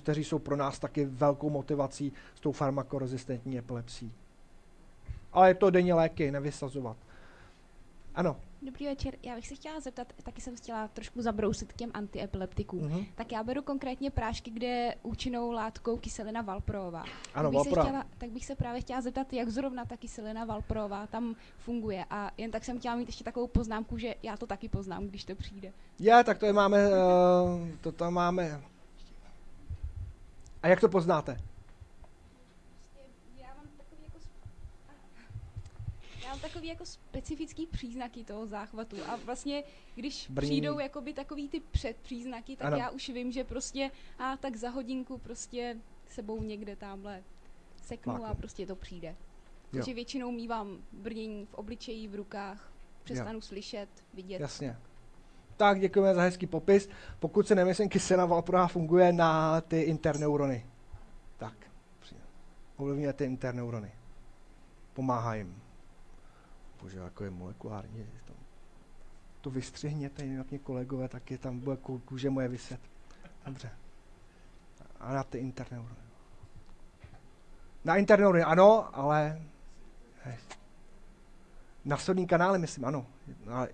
kteří 0.00 0.24
jsou 0.24 0.38
pro 0.38 0.56
nás 0.56 0.78
taky 0.78 1.04
velkou 1.04 1.50
motivací 1.50 2.12
s 2.34 2.40
tou 2.40 2.52
farmakorezistentní 2.52 3.58
epilepsí 3.58 4.12
ale 5.32 5.50
je 5.50 5.54
to 5.54 5.70
denně 5.70 5.94
léky, 5.94 6.30
nevysazovat. 6.30 6.96
Ano. 8.14 8.36
Dobrý 8.62 8.86
večer, 8.86 9.14
já 9.22 9.34
bych 9.34 9.48
se 9.48 9.54
chtěla 9.54 9.80
zeptat, 9.80 10.12
taky 10.22 10.40
jsem 10.40 10.56
chtěla 10.56 10.88
trošku 10.88 11.22
zabrousit 11.22 11.72
k 11.72 11.76
těm 11.76 11.90
antiepileptikům. 11.94 12.80
Mm-hmm. 12.80 13.06
Tak 13.14 13.32
já 13.32 13.42
beru 13.42 13.62
konkrétně 13.62 14.10
prášky, 14.10 14.50
kde 14.50 14.66
je 14.66 14.94
účinnou 15.02 15.50
látkou 15.50 15.96
kyselina 15.96 16.42
valproová. 16.42 17.04
Ano, 17.34 17.50
tak 17.50 17.62
bych, 17.62 17.74
se 17.74 17.80
chtěla, 17.80 18.04
tak 18.18 18.30
bych 18.30 18.46
se 18.46 18.54
právě 18.54 18.80
chtěla 18.80 19.00
zeptat, 19.00 19.32
jak 19.32 19.48
zrovna 19.48 19.84
ta 19.84 19.96
kyselina 19.96 20.44
valproová 20.44 21.06
tam 21.06 21.34
funguje. 21.58 22.04
A 22.10 22.30
jen 22.36 22.50
tak 22.50 22.64
jsem 22.64 22.78
chtěla 22.78 22.96
mít 22.96 23.08
ještě 23.08 23.24
takovou 23.24 23.46
poznámku, 23.46 23.98
že 23.98 24.14
já 24.22 24.36
to 24.36 24.46
taky 24.46 24.68
poznám, 24.68 25.06
když 25.06 25.24
to 25.24 25.34
přijde. 25.34 25.72
Já, 26.00 26.22
tak 26.22 26.38
to 26.38 26.46
je 26.46 26.52
máme, 26.52 26.88
uh, 26.88 26.94
to 27.80 27.92
tam 27.92 28.14
máme. 28.14 28.60
A 30.62 30.68
jak 30.68 30.80
to 30.80 30.88
poznáte? 30.88 31.36
Takový 36.42 36.68
jako 36.68 36.84
specifický 36.86 37.66
příznaky 37.66 38.24
toho 38.24 38.46
záchvatu 38.46 38.96
a 39.08 39.16
vlastně, 39.16 39.64
když 39.94 40.28
Brnění. 40.30 40.50
přijdou 40.50 40.78
jakoby 40.78 41.12
takový 41.14 41.48
ty 41.48 41.60
předpříznaky, 41.60 42.56
tak 42.56 42.66
Ano. 42.66 42.76
já 42.76 42.90
už 42.90 43.08
vím, 43.08 43.32
že 43.32 43.44
prostě 43.44 43.90
a 44.18 44.36
tak 44.36 44.56
za 44.56 44.70
hodinku 44.70 45.18
prostě 45.18 45.76
sebou 46.06 46.42
někde 46.42 46.76
tamhle 46.76 47.22
seknu 47.76 48.12
a 48.14 48.18
Máknu. 48.18 48.34
prostě 48.34 48.66
to 48.66 48.76
přijde. 48.76 49.08
Jo. 49.08 49.16
Takže 49.72 49.94
většinou 49.94 50.32
mívám 50.32 50.78
brnění 50.92 51.46
v 51.46 51.54
obličeji, 51.54 52.08
v 52.08 52.14
rukách, 52.14 52.72
přestanu 53.04 53.40
slyšet, 53.40 53.88
vidět. 54.14 54.40
Jasně. 54.40 54.76
Tak 55.56 55.80
děkujeme 55.80 56.14
za 56.14 56.22
hezký 56.22 56.46
popis. 56.46 56.88
Pokud 57.18 57.46
se 57.48 57.54
nemyslím, 57.54 57.88
kyselina 57.88 58.26
valproá 58.26 58.66
funguje 58.66 59.12
na 59.12 59.60
ty 59.60 59.80
interneurony. 59.80 60.66
Tak, 61.36 61.54
přijde. 62.00 62.20
ovlivňuje 62.76 63.12
ty 63.12 63.24
interneurony. 63.24 63.92
Pomáhá 64.94 65.34
jim. 65.34 65.62
Bože, 66.82 66.98
jako 66.98 67.24
je 67.24 67.30
molekulární. 67.30 68.06
To, 68.24 68.32
to 69.40 69.50
vystřihněte 69.50 70.24
jinak 70.24 70.50
mě 70.50 70.58
kolegové, 70.58 71.08
tak 71.08 71.30
je 71.30 71.38
tam 71.38 71.60
bude 71.60 71.76
ků- 71.76 72.00
kůže 72.00 72.30
moje 72.30 72.48
vyset. 72.48 72.80
Dobře. 73.46 73.70
A 75.00 75.14
na 75.14 75.24
ty 75.24 75.38
interneurony. 75.38 76.00
Na 77.84 77.96
interneurony 77.96 78.42
ano, 78.42 78.96
ale 78.96 79.42
hej. 80.22 80.36
na 81.84 81.96
sodní 81.96 82.26
kanály 82.26 82.58
myslím, 82.58 82.84
ano. 82.84 83.06
Ale 83.50 83.68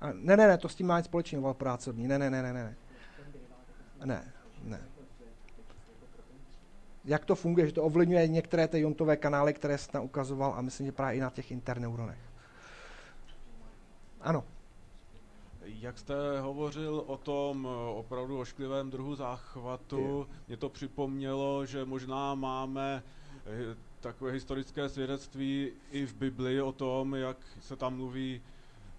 a 0.00 0.12
ne, 0.12 0.36
ne, 0.36 0.46
ne, 0.46 0.58
to 0.58 0.68
s 0.68 0.74
tím 0.74 0.86
má 0.86 0.96
nic 0.98 1.06
společného, 1.06 1.42
valproácodní. 1.42 2.08
Ne, 2.08 2.18
ne, 2.18 2.30
ne, 2.30 2.42
ne, 2.42 2.52
ne. 2.52 2.76
Ne, 4.04 4.32
ne. 4.62 4.80
Jak 7.04 7.24
to 7.24 7.34
funguje, 7.34 7.66
že 7.66 7.72
to 7.72 7.82
ovlivňuje 7.82 8.28
některé 8.28 8.68
ty 8.68 8.80
jontové 8.80 9.16
kanály, 9.16 9.54
které 9.54 9.78
jsi 9.78 9.88
tam 9.88 10.04
ukazoval 10.04 10.54
a 10.56 10.62
myslím, 10.62 10.86
že 10.86 10.92
právě 10.92 11.16
i 11.16 11.20
na 11.20 11.30
těch 11.30 11.50
interneuronech. 11.50 12.18
Ano. 14.20 14.44
Jak 15.64 15.98
jste 15.98 16.40
hovořil 16.40 17.04
o 17.06 17.16
tom 17.16 17.68
eh, 17.70 17.90
opravdu 17.90 18.38
ošklivém 18.40 18.90
druhu 18.90 19.14
záchvatu, 19.14 20.26
mě 20.48 20.56
to 20.56 20.68
připomnělo, 20.68 21.66
že 21.66 21.84
možná 21.84 22.34
máme 22.34 23.02
eh, 23.46 23.76
takové 24.00 24.32
historické 24.32 24.88
svědectví 24.88 25.70
i 25.90 26.06
v 26.06 26.14
Bibli 26.14 26.62
o 26.62 26.72
tom, 26.72 27.14
jak 27.14 27.36
se 27.60 27.76
tam 27.76 27.96
mluví 27.96 28.42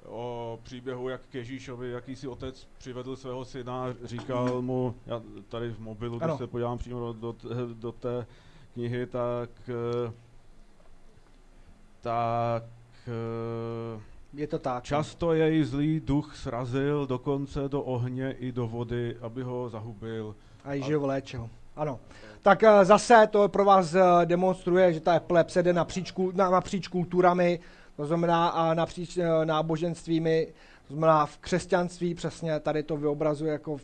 o 0.07 0.59
příběhu, 0.63 1.09
jak 1.09 1.21
k 1.21 1.35
Ježíšovi 1.35 1.91
jakýsi 1.91 2.27
otec 2.27 2.67
přivedl 2.77 3.15
svého 3.15 3.45
syna, 3.45 3.85
říkal 4.03 4.61
mu, 4.61 4.95
já 5.05 5.21
tady 5.49 5.71
v 5.71 5.79
mobilu, 5.79 6.19
když 6.19 6.37
se 6.37 6.47
podívám 6.47 6.77
přímo 6.77 7.13
do, 7.13 7.13
do, 7.13 7.35
do 7.73 7.91
té 7.91 8.25
knihy, 8.73 9.05
tak 9.05 9.49
eh, 9.69 10.13
tak 12.01 12.63
eh, 13.07 14.01
je 14.33 14.47
to 14.47 14.59
tak. 14.59 14.83
Často 14.83 15.33
jej 15.33 15.63
zlý 15.63 15.99
duch 15.99 16.35
srazil 16.35 17.07
dokonce 17.07 17.69
do 17.69 17.81
ohně 17.81 18.31
i 18.31 18.51
do 18.51 18.67
vody, 18.67 19.17
aby 19.21 19.43
ho 19.43 19.69
zahubil. 19.69 20.35
A 20.63 20.73
již 20.73 20.91
ho 20.91 21.05
léčil. 21.05 21.49
Ano. 21.75 21.99
Tak 22.41 22.63
eh, 22.63 22.85
zase 22.85 23.27
to 23.31 23.49
pro 23.49 23.65
vás 23.65 23.95
demonstruje, 24.25 24.93
že 24.93 24.99
ta 24.99 25.15
epilepsie 25.15 25.63
jde 25.63 25.73
napříč, 25.73 26.13
napříč 26.33 26.87
kulturami, 26.87 27.59
to 27.95 28.05
znamená 28.05 28.47
a 28.47 28.73
napříč 28.73 29.17
eh, 29.17 29.45
náboženstvími, 29.45 30.47
to 30.87 30.93
znamená 30.93 31.25
v 31.25 31.37
křesťanství 31.37 32.15
přesně 32.15 32.59
tady 32.59 32.83
to 32.83 32.97
vyobrazuje 32.97 33.51
jako 33.51 33.77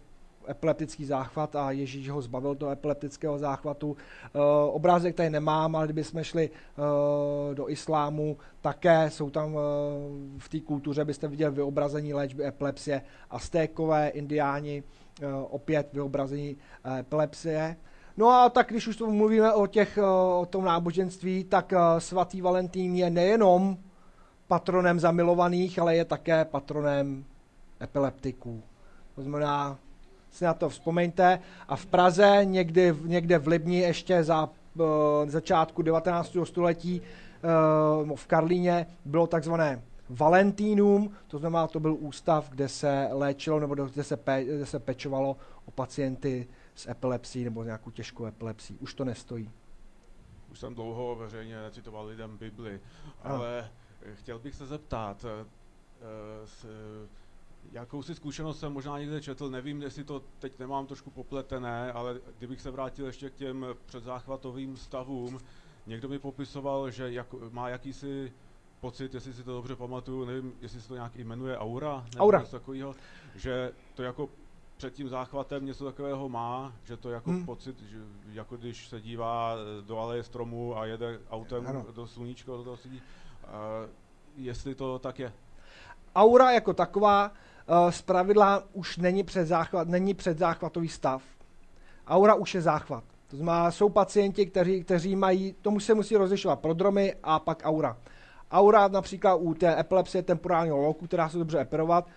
epileptický 0.49 1.05
záchvat 1.05 1.55
a 1.55 1.71
Ježíš 1.71 2.09
ho 2.09 2.21
zbavil 2.21 2.55
toho 2.55 2.71
epileptického 2.71 3.37
záchvatu. 3.37 3.91
Uh, 3.91 3.95
obrázek 4.71 5.15
tady 5.15 5.29
nemám, 5.29 5.75
ale 5.75 5.87
kdybychom 5.87 6.23
šli 6.23 6.49
uh, 6.49 7.55
do 7.55 7.69
islámu, 7.69 8.37
také 8.61 9.09
jsou 9.09 9.29
tam 9.29 9.53
uh, 9.53 9.61
v 10.37 10.49
té 10.49 10.59
kultuře, 10.59 11.05
byste 11.05 11.27
viděli 11.27 11.55
vyobrazení 11.55 12.13
léčby 12.13 12.45
epilepsie. 12.45 13.01
Aztékové, 13.29 14.07
indiáni, 14.09 14.83
uh, 14.83 15.27
opět 15.49 15.89
vyobrazení 15.93 16.57
epilepsie. 16.99 17.75
No 18.17 18.29
a 18.29 18.49
tak 18.49 18.69
když 18.69 18.87
už 18.87 18.95
to 18.95 19.11
mluvíme 19.11 19.53
o, 19.53 19.67
těch, 19.67 19.99
o 20.39 20.47
tom 20.49 20.65
náboženství, 20.65 21.43
tak 21.43 21.73
svatý 21.97 22.41
Valentín 22.41 22.95
je 22.95 23.09
nejenom 23.09 23.77
patronem 24.51 24.99
zamilovaných, 24.99 25.79
ale 25.79 25.95
je 25.95 26.05
také 26.05 26.45
patronem 26.45 27.23
epileptiků. 27.81 28.63
To 29.15 29.21
znamená, 29.21 29.79
si 30.31 30.43
na 30.43 30.53
to 30.53 30.69
vzpomeňte. 30.69 31.39
A 31.67 31.75
v 31.75 31.85
Praze 31.85 32.41
někdy, 32.43 32.95
někde 33.03 33.37
v 33.37 33.47
Libni 33.47 33.79
ještě 33.79 34.23
za 34.23 34.43
uh, 34.45 34.83
začátku 35.27 35.81
19. 35.81 36.37
století 36.43 37.01
uh, 37.01 38.15
v 38.15 38.27
Karlíně 38.27 38.87
bylo 39.05 39.27
takzvané 39.27 39.81
Valentínum, 40.09 41.11
to 41.27 41.37
znamená, 41.39 41.67
to 41.67 41.79
byl 41.79 41.95
ústav, 41.99 42.49
kde 42.49 42.67
se 42.67 43.07
léčilo 43.11 43.59
nebo 43.59 43.75
kde 43.75 44.03
se, 44.03 44.17
pe, 44.17 44.43
kde 44.43 44.65
se 44.65 44.79
pečovalo 44.79 45.37
o 45.65 45.71
pacienty 45.71 46.47
s 46.75 46.89
epilepsí 46.89 47.43
nebo 47.43 47.63
s 47.63 47.65
nějakou 47.65 47.89
těžkou 47.89 48.25
epilepsí. 48.25 48.77
Už 48.79 48.93
to 48.93 49.05
nestojí. 49.05 49.51
Už 50.51 50.59
jsem 50.59 50.75
dlouho 50.75 51.15
veřejně 51.15 51.61
necitoval 51.61 52.05
lidem 52.05 52.37
Bibli, 52.37 52.79
Ano. 53.23 53.35
ale 53.35 53.59
eh, 53.59 53.80
chtěl 54.13 54.39
bych 54.39 54.55
se 54.55 54.65
zeptat, 54.65 55.25
eh, 55.25 55.45
s, 56.45 56.65
eh, 56.65 57.07
jakou 57.71 58.03
si 58.03 58.15
zkušenost 58.15 58.59
jsem 58.59 58.73
možná 58.73 58.99
někde 58.99 59.21
četl, 59.21 59.49
nevím, 59.49 59.81
jestli 59.81 60.03
to 60.03 60.23
teď 60.39 60.59
nemám 60.59 60.87
trošku 60.87 61.11
popletené, 61.11 61.91
ale 61.91 62.19
kdybych 62.37 62.61
se 62.61 62.71
vrátil 62.71 63.05
ještě 63.05 63.29
k 63.29 63.35
těm 63.35 63.65
předzáchvatovým 63.85 64.77
stavům, 64.77 65.39
někdo 65.87 66.09
mi 66.09 66.19
popisoval, 66.19 66.91
že 66.91 67.11
jak, 67.13 67.27
má 67.51 67.69
jakýsi 67.69 68.33
pocit, 68.79 69.13
jestli 69.13 69.33
si 69.33 69.43
to 69.43 69.51
dobře 69.53 69.75
pamatuju, 69.75 70.25
nevím, 70.25 70.53
jestli 70.61 70.81
se 70.81 70.87
to 70.87 70.93
nějak 70.95 71.15
jmenuje 71.15 71.57
aura, 71.57 72.05
nebo 72.13 72.23
Aura. 72.25 72.39
něco 72.39 72.51
takového, 72.59 72.95
že 73.35 73.71
to 73.95 74.03
jako 74.03 74.29
před 74.77 74.93
tím 74.93 75.09
záchvatem 75.09 75.65
něco 75.65 75.85
takového 75.85 76.29
má, 76.29 76.73
že 76.83 76.97
to 76.97 77.09
jako 77.09 77.29
Hmm. 77.29 77.45
pocit, 77.45 77.79
že 77.81 77.97
jako 78.31 78.57
když 78.57 78.87
se 78.87 79.01
dívá 79.01 79.55
eh, 79.55 79.81
do 79.81 79.97
aleje 79.99 80.23
stromů 80.23 80.77
a 80.77 80.85
jede 80.85 81.19
autem 81.29 81.67
Ano. 81.67 81.85
do 81.95 82.07
sluníčka, 82.07 82.51
do 82.51 82.63
toho 82.63 82.77
sedí, 82.77 83.01
jestli 84.35 84.75
to 84.75 84.99
tak 84.99 85.19
je. 85.19 85.33
Aura 86.15 86.51
jako 86.51 86.73
taková 86.73 87.31
uh, 87.31 87.91
z 87.91 88.01
pravidla 88.01 88.63
už 88.73 88.97
není, 88.97 89.23
před 89.23 89.45
záchvat, 89.45 89.87
není 89.87 90.13
předzáchvatový 90.13 90.87
stav. 90.87 91.23
Aura 92.07 92.33
už 92.33 92.55
je 92.55 92.61
záchvat. 92.61 93.03
To 93.27 93.37
znamená, 93.37 93.71
jsou 93.71 93.89
pacienti, 93.89 94.45
kteří, 94.45 94.83
kteří 94.83 95.15
mají, 95.15 95.55
tomu 95.61 95.79
se 95.79 95.93
musí 95.93 96.17
rozlišovat 96.17 96.59
prodromy 96.59 97.15
a 97.23 97.39
pak 97.39 97.61
aura. 97.63 97.97
Aura 98.51 98.87
například 98.87 99.35
u 99.35 99.53
té 99.53 99.79
epilepsie 99.79 100.23
temporálního 100.23 100.77
loku, 100.77 101.07
která 101.07 101.29
se 101.29 101.37
dobře 101.37 101.59
operovat, 101.59 102.07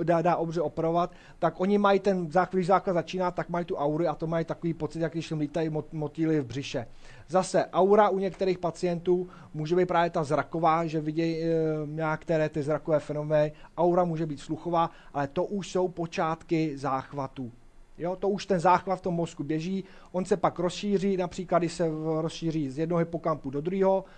eh, 0.00 0.04
dá, 0.04 0.22
dá 0.22 0.34
dobře 0.34 0.60
operovat, 0.60 1.12
tak 1.38 1.60
oni 1.60 1.78
mají 1.78 2.00
ten 2.00 2.28
když 2.50 2.66
základ 2.66 2.92
začíná, 2.92 3.30
tak 3.30 3.48
mají 3.48 3.64
tu 3.64 3.76
auru 3.76 4.08
a 4.08 4.14
to 4.14 4.26
mají 4.26 4.44
takový 4.44 4.74
pocit, 4.74 5.00
jak 5.00 5.12
když 5.12 5.30
jim 5.30 5.40
lítají 5.40 5.68
mot- 5.68 5.92
motýly 5.92 6.40
v 6.40 6.46
břiše. 6.46 6.86
Zase 7.28 7.66
aura 7.72 8.08
u 8.08 8.18
některých 8.18 8.58
pacientů 8.58 9.28
může 9.54 9.76
být 9.76 9.86
právě 9.86 10.10
ta 10.10 10.24
zraková, 10.24 10.86
že 10.86 11.00
vidějí 11.00 11.42
e, 11.42 11.46
nějaké 11.86 12.48
ty 12.48 12.62
zrakové 12.62 13.00
fenomény. 13.00 13.52
Aura 13.76 14.04
může 14.04 14.26
být 14.26 14.40
sluchová, 14.40 14.90
ale 15.14 15.28
to 15.28 15.44
už 15.44 15.70
jsou 15.70 15.88
počátky 15.88 16.78
záchvatu. 16.78 17.52
Jo, 17.98 18.16
to 18.16 18.28
už 18.28 18.46
ten 18.46 18.60
záchvat 18.60 18.98
v 18.98 19.02
tom 19.02 19.14
mozku 19.14 19.44
běží, 19.44 19.84
on 20.12 20.24
se 20.24 20.36
pak 20.36 20.58
rozšíří, 20.58 21.16
například 21.16 21.58
když 21.58 21.72
se 21.72 21.88
rozšíří 22.20 22.70
z 22.70 22.78
jednoho 22.78 22.98
hypokampu 22.98 23.50
do 23.50 23.60
druhého, 23.60 23.98
uh, 23.98 24.10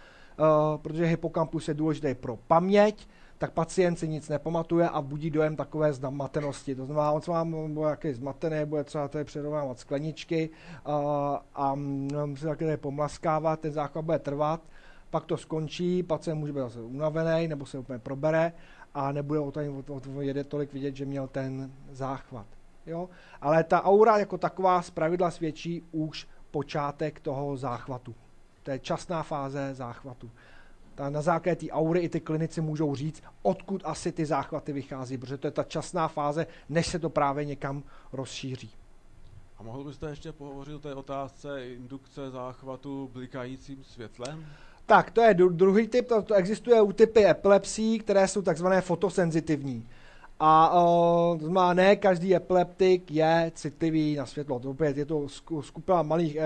protože 0.76 1.04
hypokampus 1.04 1.68
je 1.68 1.74
důležitý 1.74 2.14
pro 2.14 2.36
paměť, 2.36 3.08
tak 3.38 3.52
pacient 3.52 3.96
si 3.96 4.08
nic 4.08 4.28
nepamatuje 4.28 4.88
a 4.88 5.02
budí 5.02 5.30
dojem 5.30 5.56
takové 5.56 5.92
zmatenosti. 5.92 6.74
To 6.74 6.86
znamená, 6.86 7.12
on 7.12 7.20
se 7.20 7.30
vám 7.30 7.74
bude 7.74 7.90
jaký 7.90 8.12
zmatený, 8.12 8.64
bude 8.64 8.84
třeba 8.84 9.08
tady 9.08 9.24
přirovnávat 9.24 9.78
skleničky 9.78 10.50
uh, 10.86 10.92
a 11.54 11.74
mm, 11.74 12.36
se 12.36 12.46
také 12.46 12.76
pomlaskávat, 12.76 13.60
ten 13.60 13.72
záchvat 13.72 14.04
bude 14.04 14.18
trvat, 14.18 14.60
pak 15.10 15.24
to 15.24 15.36
skončí, 15.36 16.02
pacient 16.02 16.38
může 16.38 16.52
být 16.52 16.58
zase 16.58 16.80
unavený 16.80 17.48
nebo 17.48 17.66
se 17.66 17.78
úplně 17.78 17.98
probere 17.98 18.52
a 18.94 19.12
nebude 19.12 19.40
o 19.40 19.50
tom, 19.50 19.84
o 19.88 20.00
tom 20.00 20.20
jede 20.20 20.44
tolik 20.44 20.72
vidět, 20.72 20.96
že 20.96 21.04
měl 21.04 21.28
ten 21.28 21.72
záchvat. 21.90 22.46
Jo? 22.86 23.08
Ale 23.40 23.64
ta 23.64 23.84
aura 23.84 24.18
jako 24.18 24.38
taková 24.38 24.82
z 24.82 24.90
pravidla 24.90 25.30
svědčí 25.30 25.82
už 25.92 26.28
počátek 26.50 27.20
toho 27.20 27.56
záchvatu. 27.56 28.14
To 28.64 28.70
je 28.70 28.78
časná 28.78 29.22
fáze 29.22 29.74
záchvatu. 29.74 30.30
Ta, 30.94 31.10
na 31.10 31.22
základě 31.22 31.56
té 31.56 31.70
aury 31.70 32.00
i 32.00 32.08
ty 32.08 32.20
klinici 32.20 32.60
můžou 32.60 32.94
říct, 32.94 33.22
odkud 33.42 33.82
asi 33.84 34.12
ty 34.12 34.26
záchvaty 34.26 34.72
vychází, 34.72 35.18
protože 35.18 35.36
to 35.38 35.46
je 35.46 35.50
ta 35.50 35.62
časná 35.62 36.08
fáze, 36.08 36.46
než 36.68 36.86
se 36.86 36.98
to 36.98 37.10
právě 37.10 37.44
někam 37.44 37.82
rozšíří. 38.12 38.70
A 39.58 39.62
mohl 39.62 39.84
byste 39.84 40.10
ještě 40.10 40.32
pohovořit 40.32 40.74
o 40.74 40.78
té 40.78 40.94
otázce 40.94 41.68
indukce 41.68 42.30
záchvatu 42.30 43.10
blikajícím 43.12 43.84
světlem? 43.84 44.46
Tak, 44.86 45.10
to 45.10 45.20
je 45.20 45.34
dru- 45.34 45.52
druhý 45.52 45.88
typ, 45.88 46.08
to, 46.08 46.22
to 46.22 46.34
existuje 46.34 46.82
u 46.82 46.92
typy 46.92 47.26
epilepsí, 47.26 47.98
které 47.98 48.28
jsou 48.28 48.42
takzvané 48.42 48.80
fotosenzitivní. 48.80 49.88
A 50.40 50.82
uh, 50.82 51.38
znamená, 51.38 51.74
ne 51.74 51.96
každý 51.96 52.34
epileptik 52.34 53.10
je 53.10 53.52
citlivý 53.54 54.16
na 54.16 54.26
světlo. 54.26 54.58
To 54.60 54.70
opět 54.70 54.96
je 54.96 55.04
to 55.04 55.28
skupina 55.60 56.02
malých, 56.02 56.36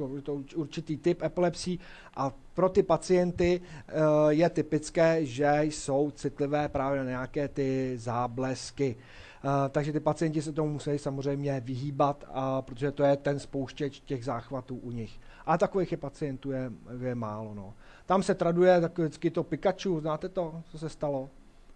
uh, 0.00 0.20
to 0.22 0.42
určitý 0.54 0.96
typ 0.96 1.22
epilepsí 1.22 1.80
a 2.16 2.32
pro 2.54 2.68
ty 2.68 2.82
pacienty 2.82 3.60
uh, 3.60 4.28
je 4.28 4.50
typické, 4.50 5.26
že 5.26 5.60
jsou 5.62 6.10
citlivé 6.10 6.68
právě 6.68 7.04
na 7.04 7.10
nějaké 7.10 7.48
ty 7.48 7.92
záblesky. 7.96 8.96
Uh, 9.44 9.50
takže 9.70 9.92
ty 9.92 10.00
pacienti 10.00 10.42
se 10.42 10.52
tomu 10.52 10.72
musí 10.72 10.98
samozřejmě 10.98 11.60
vyhýbat, 11.60 12.24
uh, 12.28 12.36
protože 12.60 12.92
to 12.92 13.02
je 13.02 13.16
ten 13.16 13.38
spouštěč 13.38 14.00
těch 14.00 14.24
záchvatů 14.24 14.76
u 14.76 14.90
nich. 14.90 15.20
A 15.46 15.58
takových 15.58 15.92
je 15.92 15.98
pacientů 15.98 16.50
je, 16.50 16.72
je 17.00 17.14
málo. 17.14 17.54
No. 17.54 17.74
Tam 18.06 18.22
se 18.22 18.34
traduje 18.34 18.80
takový 18.80 19.06
vždycky 19.06 19.30
to 19.30 19.44
Pikachu, 19.44 20.00
znáte 20.00 20.28
to, 20.28 20.62
co 20.70 20.78
se 20.78 20.88
stalo? 20.88 21.30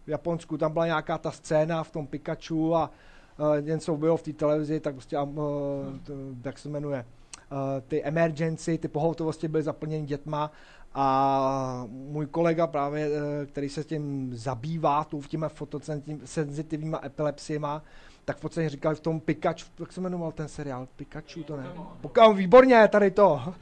V 0.09 0.11
Japonsku, 0.11 0.59
tam 0.59 0.73
byla 0.73 0.87
nějaká 0.87 1.19
ta 1.19 1.31
scéna 1.31 1.85
v 1.85 1.91
tom 1.91 2.07
Pikachu 2.07 2.77
a 2.77 2.91
uh, 3.39 3.61
něco 3.61 3.97
bylo 3.97 4.17
v 4.17 4.23
té 4.23 4.33
televizi, 4.33 4.81
tak 4.81 4.95
prostě, 4.95 5.19
uh, 5.19 5.37
to, 6.03 6.13
jak 6.45 6.59
se 6.59 6.69
jmenuje, 6.69 7.05
uh, 7.53 7.59
ty 7.89 8.05
emergency, 8.05 8.79
ty 8.79 8.89
pohotovosti 8.89 9.49
byly 9.49 9.63
zaplněny 9.63 10.07
dětma 10.07 10.51
a 10.95 11.85
můj 11.89 12.27
kolega 12.27 12.67
právě, 12.67 13.11
který 13.47 13.69
se 13.69 13.85
tím 13.85 14.31
zabývá, 14.35 15.05
tu 15.05 15.21
v 15.21 15.29
těma 15.29 15.49
fotosenzitivníma 15.49 17.01
epilepsiema, 17.05 17.83
tak 18.25 18.37
v 18.37 18.41
podstatě 18.41 18.69
říkal 18.69 18.95
v 18.95 19.01
tom 19.01 19.21
Pikachu, 19.21 19.65
jak 19.81 19.93
se 19.93 20.01
jmenoval 20.01 20.33
ten 20.33 20.49
seriál? 20.49 20.89
Pikachu 20.97 21.43
to 21.43 21.57
ne? 21.57 21.67
Pokémon, 22.01 22.37
výborně, 22.37 22.89
tady 22.89 23.11
to. 23.11 23.55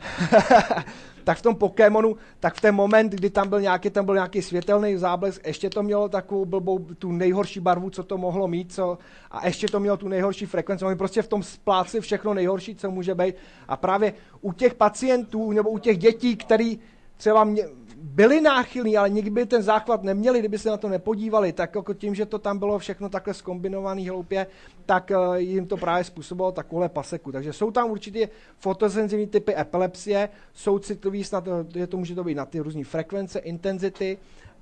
tak 1.24 1.38
v 1.38 1.42
tom 1.42 1.54
Pokémonu, 1.54 2.16
tak 2.40 2.54
v 2.54 2.60
ten 2.60 2.74
moment, 2.74 3.12
kdy 3.12 3.30
tam 3.30 3.48
byl 3.48 3.60
nějaký, 3.60 3.90
tam 3.90 4.04
byl 4.04 4.14
nějaký 4.14 4.42
světelný 4.42 4.96
záblesk, 4.96 5.46
ještě 5.46 5.70
to 5.70 5.82
mělo 5.82 6.08
takovou 6.08 6.44
blbou, 6.44 6.78
tu 6.78 7.12
nejhorší 7.12 7.60
barvu, 7.60 7.90
co 7.90 8.02
to 8.02 8.18
mohlo 8.18 8.48
mít, 8.48 8.72
co, 8.72 8.98
a 9.30 9.46
ještě 9.46 9.66
to 9.66 9.80
mělo 9.80 9.96
tu 9.96 10.08
nejhorší 10.08 10.46
frekvenci. 10.46 10.84
Oni 10.84 10.96
prostě 10.96 11.22
v 11.22 11.28
tom 11.28 11.42
spláci 11.42 12.00
všechno 12.00 12.34
nejhorší, 12.34 12.74
co 12.74 12.90
může 12.90 13.14
být. 13.14 13.34
A 13.68 13.76
právě 13.76 14.12
u 14.40 14.52
těch 14.52 14.74
pacientů 14.74 15.52
nebo 15.52 15.70
u 15.70 15.78
těch 15.78 15.98
dětí, 15.98 16.36
který 16.36 16.78
třeba 17.16 17.44
mě, 17.44 17.62
byli 18.08 18.40
náchylní, 18.40 18.96
ale 18.96 19.10
nikdy 19.10 19.30
by 19.30 19.46
ten 19.46 19.62
záchvat 19.62 20.02
neměli, 20.02 20.38
kdyby 20.38 20.58
se 20.58 20.68
na 20.68 20.76
to 20.76 20.88
nepodívali, 20.88 21.52
tak 21.52 21.74
jako 21.74 21.94
tím, 21.94 22.14
že 22.14 22.26
to 22.26 22.38
tam 22.38 22.58
bylo 22.58 22.78
všechno 22.78 23.08
takhle 23.08 23.34
skombinovaný 23.34 24.08
hloupě, 24.08 24.46
tak 24.86 25.10
uh, 25.10 25.34
jim 25.36 25.66
to 25.66 25.76
právě 25.76 26.04
způsobilo 26.04 26.52
takovou 26.52 26.88
paseku. 26.88 27.32
Takže 27.32 27.52
jsou 27.52 27.70
tam 27.70 27.90
určitě 27.90 28.28
fotosenzivní 28.58 29.26
typy 29.26 29.56
epilepsie, 29.56 30.28
jsou 30.52 30.78
citliví, 30.78 31.24
snad, 31.24 31.48
je 31.74 31.86
to 31.86 31.96
může 31.96 32.14
to 32.14 32.24
být 32.24 32.34
na 32.34 32.46
ty 32.46 32.60
různé 32.60 32.84
frekvence, 32.84 33.38
intenzity 33.38 34.18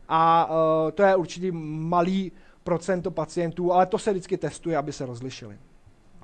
a 0.08 0.50
uh, 0.50 0.90
to 0.90 1.02
je 1.02 1.16
určitý 1.16 1.50
malý 1.52 2.32
procento 2.64 3.10
pacientů, 3.10 3.72
ale 3.72 3.86
to 3.86 3.98
se 3.98 4.10
vždycky 4.10 4.36
testuje, 4.36 4.76
aby 4.76 4.92
se 4.92 5.06
rozlišili. 5.06 5.58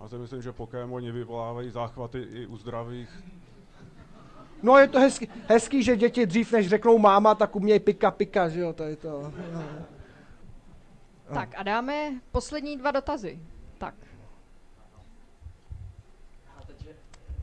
Já 0.02 0.08
si 0.08 0.18
myslím, 0.18 0.42
že 0.42 0.52
Pokémoni 0.52 1.12
vyvolávají 1.12 1.70
záchvaty 1.70 2.26
i 2.32 2.46
u 2.46 2.56
zdravých 2.56 3.08
No 4.62 4.78
je 4.78 4.88
to 4.88 5.00
hezký, 5.00 5.28
hezký, 5.48 5.82
že 5.82 5.96
děti 5.96 6.26
dřív 6.26 6.52
než 6.52 6.68
řeknou 6.68 6.98
máma, 6.98 7.34
tak 7.34 7.56
umějí 7.56 7.80
pika 7.80 8.10
pika, 8.10 8.48
že 8.48 8.60
jo, 8.60 8.72
to 8.72 8.82
je 8.82 8.96
to. 8.96 9.32
No. 9.52 11.34
Tak 11.34 11.54
a 11.56 11.62
dáme 11.62 12.20
poslední 12.30 12.76
dva 12.76 12.90
dotazy. 12.90 13.40
Tak. 13.78 13.94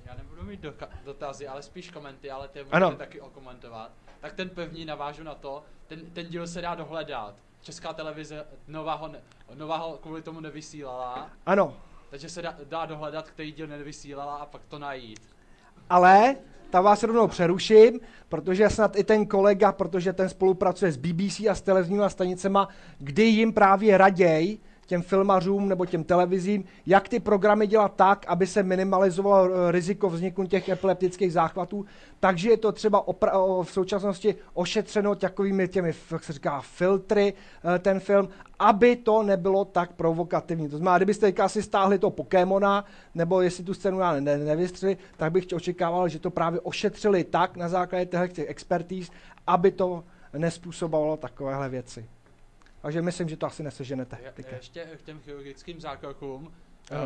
Já 0.05 0.15
nebudu 0.15 0.43
mít 0.43 0.65
dotazy, 1.05 1.47
ale 1.47 1.63
spíš 1.63 1.91
komenty, 1.91 2.31
ale 2.31 2.47
ty 2.47 2.63
můžete 2.63 2.95
taky 2.95 3.21
okomentovat. 3.21 3.91
Tak 4.21 4.33
ten 4.33 4.49
pevný 4.49 4.85
navážu 4.85 5.23
na 5.23 5.35
to, 5.35 5.63
ten, 5.87 6.11
ten 6.11 6.27
díl 6.27 6.47
se 6.47 6.61
dá 6.61 6.75
dohledat. 6.75 7.35
Česká 7.61 7.93
televize 7.93 8.45
nového, 8.67 9.07
ne, 9.07 9.21
nového 9.55 9.99
kvůli 10.01 10.21
tomu 10.21 10.39
nevysílala. 10.39 11.29
Ano. 11.45 11.77
Takže 12.09 12.29
se 12.29 12.41
dá, 12.41 12.55
dá 12.63 12.85
dohledat, 12.85 13.29
který 13.29 13.51
díl 13.51 13.67
nevysílala 13.67 14.35
a 14.35 14.45
pak 14.45 14.61
to 14.65 14.79
najít. 14.79 15.35
Ale 15.89 16.35
tam 16.69 16.83
vás 16.83 17.03
rovnou 17.03 17.27
přeruším, 17.27 17.99
protože 18.29 18.69
snad 18.69 18.95
i 18.95 19.03
ten 19.03 19.25
kolega, 19.25 19.71
protože 19.71 20.13
ten 20.13 20.29
spolupracuje 20.29 20.91
s 20.91 20.97
BBC 20.97 21.39
a 21.39 21.55
s 21.55 21.61
televizníma 21.61 22.09
stanicema, 22.09 22.67
kdy 22.99 23.23
jim 23.23 23.53
právě 23.53 23.97
raděj 23.97 24.57
těm 24.90 25.02
filmařům 25.02 25.70
nebo 25.70 25.86
těm 25.86 26.03
televizím, 26.03 26.64
jak 26.86 27.10
ty 27.10 27.20
programy 27.20 27.68
dělat 27.68 27.94
tak, 27.95 28.26
aby 28.28 28.48
se 28.48 28.64
minimalizovalo 28.64 29.49
eh, 29.49 29.72
riziko 29.72 30.10
vzniku 30.10 30.45
těch 30.45 30.70
epileptických 30.70 31.34
záchvatů. 31.34 31.86
Takže 32.20 32.49
je 32.49 32.57
to 32.57 32.72
třeba 32.72 33.07
opra- 33.07 33.64
v 33.64 33.72
současnosti 33.72 34.36
ošetřeno 34.53 35.16
takovými 35.16 35.68
těmi, 35.68 35.94
jak 36.11 36.24
se 36.24 36.34
říká, 36.34 36.61
filtry, 36.61 37.34
eh, 37.34 37.80
ten 37.80 37.99
film, 37.99 38.30
aby 38.60 38.95
to 38.95 39.24
nebylo 39.24 39.66
tak 39.66 39.94
provokativní. 39.94 40.70
To 40.70 40.78
znamená, 40.78 40.98
kdybyste 40.98 41.26
teďka 41.26 41.49
si 41.49 41.64
stáhli 41.64 41.99
toho 41.99 42.11
Pokémona, 42.11 42.86
nebo 43.16 43.41
jestli 43.41 43.64
tu 43.64 43.74
scénu 43.74 43.99
ne, 43.99 44.22
ne, 44.22 44.38
nevystřeli, 44.38 44.98
tak 45.18 45.32
bych 45.32 45.48
očekával, 45.56 46.10
že 46.10 46.20
to 46.20 46.30
právě 46.30 46.60
ošetřili 46.60 47.24
tak 47.24 47.57
na 47.57 47.70
základě 47.70 48.06
těchto 48.06 48.41
expertíz, 48.49 49.11
aby 49.48 49.72
to 49.72 50.03
nespůsobovalo 50.34 51.18
takovéhle 51.18 51.70
věci. 51.70 52.06
Takže 52.81 53.01
myslím, 53.01 53.30
že 53.30 53.38
to 53.38 53.45
asi 53.45 53.64
neseženete. 53.64 54.18
Je, 54.22 54.34
ještě 54.51 54.85
k 54.97 55.01
těm 55.01 55.19
chirurgickým 55.19 55.81
zákrokům. 55.81 56.53
Uh, 56.91 56.97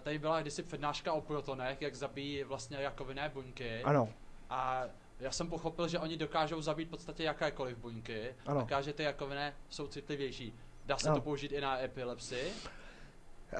tady 0.00 0.18
byla 0.18 0.40
kdysi 0.40 0.62
přednáška 0.62 1.12
o 1.12 1.20
protonech, 1.20 1.82
jak 1.82 1.94
zabíjí 1.94 2.44
vlastně 2.44 2.76
jakovinné 2.76 3.30
buňky. 3.34 3.82
Ano. 3.82 4.08
A 4.50 4.84
já 5.20 5.30
jsem 5.30 5.48
pochopil, 5.48 5.88
že 5.88 5.98
oni 5.98 6.16
dokážou 6.16 6.62
zabít 6.62 6.88
v 6.88 6.90
podstatě 6.90 7.22
jakékoliv 7.22 7.78
buňky. 7.78 8.34
Ano. 8.46 8.60
Dokáže 8.60 8.92
ty 8.92 9.02
jakoviny 9.02 9.52
jsou 9.68 9.86
citlivější. 9.86 10.54
Dá 10.86 10.96
se 10.96 11.08
ano. 11.08 11.16
to 11.16 11.22
použít 11.22 11.52
i 11.52 11.60
na 11.60 11.82
epilepsii? 11.82 12.52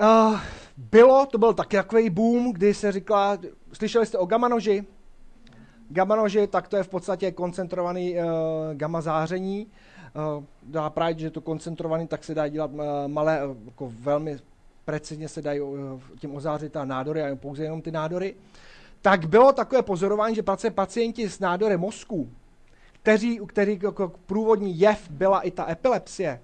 Uh, 0.01 0.41
bylo, 0.77 1.27
to 1.27 1.39
byl 1.39 1.55
taky 1.55 1.77
takový 1.77 2.11
boom, 2.11 2.53
kdy 2.53 2.75
se 2.75 2.93
říkala, 2.93 3.39
slyšeli 3.73 4.07
jste 4.07 4.19
o 4.19 4.27
gamma 4.27 4.49
noži? 4.49 4.87
Gamma 5.89 6.17
noži, 6.17 6.47
tak 6.47 6.69
to 6.69 6.77
je 6.77 6.83
v 6.83 6.89
podstatě 6.89 7.33
koncentrovaný 7.33 8.17
uh, 8.17 8.25
gamma 8.75 9.01
záření. 9.01 9.67
Uh, 9.67 9.73
dá 10.63 10.91
právě, 10.91 11.19
že 11.19 11.31
to 11.31 11.41
koncentrovaný, 11.41 12.07
tak 12.07 12.25
se 12.25 12.35
dá 12.35 12.49
dělat 12.49 12.71
uh, 12.71 12.81
malé, 13.07 13.47
uh, 13.47 13.57
jako 13.65 13.93
velmi 14.01 14.39
precizně 14.85 15.29
se 15.29 15.43
dají 15.43 15.61
tím 16.19 16.35
ozářit 16.35 16.77
a 16.77 16.85
nádory 16.85 17.23
a 17.23 17.37
pouze 17.37 17.63
jenom 17.63 17.83
ty 17.83 17.91
nádory. 17.91 18.35
Tak 19.03 19.27
bylo 19.27 19.53
takové 19.53 19.83
pozorování, 19.83 20.35
že 20.35 20.43
pacienti 20.75 21.29
s 21.29 21.41
nádory 21.41 21.77
mozku, 21.77 22.29
kteří, 23.03 23.41
u 23.41 23.47
kterých 23.47 23.83
jako 23.83 24.13
průvodní 24.27 24.81
jev 24.81 25.11
byla 25.11 25.41
i 25.41 25.51
ta 25.51 25.71
epilepsie, 25.71 26.41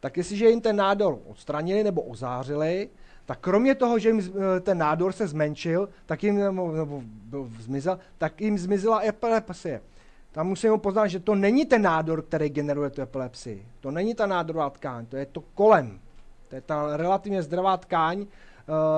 tak 0.00 0.16
jestliže 0.16 0.48
jim 0.48 0.60
ten 0.60 0.76
nádor 0.76 1.18
odstranili 1.26 1.84
nebo 1.84 2.02
ozářili, 2.02 2.88
tak 3.26 3.38
kromě 3.38 3.74
toho, 3.74 3.98
že 3.98 4.08
jim 4.08 4.32
ten 4.60 4.78
nádor 4.78 5.12
se 5.12 5.26
zmenšil, 5.26 5.88
tak 6.06 6.24
jim, 6.24 6.38
nebo, 6.38 6.72
nebo 6.72 7.02
byl, 7.04 7.50
zmizel, 7.60 7.98
tak 8.18 8.40
jim 8.40 8.58
zmizela 8.58 9.04
epilepsie. 9.04 9.80
Tam 10.36 10.46
musíme 10.46 10.78
poznat, 10.78 11.06
že 11.06 11.20
to 11.20 11.34
není 11.34 11.66
ten 11.66 11.82
nádor, 11.82 12.22
který 12.22 12.48
generuje 12.48 12.90
tu 12.90 13.02
epilepsii. 13.02 13.66
To 13.80 13.90
není 13.90 14.14
ta 14.14 14.26
nádorová 14.26 14.70
tkáň, 14.70 15.06
to 15.06 15.16
je 15.16 15.26
to 15.26 15.40
kolem. 15.40 16.00
To 16.48 16.54
je 16.54 16.60
ta 16.60 16.96
relativně 16.96 17.42
zdravá 17.42 17.76
tkáň, 17.76 18.20
uh, 18.20 18.26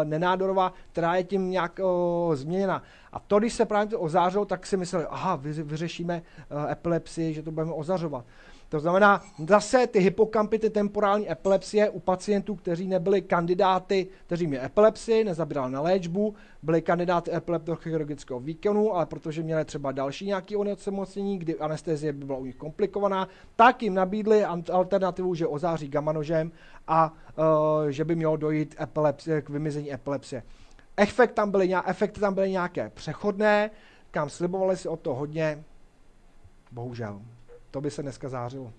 nenádorová, 0.05 0.73
která 0.93 1.17
je 1.17 1.25
tím 1.25 1.51
nějak 1.51 1.81
uh, 1.83 2.35
změněna. 2.35 2.83
A 3.13 3.21
to, 3.21 3.39
když 3.39 3.53
se 3.53 3.65
právě 3.65 3.99
ozářilo, 3.99 4.45
tak 4.45 4.67
si 4.67 4.77
mysleli, 4.77 5.07
aha, 5.07 5.37
vyřešíme 5.37 6.23
uh, 6.51 6.71
epilepsii, 6.71 7.35
že 7.35 7.43
to 7.43 7.51
budeme 7.51 7.73
ozařovat. 7.73 8.25
To 8.69 8.81
znamená, 8.81 9.23
zase 9.49 9.87
ty 9.87 9.99
hypokampy, 9.99 10.59
ty 10.59 10.71
temporální 10.71 11.31
epilepsie 11.31 11.91
u 11.91 12.01
pacientů, 12.01 12.55
kteří 12.55 12.89
nebyli 12.89 13.23
kandidáty, 13.23 14.07
kteří 14.27 14.47
měli 14.47 14.65
epilepsii, 14.65 15.25
nezabírali 15.25 15.73
na 15.73 15.81
léčbu, 15.81 16.35
byli 16.63 16.83
kandidáty 16.83 17.35
epileptochirurgického 17.35 18.41
výkonu, 18.41 18.95
ale 18.95 19.07
protože 19.07 19.43
měli 19.43 19.65
třeba 19.65 19.93
další 19.93 20.27
nějaký 20.27 20.57
onemocnění, 20.57 21.39
kdy 21.39 21.59
anestezie 21.59 22.13
by 22.13 22.25
byla 22.25 22.39
u 22.39 22.45
nich 22.45 22.57
komplikovaná, 22.57 23.29
tak 23.57 23.83
jim 23.83 23.95
nabídli 23.95 24.45
alternativu, 24.73 25.35
že 25.35 25.47
ozáří 25.47 25.89
gamma 25.89 26.13
nožem 26.13 26.53
a 26.89 27.13
uh, 27.13 27.89
že 27.89 28.05
by 28.05 28.17
mělo 28.17 28.37
dojít 28.37 28.77
epilepsie, 28.81 29.43
k 29.43 29.49
vymizení 29.49 29.93
epilepsie. 29.93 30.43
Efekt 30.97 31.33
tam 31.33 31.51
byly, 31.51 31.75
efekty 31.87 32.21
tam 32.21 32.35
byly 32.35 32.51
nějaké 32.51 32.91
přechodné, 32.91 33.71
kam 34.11 34.31
slibovali 34.31 34.77
si 34.77 34.89
o 34.89 34.97
to 34.97 35.15
hodně, 35.15 35.65
bohužel. 36.73 37.21
To 37.71 37.81
by 37.81 37.91
se 37.91 38.03
dneska 38.03 38.29
zářilo. 38.29 38.73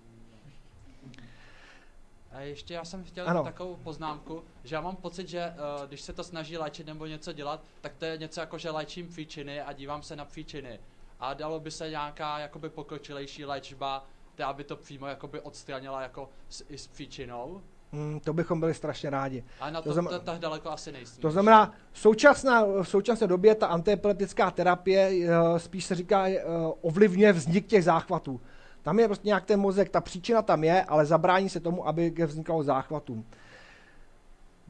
A 2.31 2.41
ještě 2.41 2.73
já 2.73 2.85
jsem 2.85 3.03
chtěl 3.03 3.29
ano. 3.29 3.43
takovou 3.43 3.75
poznámku, 3.75 4.43
že 4.63 4.75
já 4.75 4.81
mám 4.81 4.95
pocit, 4.95 5.29
že 5.29 5.53
uh, 5.79 5.87
když 5.87 6.01
se 6.01 6.13
to 6.13 6.23
snaží 6.23 6.57
léčit 6.57 6.87
nebo 6.87 7.05
něco 7.05 7.33
dělat, 7.33 7.63
tak 7.81 7.91
to 7.97 8.05
je 8.05 8.17
něco 8.17 8.39
jako, 8.39 8.57
že 8.57 8.69
léčím 8.69 9.07
píčiny 9.07 9.61
a 9.61 9.73
dívám 9.73 10.03
se 10.03 10.15
na 10.15 10.25
píčiny. 10.25 10.79
A 11.19 11.33
dalo 11.33 11.59
by 11.59 11.71
se 11.71 11.89
nějaká 11.89 12.39
jakoby 12.39 12.69
pokročilejší 12.69 13.45
léčba, 13.45 14.05
která 14.33 14.53
by 14.53 14.63
to 14.63 14.75
přímo 14.75 15.07
jakoby 15.07 15.41
odstranila 15.41 16.01
jako 16.01 16.29
s, 16.49 16.65
i 16.69 16.77
s 16.77 16.87
příčinou? 16.87 17.61
Hmm, 17.91 18.19
to 18.19 18.33
bychom 18.33 18.59
byli 18.59 18.73
strašně 18.73 19.09
rádi. 19.09 19.43
A 19.59 19.69
na 19.69 19.81
to, 19.81 19.89
to, 19.89 19.93
znamená, 19.93 20.19
to 20.19 20.25
tak 20.25 20.39
daleko 20.39 20.69
asi 20.69 20.91
nejsme. 20.91 21.21
To 21.21 21.31
znamená, 21.31 21.73
současná, 21.93 22.65
v 22.65 22.83
současné 22.83 23.27
době 23.27 23.55
ta 23.55 23.67
antiepileptická 23.67 24.51
terapie 24.51 25.11
uh, 25.11 25.57
spíš 25.57 25.85
se 25.85 25.95
říká, 25.95 26.25
uh, 26.25 26.33
ovlivňuje 26.81 27.33
vznik 27.33 27.67
těch 27.67 27.83
záchvatů. 27.83 28.41
Tam 28.83 28.99
je 28.99 29.07
prostě 29.07 29.27
nějak 29.27 29.45
ten 29.45 29.59
mozek, 29.59 29.89
ta 29.89 30.01
příčina 30.01 30.41
tam 30.41 30.63
je, 30.63 30.83
ale 30.83 31.05
zabrání 31.05 31.49
se 31.49 31.59
tomu, 31.59 31.87
aby 31.87 32.09
vznikalo 32.25 32.63
záchvatům. 32.63 33.25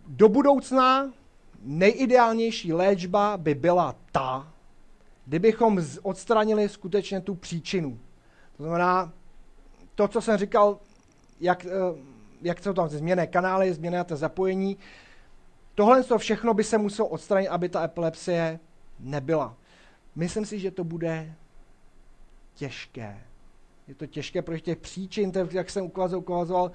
Do 0.07 0.29
budoucna 0.29 1.11
nejideálnější 1.61 2.73
léčba 2.73 3.37
by 3.37 3.55
byla 3.55 3.95
ta, 4.11 4.47
kdybychom 5.25 5.79
odstranili 6.01 6.69
skutečně 6.69 7.21
tu 7.21 7.35
příčinu. 7.35 7.99
To 8.57 8.63
znamená, 8.63 9.13
to, 9.95 10.07
co 10.07 10.21
jsem 10.21 10.37
říkal, 10.37 10.79
jak, 11.39 11.65
eh, 11.65 11.69
jak 12.41 12.63
jsou 12.63 12.73
tam 12.73 12.89
změné 12.89 13.27
kanály, 13.27 13.73
změné 13.73 14.03
to 14.03 14.15
zapojení, 14.15 14.77
tohle 15.75 16.03
to 16.03 16.17
všechno 16.17 16.53
by 16.53 16.63
se 16.63 16.77
muselo 16.77 17.07
odstranit, 17.07 17.47
aby 17.47 17.69
ta 17.69 17.83
epilepsie 17.83 18.59
nebyla. 18.99 19.55
Myslím 20.15 20.45
si, 20.45 20.59
že 20.59 20.71
to 20.71 20.83
bude 20.83 21.35
těžké. 22.53 23.28
Je 23.89 23.95
to 23.95 24.05
těžké, 24.05 24.41
protože 24.41 24.61
těch 24.61 24.77
příčin, 24.77 25.31
jak 25.51 25.69
jsem 25.69 25.85
ukazoval, 25.85 26.19
ukazoval 26.19 26.71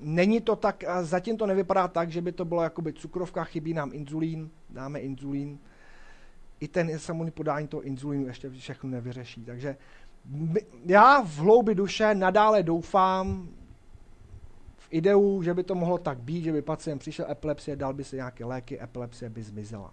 není 0.00 0.40
to 0.40 0.56
tak, 0.56 0.84
zatím 1.02 1.36
to 1.36 1.46
nevypadá 1.46 1.88
tak, 1.88 2.10
že 2.10 2.20
by 2.20 2.32
to 2.32 2.44
bylo 2.44 2.62
jakoby 2.62 2.92
cukrovka, 2.92 3.44
chybí 3.44 3.74
nám 3.74 3.90
inzulín, 3.92 4.50
dáme 4.70 5.00
inzulín. 5.00 5.58
I 6.60 6.68
ten 6.68 6.98
samotný 6.98 7.30
podání 7.30 7.68
toho 7.68 7.82
inzulínu 7.82 8.26
ještě 8.26 8.50
všechno 8.50 8.90
nevyřeší. 8.90 9.44
Takže 9.44 9.76
já 10.86 11.22
v 11.22 11.36
hloubi 11.36 11.74
duše 11.74 12.14
nadále 12.14 12.62
doufám 12.62 13.48
v 14.76 14.88
ideu, 14.90 15.42
že 15.42 15.54
by 15.54 15.64
to 15.64 15.74
mohlo 15.74 15.98
tak 15.98 16.18
být, 16.18 16.44
že 16.44 16.52
by 16.52 16.62
pacient 16.62 16.98
přišel 16.98 17.30
epilepsie, 17.30 17.76
dal 17.76 17.94
by 17.94 18.04
se 18.04 18.16
nějaké 18.16 18.44
léky, 18.44 18.82
epilepsie 18.82 19.30
by 19.30 19.42
zmizela. 19.42 19.92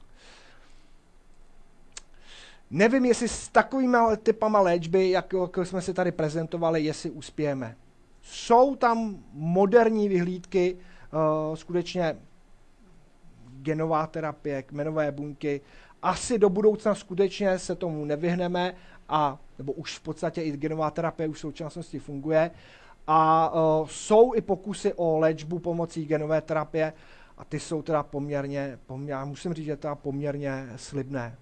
Nevím, 2.73 3.06
jestli 3.06 3.27
s 3.27 3.48
takovými 3.48 3.98
typama 4.23 4.60
léčby, 4.60 5.10
jak, 5.10 5.34
jak 5.34 5.68
jsme 5.68 5.81
si 5.81 5.93
tady 5.93 6.11
prezentovali, 6.11 6.84
jestli 6.84 7.10
uspějeme. 7.10 7.76
Jsou 8.22 8.76
tam 8.76 9.23
moderní 9.34 10.10
vyhlídky, 10.10 10.77
uh, 10.77 11.56
skutečně 11.56 12.18
genová 13.49 14.07
terapie, 14.07 14.64
kmenové 14.64 15.11
buňky. 15.11 15.61
Asi 16.02 16.39
do 16.39 16.49
budoucna 16.49 16.95
skutečně 16.95 17.60
se 17.60 17.76
tomu 17.76 18.06
nevyhneme, 18.06 18.76
a, 19.10 19.39
nebo 19.57 19.73
už 19.73 19.98
v 19.98 20.02
podstatě 20.02 20.41
i 20.41 20.57
genová 20.57 20.91
terapie 20.91 21.30
už 21.30 21.38
v 21.38 21.41
současnosti 21.41 21.99
funguje. 21.99 22.52
A 23.07 23.52
uh, 23.53 23.88
jsou 23.88 24.34
i 24.34 24.41
pokusy 24.41 24.93
o 24.93 25.19
léčbu 25.19 25.60
pomocí 25.60 26.06
genové 26.06 26.41
terapie 26.41 26.93
a 27.38 27.45
ty 27.45 27.60
jsou 27.60 27.81
teda 27.81 28.03
poměrně, 28.03 28.80
poměrně 28.85 29.26
musím 29.26 29.53
říct, 29.53 29.65
že 29.65 29.77
teda 29.77 29.95
poměrně 29.95 30.69
slibné. 30.76 31.38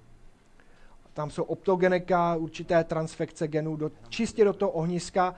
Tam 1.19 1.31
jsou 1.31 1.43
optogenika, 1.43 2.35
určité 2.35 2.83
transfekce 2.83 3.47
genů 3.47 3.75
do, 3.75 3.91
čistě 4.09 4.45
do 4.45 4.53
toho 4.53 4.71
ohniska 4.71 5.35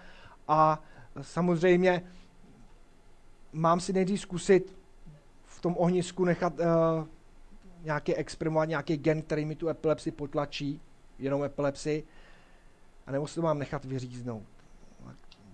a 0.47 0.83
samozřejmě 1.21 2.03
mám 3.53 3.79
si 3.79 3.93
nejdřív 3.93 4.21
zkusit 4.21 4.77
v 5.43 5.61
tom 5.61 5.75
ohnisku 5.77 6.25
nechat 6.25 6.53
uh, 6.59 6.65
nějaký 7.83 8.15
experimentovat, 8.15 8.69
nějaký 8.69 8.97
gen, 8.97 9.21
který 9.21 9.45
mi 9.45 9.55
tu 9.55 9.69
epilepsi 9.69 10.11
potlačí, 10.11 10.81
jenom 11.19 11.43
epilepsi, 11.43 12.03
a 13.07 13.11
nebo 13.11 13.27
si 13.27 13.35
to 13.35 13.41
mám 13.41 13.59
nechat 13.59 13.85
vyříznout. 13.85 14.43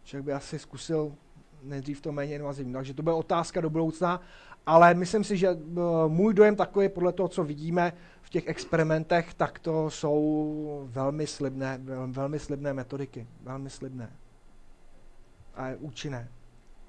Člověk 0.04 0.26
by 0.26 0.34
asi 0.34 0.60
zkusil 0.60 1.16
nejdřív 1.64 2.02
to 2.02 2.12
méně 2.12 2.36
invazivní. 2.36 2.74
Takže 2.74 2.94
to 2.94 3.04
bude 3.04 3.16
otázka 3.16 3.62
do 3.62 3.70
budoucna, 3.70 4.22
ale 4.68 4.94
myslím 4.94 5.24
si, 5.24 5.38
že 5.38 5.52
uh, 5.52 5.82
můj 6.08 6.34
dojem 6.34 6.56
takový 6.56 6.90
podle 6.90 7.14
toho, 7.14 7.30
co 7.30 7.44
vidíme 7.44 7.94
v 8.22 8.30
těch 8.30 8.48
experimentech, 8.48 9.34
tak 9.34 9.60
to 9.60 9.90
jsou 9.90 10.88
velmi 10.92 11.28
slibné, 11.28 11.80
velmi 12.08 12.40
slibné 12.40 12.74
metodiky. 12.74 13.28
Velmi 13.44 13.70
slibné 13.70 14.10
a 15.58 15.68
je 15.68 15.76
účinné. 15.76 16.28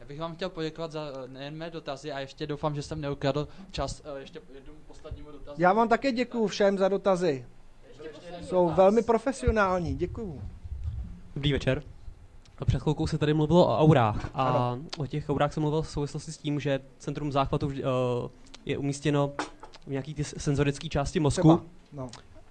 Já 0.01 0.07
bych 0.07 0.21
vám 0.21 0.35
chtěl 0.35 0.49
poděkovat 0.49 0.93
za 0.93 1.13
eh, 1.25 1.29
nejen 1.29 1.57
mé 1.57 1.71
dotazy 1.71 2.13
a 2.13 2.21
ještě 2.21 2.47
doufám, 2.47 2.75
že 2.75 2.83
jsem 2.83 3.01
neukradl 3.01 3.49
čas 3.71 4.03
uh, 4.13 4.17
ještě 4.19 4.41
jednou 4.55 4.73
poslednímu 4.87 5.33
dotazu. 5.33 5.63
Já 5.63 5.73
vám 5.73 5.89
také 5.89 6.13
děkuji 6.13 6.47
všem 6.47 6.79
za 6.79 6.89
dotazy. 6.89 7.47
Jsou 8.41 8.63
dotaz. 8.65 8.77
velmi 8.77 9.03
profesionální, 9.03 9.95
děkuji. 9.95 10.43
Dobrý 11.35 11.53
večer. 11.53 11.83
Před 12.65 12.83
chvilkou 12.83 13.07
se 13.07 13.19
tady 13.19 13.35
mluvilo 13.35 13.67
o 13.67 13.79
aurách 13.79 14.31
a 14.35 14.49
ano. 14.49 14.83
o 14.99 15.07
těch 15.07 15.31
aurách 15.31 15.53
se 15.53 15.61
mluvil 15.61 15.83
v 15.83 15.89
souvislosti 15.89 16.33
s 16.33 16.39
tím, 16.39 16.61
že 16.61 16.81
centrum 16.99 17.33
záchvatu 17.33 17.67
uh, 17.67 17.73
je 18.67 18.79
umístěno 18.79 19.33
v 19.87 19.91
nějaký 19.91 20.15
ty 20.15 20.25
senzorické 20.25 20.89
části 20.89 21.21
mozku. 21.21 21.57
Třeba. 21.57 21.63
No 21.93 22.11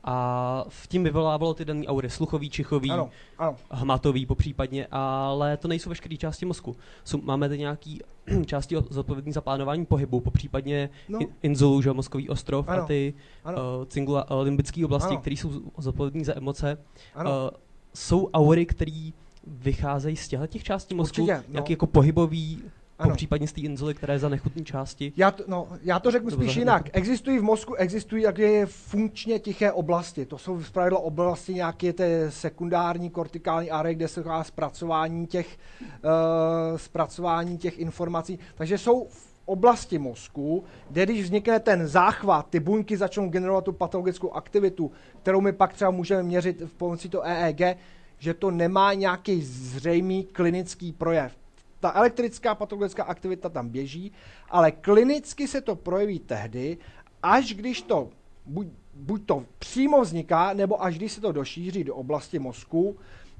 a 0.10 0.66
v 0.70 0.88
tím 0.88 1.04
vyvolávalo 1.04 1.54
ty 1.54 1.66
dané 1.66 1.88
aury 1.88 2.10
sluchový, 2.10 2.50
čichový, 2.50 2.92
ano, 2.92 3.10
ano. 3.38 3.56
hmatový 3.72 4.26
popřípadně, 4.26 4.88
ale 4.92 5.58
to 5.58 5.68
nejsou 5.68 5.90
veškeré 5.90 6.18
části 6.18 6.46
mozku. 6.46 6.76
Jsou, 7.04 7.22
máme 7.22 7.50
tady 7.50 7.60
nějaké 7.60 7.96
části 8.46 8.76
zodpovědné 8.90 9.34
za 9.34 9.42
plánování 9.42 9.86
pohybu, 9.86 10.20
popřípadně 10.20 10.90
no. 11.10 11.20
inzulu, 11.42 11.82
že 11.82 11.94
mozkový 11.94 12.30
ostrov 12.30 12.70
ano, 12.70 12.84
a 12.84 12.86
ty 12.86 13.14
ano. 13.44 13.58
Uh, 13.58 13.86
cingula, 13.86 14.32
uh, 14.32 14.42
limbické 14.42 14.86
oblasti, 14.86 15.18
které 15.18 15.36
jsou 15.36 15.52
zodpovědné 15.78 16.26
za 16.26 16.38
emoce. 16.38 16.78
Ano. 17.16 17.32
Uh, 17.32 17.50
jsou 17.94 18.30
aury, 18.34 18.66
které 18.66 19.12
vycházejí 19.48 20.16
z 20.16 20.28
těch 20.28 20.64
částí 20.64 20.96
mozku, 20.96 21.22
Určitě, 21.22 21.44
no. 21.48 21.54
nějaký 21.54 21.74
jako 21.74 21.88
pohybový 21.88 22.64
ano. 23.00 23.16
případně 23.16 23.48
z 23.48 23.54
té 23.54 23.62
inzuly, 23.62 23.94
které 23.94 24.14
je 24.14 24.20
za 24.20 24.30
nechutné 24.30 24.64
části. 24.64 25.14
Já 25.18 25.32
to, 25.32 25.44
no, 25.48 25.68
já 25.82 26.00
to 26.00 26.12
řeknu 26.12 26.30
spíš 26.30 26.56
jinak. 26.56 26.90
Existují 26.94 27.40
v 27.40 27.44
mozku, 27.44 27.76
existují 27.76 28.24
jaké 28.24 28.66
funkčně 28.66 29.40
tiché 29.40 29.72
oblasti. 29.72 30.26
To 30.26 30.38
jsou 30.38 30.64
zpravidla 30.64 31.00
oblasti 31.00 31.54
nějaké 31.54 31.94
té 31.94 32.32
sekundární 32.32 33.10
kortikální 33.10 33.72
area, 33.72 33.94
kde 33.94 34.08
se 34.08 34.24
dá 34.24 34.44
zpracování 34.44 35.28
těch, 35.28 35.58
uh, 35.82 36.78
zpracování 36.78 37.58
těch 37.58 37.80
informací. 37.80 38.40
Takže 38.56 38.78
jsou 38.78 39.08
v 39.10 39.28
oblasti 39.46 39.98
mozku, 39.98 40.64
kde 40.90 41.06
když 41.06 41.24
vznikne 41.24 41.60
ten 41.60 41.88
záchvat, 41.88 42.48
ty 42.50 42.60
buňky 42.60 42.98
začnou 42.98 43.30
generovat 43.30 43.64
tu 43.64 43.74
patologickou 43.74 44.32
aktivitu, 44.32 44.92
kterou 45.22 45.42
my 45.42 45.52
pak 45.52 45.74
třeba 45.74 45.92
můžeme 45.92 46.24
měřit 46.24 46.62
v 46.62 46.74
pomocí 46.74 47.10
to 47.10 47.22
EEG, 47.22 47.78
že 48.20 48.34
to 48.34 48.52
nemá 48.52 48.94
nějaký 48.94 49.42
zřejmý 49.42 50.24
klinický 50.24 50.92
projev 50.92 51.38
ta 51.80 51.92
elektrická 51.96 52.56
patologická 52.56 53.04
aktivita 53.04 53.50
tam 53.50 53.70
běží, 53.70 54.12
ale 54.50 54.72
klinicky 54.72 55.48
se 55.48 55.62
to 55.62 55.76
projeví 55.76 56.20
tehdy, 56.20 56.78
až 57.24 57.54
když 57.54 57.82
to 57.82 58.10
buď, 58.46 58.68
buď 58.94 59.26
to 59.26 59.46
přímo 59.60 60.02
vzniká, 60.02 60.54
nebo 60.54 60.84
až 60.84 60.98
když 60.98 61.12
se 61.12 61.22
to 61.22 61.32
došíří 61.32 61.84
do 61.84 61.96
oblasti 61.96 62.40
mozku, 62.40 62.98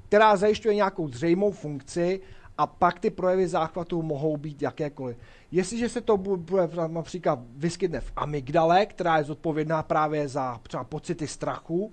která 0.08 0.36
zajišťuje 0.36 0.74
nějakou 0.74 1.08
zřejmou 1.08 1.50
funkci 1.50 2.20
a 2.58 2.66
pak 2.66 2.98
ty 2.98 3.10
projevy 3.10 3.48
záchvatu 3.48 4.02
mohou 4.02 4.36
být 4.36 4.62
jakékoliv. 4.62 5.16
Jestliže 5.52 5.88
se 5.88 6.00
to 6.00 6.16
bude 6.16 6.68
například 6.86 7.38
vyskytne 7.56 8.00
v 8.00 8.12
amygdale, 8.16 8.86
která 8.86 9.18
je 9.18 9.24
zodpovědná 9.24 9.82
právě 9.82 10.28
za 10.28 10.60
třeba 10.62 10.84
pocity 10.84 11.26
strachu, 11.26 11.92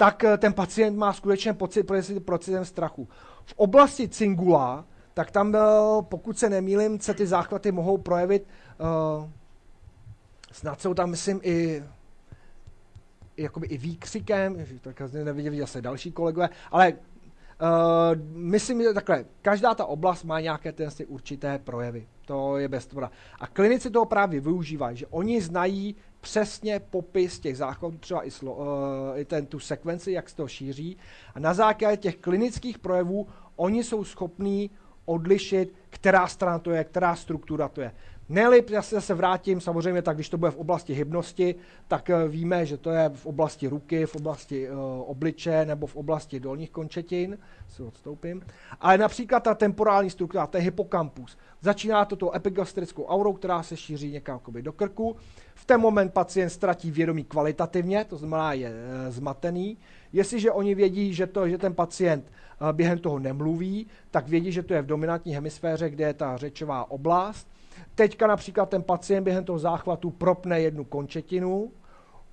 tak 0.00 0.24
eh, 0.24 0.38
ten 0.38 0.52
pacient 0.52 0.96
má 0.96 1.12
skutečně 1.12 1.52
pocit, 1.52 1.86
pocitem 2.24 2.64
strachu. 2.64 3.08
V 3.44 3.54
oblasti 3.56 4.08
cingula 4.08 4.84
tak 5.14 5.30
tam, 5.30 5.56
pokud 6.00 6.38
se 6.38 6.50
nemýlim, 6.50 7.00
se 7.00 7.14
ty 7.14 7.26
záchvaty 7.26 7.72
mohou 7.72 7.98
projevit, 7.98 8.46
uh, 8.78 9.28
snad 10.52 10.80
jsou 10.80 10.94
tam, 10.94 11.10
myslím, 11.10 11.40
i 11.42 11.84
jakoby 13.36 13.66
i 13.66 13.78
výkřikem, 13.78 14.56
tak 14.80 15.00
neviděli 15.12 15.58
zase 15.60 15.82
další 15.82 16.12
kolegové, 16.12 16.48
ale 16.70 16.92
Uh, 17.62 18.20
myslím, 18.32 18.82
že 18.82 18.92
takhle, 18.92 19.24
každá 19.42 19.74
ta 19.74 19.84
oblast 19.84 20.24
má 20.24 20.40
nějaké 20.40 20.72
ten 20.72 20.88
určité 21.06 21.58
projevy. 21.58 22.08
To 22.26 22.56
je 22.56 22.68
bez 22.68 22.86
toho. 22.86 23.10
A 23.40 23.46
klinici 23.46 23.90
toho 23.90 24.04
právě 24.04 24.40
využívají, 24.40 24.96
že 24.96 25.06
oni 25.06 25.40
znají 25.40 25.96
přesně 26.20 26.80
popis 26.80 27.40
těch 27.40 27.56
záchvatů, 27.56 27.98
třeba 27.98 28.26
i, 28.26 28.30
slo, 28.30 28.54
uh, 28.54 28.66
i 29.16 29.24
ten, 29.24 29.46
tu 29.46 29.58
sekvenci, 29.58 30.12
jak 30.12 30.30
se 30.30 30.36
to 30.36 30.48
šíří. 30.48 30.96
A 31.34 31.40
na 31.40 31.54
základě 31.54 31.96
těch 31.96 32.16
klinických 32.16 32.78
projevů 32.78 33.28
oni 33.56 33.84
jsou 33.84 34.04
schopní 34.04 34.70
odlišit, 35.04 35.74
která 35.90 36.26
strana 36.26 36.58
to 36.58 36.70
je, 36.70 36.84
která 36.84 37.16
struktura 37.16 37.68
to 37.68 37.80
je. 37.80 37.92
Nelip, 38.30 38.70
já 38.70 38.82
se 38.82 38.94
zase 38.94 39.14
vrátím, 39.14 39.60
samozřejmě 39.60 40.02
tak, 40.02 40.16
když 40.16 40.28
to 40.28 40.38
bude 40.38 40.50
v 40.50 40.56
oblasti 40.56 40.94
hybnosti, 40.94 41.54
tak 41.88 42.10
eh, 42.10 42.28
víme, 42.28 42.66
že 42.66 42.76
to 42.76 42.90
je 42.90 43.10
v 43.14 43.26
oblasti 43.26 43.68
ruky, 43.68 44.06
v 44.06 44.16
oblasti 44.16 44.70
uh, 44.70 44.76
obliče 45.06 45.64
nebo 45.64 45.86
v 45.86 45.96
oblasti 45.96 46.40
dolních 46.40 46.70
končetin, 46.70 47.38
si 47.68 47.82
odstoupím. 47.82 48.42
Ale 48.80 48.98
například 48.98 49.40
ta 49.40 49.54
temporální 49.54 50.10
struktura, 50.10 50.46
to 50.46 50.56
je 50.56 50.62
hypokampus. 50.62 51.38
Začíná 51.60 52.04
to 52.04 52.16
tou 52.16 52.34
epigastrickou 52.34 53.04
aurou, 53.06 53.32
která 53.32 53.62
se 53.62 53.76
šíří 53.76 54.12
někam 54.12 54.40
do 54.60 54.72
krku. 54.72 55.16
V 55.60 55.64
ten 55.64 55.80
moment 55.80 56.12
pacient 56.12 56.50
ztratí 56.50 56.90
vědomí 56.90 57.24
kvalitativně, 57.24 58.04
to 58.04 58.16
znamená 58.16 58.52
je 58.52 58.72
e, 58.72 59.10
zmatený. 59.10 59.78
Jestliže 60.12 60.52
oni 60.52 60.74
vědí, 60.74 61.14
že, 61.14 61.26
to, 61.26 61.48
že 61.48 61.58
ten 61.58 61.74
pacient 61.74 62.32
během 62.72 62.98
toho 62.98 63.18
nemluví, 63.18 63.86
tak 64.10 64.28
vědí, 64.28 64.52
že 64.52 64.62
to 64.62 64.74
je 64.74 64.82
v 64.82 64.86
dominantní 64.86 65.34
hemisféře, 65.34 65.90
kde 65.90 66.04
je 66.04 66.14
ta 66.14 66.36
řečová 66.36 66.90
oblast. 66.90 67.48
Teďka 67.94 68.26
například 68.26 68.68
ten 68.68 68.82
pacient 68.82 69.24
během 69.24 69.44
toho 69.44 69.58
záchvatu 69.58 70.10
propne 70.10 70.60
jednu 70.60 70.84
končetinu, 70.84 71.70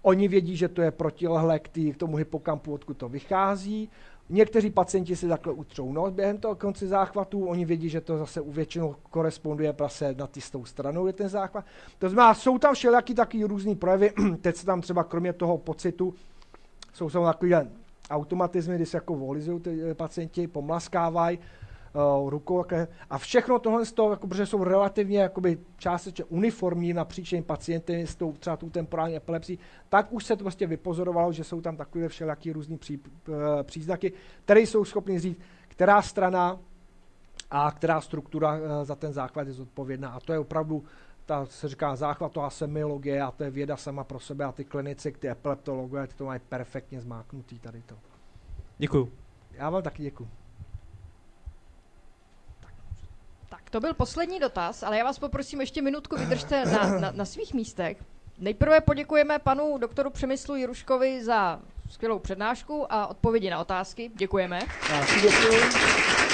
oni 0.02 0.28
vědí, 0.28 0.56
že 0.56 0.68
to 0.68 0.82
je 0.82 0.91
protilehlé 0.91 1.60
k 1.60 1.98
tomu 1.98 2.16
hypokampu, 2.16 2.74
odkud 2.74 2.98
to 2.98 3.10
vychází, 3.10 3.90
Někteří 4.30 4.70
pacienti 4.70 5.16
si 5.16 5.28
takhle 5.28 5.54
utřou 5.54 5.91
nos 5.91 6.14
během 6.14 6.38
toho 6.38 6.56
konce 6.56 6.88
záchvatu, 6.88 7.45
oni 7.45 7.66
vědí, 7.66 7.90
že 7.90 8.02
to 8.02 8.18
zase 8.18 8.41
u 8.41 8.52
většinou 8.52 8.95
koresponduje 9.10 9.74
prase 9.74 10.16
na 10.18 10.28
ty 10.28 10.41
stranou, 10.41 10.66
stranou 10.66 11.08
je 11.08 11.14
ten 11.14 11.30
záchvat. 11.30 11.66
To 11.99 12.10
znamená, 12.10 12.34
jsou 12.34 12.58
tam 12.58 12.74
všelijaký 12.76 13.16
takový 13.16 13.44
různý 13.44 13.76
projevy, 13.76 14.14
teď 14.41 14.56
se 14.56 14.66
tam 14.66 14.82
třeba 14.82 15.04
kromě 15.04 15.34
toho 15.34 15.58
pocitu, 15.58 16.14
jsou 16.94 17.10
tam 17.10 17.24
takový 17.24 17.54
automatizmy, 18.10 18.76
kdy 18.76 18.86
se 18.86 18.98
jako 18.98 19.16
volizují 19.16 19.60
ty 19.60 19.91
eh, 19.91 19.94
pacienti, 19.94 20.48
pomlaskávají, 20.48 21.40
uh, 21.93 22.30
rukou. 22.30 22.65
A 23.09 23.18
všechno 23.18 23.59
tohle 23.59 23.85
z 23.85 23.91
toho, 23.91 24.11
jako, 24.11 24.27
protože 24.27 24.45
jsou 24.45 24.64
relativně 24.64 25.19
jakoby, 25.19 25.57
částečně 25.77 26.23
uniformní 26.23 26.93
napříč 26.93 27.30
těmi 27.30 27.41
pacienty 27.41 28.07
s 28.07 28.15
tou 28.15 28.34
třeba 28.34 28.57
tu 28.57 28.69
temporální 28.69 29.15
epilepsí, 29.15 29.59
tak 29.89 30.14
už 30.14 30.26
se 30.26 30.35
to 30.35 30.43
prostě 30.43 30.68
vypozorovalo, 30.68 31.34
že 31.34 31.43
jsou 31.43 31.61
tam 31.61 31.77
takové 31.77 32.07
všelijaký 32.07 32.51
různý 32.51 32.77
pří, 32.77 32.99
uh, 33.27 33.35
příznaky, 33.64 34.14
které 34.45 34.59
jsou 34.59 34.85
schopny 34.85 35.19
říct, 35.19 35.39
která 35.68 36.01
strana 36.01 36.59
a 37.51 37.72
která 37.72 38.01
struktura 38.01 38.53
uh, 38.53 38.61
za 38.84 38.95
ten 38.95 39.14
základ 39.14 39.47
je 39.47 39.53
zodpovědná. 39.53 40.09
A 40.09 40.19
to 40.19 40.34
je 40.34 40.39
opravdu 40.39 40.84
ta 41.27 41.45
se 41.45 41.68
říká 41.68 41.95
záchvatová 41.95 42.49
semiologie 42.49 43.22
a 43.22 43.31
to 43.31 43.43
je 43.43 43.51
věda 43.51 43.77
sama 43.77 44.03
pro 44.03 44.19
sebe 44.19 44.45
a 44.45 44.51
ty 44.51 44.65
klinici, 44.65 45.11
ty 45.11 45.30
epileptologové, 45.30 46.07
ty 46.07 46.14
to 46.14 46.26
mají 46.26 46.39
perfektně 46.49 47.01
zmáknutý 47.01 47.59
tady 47.59 47.81
to. 47.81 47.95
Děkuju. 48.77 49.11
Já 49.51 49.69
vám 49.69 49.84
taky 49.84 50.03
děkuji. 50.03 50.30
Tak 53.49 53.66
to 53.78 53.82
byl 53.82 53.94
poslední 53.94 54.40
dotaz, 54.40 54.84
ale 54.84 54.98
já 54.98 55.04
vás 55.04 55.20
poprosím 55.20 55.62
ještě 55.62 55.82
minutku 55.82 56.16
vydržte 56.16 56.66
na, 56.66 56.99
na, 56.99 57.12
na 57.12 57.26
svých 57.26 57.54
místech. 57.54 57.98
Nejprve 58.38 58.82
poděkujeme 58.82 59.40
panu 59.40 59.78
doktoru 59.78 60.10
Přemyslu 60.10 60.56
Jiruškovi 60.56 61.24
za 61.24 61.60
skvělou 61.90 62.20
přednášku 62.20 62.94
a 62.94 63.08
odpovědi 63.08 63.49
na 63.49 63.60
otázky. 63.60 64.12
Děkujeme. 64.16 64.60
Já 64.90 65.06
děkuji. 65.22 66.27